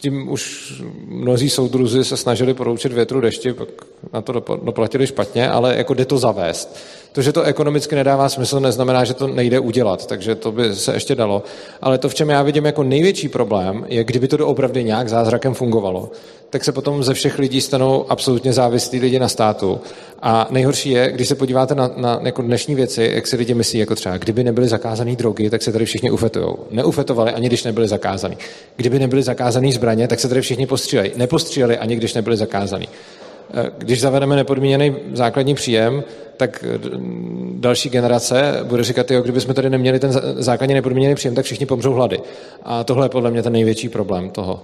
tím 0.06 0.30
už 0.30 0.74
mnozí 1.08 1.50
soudruzi 1.50 2.06
se 2.06 2.18
snažili 2.18 2.54
poroučit 2.54 2.94
větru 2.94 3.22
dešti, 3.22 3.54
pak 3.54 3.70
na 4.14 4.22
to 4.22 4.34
doplatili 4.64 5.08
špatně, 5.08 5.50
ale 5.50 5.78
jako 5.78 5.94
jde 5.94 6.06
to 6.06 6.18
zavést. 6.18 6.78
To, 7.12 7.22
že 7.22 7.32
to 7.32 7.44
ekonomicky 7.44 7.96
nedává 7.96 8.30
smysl, 8.30 8.60
neznamená, 8.60 9.04
že 9.04 9.14
to 9.14 9.28
nejde 9.28 9.60
udělat, 9.60 10.06
takže 10.06 10.36
to 10.36 10.52
by 10.52 10.76
se 10.76 10.94
ještě 10.94 11.16
dalo. 11.16 11.44
Ale 11.82 11.98
to, 11.98 12.10
v 12.10 12.14
čem 12.14 12.30
já 12.30 12.42
vidím 12.42 12.66
jako 12.66 12.84
největší 12.84 13.28
problém, 13.30 13.86
je, 13.88 14.04
kdyby 14.04 14.28
to 14.28 14.38
doopravdy 14.38 14.84
nějak 14.84 15.10
zázrakem 15.10 15.54
fungovalo, 15.54 16.12
tak 16.50 16.64
se 16.64 16.72
potom 16.72 17.04
ze 17.04 17.14
všech 17.14 17.40
lidí 17.40 17.62
stanou 17.62 18.06
absolutně 18.12 18.54
závislí 18.54 19.00
lidi 19.00 19.20
na 19.20 19.28
státu. 19.28 19.80
A 20.22 20.48
nejhorší 20.52 20.90
je, 20.90 21.12
když 21.12 21.28
se 21.28 21.36
podíváte 21.36 21.76
na, 21.76 21.92
na 21.96 22.20
jako 22.24 22.42
dnešní 22.42 22.76
věci, 22.76 23.12
jak 23.14 23.28
si 23.28 23.36
lidi 23.36 23.54
myslí, 23.54 23.80
jako 23.80 23.96
třeba, 23.96 24.18
kdyby 24.18 24.44
nebyly 24.44 24.68
zakázané 24.68 25.16
drogy, 25.16 25.50
tak 25.50 25.62
se 25.62 25.72
tady 25.72 25.86
všichni 25.86 26.12
ufetují. 26.12 26.46
Neufetovali, 26.72 27.32
ani 27.32 27.48
když 27.48 27.64
nebyly 27.64 27.88
zakázané. 27.88 28.36
Kdyby 28.76 29.00
nebyly 29.00 29.24
zakázané 29.24 29.72
zbraně, 29.72 29.95
tak 30.08 30.20
se 30.20 30.28
tady 30.28 30.42
všichni 30.42 30.68
postřílejí. 30.68 31.12
Nepostříleli, 31.16 31.78
ani 31.78 31.96
když 31.96 32.14
nebyly 32.14 32.38
zakázané. 32.38 32.86
Eh, 33.54 33.72
když 33.78 34.02
zavedeme 34.02 34.36
nepodmíněný 34.36 34.96
základní 35.14 35.56
příjem, 35.56 36.04
tak 36.38 36.64
eh, 36.68 36.80
další 37.54 37.90
generace 37.90 38.60
bude 38.64 38.84
říkat, 38.84 39.12
jo, 39.12 39.22
kdybychom 39.22 39.56
tady 39.56 39.70
neměli 39.70 40.00
ten 40.00 40.12
základní 40.38 40.74
nepodmíněný 40.74 41.16
příjem, 41.16 41.36
tak 41.36 41.46
všichni 41.46 41.66
pomřou 41.66 41.94
hlady. 41.94 42.20
A 42.64 42.84
tohle 42.84 43.06
je 43.06 43.10
podle 43.10 43.32
mě 43.32 43.44
ten 43.44 43.54
největší 43.54 43.90
problém 43.90 44.30
toho. 44.30 44.62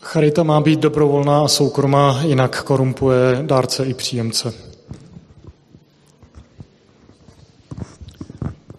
Charita 0.00 0.42
má 0.42 0.60
být 0.60 0.80
dobrovolná 0.80 1.44
a 1.44 1.48
soukromá, 1.48 2.20
jinak 2.24 2.62
korumpuje 2.62 3.18
dárce 3.42 3.84
i 3.84 3.94
příjemce. 3.94 4.71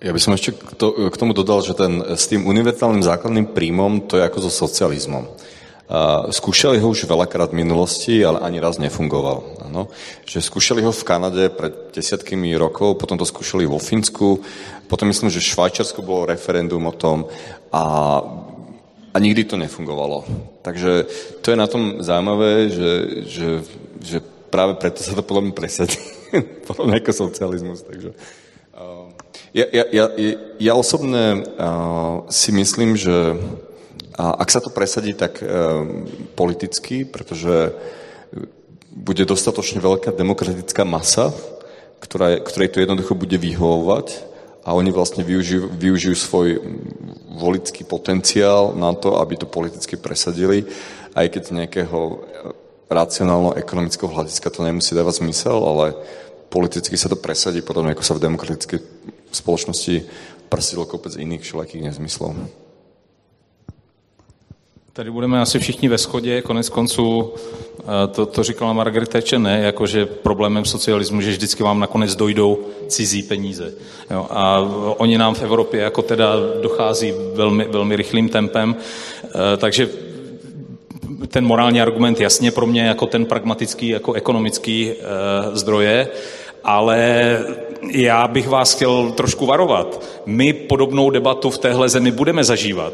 Ja 0.03 0.11
by 0.11 0.19
som 0.19 0.35
ešte 0.35 0.51
k, 0.51 1.15
tomu 1.15 1.31
dodal, 1.31 1.63
že 1.63 1.79
ten, 1.79 2.03
s 2.03 2.27
tým 2.27 2.43
univerzálnym 2.43 3.07
základným 3.07 3.55
príjmom 3.55 4.03
to 4.03 4.19
je 4.19 4.27
ako 4.27 4.43
so 4.43 4.51
socializmom. 4.51 5.31
Skúšali 6.27 6.75
ho 6.83 6.91
už 6.91 7.07
veľakrát 7.07 7.55
v 7.55 7.63
minulosti, 7.63 8.19
ale 8.19 8.43
ani 8.43 8.59
raz 8.59 8.83
nefungoval. 8.83 9.63
Ano? 9.63 9.87
Že 10.27 10.43
skúšali 10.43 10.83
ho 10.83 10.91
v 10.91 11.07
Kanade 11.07 11.43
pred 11.55 11.95
desiatkými 11.95 12.51
rokov, 12.59 12.99
potom 12.99 13.15
to 13.15 13.23
skúšali 13.23 13.63
vo 13.63 13.79
Fínsku, 13.79 14.43
potom 14.91 15.07
myslím, 15.07 15.31
že 15.31 15.39
v 15.39 15.51
Švajčiarsku 15.55 16.03
bolo 16.03 16.27
referendum 16.27 16.83
o 16.83 16.93
tom 16.93 17.31
a 17.71 17.83
a 19.13 19.21
nikdy 19.21 19.45
to 19.45 19.61
nefungovalo. 19.61 20.25
Takže 20.65 21.05
to 21.45 21.53
je 21.53 21.57
na 21.57 21.69
tom 21.69 22.01
zaujímavé, 22.01 22.73
že, 22.73 22.91
že, 23.29 23.47
že 24.01 24.17
práve 24.49 24.73
preto 24.73 25.05
sa 25.05 25.13
to 25.13 25.21
podľa 25.21 25.45
mňa 25.45 25.53
presadí. 25.53 26.01
podľa 26.67 26.85
mňa 26.89 26.97
ako 26.97 27.11
socializmus. 27.13 27.85
Takže, 27.85 28.09
uh, 28.09 28.52
ja, 29.53 29.65
ja, 29.69 29.85
ja, 29.93 30.05
ja 30.57 30.73
osobne 30.73 31.45
uh, 31.45 32.25
si 32.33 32.49
myslím, 32.49 32.97
že 32.97 33.37
ak 34.13 34.49
sa 34.49 34.61
to 34.61 34.73
presadí, 34.73 35.13
tak 35.13 35.41
uh, 35.41 35.85
politicky, 36.33 37.05
pretože 37.05 37.73
bude 38.93 39.25
dostatočne 39.25 39.81
veľká 39.81 40.13
demokratická 40.13 40.85
masa, 40.85 41.33
ktorá, 42.01 42.37
ktorej 42.41 42.69
to 42.73 42.81
jednoducho 42.81 43.17
bude 43.17 43.37
vyhovovať 43.37 44.21
a 44.63 44.77
oni 44.77 44.93
vlastne 44.93 45.25
využijú, 45.25 45.69
využijú 45.69 46.15
svoj 46.15 46.61
volický 47.33 47.83
potenciál 47.83 48.77
na 48.77 48.93
to, 48.93 49.17
aby 49.17 49.37
to 49.37 49.49
politicky 49.49 49.97
presadili, 49.97 50.69
aj 51.17 51.25
keď 51.29 51.41
z 51.41 51.55
nejakého 51.57 51.99
racionálno-ekonomického 52.89 54.13
hľadiska 54.13 54.53
to 54.53 54.61
nemusí 54.61 54.93
dávať 54.93 55.25
zmysel, 55.25 55.57
ale 55.57 55.97
politicky 56.53 56.93
sa 56.93 57.09
to 57.09 57.17
presadí, 57.17 57.65
podobne 57.65 57.97
ako 57.97 58.05
sa 58.05 58.13
v 58.13 58.29
demokratickej 58.29 58.79
spoločnosti 59.33 60.05
presadilo 60.53 60.85
kopec 60.85 61.17
iných 61.17 61.41
všelijakých 61.41 61.89
nezmyslov. 61.89 62.37
Tady 64.93 65.11
budeme 65.11 65.41
asi 65.41 65.59
všichni 65.59 65.89
ve 65.89 65.97
shodě, 65.97 66.41
konec 66.41 66.69
konců 66.69 67.33
eh, 67.33 68.07
to, 68.07 68.25
to 68.25 68.43
říkala 68.43 68.73
Margaret 68.73 69.09
Thatcher, 69.09 69.39
ne, 69.39 69.59
jakože 69.73 70.05
problémem 70.05 70.65
socialismu, 70.65 71.21
že 71.21 71.31
vždycky 71.31 71.63
vám 71.63 71.79
nakonec 71.79 72.15
dojdou 72.15 72.59
cizí 72.87 73.23
peníze. 73.23 73.73
Jo, 74.11 74.27
a 74.29 74.59
oni 74.97 75.17
nám 75.17 75.33
v 75.33 75.41
Evropě 75.41 75.81
jako 75.81 76.01
teda 76.01 76.35
dochází 76.61 77.13
velmi, 77.35 77.65
velmi 77.65 77.95
rychlým 77.95 78.29
tempem, 78.29 78.75
eh, 79.25 79.57
takže 79.57 80.12
ten 81.27 81.45
morální 81.45 81.81
argument 81.81 82.19
jasně 82.19 82.51
pro 82.51 82.65
mě 82.65 82.81
jako 82.81 83.05
ten 83.05 83.25
pragmatický, 83.25 83.87
jako 83.87 84.13
ekonomický 84.13 84.91
eh, 84.91 84.95
zdroje, 85.53 86.07
ale 86.63 87.39
já 87.91 88.27
bych 88.27 88.47
vás 88.47 88.75
chtěl 88.75 89.11
trošku 89.11 89.45
varovat. 89.45 90.05
My 90.25 90.53
podobnou 90.53 91.09
debatu 91.09 91.49
v 91.49 91.57
téhle 91.57 91.89
zemi 91.89 92.11
budeme 92.11 92.43
zažívat. 92.43 92.93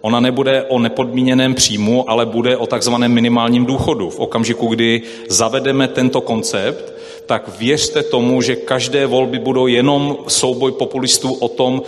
Ona 0.00 0.20
nebude 0.20 0.62
o 0.62 0.78
nepodmíněném 0.78 1.54
příjmu, 1.54 2.10
ale 2.10 2.26
bude 2.26 2.56
o 2.56 2.66
takzvaném 2.66 3.12
minimálním 3.12 3.64
důchodu. 3.64 4.10
V 4.10 4.18
okamžiku, 4.18 4.66
kdy 4.66 5.02
zavedeme 5.28 5.88
tento 5.88 6.20
koncept, 6.20 6.93
tak 7.26 7.58
věřte 7.58 8.02
tomu, 8.02 8.42
že 8.42 8.56
každé 8.56 9.06
volby 9.06 9.38
budou 9.38 9.66
jenom 9.66 10.16
souboj 10.28 10.72
populistů 10.72 11.34
o 11.34 11.48
tom, 11.48 11.82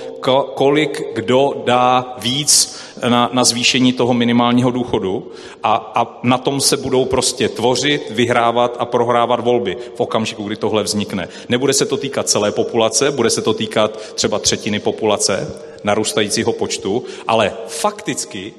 kolik 0.54 1.14
kdo 1.14 1.62
dá 1.64 2.16
víc 2.18 2.80
na, 3.08 3.30
na 3.32 3.44
zvýšení 3.44 3.92
toho 3.92 4.14
minimálního 4.14 4.70
důchodu 4.70 5.32
a, 5.62 5.92
a 5.94 6.20
na 6.22 6.38
tom 6.38 6.60
se 6.60 6.76
budou 6.76 7.04
prostě 7.04 7.48
tvořit, 7.48 8.10
vyhrávat 8.10 8.76
a 8.78 8.84
prohrávat 8.84 9.40
volby 9.40 9.76
v 9.94 10.00
okamžiku, 10.00 10.44
kdy 10.44 10.56
tohle 10.56 10.82
vznikne. 10.82 11.28
Nebude 11.48 11.72
se 11.72 11.86
to 11.86 11.96
týkat 11.96 12.28
celé 12.28 12.52
populace, 12.52 13.10
bude 13.10 13.30
se 13.30 13.42
to 13.42 13.54
týkat 13.54 14.14
třeba 14.14 14.38
třetiny 14.38 14.78
populace, 14.78 15.54
narůstajícího 15.84 16.52
počtu, 16.52 17.04
ale 17.28 17.52
fakticky 17.68 18.52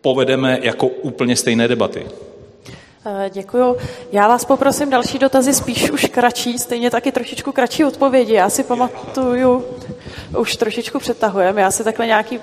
povedeme 0.00 0.58
jako 0.62 0.86
úplně 0.86 1.36
stejné 1.36 1.68
debaty. 1.68 2.06
Eh, 3.06 3.30
děkuju. 3.34 3.76
Já 4.12 4.28
vás 4.28 4.44
poprosím 4.44 4.90
další 4.90 5.18
dotazy, 5.18 5.54
spíš 5.54 5.90
už 5.90 6.04
kratší, 6.04 6.58
stejně 6.58 6.90
taky 6.90 7.12
trošičku 7.12 7.52
kratší 7.52 7.84
odpovědi. 7.84 8.34
Já 8.34 8.50
si 8.50 8.64
pamatuju, 8.64 9.64
už 10.38 10.56
trošičku 10.56 10.98
přetahujeme, 10.98 11.60
já 11.60 11.70
si 11.70 11.84
takhle 11.84 12.06
nějaký 12.06 12.38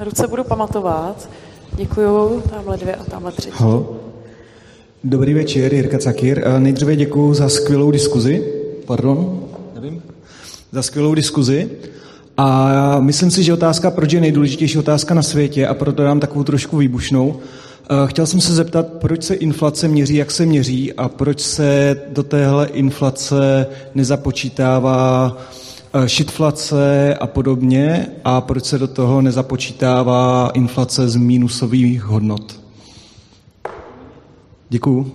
ruce 0.00 0.28
budu 0.28 0.44
pamatovat. 0.44 1.28
Děkuju, 1.72 2.40
tamhle 2.40 2.76
dvě 2.76 2.94
a 2.94 3.04
tamhle 3.04 3.32
tři. 3.32 3.50
Halo. 3.52 3.96
Dobrý 5.04 5.34
večer, 5.34 5.74
Jirka 5.74 5.98
Cakir. 5.98 6.42
Eh, 6.44 6.60
nejdříve 6.60 6.96
děkuji 6.96 7.34
za 7.34 7.48
skvělou 7.48 7.90
diskuzi. 7.90 8.52
Pardon, 8.86 9.44
nevím. 9.74 10.02
Za 10.72 10.82
skvělou 10.82 11.14
diskuzi. 11.14 11.70
A 12.36 13.00
myslím 13.00 13.30
si, 13.30 13.42
že 13.42 13.52
otázka, 13.52 13.90
proč 13.90 14.12
je 14.12 14.20
nejdůležitější 14.20 14.78
otázka 14.78 15.14
na 15.14 15.22
světě 15.22 15.66
a 15.66 15.74
proto 15.74 16.02
dám 16.02 16.20
takovou 16.20 16.44
trošku 16.44 16.76
výbušnou. 16.76 17.40
Eh, 17.92 18.06
chtěl 18.06 18.26
jsem 18.26 18.40
se 18.40 18.54
zeptat, 18.54 18.86
proč 18.86 19.22
se 19.22 19.34
inflace 19.34 19.88
měří, 19.88 20.14
jak 20.14 20.30
se 20.30 20.46
měří 20.46 20.92
a 20.92 21.08
proč 21.08 21.40
se 21.40 22.02
do 22.08 22.22
téhle 22.22 22.66
inflace 22.66 23.66
nezapočítává 23.94 25.36
eh, 25.94 26.08
šitflace 26.08 27.14
a 27.20 27.26
podobně 27.26 28.06
a 28.24 28.40
proč 28.40 28.64
se 28.64 28.78
do 28.78 28.88
toho 28.88 29.22
nezapočítává 29.22 30.50
inflace 30.54 31.08
z 31.08 31.16
mínusových 31.16 32.02
hodnot. 32.02 32.60
Děkuju. 34.68 35.12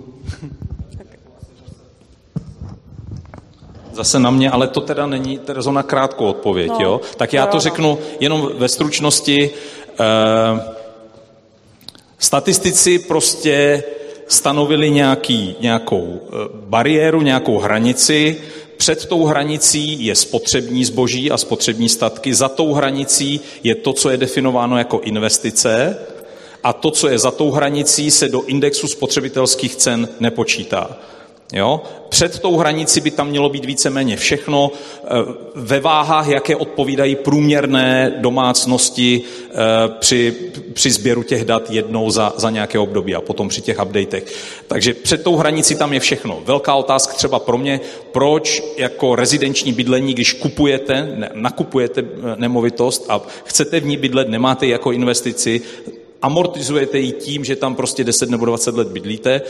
Zase 3.94 4.20
na 4.20 4.32
mě, 4.32 4.52
ale 4.52 4.68
to 4.68 4.82
teda 4.82 5.08
není 5.08 5.38
Terzo 5.38 5.72
na 5.72 5.84
krátkou 5.84 6.26
odpověď, 6.26 6.72
no, 6.80 6.86
jo? 6.86 7.02
Tak 7.18 7.34
já 7.34 7.46
to 7.46 7.60
řeknu 7.60 7.98
jenom 8.20 8.50
ve 8.58 8.68
stručnosti. 8.68 9.50
Uh, 10.00 10.75
statistici 12.20 13.00
prostě 13.00 13.84
stanovili 14.28 14.92
nějaký, 14.92 15.56
nějakou 15.60 16.22
eh, 16.22 16.32
bariéru, 16.54 17.22
nějakou 17.22 17.58
hranici, 17.58 18.38
před 18.78 19.06
tou 19.06 19.26
hranicí 19.26 20.06
je 20.06 20.16
spotřební 20.16 20.86
zboží 20.86 21.32
a 21.32 21.38
spotřební 21.38 21.90
statky, 21.90 22.34
za 22.34 22.50
tou 22.50 22.74
hranicí 22.74 23.40
je 23.64 23.76
to, 23.76 23.94
co 23.94 24.10
je 24.10 24.18
definováno 24.18 24.78
jako 24.78 25.00
investice. 25.00 25.98
A 26.64 26.74
to, 26.74 26.92
co 26.92 27.08
je 27.08 27.20
za 27.20 27.32
tou 27.32 27.52
hranicí, 27.52 28.12
se 28.12 28.28
do 28.28 28.44
indexu 28.44 28.88
spotřebitelských 28.88 29.76
cen 29.76 30.10
nepočítá. 30.20 30.98
Jo? 31.54 31.82
Před 32.10 32.40
tou 32.40 32.58
hranici 32.58 33.02
by 33.02 33.12
tam 33.12 33.28
mělo 33.28 33.50
být 33.50 33.66
víceméně 33.66 34.18
všechno 34.18 34.72
eh, 34.72 35.08
ve 35.56 35.80
váhách, 35.80 36.28
jaké 36.28 36.56
odpovídají 36.56 37.16
průměrné 37.16 38.16
domácnosti 38.18 39.22
eh, 39.22 39.56
při, 40.00 40.36
při 40.74 40.92
sběru 40.92 41.24
těch 41.24 41.46
dat 41.46 41.72
jednou 41.72 42.10
za, 42.10 42.34
za 42.38 42.50
nějaké 42.50 42.80
období 42.80 43.16
a 43.16 43.22
potom 43.22 43.50
při 43.50 43.62
těch 43.62 43.80
updatech. 43.82 44.34
Takže 44.68 44.94
před 44.94 45.24
tou 45.24 45.36
hranici 45.36 45.76
tam 45.76 45.94
je 45.94 46.00
všechno. 46.00 46.42
Velká 46.46 46.76
otázka 46.76 47.14
třeba 47.14 47.40
pro 47.40 47.58
mě, 47.58 47.80
proč 48.12 48.64
jako 48.78 49.16
rezidenční 49.16 49.74
bydlení, 49.74 50.14
když 50.14 50.34
kupujete, 50.34 51.14
ne, 51.16 51.30
nakupujete 51.34 52.02
eh, 52.02 52.36
nemovitost 52.38 53.06
a 53.10 53.22
chcete 53.44 53.80
v 53.80 53.86
ní 53.86 53.98
bydlet, 53.98 54.30
nemáte 54.30 54.68
jako 54.68 54.92
investici, 54.92 55.62
amortizujete 56.22 57.00
ji 57.00 57.12
tím, 57.12 57.46
že 57.46 57.56
tam 57.56 57.76
prostě 57.76 58.04
10 58.04 58.30
nebo 58.30 58.46
20 58.46 58.76
let 58.76 58.88
bydlíte, 58.88 59.42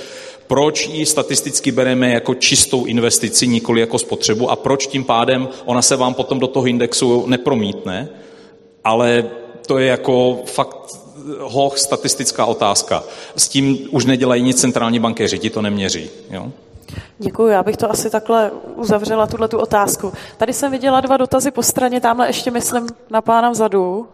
proč 0.47 0.87
ji 0.87 1.05
statisticky 1.05 1.71
bereme 1.71 2.09
jako 2.09 2.35
čistou 2.35 2.85
investici, 2.85 3.47
nikoli 3.47 3.81
jako 3.81 3.99
spotřebu 3.99 4.49
a 4.49 4.55
proč 4.55 4.87
tím 4.87 5.03
pádem 5.03 5.47
ona 5.65 5.81
se 5.81 5.95
vám 5.95 6.13
potom 6.13 6.39
do 6.39 6.47
toho 6.47 6.65
indexu 6.65 7.27
nepromítne, 7.27 8.09
ale 8.83 9.25
to 9.67 9.77
je 9.77 9.87
jako 9.87 10.39
fakt 10.45 10.77
hoch 11.39 11.77
statistická 11.77 12.45
otázka. 12.45 13.03
S 13.35 13.49
tím 13.49 13.77
už 13.91 14.05
nedělají 14.05 14.43
nic 14.43 14.61
centrální 14.61 14.99
bankéři, 14.99 15.39
ti 15.39 15.49
to 15.49 15.61
neměří. 15.61 16.09
Jo? 16.31 16.51
Děkuji, 17.19 17.47
já 17.47 17.63
bych 17.63 17.77
to 17.77 17.91
asi 17.91 18.09
takhle 18.09 18.51
uzavřela, 18.75 19.27
tuhle 19.27 19.47
tu 19.47 19.57
otázku. 19.57 20.13
Tady 20.37 20.53
jsem 20.53 20.71
viděla 20.71 21.01
dva 21.01 21.17
dotazy 21.17 21.51
po 21.51 21.63
straně, 21.63 22.01
tamhle 22.01 22.27
ještě 22.27 22.51
myslím 22.51 22.87
na 23.09 23.21
pána 23.21 23.49
vzadu. 23.49 24.07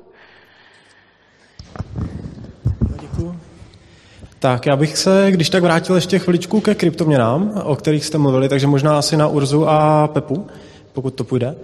Tak 4.41 4.65
já 4.65 4.75
bych 4.75 4.97
se, 4.97 5.27
když 5.29 5.49
tak 5.49 5.63
vrátil 5.63 5.95
ještě 5.95 6.19
chviličku 6.19 6.61
ke 6.61 6.75
kryptoměnám, 6.75 7.61
o 7.63 7.75
kterých 7.75 8.05
jste 8.05 8.17
mluvili, 8.17 8.49
takže 8.49 8.67
možná 8.67 8.97
asi 8.97 9.17
na 9.17 9.27
Urzu 9.27 9.69
a 9.69 10.07
Pepu, 10.07 10.47
pokud 10.93 11.13
to 11.13 11.23
půjde. 11.23 11.55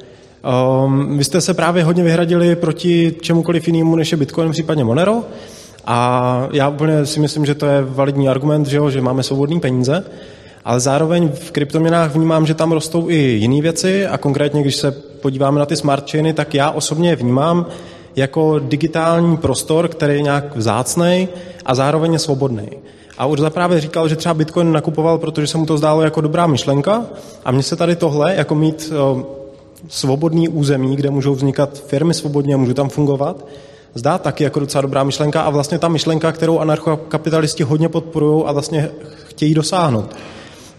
Um, 0.86 1.18
vy 1.18 1.24
jste 1.24 1.42
se 1.42 1.54
právě 1.54 1.84
hodně 1.84 2.04
vyhradili 2.04 2.56
proti 2.56 3.16
čemukoliv 3.22 3.68
jinému, 3.68 3.96
než 3.96 4.12
je 4.12 4.18
Bitcoin, 4.18 4.52
případně 4.52 4.84
Monero. 4.84 5.24
A 5.86 6.48
já 6.52 6.70
úplně 6.70 7.06
si 7.06 7.20
myslím, 7.20 7.46
že 7.46 7.56
to 7.56 7.66
je 7.66 7.82
validní 7.82 8.30
argument, 8.30 8.68
že, 8.68 8.78
jo, 8.78 8.90
že 8.90 9.02
máme 9.02 9.24
svobodné 9.24 9.60
peníze, 9.60 10.04
ale 10.66 10.80
zároveň 10.80 11.30
v 11.30 11.52
kryptoměnách 11.52 12.16
vnímám, 12.16 12.46
že 12.46 12.54
tam 12.54 12.72
rostou 12.72 13.10
i 13.10 13.16
jiné 13.16 13.62
věci 13.62 14.08
a 14.08 14.18
konkrétně, 14.18 14.62
když 14.62 14.76
se 14.76 14.92
podíváme 15.22 15.60
na 15.60 15.66
ty 15.66 15.76
smart 15.76 16.12
chainy, 16.12 16.34
tak 16.34 16.54
já 16.54 16.72
osobně 16.72 17.16
vnímám 17.16 17.66
jako 18.16 18.60
digitální 18.60 19.38
prostor, 19.38 19.88
který 19.88 20.14
je 20.14 20.22
nějak 20.22 20.56
vzácný 20.56 21.30
a 21.68 21.76
zároveň 21.76 22.14
je 22.14 22.20
svobodný. 22.20 22.70
A 23.18 23.26
Urza 23.26 23.50
právě 23.50 23.82
říkal, 23.82 24.08
že 24.08 24.16
třeba 24.16 24.34
Bitcoin 24.34 24.72
nakupoval, 24.72 25.18
protože 25.18 25.48
se 25.48 25.58
mu 25.58 25.66
to 25.66 25.78
zdálo 25.78 26.02
jako 26.02 26.22
dobrá 26.22 26.48
myšlenka 26.48 27.06
a 27.46 27.52
mně 27.52 27.64
se 27.64 27.76
tady 27.76 27.96
tohle, 27.96 28.36
jako 28.36 28.56
mít 28.56 28.94
uh, 29.14 29.22
svobodný 29.88 30.50
území, 30.50 30.96
kde 30.96 31.10
můžou 31.10 31.36
vznikat 31.36 31.84
firmy 31.88 32.14
svobodně 32.14 32.54
a 32.54 32.58
můžou 32.58 32.74
tam 32.74 32.90
fungovat, 32.90 33.46
zdá 33.94 34.18
taky 34.18 34.44
jako 34.44 34.60
docela 34.60 34.82
dobrá 34.82 35.04
myšlenka 35.04 35.42
a 35.42 35.50
vlastně 35.50 35.80
ta 35.80 35.88
myšlenka, 35.88 36.32
kterou 36.32 36.60
anarchokapitalisti 36.60 37.64
hodně 37.64 37.90
podporují 37.90 38.44
a 38.46 38.52
vlastně 38.52 38.90
chtějí 39.26 39.54
dosáhnout. 39.54 40.16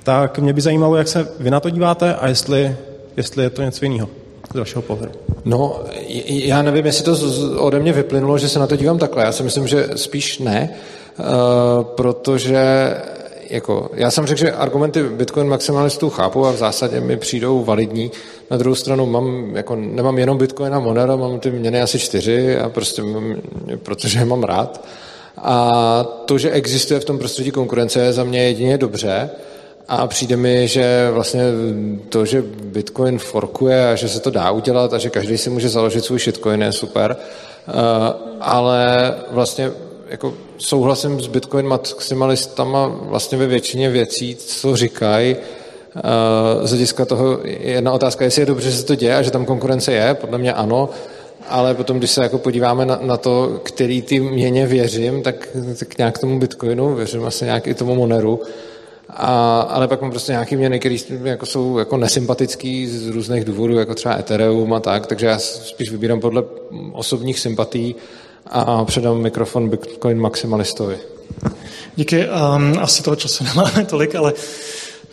Tak 0.02 0.38
mě 0.38 0.52
by 0.52 0.60
zajímalo, 0.60 0.96
jak 0.96 1.08
se 1.08 1.28
vy 1.40 1.50
na 1.50 1.60
to 1.60 1.70
díváte 1.70 2.14
a 2.14 2.28
jestli, 2.28 2.76
jestli 3.16 3.42
je 3.42 3.50
to 3.50 3.62
něco 3.62 3.84
jiného 3.84 4.08
z 4.54 4.58
vašeho 4.58 4.82
pohledu. 4.82 5.12
No, 5.44 5.80
já 6.28 6.62
nevím, 6.62 6.86
jestli 6.86 7.04
to 7.04 7.16
ode 7.56 7.78
mě 7.78 7.92
vyplynulo, 7.92 8.38
že 8.38 8.48
se 8.48 8.58
na 8.58 8.66
to 8.66 8.76
dívám 8.76 8.98
takhle. 8.98 9.24
Já 9.24 9.32
si 9.32 9.42
myslím, 9.42 9.66
že 9.66 9.88
spíš 9.96 10.38
ne, 10.38 10.70
uh, 11.18 11.84
protože 11.84 12.94
jako, 13.50 13.90
já 13.94 14.10
jsem 14.10 14.26
řekl, 14.26 14.40
že 14.40 14.52
argumenty 14.52 15.02
Bitcoin 15.02 15.48
maximalistů 15.48 16.10
chápu 16.10 16.46
a 16.46 16.52
v 16.52 16.56
zásadě 16.56 17.00
mi 17.00 17.16
přijdou 17.16 17.64
validní. 17.64 18.10
Na 18.50 18.56
druhou 18.56 18.74
stranu 18.74 19.06
mám, 19.06 19.56
jako, 19.56 19.76
nemám 19.76 20.18
jenom 20.18 20.38
Bitcoin 20.38 20.74
a 20.74 20.78
Monero, 20.80 21.18
mám 21.18 21.40
ty 21.40 21.50
měny 21.50 21.82
asi 21.82 21.98
čtyři 21.98 22.58
a 22.58 22.68
prostě 22.68 23.02
mám, 23.02 23.36
protože 23.82 24.18
je 24.18 24.24
mám 24.24 24.42
rád. 24.42 24.84
A 25.36 26.04
to, 26.24 26.38
že 26.38 26.50
existuje 26.50 27.00
v 27.00 27.04
tom 27.04 27.18
prostředí 27.18 27.50
konkurence, 27.50 28.00
je 28.00 28.12
za 28.12 28.24
mě 28.24 28.44
jedině 28.44 28.78
dobře. 28.78 29.30
A 29.88 30.06
přijde 30.06 30.36
mi, 30.36 30.68
že 30.68 31.08
vlastně 31.10 31.42
to, 32.08 32.24
že 32.24 32.44
Bitcoin 32.62 33.18
forkuje 33.18 33.88
a 33.88 33.94
že 33.94 34.08
se 34.08 34.20
to 34.20 34.30
dá 34.30 34.50
udělat 34.50 34.92
a 34.92 34.98
že 34.98 35.10
každý 35.10 35.38
si 35.38 35.50
může 35.50 35.68
založit 35.68 36.04
svůj 36.04 36.18
shitcoin, 36.18 36.62
je 36.62 36.72
super. 36.72 37.16
Uh, 37.68 37.74
ale 38.40 39.14
vlastně 39.30 39.70
jako 40.08 40.34
souhlasím 40.58 41.20
s 41.20 41.26
Bitcoin 41.26 41.66
maximalistama 41.66 42.86
vlastně 42.86 43.38
ve 43.38 43.46
většině 43.46 43.90
věcí, 43.90 44.34
co 44.34 44.76
říkají. 44.76 45.36
Uh, 45.36 46.66
z 46.66 46.70
hlediska 46.70 47.04
toho 47.04 47.38
jedna 47.44 47.92
otázka, 47.92 48.24
jestli 48.24 48.42
je 48.42 48.46
dobře, 48.46 48.70
že 48.70 48.76
se 48.76 48.84
to 48.84 48.94
děje 48.94 49.16
a 49.16 49.22
že 49.22 49.30
tam 49.30 49.44
konkurence 49.44 49.92
je, 49.92 50.14
podle 50.14 50.38
mě 50.38 50.52
ano, 50.52 50.88
ale 51.48 51.74
potom, 51.74 51.98
když 51.98 52.10
se 52.10 52.22
jako 52.22 52.38
podíváme 52.38 52.86
na, 52.86 52.98
na 53.02 53.16
to, 53.16 53.60
který 53.62 54.02
ty 54.02 54.20
měně 54.20 54.66
věřím, 54.66 55.22
tak, 55.22 55.48
tak 55.78 55.98
nějak 55.98 56.18
tomu 56.18 56.38
Bitcoinu, 56.38 56.94
věřím 56.94 57.24
asi 57.24 57.44
nějak 57.44 57.66
i 57.66 57.74
tomu 57.74 57.94
Moneru, 57.94 58.40
a, 59.10 59.60
ale 59.60 59.88
pak 59.88 60.00
mám 60.02 60.10
prostě 60.10 60.32
nějaký 60.32 60.56
měny, 60.56 60.80
které 60.80 60.96
jako 61.22 61.46
jsou 61.46 61.78
jako 61.78 61.96
nesympatický 61.96 62.86
z 62.86 63.08
různých 63.08 63.44
důvodů, 63.44 63.78
jako 63.78 63.94
třeba 63.94 64.18
Ethereum 64.18 64.74
a 64.74 64.80
tak, 64.80 65.06
takže 65.06 65.26
já 65.26 65.38
spíš 65.38 65.90
vybírám 65.90 66.20
podle 66.20 66.42
osobních 66.92 67.38
sympatí 67.38 67.94
a 68.46 68.84
předám 68.84 69.20
mikrofon 69.20 69.68
Bitcoin 69.68 70.20
maximalistovi. 70.20 70.98
Díky. 71.96 72.26
Um, 72.28 72.78
asi 72.80 73.02
toho 73.02 73.16
času 73.16 73.44
nemáme 73.54 73.84
tolik, 73.84 74.14
ale 74.14 74.32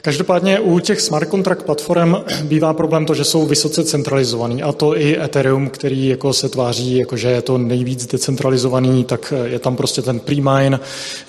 Každopádně 0.06 0.60
u 0.60 0.80
těch 0.80 1.02
smart 1.02 1.30
contract 1.30 1.64
platform 1.64 2.16
bývá 2.44 2.74
problém 2.74 3.06
to, 3.06 3.14
že 3.14 3.24
jsou 3.24 3.46
vysoce 3.46 3.84
centralizovaný 3.84 4.64
a 4.64 4.72
to 4.72 4.98
i 4.98 5.18
Ethereum, 5.20 5.70
který 5.70 6.08
jako 6.08 6.34
se 6.34 6.50
tváří, 6.50 6.98
jako 6.98 7.18
že 7.18 7.28
je 7.28 7.42
to 7.42 7.58
nejvíc 7.58 8.06
decentralizovaný, 8.06 9.04
tak 9.04 9.34
je 9.46 9.60
tam 9.60 9.76
prostě 9.76 10.02
ten 10.02 10.20
pre-mine, 10.20 10.80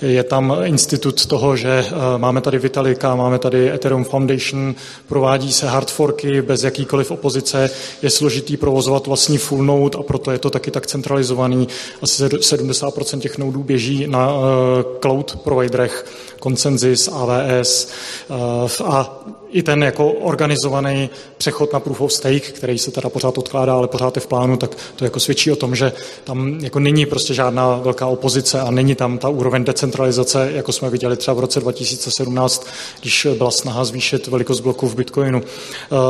je 0.01 0.23
tam 0.23 0.55
institut 0.63 1.25
toho, 1.25 1.55
že 1.55 1.85
eh, 1.87 1.93
máme 2.17 2.41
tady 2.41 2.59
Vitalika, 2.59 3.15
máme 3.15 3.39
tady 3.39 3.71
Ethereum 3.71 4.03
Foundation, 4.03 4.75
provádí 5.07 5.53
se 5.53 5.67
hard 5.67 5.91
forky 5.91 6.41
bez 6.41 6.63
jakýkoliv 6.63 7.11
opozice, 7.11 7.69
je 8.01 8.09
složitý 8.09 8.57
provozovat 8.57 9.07
vlastní 9.07 9.37
full 9.37 9.63
node 9.63 9.97
a 9.99 10.03
proto 10.03 10.31
je 10.31 10.39
to 10.39 10.49
taky 10.49 10.71
tak 10.71 10.87
centralizovaný. 10.87 11.67
Asi 12.01 12.23
70% 12.23 13.19
těch 13.19 13.37
nodů 13.37 13.63
běží 13.63 14.07
na 14.07 14.31
eh, 14.31 14.83
cloud 15.01 15.39
providerech, 15.43 16.05
Consensus, 16.39 17.07
AWS, 17.07 18.27
a 18.29 19.09
i 19.51 19.63
ten 19.63 19.83
jako 19.83 20.11
organizovaný 20.11 21.09
přechod 21.37 21.73
na 21.73 21.79
proof 21.79 22.01
of 22.01 22.13
stake, 22.13 22.39
který 22.39 22.77
se 22.77 22.91
teda 22.91 23.09
pořád 23.09 23.37
odkládá, 23.37 23.73
ale 23.73 23.87
pořád 23.87 24.15
je 24.15 24.21
v 24.21 24.27
plánu, 24.27 24.57
tak 24.57 24.71
to 24.95 25.03
jako 25.03 25.19
svědčí 25.19 25.51
o 25.51 25.55
tom, 25.55 25.75
že 25.75 25.93
tam 26.23 26.59
jako 26.59 26.79
není 26.79 27.05
prostě 27.05 27.33
žádná 27.33 27.75
velká 27.75 28.07
opozice 28.07 28.59
a 28.59 28.71
není 28.71 28.95
tam 28.95 29.17
ta 29.17 29.29
úroveň 29.29 29.63
decentralizace, 29.63 30.51
jako 30.53 30.71
jsme 30.71 30.89
viděli 30.89 31.17
třeba 31.17 31.35
v 31.35 31.39
roce 31.39 31.59
2017, 31.59 32.67
když 33.01 33.27
byla 33.37 33.51
snaha 33.51 33.85
zvýšit 33.85 34.27
velikost 34.27 34.59
bloku 34.59 34.87
v 34.87 34.95
Bitcoinu. 34.95 35.41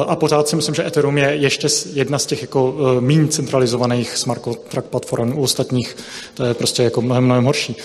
A 0.08 0.16
pořád 0.16 0.48
si 0.48 0.56
myslím, 0.56 0.76
že 0.76 0.86
Ethereum 0.88 1.18
je 1.18 1.36
ještě 1.36 1.68
jedna 1.94 2.20
z 2.20 2.26
těch 2.26 2.42
jako 2.42 2.76
e, 2.98 3.02
méně 3.02 3.28
centralizovaných 3.28 4.18
smart 4.18 4.44
contract 4.44 4.90
platform 4.90 5.38
u 5.38 5.42
ostatních. 5.42 5.98
To 6.34 6.46
je 6.46 6.54
prostě 6.54 6.84
jako 6.84 7.02
mnohem, 7.02 7.24
mnohem 7.24 7.44
horší. 7.44 7.76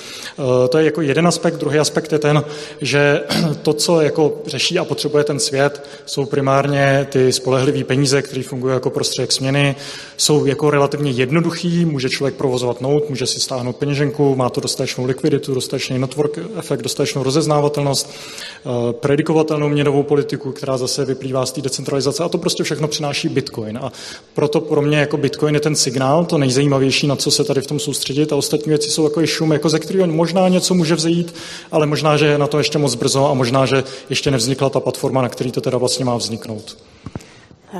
E, 0.64 0.68
to 0.68 0.78
je 0.78 0.84
jako 0.84 1.00
jeden 1.00 1.26
aspekt. 1.26 1.56
Druhý 1.56 1.78
aspekt 1.78 2.12
je 2.12 2.18
ten, 2.18 2.44
že 2.80 3.20
to, 3.62 3.72
co 3.72 4.00
jako 4.00 4.34
řeší 4.46 4.78
a 4.78 4.84
potřebuje 4.84 5.24
ten 5.24 5.40
svět, 5.42 5.86
jsou 6.06 6.24
primárně 6.24 7.06
ty 7.10 7.32
spolehlivé 7.32 7.84
peníze, 7.84 8.22
které 8.22 8.42
fungují 8.42 8.74
jako 8.74 8.90
prostředek 8.90 9.32
směny, 9.32 9.76
jsou 10.16 10.46
jako 10.46 10.70
relativně 10.70 11.10
jednoduchý, 11.10 11.84
může 11.84 12.10
člověk 12.10 12.34
provozovat 12.34 12.80
nout, 12.80 13.10
může 13.10 13.26
si 13.26 13.40
stáhnout 13.40 13.76
peněženku, 13.76 14.36
má 14.36 14.50
to 14.50 14.60
dostatečnou 14.60 15.04
likviditu, 15.04 15.54
dostatečný 15.54 15.98
network 15.98 16.38
efekt, 16.58 16.82
dostatečnou 16.82 17.22
rozeznávatelnost, 17.22 18.10
eh, 18.10 18.92
predikovatelnou 18.92 19.68
měnovou 19.68 20.02
politiku, 20.02 20.52
která 20.52 20.76
zase 20.76 21.04
vyplývá 21.04 21.46
z 21.46 21.52
té 21.52 21.60
decentralizace 21.60 22.24
a 22.24 22.28
to 22.28 22.38
prostě 22.38 22.64
všechno 22.64 22.88
přináší 22.88 23.28
Bitcoin. 23.28 23.78
A 23.78 23.92
proto 24.34 24.60
pro 24.60 24.82
mě 24.82 24.98
jako 24.98 25.16
Bitcoin 25.16 25.54
je 25.54 25.60
ten 25.60 25.76
signál, 25.76 26.24
to 26.24 26.38
nejzajímavější, 26.38 27.06
na 27.06 27.16
co 27.16 27.30
se 27.30 27.44
tady 27.44 27.60
v 27.60 27.66
tom 27.66 27.78
soustředit 27.78 28.32
a 28.32 28.36
ostatní 28.36 28.70
věci 28.70 28.90
jsou 28.90 29.04
jako 29.04 29.26
šum, 29.26 29.52
jako 29.52 29.68
ze 29.68 29.78
kterého 29.78 30.06
možná 30.06 30.48
něco 30.48 30.74
může 30.74 30.94
vzejít, 30.94 31.34
ale 31.70 31.86
možná, 31.86 32.16
že 32.16 32.26
je 32.26 32.38
na 32.38 32.46
to 32.46 32.58
ještě 32.58 32.78
moc 32.78 32.94
brzo 32.94 33.30
a 33.30 33.34
možná, 33.34 33.66
že 33.66 33.84
ještě 34.10 34.30
nevznikla 34.30 34.70
ta 34.70 34.80
platforma, 34.80 35.22
na 35.22 35.28
který 35.32 35.52
to 35.52 35.60
teda 35.60 35.78
vlastně 35.78 36.04
má 36.04 36.16
vzniknout. 36.16 36.76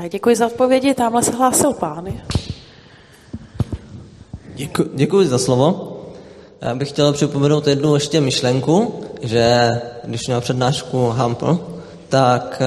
Děkuji 0.09 0.35
za 0.35 0.45
odpovědi, 0.47 0.93
tamhle 0.93 1.23
se 1.23 1.31
hlásil 1.31 1.73
pán. 1.73 2.05
Děkuji, 4.55 4.89
děkuji 4.93 5.27
za 5.27 5.37
slovo. 5.37 5.89
Já 6.61 6.75
bych 6.75 6.89
chtěl 6.89 7.13
připomenout 7.13 7.67
jednu 7.67 7.93
ještě 7.93 8.21
myšlenku, 8.21 9.01
že 9.21 9.69
když 10.03 10.27
měl 10.27 10.41
přednášku 10.41 11.09
Hampl, 11.09 11.59
tak 12.09 12.61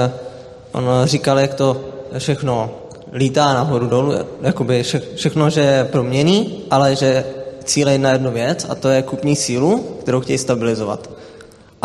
on 0.72 0.84
říkal, 1.04 1.38
jak 1.38 1.54
to 1.54 1.84
všechno 2.18 2.70
lítá 3.12 3.54
nahoru 3.54 3.86
dolů, 3.86 4.12
jakoby 4.42 4.82
vše, 4.82 5.02
všechno, 5.14 5.50
že 5.50 5.60
je 5.60 5.84
proměný, 5.84 6.64
ale 6.70 6.96
že 6.96 7.24
cílejí 7.64 7.98
na 7.98 8.10
jednu 8.10 8.30
věc 8.30 8.66
a 8.68 8.74
to 8.74 8.88
je 8.88 9.02
kupní 9.02 9.36
sílu, 9.36 9.78
kterou 10.00 10.20
chtějí 10.20 10.38
stabilizovat. 10.38 11.10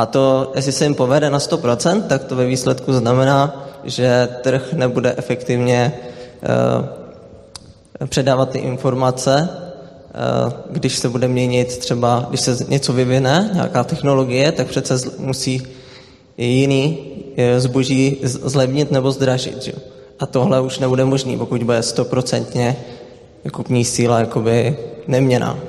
A 0.02 0.06
to, 0.06 0.52
jestli 0.56 0.72
se 0.72 0.86
jim 0.86 0.96
povede 0.96 1.30
na 1.30 1.40
100%, 1.40 2.02
tak 2.02 2.24
to 2.24 2.36
ve 2.36 2.46
výsledku 2.46 2.94
znamená, 2.94 3.68
že 3.84 4.30
trh 4.42 4.74
nebude 4.74 5.14
efektivně 5.18 5.94
uh, 8.02 8.08
předávat 8.08 8.50
ty 8.50 8.60
informace, 8.60 9.50
uh, 9.50 10.54
když 10.70 10.96
se 10.96 11.10
bude 11.10 11.28
měnit 11.28 11.78
třeba, 11.78 12.26
když 12.30 12.42
se 12.42 12.58
něco 12.68 12.94
vyvine, 12.94 13.50
nějaká 13.54 13.84
technologie, 13.84 14.52
tak 14.52 14.68
přece 14.68 15.10
musí 15.18 15.68
jiný 16.38 16.98
eh, 17.38 17.60
zboží 17.60 18.18
zlevnit 18.24 18.92
nebo 18.92 19.12
zdražit. 19.12 19.64
Že? 19.64 19.74
A 20.20 20.26
tohle 20.26 20.62
už 20.62 20.80
nebude 20.80 21.06
možný, 21.06 21.38
pokud 21.38 21.64
bude 21.64 21.84
stoprocentně 21.84 22.78
kupní 23.54 23.86
síla 23.86 24.20
jakoby 24.20 24.78
neměná. 25.08 25.60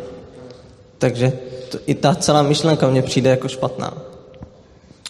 Takže 0.99 1.33
to, 1.69 1.79
i 1.87 1.95
ta 1.95 2.15
celá 2.15 2.43
myšlenka 2.43 2.89
mně 2.89 3.03
přijde 3.03 3.31
jako 3.31 3.49
špatná. 3.49 4.02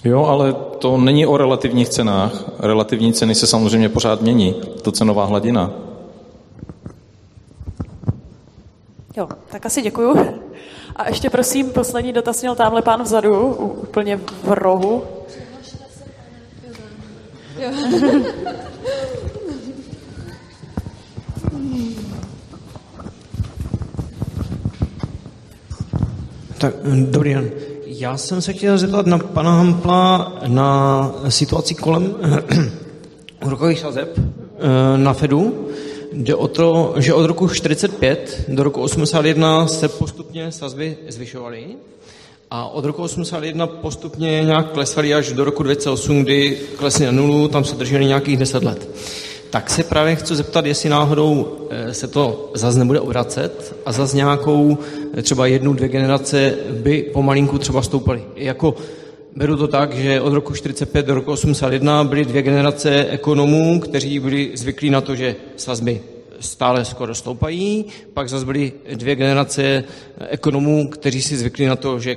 Jo, 0.04 0.24
ale 0.24 0.52
to 0.52 0.96
není 0.96 1.26
o 1.26 1.36
relativních 1.36 1.88
cenách. 1.88 2.44
Relativní 2.58 3.12
ceny 3.12 3.34
se 3.34 3.46
samozřejmě 3.46 3.88
pořád 3.88 4.20
mění. 4.20 4.54
To 4.82 4.92
cenová 4.92 5.24
hladina. 5.24 5.70
Jo, 9.16 9.28
tak 9.50 9.66
asi 9.66 9.82
děkuju. 9.82 10.16
A 10.96 11.08
ještě 11.08 11.30
prosím, 11.30 11.70
poslední 11.70 12.12
dotaz 12.12 12.40
měl 12.40 12.54
tamhle 12.54 12.82
pán 12.82 13.02
vzadu, 13.02 13.46
úplně 13.82 14.16
v 14.44 14.52
rohu. 14.52 15.02
Jo. 17.58 17.70
Tak, 26.58 26.74
dobrý 27.10 27.34
den. 27.34 27.71
Já 28.02 28.16
jsem 28.16 28.42
se 28.42 28.52
chtěl 28.52 28.78
zeptat 28.78 29.06
na 29.06 29.18
pana 29.18 29.50
Hampla 29.50 30.32
na 30.46 31.14
situaci 31.28 31.74
kolem 31.74 32.14
úrokových 33.46 33.78
sazeb 33.78 34.18
eh, 34.18 34.98
na 34.98 35.12
Fedu. 35.12 35.68
Jde 36.12 36.34
o 36.34 36.48
to, 36.48 36.94
že 36.96 37.14
od 37.14 37.26
roku 37.26 37.48
45 37.48 38.44
do 38.48 38.62
roku 38.62 38.80
81 38.80 39.66
se 39.66 39.88
postupně 39.88 40.52
sazby 40.52 40.96
zvyšovaly 41.08 41.66
a 42.50 42.68
od 42.68 42.84
roku 42.84 43.02
81 43.02 43.66
postupně 43.66 44.44
nějak 44.44 44.72
klesaly 44.72 45.14
až 45.14 45.32
do 45.32 45.44
roku 45.44 45.62
2008, 45.62 46.22
kdy 46.22 46.58
klesly 46.76 47.06
na 47.06 47.12
nulu, 47.12 47.48
tam 47.48 47.64
se 47.64 47.76
drželi 47.76 48.04
nějakých 48.04 48.36
10 48.36 48.64
let. 48.64 48.88
Tak 49.52 49.70
se 49.70 49.84
právě 49.84 50.16
chci 50.16 50.36
zeptat, 50.36 50.66
jestli 50.66 50.88
náhodou 50.88 51.58
eh, 51.70 51.94
se 51.94 52.08
to 52.08 52.50
zase 52.54 52.78
nebude 52.78 53.00
obracet 53.00 53.76
a 53.86 53.92
zase 53.92 54.16
nějakou 54.16 54.78
eh, 55.14 55.22
třeba 55.22 55.46
jednu, 55.46 55.72
dvě 55.72 55.88
generace 55.88 56.54
by 56.82 57.02
pomalinku 57.02 57.58
třeba 57.58 57.82
stoupaly. 57.82 58.24
Jako 58.36 58.74
beru 59.36 59.56
to 59.56 59.68
tak, 59.68 59.94
že 59.94 60.20
od 60.20 60.32
roku 60.32 60.54
45 60.54 61.06
do 61.06 61.14
roku 61.14 61.32
81 61.32 62.04
byly 62.04 62.24
dvě 62.24 62.42
generace 62.42 63.04
ekonomů, 63.04 63.80
kteří 63.80 64.18
byli 64.18 64.50
zvyklí 64.54 64.90
na 64.90 65.00
to, 65.00 65.16
že 65.16 65.36
sazby 65.56 66.00
stále 66.40 66.84
skoro 66.84 67.14
stoupají, 67.14 67.84
pak 68.14 68.28
zase 68.28 68.46
byly 68.46 68.72
dvě 68.94 69.16
generace 69.16 69.62
eh, 69.62 69.84
ekonomů, 70.30 70.88
kteří 70.88 71.22
si 71.22 71.36
zvykli 71.36 71.66
na 71.66 71.76
to, 71.76 71.98
že 71.98 72.16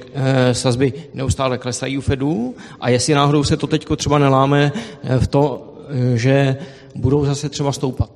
sazby 0.51 0.93
neustále 1.13 1.57
klesají 1.57 1.97
u 1.97 2.01
Fedu 2.01 2.55
a 2.79 2.89
jestli 2.89 3.13
náhodou 3.13 3.43
se 3.43 3.57
to 3.57 3.67
teď 3.67 3.87
třeba 3.97 4.19
neláme 4.19 4.71
v 5.19 5.27
to, 5.27 5.71
že 6.15 6.57
budou 6.95 7.25
zase 7.25 7.49
třeba 7.49 7.71
stoupat? 7.71 8.09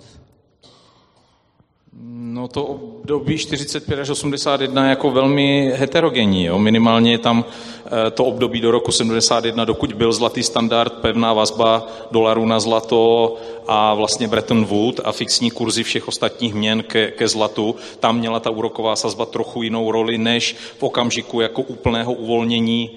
No 2.39 2.47
to 2.47 2.63
období 2.63 3.37
45 3.37 3.99
až 3.99 4.09
81 4.09 4.83
je 4.83 4.89
jako 4.89 5.11
velmi 5.11 5.71
heterogenní. 5.75 6.45
Jo? 6.45 6.59
Minimálně 6.59 7.11
je 7.11 7.17
tam 7.17 7.45
eh, 7.85 8.11
to 8.11 8.25
období 8.25 8.61
do 8.61 8.71
roku 8.71 8.91
71, 8.91 9.65
dokud 9.65 9.93
byl 9.93 10.13
zlatý 10.13 10.43
standard, 10.43 10.93
pevná 10.93 11.33
vazba 11.33 11.87
dolaru 12.11 12.45
na 12.45 12.59
zlato 12.59 13.35
a 13.67 13.93
vlastně 13.93 14.27
Bretton 14.27 14.65
Woods 14.65 15.01
a 15.03 15.11
fixní 15.11 15.51
kurzy 15.51 15.83
všech 15.83 16.07
ostatních 16.07 16.53
měn 16.53 16.83
ke, 16.83 17.11
ke 17.11 17.27
zlatu. 17.27 17.75
Tam 17.99 18.17
měla 18.17 18.39
ta 18.39 18.49
úroková 18.49 18.95
sazba 18.95 19.25
trochu 19.25 19.63
jinou 19.63 19.91
roli, 19.91 20.17
než 20.17 20.55
v 20.77 20.83
okamžiku 20.83 21.41
jako 21.41 21.61
úplného 21.61 22.13
uvolnění 22.13 22.89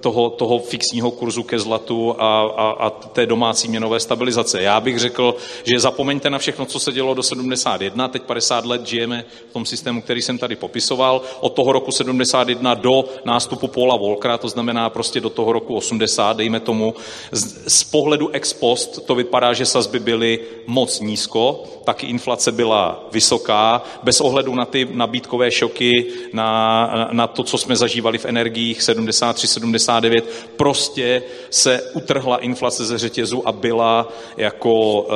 toho, 0.00 0.30
toho 0.30 0.58
fixního 0.58 1.10
kurzu 1.10 1.42
ke 1.42 1.58
zlatu 1.58 2.14
a, 2.18 2.42
a, 2.42 2.70
a 2.70 2.90
té 2.90 3.26
domácí 3.26 3.68
měnové 3.68 4.00
stabilizace. 4.00 4.62
Já 4.62 4.80
bych 4.80 4.98
řekl, 4.98 5.34
že 5.64 5.80
zapomeňte 5.80 6.30
na 6.30 6.38
všechno, 6.38 6.66
co 6.66 6.80
se 6.80 6.92
dělo 6.92 7.14
do 7.14 7.22
71, 7.22 8.08
teď 8.08 8.22
50 8.22 8.64
let 8.64 8.86
žijeme 8.86 9.24
v 9.50 9.52
tom 9.52 9.66
systému, 9.66 10.02
který 10.02 10.22
jsem 10.22 10.38
tady 10.38 10.56
popisoval, 10.56 11.22
od 11.40 11.48
toho 11.48 11.72
roku 11.72 11.92
71 11.92 12.74
do 12.74 13.04
nástupu 13.24 13.68
Paula 13.68 13.96
Volkra, 13.96 14.38
to 14.38 14.48
znamená 14.48 14.90
prostě 14.90 15.20
do 15.20 15.30
toho 15.30 15.52
roku 15.52 15.76
80, 15.76 16.36
dejme 16.36 16.60
tomu. 16.60 16.94
Z, 17.32 17.68
z 17.68 17.84
pohledu 17.84 18.28
ex 18.28 18.52
post 18.52 19.06
to 19.06 19.14
vypadá, 19.14 19.52
že 19.52 19.66
sazby 19.66 19.98
byly 19.98 20.40
moc 20.66 21.00
nízko, 21.00 21.64
taky 21.84 22.06
inflace 22.06 22.52
byla 22.52 23.04
vysoká, 23.12 23.82
bez 24.02 24.20
ohledu 24.20 24.54
na 24.54 24.64
ty 24.64 24.88
nabídkové 24.90 25.50
šoky, 25.50 26.06
na, 26.32 27.08
na 27.12 27.26
to, 27.26 27.42
co 27.42 27.58
jsme 27.58 27.76
zažívali 27.76 28.18
v 28.18 28.24
energiích 28.24 28.71
73, 28.80 29.46
79, 29.46 30.24
prostě 30.56 31.22
se 31.50 31.82
utrhla 31.94 32.36
inflace 32.36 32.84
ze 32.84 32.98
řetězu 32.98 33.48
a 33.48 33.52
byla 33.52 34.08
jako 34.36 35.06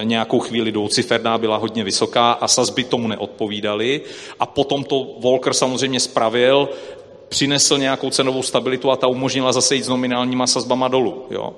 e, 0.00 0.04
nějakou 0.04 0.38
chvíli 0.38 0.72
dvouciferná, 0.72 1.38
byla 1.38 1.56
hodně 1.56 1.84
vysoká 1.84 2.32
a 2.32 2.48
sazby 2.48 2.84
tomu 2.84 3.08
neodpovídaly. 3.08 4.00
A 4.40 4.46
potom 4.46 4.84
to 4.84 5.06
Volker 5.18 5.54
samozřejmě 5.54 6.00
spravil, 6.00 6.68
přinesl 7.28 7.78
nějakou 7.78 8.10
cenovou 8.10 8.42
stabilitu 8.42 8.90
a 8.90 8.96
ta 8.96 9.06
umožnila 9.06 9.52
zase 9.52 9.74
jít 9.74 9.84
s 9.84 9.88
nominálníma 9.88 10.46
sazbama 10.46 10.88
dolů. 10.88 11.26
Jo. 11.30 11.52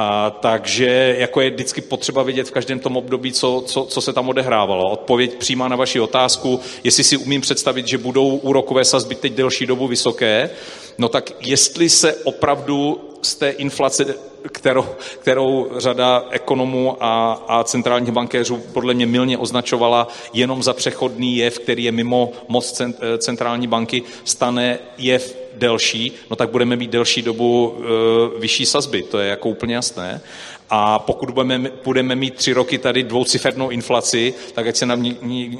A, 0.00 0.30
takže 0.30 1.16
jako 1.18 1.40
je 1.40 1.50
vždycky 1.50 1.80
potřeba 1.80 2.22
vidět 2.22 2.48
v 2.48 2.50
každém 2.50 2.78
tom 2.78 2.96
období, 2.96 3.32
co, 3.32 3.62
co, 3.66 3.84
co 3.84 4.00
se 4.00 4.12
tam 4.12 4.28
odehrávalo. 4.28 4.90
Odpověď 4.90 5.34
přímá 5.34 5.68
na 5.68 5.76
vaši 5.76 6.00
otázku, 6.00 6.60
jestli 6.84 7.04
si 7.04 7.16
umím 7.16 7.40
představit, 7.40 7.86
že 7.86 7.98
budou 7.98 8.28
úrokové 8.28 8.84
sazby 8.84 9.14
teď 9.14 9.32
delší 9.32 9.66
dobu 9.66 9.86
vysoké, 9.86 10.50
no 10.98 11.08
tak 11.08 11.30
jestli 11.40 11.88
se 11.88 12.14
opravdu 12.14 13.00
z 13.22 13.34
té 13.34 13.50
inflace, 13.50 14.14
kterou, 14.52 14.86
kterou 15.18 15.70
řada 15.76 16.24
ekonomů 16.30 16.96
a, 17.00 17.32
a 17.48 17.64
centrálních 17.64 18.12
bankéřů 18.12 18.62
podle 18.72 18.94
mě 18.94 19.06
milně 19.06 19.38
označovala 19.38 20.08
jenom 20.32 20.62
za 20.62 20.72
přechodný 20.72 21.36
jev, 21.36 21.58
který 21.58 21.84
je 21.84 21.92
mimo 21.92 22.32
moc 22.48 22.82
centrální 23.18 23.66
banky, 23.66 24.02
stane 24.24 24.78
jev 24.98 25.36
delší, 25.58 26.12
no 26.30 26.36
tak 26.36 26.50
budeme 26.50 26.76
mít 26.76 26.90
delší 26.90 27.22
dobu 27.22 27.78
e, 27.78 28.40
vyšší 28.40 28.66
sazby, 28.66 29.02
to 29.02 29.18
je 29.18 29.28
jako 29.28 29.48
úplně 29.48 29.74
jasné. 29.74 30.20
A 30.70 30.98
pokud 30.98 31.30
budeme, 31.30 31.70
budeme 31.84 32.14
mít 32.14 32.34
tři 32.34 32.52
roky 32.52 32.78
tady 32.78 33.02
dvoucifernou 33.02 33.70
inflaci, 33.70 34.34
tak 34.54 34.66
ať 34.66 34.76
se 34.76 34.86
na 34.86 34.94
mě, 34.94 35.14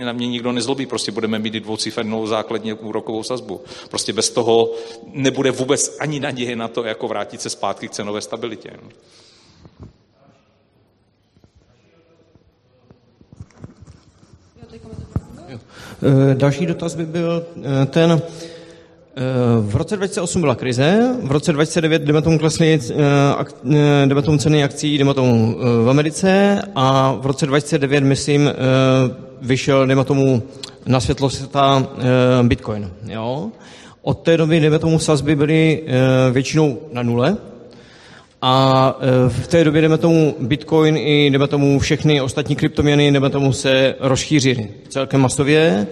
na 0.05 0.13
mě 0.13 0.27
nikdo 0.27 0.53
nezlobí, 0.53 0.87
prostě 0.87 1.13
budeme 1.13 1.39
mít 1.39 1.55
i 1.55 1.61
dvoucifernou 1.61 2.27
základně 2.27 2.75
úrokovou 2.75 3.23
sazbu. 3.23 3.61
Prostě 3.91 4.13
bez 4.13 4.31
toho 4.31 4.71
nebude 5.13 5.51
vůbec 5.51 5.97
ani 6.01 6.21
naděje 6.21 6.57
na 6.57 6.69
to, 6.69 6.85
jako 6.85 7.09
vrátit 7.09 7.41
se 7.41 7.51
zpátky 7.51 7.89
k 7.89 7.91
cenové 7.91 8.21
stabilitě. 8.21 8.71
E, 16.03 16.35
další 16.35 16.67
dotaz 16.67 16.95
by 16.95 17.07
byl 17.07 17.47
e, 17.83 17.87
ten, 17.87 18.23
v 19.61 19.77
roce 19.77 19.97
2008 19.97 20.41
byla 20.41 20.55
krize, 20.55 21.17
v 21.23 21.33
roce 21.33 21.53
2009 21.53 22.03
jdeme 22.03 22.23
tomu 22.23 22.39
klesly 22.39 22.81
jdeme 24.05 24.23
tomu 24.23 24.39
ceny 24.39 24.65
akcí 24.65 24.99
jdeme 24.99 25.15
tomu 25.15 25.57
v 25.85 25.91
Americe 25.91 26.63
a 26.75 27.13
v 27.21 27.27
roce 27.27 27.47
2009, 27.47 28.01
myslím, 28.01 28.51
vyšel 29.43 29.87
jdeme 29.87 30.05
tomu 30.05 30.43
na 30.87 31.01
světlo 31.01 31.31
světa 31.31 31.87
Bitcoin. 32.43 32.91
Jo? 33.07 33.49
Od 34.03 34.19
té 34.19 34.37
doby, 34.37 34.61
jdeme 34.61 34.79
tomu, 34.79 34.99
sazby 34.99 35.37
byly 35.37 35.83
většinou 36.33 36.79
na 36.93 37.03
nule, 37.03 37.37
a 38.43 38.95
v 39.29 39.47
té 39.47 39.65
době, 39.65 39.83
jdeme 39.83 39.99
tomu, 39.99 40.35
Bitcoin 40.41 40.97
i 40.97 41.27
jdeme 41.27 41.47
tomu 41.47 41.79
všechny 41.79 42.21
ostatní 42.21 42.57
kryptoměny, 42.57 43.13
jdeme 43.13 43.31
tomu 43.31 43.53
se 43.53 43.95
rozšířily 44.01 44.69
celkem 44.89 45.21
masově. 45.21 45.87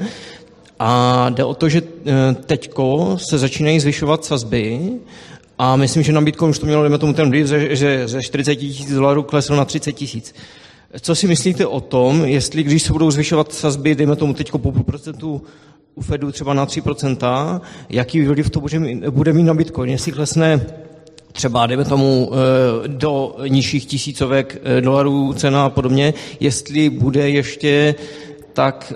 A 0.78 1.28
jde 1.30 1.44
o 1.44 1.54
to, 1.54 1.68
že 1.68 1.82
e, 1.82 2.34
teďko 2.34 3.16
se 3.20 3.38
začínají 3.38 3.80
zvyšovat 3.80 4.24
sazby 4.24 4.90
a 5.58 5.76
myslím, 5.76 6.02
že 6.02 6.12
na 6.12 6.20
Bitcoin 6.20 6.50
už 6.50 6.58
to 6.58 6.66
mělo, 6.66 6.82
jdeme 6.82 6.98
tomu 6.98 7.12
ten 7.12 7.30
vliv, 7.30 7.46
že 7.70 8.08
ze 8.08 8.22
40 8.22 8.56
tisíc 8.56 8.92
dolarů 8.92 9.22
klesl 9.22 9.56
na 9.56 9.64
30 9.64 9.92
tisíc. 9.92 10.34
Co 11.00 11.14
si 11.14 11.26
myslíte 11.26 11.66
o 11.66 11.80
tom, 11.80 12.24
jestli 12.24 12.62
když 12.62 12.82
se 12.82 12.92
budou 12.92 13.10
zvyšovat 13.10 13.52
sazby, 13.52 13.94
dejme 13.94 14.16
tomu 14.16 14.34
teď 14.34 14.50
po 14.50 14.58
půl 14.58 14.82
procentu 14.82 15.42
u 15.94 16.02
Fedu 16.02 16.32
třeba 16.32 16.54
na 16.54 16.66
3%, 16.66 17.60
jaký 17.88 18.22
vliv 18.22 18.50
to 18.50 18.60
bude 19.10 19.32
mít 19.32 19.44
na 19.44 19.54
Bitcoin? 19.54 19.90
Jestli 19.90 20.12
klesne 20.12 20.66
třeba, 21.32 21.66
dejme 21.66 21.84
tomu, 21.84 22.30
e, 22.32 22.88
do 22.88 23.36
nižších 23.48 23.86
tisícovek 23.86 24.60
e, 24.64 24.80
dolarů 24.80 25.32
cena 25.32 25.64
a 25.64 25.70
podobně, 25.70 26.14
jestli 26.40 26.90
bude 26.90 27.30
ještě 27.30 27.94
tak 28.56 28.92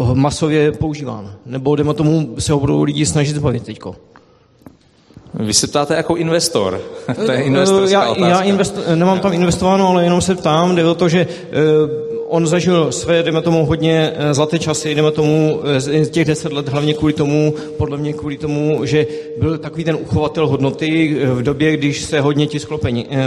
uh, 0.00 0.14
masově 0.14 0.72
používán. 0.72 1.34
Nebo 1.46 1.76
jdeme 1.76 1.94
tomu, 1.94 2.34
se 2.38 2.52
ho 2.52 2.60
budou 2.60 2.82
lidi 2.82 3.06
snažit 3.06 3.36
zbavit 3.36 3.62
teďko. 3.62 3.96
Vy 5.34 5.54
se 5.54 5.66
ptáte 5.66 5.94
jako 5.94 6.16
investor. 6.16 6.80
to 7.26 7.32
je 7.32 7.44
eh, 7.46 7.90
já, 7.90 8.14
já 8.28 8.40
invest, 8.40 8.78
nemám 8.94 9.20
tam 9.20 9.32
investováno, 9.32 9.88
ale 9.88 10.04
jenom 10.04 10.20
se 10.20 10.34
ptám, 10.34 10.76
jde 10.76 10.84
o 10.84 10.94
to, 10.94 11.08
že 11.08 11.26
uh, 11.26 11.90
on 12.28 12.46
zažil 12.46 12.92
své, 12.92 13.22
jdeme 13.22 13.42
tomu, 13.42 13.66
hodně 13.66 14.12
zlaté 14.32 14.58
časy, 14.58 14.94
jdeme 14.94 15.10
tomu, 15.10 15.60
těch 16.10 16.24
deset 16.24 16.52
let, 16.52 16.68
hlavně 16.68 16.94
kvůli 16.94 17.12
tomu, 17.12 17.54
podle 17.78 17.96
mě 17.96 18.12
kvůli 18.12 18.38
tomu, 18.38 18.84
že 18.84 19.06
byl 19.40 19.58
takový 19.58 19.84
ten 19.84 19.98
uchovatel 20.00 20.46
hodnoty 20.46 21.18
v 21.24 21.42
době, 21.42 21.76
když 21.76 22.02
se 22.02 22.20
hodně 22.20 22.46
tisklo 22.46 22.78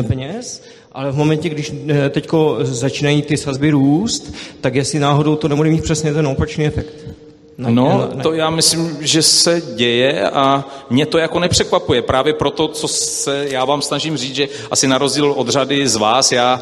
peněz 0.07 0.61
ale 0.95 1.11
v 1.11 1.17
momentě, 1.17 1.49
když 1.49 1.73
eh, 1.88 2.09
teď 2.09 2.30
začínají 2.61 3.22
ty 3.22 3.38
sazby 3.38 3.72
růst, 3.72 4.34
tak 4.61 4.76
jestli 4.76 4.99
náhodou 4.99 5.35
to 5.35 5.47
nebude 5.47 5.69
mít 5.69 5.84
přesně 5.84 6.13
ten 6.13 6.27
opačný 6.27 6.65
efekt. 6.65 7.14
No, 7.57 8.07
ne, 8.10 8.15
ne. 8.15 8.23
to 8.23 8.34
já 8.34 8.49
myslím, 8.49 8.98
že 8.99 9.22
se 9.22 9.61
děje 9.76 10.30
a 10.30 10.65
mě 10.90 11.06
to 11.06 11.18
jako 11.18 11.40
nepřekvapuje. 11.40 12.02
Právě 12.02 12.34
proto, 12.34 12.68
co 12.68 12.88
se 12.88 13.48
já 13.49 13.65
vám 13.65 13.82
snažím 13.82 14.18
říct, 14.18 14.36
že 14.36 14.48
asi 14.72 14.88
na 14.88 14.98
rozdíl 14.98 15.32
od 15.32 15.49
řady 15.49 15.88
z 15.88 15.95
vás, 15.95 16.32
já 16.32 16.61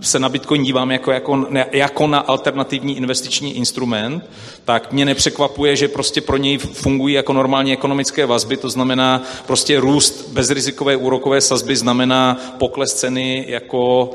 se 0.00 0.18
na 0.18 0.28
Bitcoin 0.28 0.62
dívám 0.62 0.90
jako, 0.90 1.12
jako, 1.12 1.46
jako 1.72 2.06
na 2.06 2.18
alternativní 2.18 2.96
investiční 2.96 3.56
instrument, 3.56 4.30
tak 4.64 4.92
mě 4.92 5.04
nepřekvapuje, 5.04 5.76
že 5.76 5.88
prostě 5.88 6.20
pro 6.20 6.36
něj 6.36 6.58
fungují 6.58 7.14
jako 7.14 7.32
normální 7.32 7.72
ekonomické 7.72 8.26
vazby, 8.26 8.56
to 8.56 8.70
znamená 8.70 9.22
prostě 9.46 9.80
růst 9.80 10.28
bezrizikové 10.28 10.96
úrokové 10.96 11.40
sazby 11.40 11.76
znamená 11.76 12.40
pokles 12.58 12.94
ceny 12.94 13.44
jako 13.48 14.10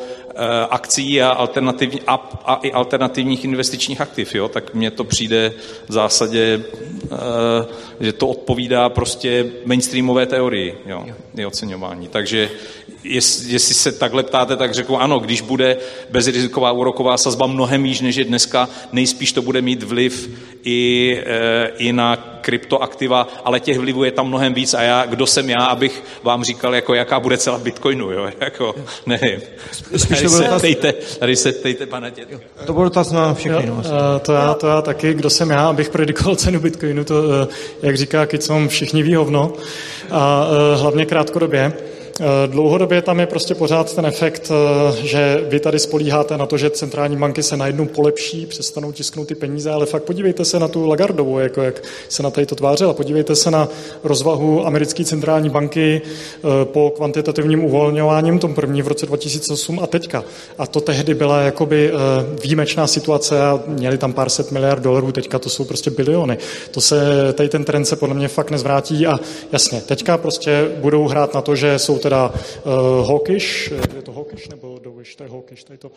akcí 0.69 1.21
a, 1.21 1.29
alternativní, 1.29 2.01
a, 2.07 2.13
a 2.45 2.55
i 2.55 2.71
alternativních 2.71 3.43
investičních 3.45 4.01
aktiv, 4.01 4.35
jo? 4.35 4.47
tak 4.47 4.73
mně 4.73 4.91
to 4.91 5.03
přijde 5.03 5.53
v 5.87 5.93
zásadě, 5.93 6.63
e, 8.01 8.03
že 8.05 8.13
to 8.13 8.27
odpovídá 8.27 8.89
prostě 8.89 9.45
mainstreamové 9.65 10.25
teorii, 10.25 10.77
jo, 10.85 11.05
jo. 11.35 11.47
oceňování. 11.47 12.07
Takže 12.07 12.49
jest, 13.07 13.43
jestli 13.47 13.75
se 13.75 13.91
takhle 13.91 14.23
ptáte, 14.23 14.55
tak 14.55 14.73
řeknu 14.73 15.01
ano, 15.01 15.19
když 15.19 15.41
bude 15.41 15.77
bezriziková 16.09 16.71
úroková 16.71 17.17
sazba 17.17 17.47
mnohem 17.47 17.83
níž 17.83 18.01
než 18.01 18.15
je 18.15 18.25
dneska, 18.25 18.69
nejspíš 18.91 19.31
to 19.31 19.41
bude 19.41 19.61
mít 19.61 19.83
vliv 19.83 20.29
i, 20.63 21.21
e, 21.25 21.67
i 21.77 21.93
na 21.93 22.15
kryptoaktiva, 22.41 23.27
ale 23.43 23.59
těch 23.59 23.79
vlivů 23.79 24.03
je 24.03 24.11
tam 24.11 24.27
mnohem 24.27 24.53
víc 24.53 24.73
a 24.73 24.81
já, 24.81 25.05
kdo 25.05 25.27
jsem 25.27 25.49
já, 25.49 25.65
abych 25.65 26.03
vám 26.23 26.43
říkal, 26.43 26.75
jako 26.75 26.93
jaká 26.93 27.19
bude 27.19 27.37
celá 27.37 27.57
Bitcoinu, 27.57 28.11
jo, 28.11 28.29
jako, 28.39 28.75
nevím. 29.05 29.39
Spíš 29.97 30.17
tady, 30.17 30.29
se 30.29 30.59
tejte, 30.59 30.93
tady 31.19 31.35
se 31.35 31.51
tejte, 31.51 31.85
pane 31.85 32.11
tě. 32.11 32.25
To 32.65 32.73
byl 32.73 32.83
dotaz 32.83 33.11
na 33.11 33.33
všechny. 33.33 33.67
Jo, 33.67 33.75
no, 33.75 34.19
to, 34.19 34.33
já, 34.33 34.53
to 34.53 34.67
já 34.67 34.81
taky, 34.81 35.13
kdo 35.13 35.29
jsem 35.29 35.49
já, 35.49 35.67
abych 35.67 35.89
predikoval 35.89 36.35
cenu 36.35 36.59
Bitcoinu, 36.59 37.03
to, 37.03 37.23
e, 37.43 37.47
jak 37.81 37.97
říká 37.97 38.25
Kicom, 38.25 38.67
všichni 38.67 39.03
ví 39.03 39.15
hovno 39.15 39.53
a 40.11 40.47
hlavně 40.75 41.05
krátkodobě. 41.05 41.73
Eh, 42.19 42.47
dlouhodobě 42.47 43.01
tam 43.01 43.19
je 43.19 43.25
prostě 43.25 43.55
pořád 43.55 43.95
ten 43.95 44.05
efekt, 44.05 44.51
eh, 44.51 45.07
že 45.07 45.43
vy 45.49 45.59
tady 45.59 45.79
spolíháte 45.79 46.37
na 46.37 46.45
to, 46.45 46.57
že 46.57 46.69
centrální 46.69 47.17
banky 47.17 47.43
se 47.43 47.57
najednou 47.57 47.85
polepší, 47.85 48.45
přestanou 48.45 48.91
tisknout 48.91 49.27
ty 49.27 49.35
peníze, 49.35 49.71
ale 49.71 49.85
fakt 49.85 50.03
podívejte 50.03 50.45
se 50.45 50.59
na 50.59 50.67
tu 50.67 50.87
Lagardovou, 50.87 51.39
jako 51.39 51.61
jak 51.61 51.83
se 52.09 52.23
na 52.23 52.31
tady 52.31 52.45
to 52.45 52.55
tvářila. 52.55 52.93
Podívejte 52.93 53.35
se 53.35 53.51
na 53.51 53.67
rozvahu 54.03 54.67
americké 54.67 55.03
centrální 55.03 55.49
banky 55.49 56.01
eh, 56.03 56.41
po 56.63 56.93
kvantitativním 56.95 57.63
uvolňováním, 57.63 58.39
tom 58.39 58.53
první 58.53 58.81
v 58.81 58.87
roce 58.87 59.05
2008 59.05 59.79
a 59.83 59.87
teďka. 59.87 60.23
A 60.57 60.67
to 60.67 60.81
tehdy 60.81 61.13
byla 61.13 61.41
jakoby 61.41 61.91
výjimečná 62.43 62.87
situace 62.87 63.41
a 63.41 63.59
měli 63.67 63.97
tam 63.97 64.13
pár 64.13 64.29
set 64.29 64.51
miliard 64.51 64.83
dolarů, 64.83 65.11
teďka 65.11 65.39
to 65.39 65.49
jsou 65.49 65.65
prostě 65.65 65.89
biliony. 65.89 66.37
To 66.71 66.81
se, 66.81 66.97
tady 67.33 67.49
ten 67.49 67.63
trend 67.63 67.85
se 67.85 67.95
podle 67.95 68.15
mě 68.15 68.27
fakt 68.27 68.51
nezvrátí 68.51 69.07
a 69.07 69.19
jasně, 69.51 69.81
teďka 69.81 70.17
prostě 70.17 70.67
budou 70.77 71.07
hrát 71.07 71.33
na 71.33 71.41
to, 71.41 71.55
že 71.55 71.79
jsou 71.79 71.99
teda 72.07 72.31
uh, 72.31 73.07
hawkish, 73.07 73.71
je 73.71 74.01
to 74.01 74.11
hawkish 74.11 74.47
nebo 74.49 74.79
dovish, 74.79 75.15
to 75.15 75.23
je 75.23 75.29
hawkish, 75.29 75.65
je 75.69 75.77
to, 75.77 75.91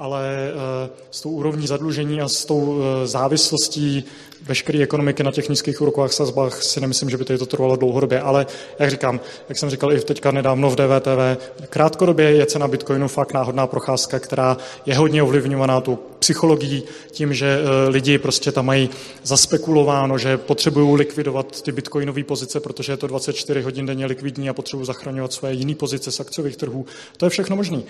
ale 0.00 0.52
uh, 0.52 0.90
s 1.10 1.20
tou 1.20 1.30
úrovní 1.30 1.66
zadlužení 1.66 2.20
a 2.20 2.28
s 2.28 2.44
tou 2.44 2.60
uh, 2.60 2.84
závislostí 3.04 4.04
veškeré 4.42 4.82
ekonomiky 4.82 5.22
na 5.22 5.32
těch 5.32 5.48
nízkých 5.48 5.80
úrokových 5.80 6.12
sazbách 6.12 6.62
si 6.62 6.80
nemyslím, 6.80 7.10
že 7.10 7.16
by 7.16 7.24
to 7.24 7.46
trvalo 7.46 7.76
dlouhodobě, 7.76 8.20
ale 8.20 8.46
jak 8.78 8.90
říkám, 8.90 9.20
jak 9.48 9.58
jsem 9.58 9.70
říkal 9.70 9.92
i 9.92 10.00
teďka 10.00 10.30
nedávno 10.30 10.70
v 10.70 10.76
DVTV, 10.76 11.52
krátkodobě 11.68 12.30
je 12.30 12.46
cena 12.46 12.68
Bitcoinu 12.68 13.08
fakt 13.08 13.32
náhodná 13.32 13.66
procházka, 13.66 14.18
která 14.18 14.56
je 14.86 14.94
hodně 14.96 15.22
ovlivňovaná 15.22 15.80
tu 15.80 15.98
psychologií, 16.18 16.82
tím, 17.10 17.34
že 17.34 17.46
e, 17.46 17.88
lidi 17.88 18.18
prostě 18.18 18.52
tam 18.52 18.66
mají 18.66 18.90
zaspekulováno, 19.22 20.18
že 20.18 20.36
potřebují 20.36 20.96
likvidovat 20.96 21.62
ty 21.62 21.72
bitcoinové 21.72 22.24
pozice, 22.24 22.60
protože 22.60 22.92
je 22.92 22.96
to 22.96 23.06
24 23.06 23.62
hodin 23.62 23.86
denně 23.86 24.06
likvidní 24.06 24.48
a 24.48 24.54
potřebují 24.54 24.86
zachraňovat 24.86 25.32
své 25.32 25.52
jiné 25.52 25.74
pozice 25.74 26.12
z 26.12 26.20
akciových 26.20 26.56
trhů. 26.56 26.86
To 27.16 27.26
je 27.26 27.30
všechno 27.30 27.56
možné. 27.56 27.82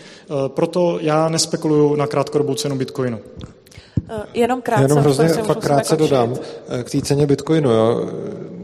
Proto 0.48 0.98
já 1.00 1.28
nespekuluju 1.28 1.96
na 2.00 2.06
krátkodobou 2.06 2.54
cenu 2.54 2.76
bitcoinu. 2.76 3.18
Eh, 4.10 4.22
jenom 4.34 4.62
krátce. 4.62 4.84
Jenom 4.84 4.98
hrozně 4.98 5.28
fakt 5.28 5.58
krátce 5.58 5.96
dodám 5.96 6.34
eh, 6.68 6.82
k 6.82 6.90
té 6.90 7.00
ceně 7.00 7.26
Bitcoinu. 7.26 7.70
Jo. 7.70 8.10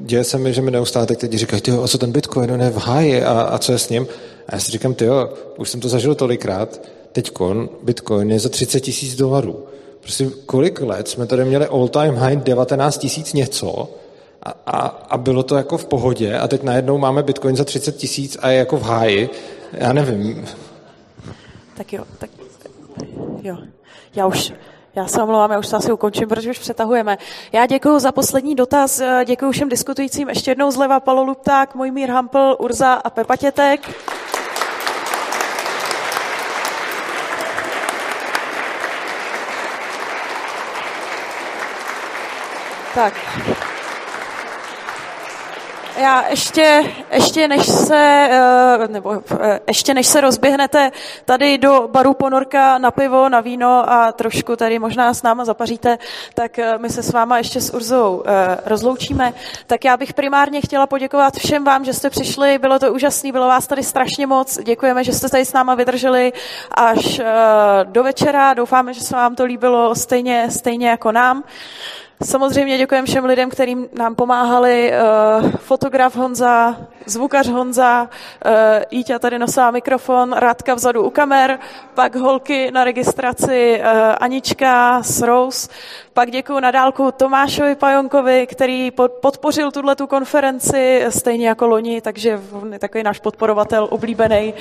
Děje 0.00 0.24
se 0.24 0.38
mi, 0.38 0.52
že 0.52 0.62
mi 0.62 0.70
neustále 0.70 1.06
teď 1.06 1.22
lidi 1.22 1.38
říkají, 1.38 1.62
tyjo, 1.62 1.82
a 1.82 1.88
co 1.88 1.98
ten 1.98 2.12
Bitcoin, 2.12 2.52
on 2.52 2.60
je 2.60 2.70
v 2.70 2.76
háji 2.76 3.24
a, 3.24 3.40
a 3.40 3.58
co 3.58 3.72
je 3.72 3.78
s 3.78 3.88
ním? 3.88 4.06
A 4.48 4.54
já 4.54 4.60
si 4.60 4.72
říkám, 4.72 4.94
tyjo, 4.94 5.34
už 5.56 5.70
jsem 5.70 5.80
to 5.80 5.88
zažil 5.88 6.14
tolikrát, 6.14 6.80
teď 7.12 7.32
Bitcoin 7.82 8.30
je 8.30 8.40
za 8.40 8.48
30 8.48 8.80
tisíc 8.80 9.16
dolarů. 9.16 9.66
Prostě 10.00 10.30
kolik 10.46 10.80
let 10.80 11.08
jsme 11.08 11.26
tady 11.26 11.44
měli 11.44 11.66
all 11.66 11.88
time 11.88 12.14
high 12.14 12.36
19 12.36 12.98
tisíc 12.98 13.32
něco 13.32 13.88
a, 14.42 14.50
a, 14.66 14.86
a 14.86 15.18
bylo 15.18 15.42
to 15.42 15.56
jako 15.56 15.78
v 15.78 15.84
pohodě 15.84 16.38
a 16.38 16.48
teď 16.48 16.62
najednou 16.62 16.98
máme 16.98 17.22
Bitcoin 17.22 17.56
za 17.56 17.64
30 17.64 17.96
tisíc 17.96 18.38
a 18.42 18.50
je 18.50 18.58
jako 18.58 18.76
v 18.76 18.82
háji. 18.82 19.30
Já 19.72 19.92
nevím. 19.92 20.44
Tak 21.76 21.92
jo, 21.92 22.04
tak 22.18 22.30
jo. 23.42 23.58
Já 24.14 24.26
už 24.26 24.52
já 24.94 25.06
se 25.06 25.22
omlouvám, 25.22 25.50
já 25.50 25.58
už 25.58 25.66
se 25.66 25.76
asi 25.76 25.92
ukončím, 25.92 26.28
protože 26.28 26.50
už 26.50 26.58
přetahujeme. 26.58 27.18
Já 27.52 27.66
děkuji 27.66 27.98
za 27.98 28.12
poslední 28.12 28.54
dotaz, 28.54 29.02
děkuji 29.24 29.52
všem 29.52 29.68
diskutujícím. 29.68 30.28
Ještě 30.28 30.50
jednou 30.50 30.70
zleva 30.70 31.00
Palo 31.00 31.22
Lupták, 31.22 31.74
Mojmír 31.74 32.10
Hampl, 32.10 32.56
Urza 32.58 32.92
a 32.94 33.10
Pepa 33.10 33.36
Tětek. 33.36 33.80
Tak 42.94 43.14
já 45.96 46.28
ještě, 46.28 46.94
ještě 47.10 47.48
než 47.48 47.66
se, 47.66 48.28
eh, 48.30 48.88
nebo 48.88 49.22
eh, 49.40 49.60
ještě 49.66 49.94
než 49.94 50.06
se 50.06 50.20
rozběhnete 50.20 50.90
tady 51.24 51.58
do 51.58 51.88
baru 51.92 52.14
Ponorka 52.14 52.78
na 52.78 52.90
pivo, 52.90 53.28
na 53.28 53.40
víno 53.40 53.92
a 53.92 54.12
trošku 54.12 54.56
tady 54.56 54.78
možná 54.78 55.14
s 55.14 55.22
náma 55.22 55.44
zapaříte, 55.44 55.98
tak 56.34 56.58
eh, 56.58 56.78
my 56.78 56.90
se 56.90 57.02
s 57.02 57.12
váma 57.12 57.38
ještě 57.38 57.60
s 57.60 57.74
Urzou 57.74 58.22
rozloučíme. 58.64 59.32
Tak 59.66 59.84
já 59.84 59.96
bych 59.96 60.14
primárně 60.14 60.60
chtěla 60.60 60.86
poděkovat 60.86 61.36
všem 61.36 61.64
vám, 61.64 61.84
že 61.84 61.92
jste 61.92 62.10
přišli, 62.10 62.58
bylo 62.58 62.78
to 62.78 62.92
úžasné, 62.92 63.32
bylo 63.32 63.46
vás 63.46 63.66
tady 63.66 63.82
strašně 63.82 64.26
moc, 64.26 64.58
děkujeme, 64.62 65.04
že 65.04 65.12
jste 65.12 65.28
tady 65.28 65.44
s 65.44 65.52
náma 65.52 65.74
vydrželi 65.74 66.32
až 66.70 67.20
do 67.84 68.02
večera, 68.02 68.54
doufáme, 68.54 68.94
že 68.94 69.00
se 69.00 69.16
vám 69.16 69.34
to 69.34 69.44
líbilo 69.44 69.94
stejně, 69.94 70.46
stejně 70.50 70.88
jako 70.88 71.12
nám. 71.12 71.44
Samozřejmě 72.24 72.78
děkujeme 72.78 73.06
všem 73.06 73.24
lidem, 73.24 73.50
kterým 73.50 73.88
nám 73.98 74.14
pomáhali. 74.14 74.92
Uh, 74.92 75.50
fotograf 75.50 76.16
Honza, 76.16 76.76
zvukař 77.06 77.48
Honza, 77.48 78.08
Jíťa 78.90 79.18
tady 79.18 79.38
nosila 79.38 79.70
mikrofon, 79.70 80.32
Rádka 80.32 80.74
vzadu 80.74 81.02
u 81.02 81.10
kamer, 81.10 81.58
pak 81.94 82.16
holky 82.16 82.70
na 82.70 82.84
registraci 82.84 83.80
uh, 83.80 83.86
Anička 84.20 85.02
s 85.02 85.22
Rose. 85.22 85.68
Pak 86.12 86.30
děkuji 86.30 86.60
na 86.60 86.70
dálku 86.70 87.12
Tomášovi 87.12 87.74
Pajonkovi, 87.74 88.46
který 88.46 88.90
podpořil 89.20 89.70
tuhle 89.70 89.96
tu 89.96 90.06
konferenci, 90.06 91.04
stejně 91.08 91.48
jako 91.48 91.66
loni, 91.66 92.00
takže 92.00 92.40
on 92.52 92.72
je 92.72 92.78
takový 92.78 93.04
náš 93.04 93.18
podporovatel 93.18 93.88
oblíbený. 93.90 94.54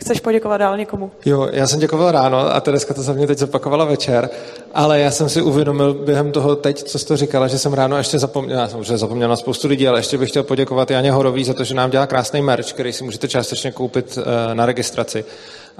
Chceš 0.00 0.20
poděkovat 0.20 0.56
dál 0.56 0.76
někomu? 0.76 1.10
Jo, 1.24 1.48
já 1.52 1.66
jsem 1.66 1.80
děkoval 1.80 2.10
ráno 2.10 2.38
a 2.38 2.60
Tereska 2.60 2.94
to 2.94 3.02
za 3.02 3.12
mě 3.12 3.26
teď 3.26 3.38
zopakovala 3.38 3.84
večer, 3.84 4.30
ale 4.74 5.00
já 5.00 5.10
jsem 5.10 5.28
si 5.28 5.42
uvědomil 5.42 5.94
během 5.94 6.32
toho 6.32 6.56
teď, 6.56 6.82
co 6.82 6.98
jsi 6.98 7.06
to 7.06 7.16
říkala, 7.16 7.48
že 7.48 7.58
jsem 7.58 7.72
ráno 7.72 7.96
ještě 7.96 8.18
zapomněl, 8.18 8.58
já 8.58 8.68
jsem 8.68 8.80
už 8.80 8.86
zapomněl 8.86 9.28
na 9.28 9.36
spoustu 9.36 9.68
lidí, 9.68 9.88
ale 9.88 9.98
ještě 9.98 10.18
bych 10.18 10.28
chtěl 10.28 10.42
poděkovat 10.42 10.90
Janě 10.90 11.12
Horový 11.12 11.44
za 11.44 11.54
to, 11.54 11.64
že 11.64 11.74
nám 11.74 11.90
dělá 11.90 12.06
krásný 12.06 12.42
merch, 12.42 12.72
který 12.72 12.92
si 12.92 13.04
můžete 13.04 13.28
částečně 13.28 13.72
koupit 13.72 14.18
eh, 14.18 14.54
na 14.54 14.66
registraci. 14.66 15.24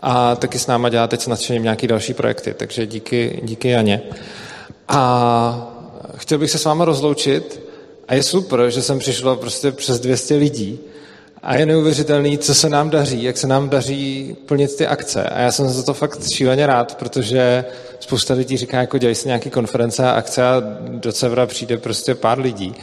A 0.02 0.36
taky 0.36 0.58
s 0.58 0.66
náma 0.66 0.88
dělá 0.88 1.06
teď 1.06 1.20
s 1.20 1.26
nadšením 1.26 1.62
nějaký 1.62 1.86
další 1.86 2.14
projekty, 2.14 2.54
takže 2.54 2.86
díky, 2.86 3.40
díky 3.42 3.68
Janě. 3.68 4.02
A 4.88 5.74
chtěl 6.16 6.38
bych 6.38 6.50
se 6.50 6.58
s 6.58 6.64
váma 6.64 6.84
rozloučit 6.84 7.60
a 8.08 8.14
je 8.14 8.22
super, 8.22 8.70
že 8.70 8.82
jsem 8.82 8.98
přišlo 8.98 9.36
prostě 9.36 9.72
přes 9.72 10.00
200 10.00 10.36
lidí, 10.36 10.80
a 11.44 11.54
je 11.56 11.66
neuvěřitelný, 11.66 12.38
co 12.38 12.54
se 12.54 12.68
nám 12.68 12.90
daří, 12.90 13.22
jak 13.22 13.36
se 13.36 13.46
nám 13.46 13.68
daří 13.68 14.36
plnit 14.46 14.76
ty 14.76 14.86
akce. 14.86 15.24
A 15.24 15.40
já 15.40 15.52
jsem 15.52 15.68
za 15.68 15.82
to 15.82 15.94
fakt 15.94 16.30
šíleně 16.30 16.66
rád, 16.66 16.94
protože 16.94 17.64
spousta 18.00 18.34
lidí 18.34 18.56
říká, 18.56 18.80
jako 18.80 18.98
dělají 18.98 19.14
se 19.14 19.28
nějaký 19.28 19.50
konference 19.50 20.04
a 20.04 20.10
akce 20.10 20.42
a 20.42 20.62
do 20.88 21.12
Cevra 21.12 21.46
přijde 21.46 21.78
prostě 21.78 22.14
pár 22.14 22.38
lidí. 22.38 22.74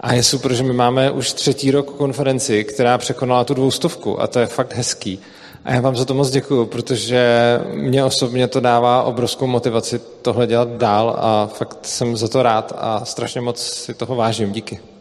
A 0.00 0.12
je 0.12 0.22
super, 0.22 0.54
že 0.54 0.62
my 0.62 0.72
máme 0.72 1.10
už 1.10 1.32
třetí 1.32 1.70
rok 1.70 1.96
konferenci, 1.96 2.64
která 2.64 2.98
překonala 2.98 3.44
tu 3.44 3.54
dvoustovku 3.54 4.20
a 4.22 4.26
to 4.26 4.38
je 4.38 4.46
fakt 4.46 4.74
hezký. 4.74 5.18
A 5.64 5.74
já 5.74 5.80
vám 5.80 5.96
za 5.96 6.04
to 6.04 6.14
moc 6.14 6.30
děkuju, 6.30 6.66
protože 6.66 7.60
mě 7.72 8.04
osobně 8.04 8.48
to 8.48 8.60
dává 8.60 9.02
obrovskou 9.02 9.46
motivaci 9.46 10.00
tohle 10.22 10.46
dělat 10.46 10.68
dál 10.68 11.16
a 11.18 11.46
fakt 11.46 11.78
jsem 11.82 12.16
za 12.16 12.28
to 12.28 12.42
rád 12.42 12.72
a 12.76 13.04
strašně 13.04 13.40
moc 13.40 13.60
si 13.60 13.94
toho 13.94 14.16
vážím. 14.16 14.52
Díky. 14.52 14.93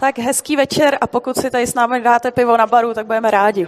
Tak 0.00 0.18
hezký 0.18 0.56
večer 0.56 0.98
a 1.00 1.06
pokud 1.06 1.36
si 1.36 1.50
tady 1.50 1.66
s 1.66 1.74
námi 1.74 2.00
dáte 2.00 2.30
pivo 2.30 2.56
na 2.56 2.66
baru, 2.66 2.94
tak 2.94 3.06
budeme 3.06 3.30
rádi. 3.30 3.66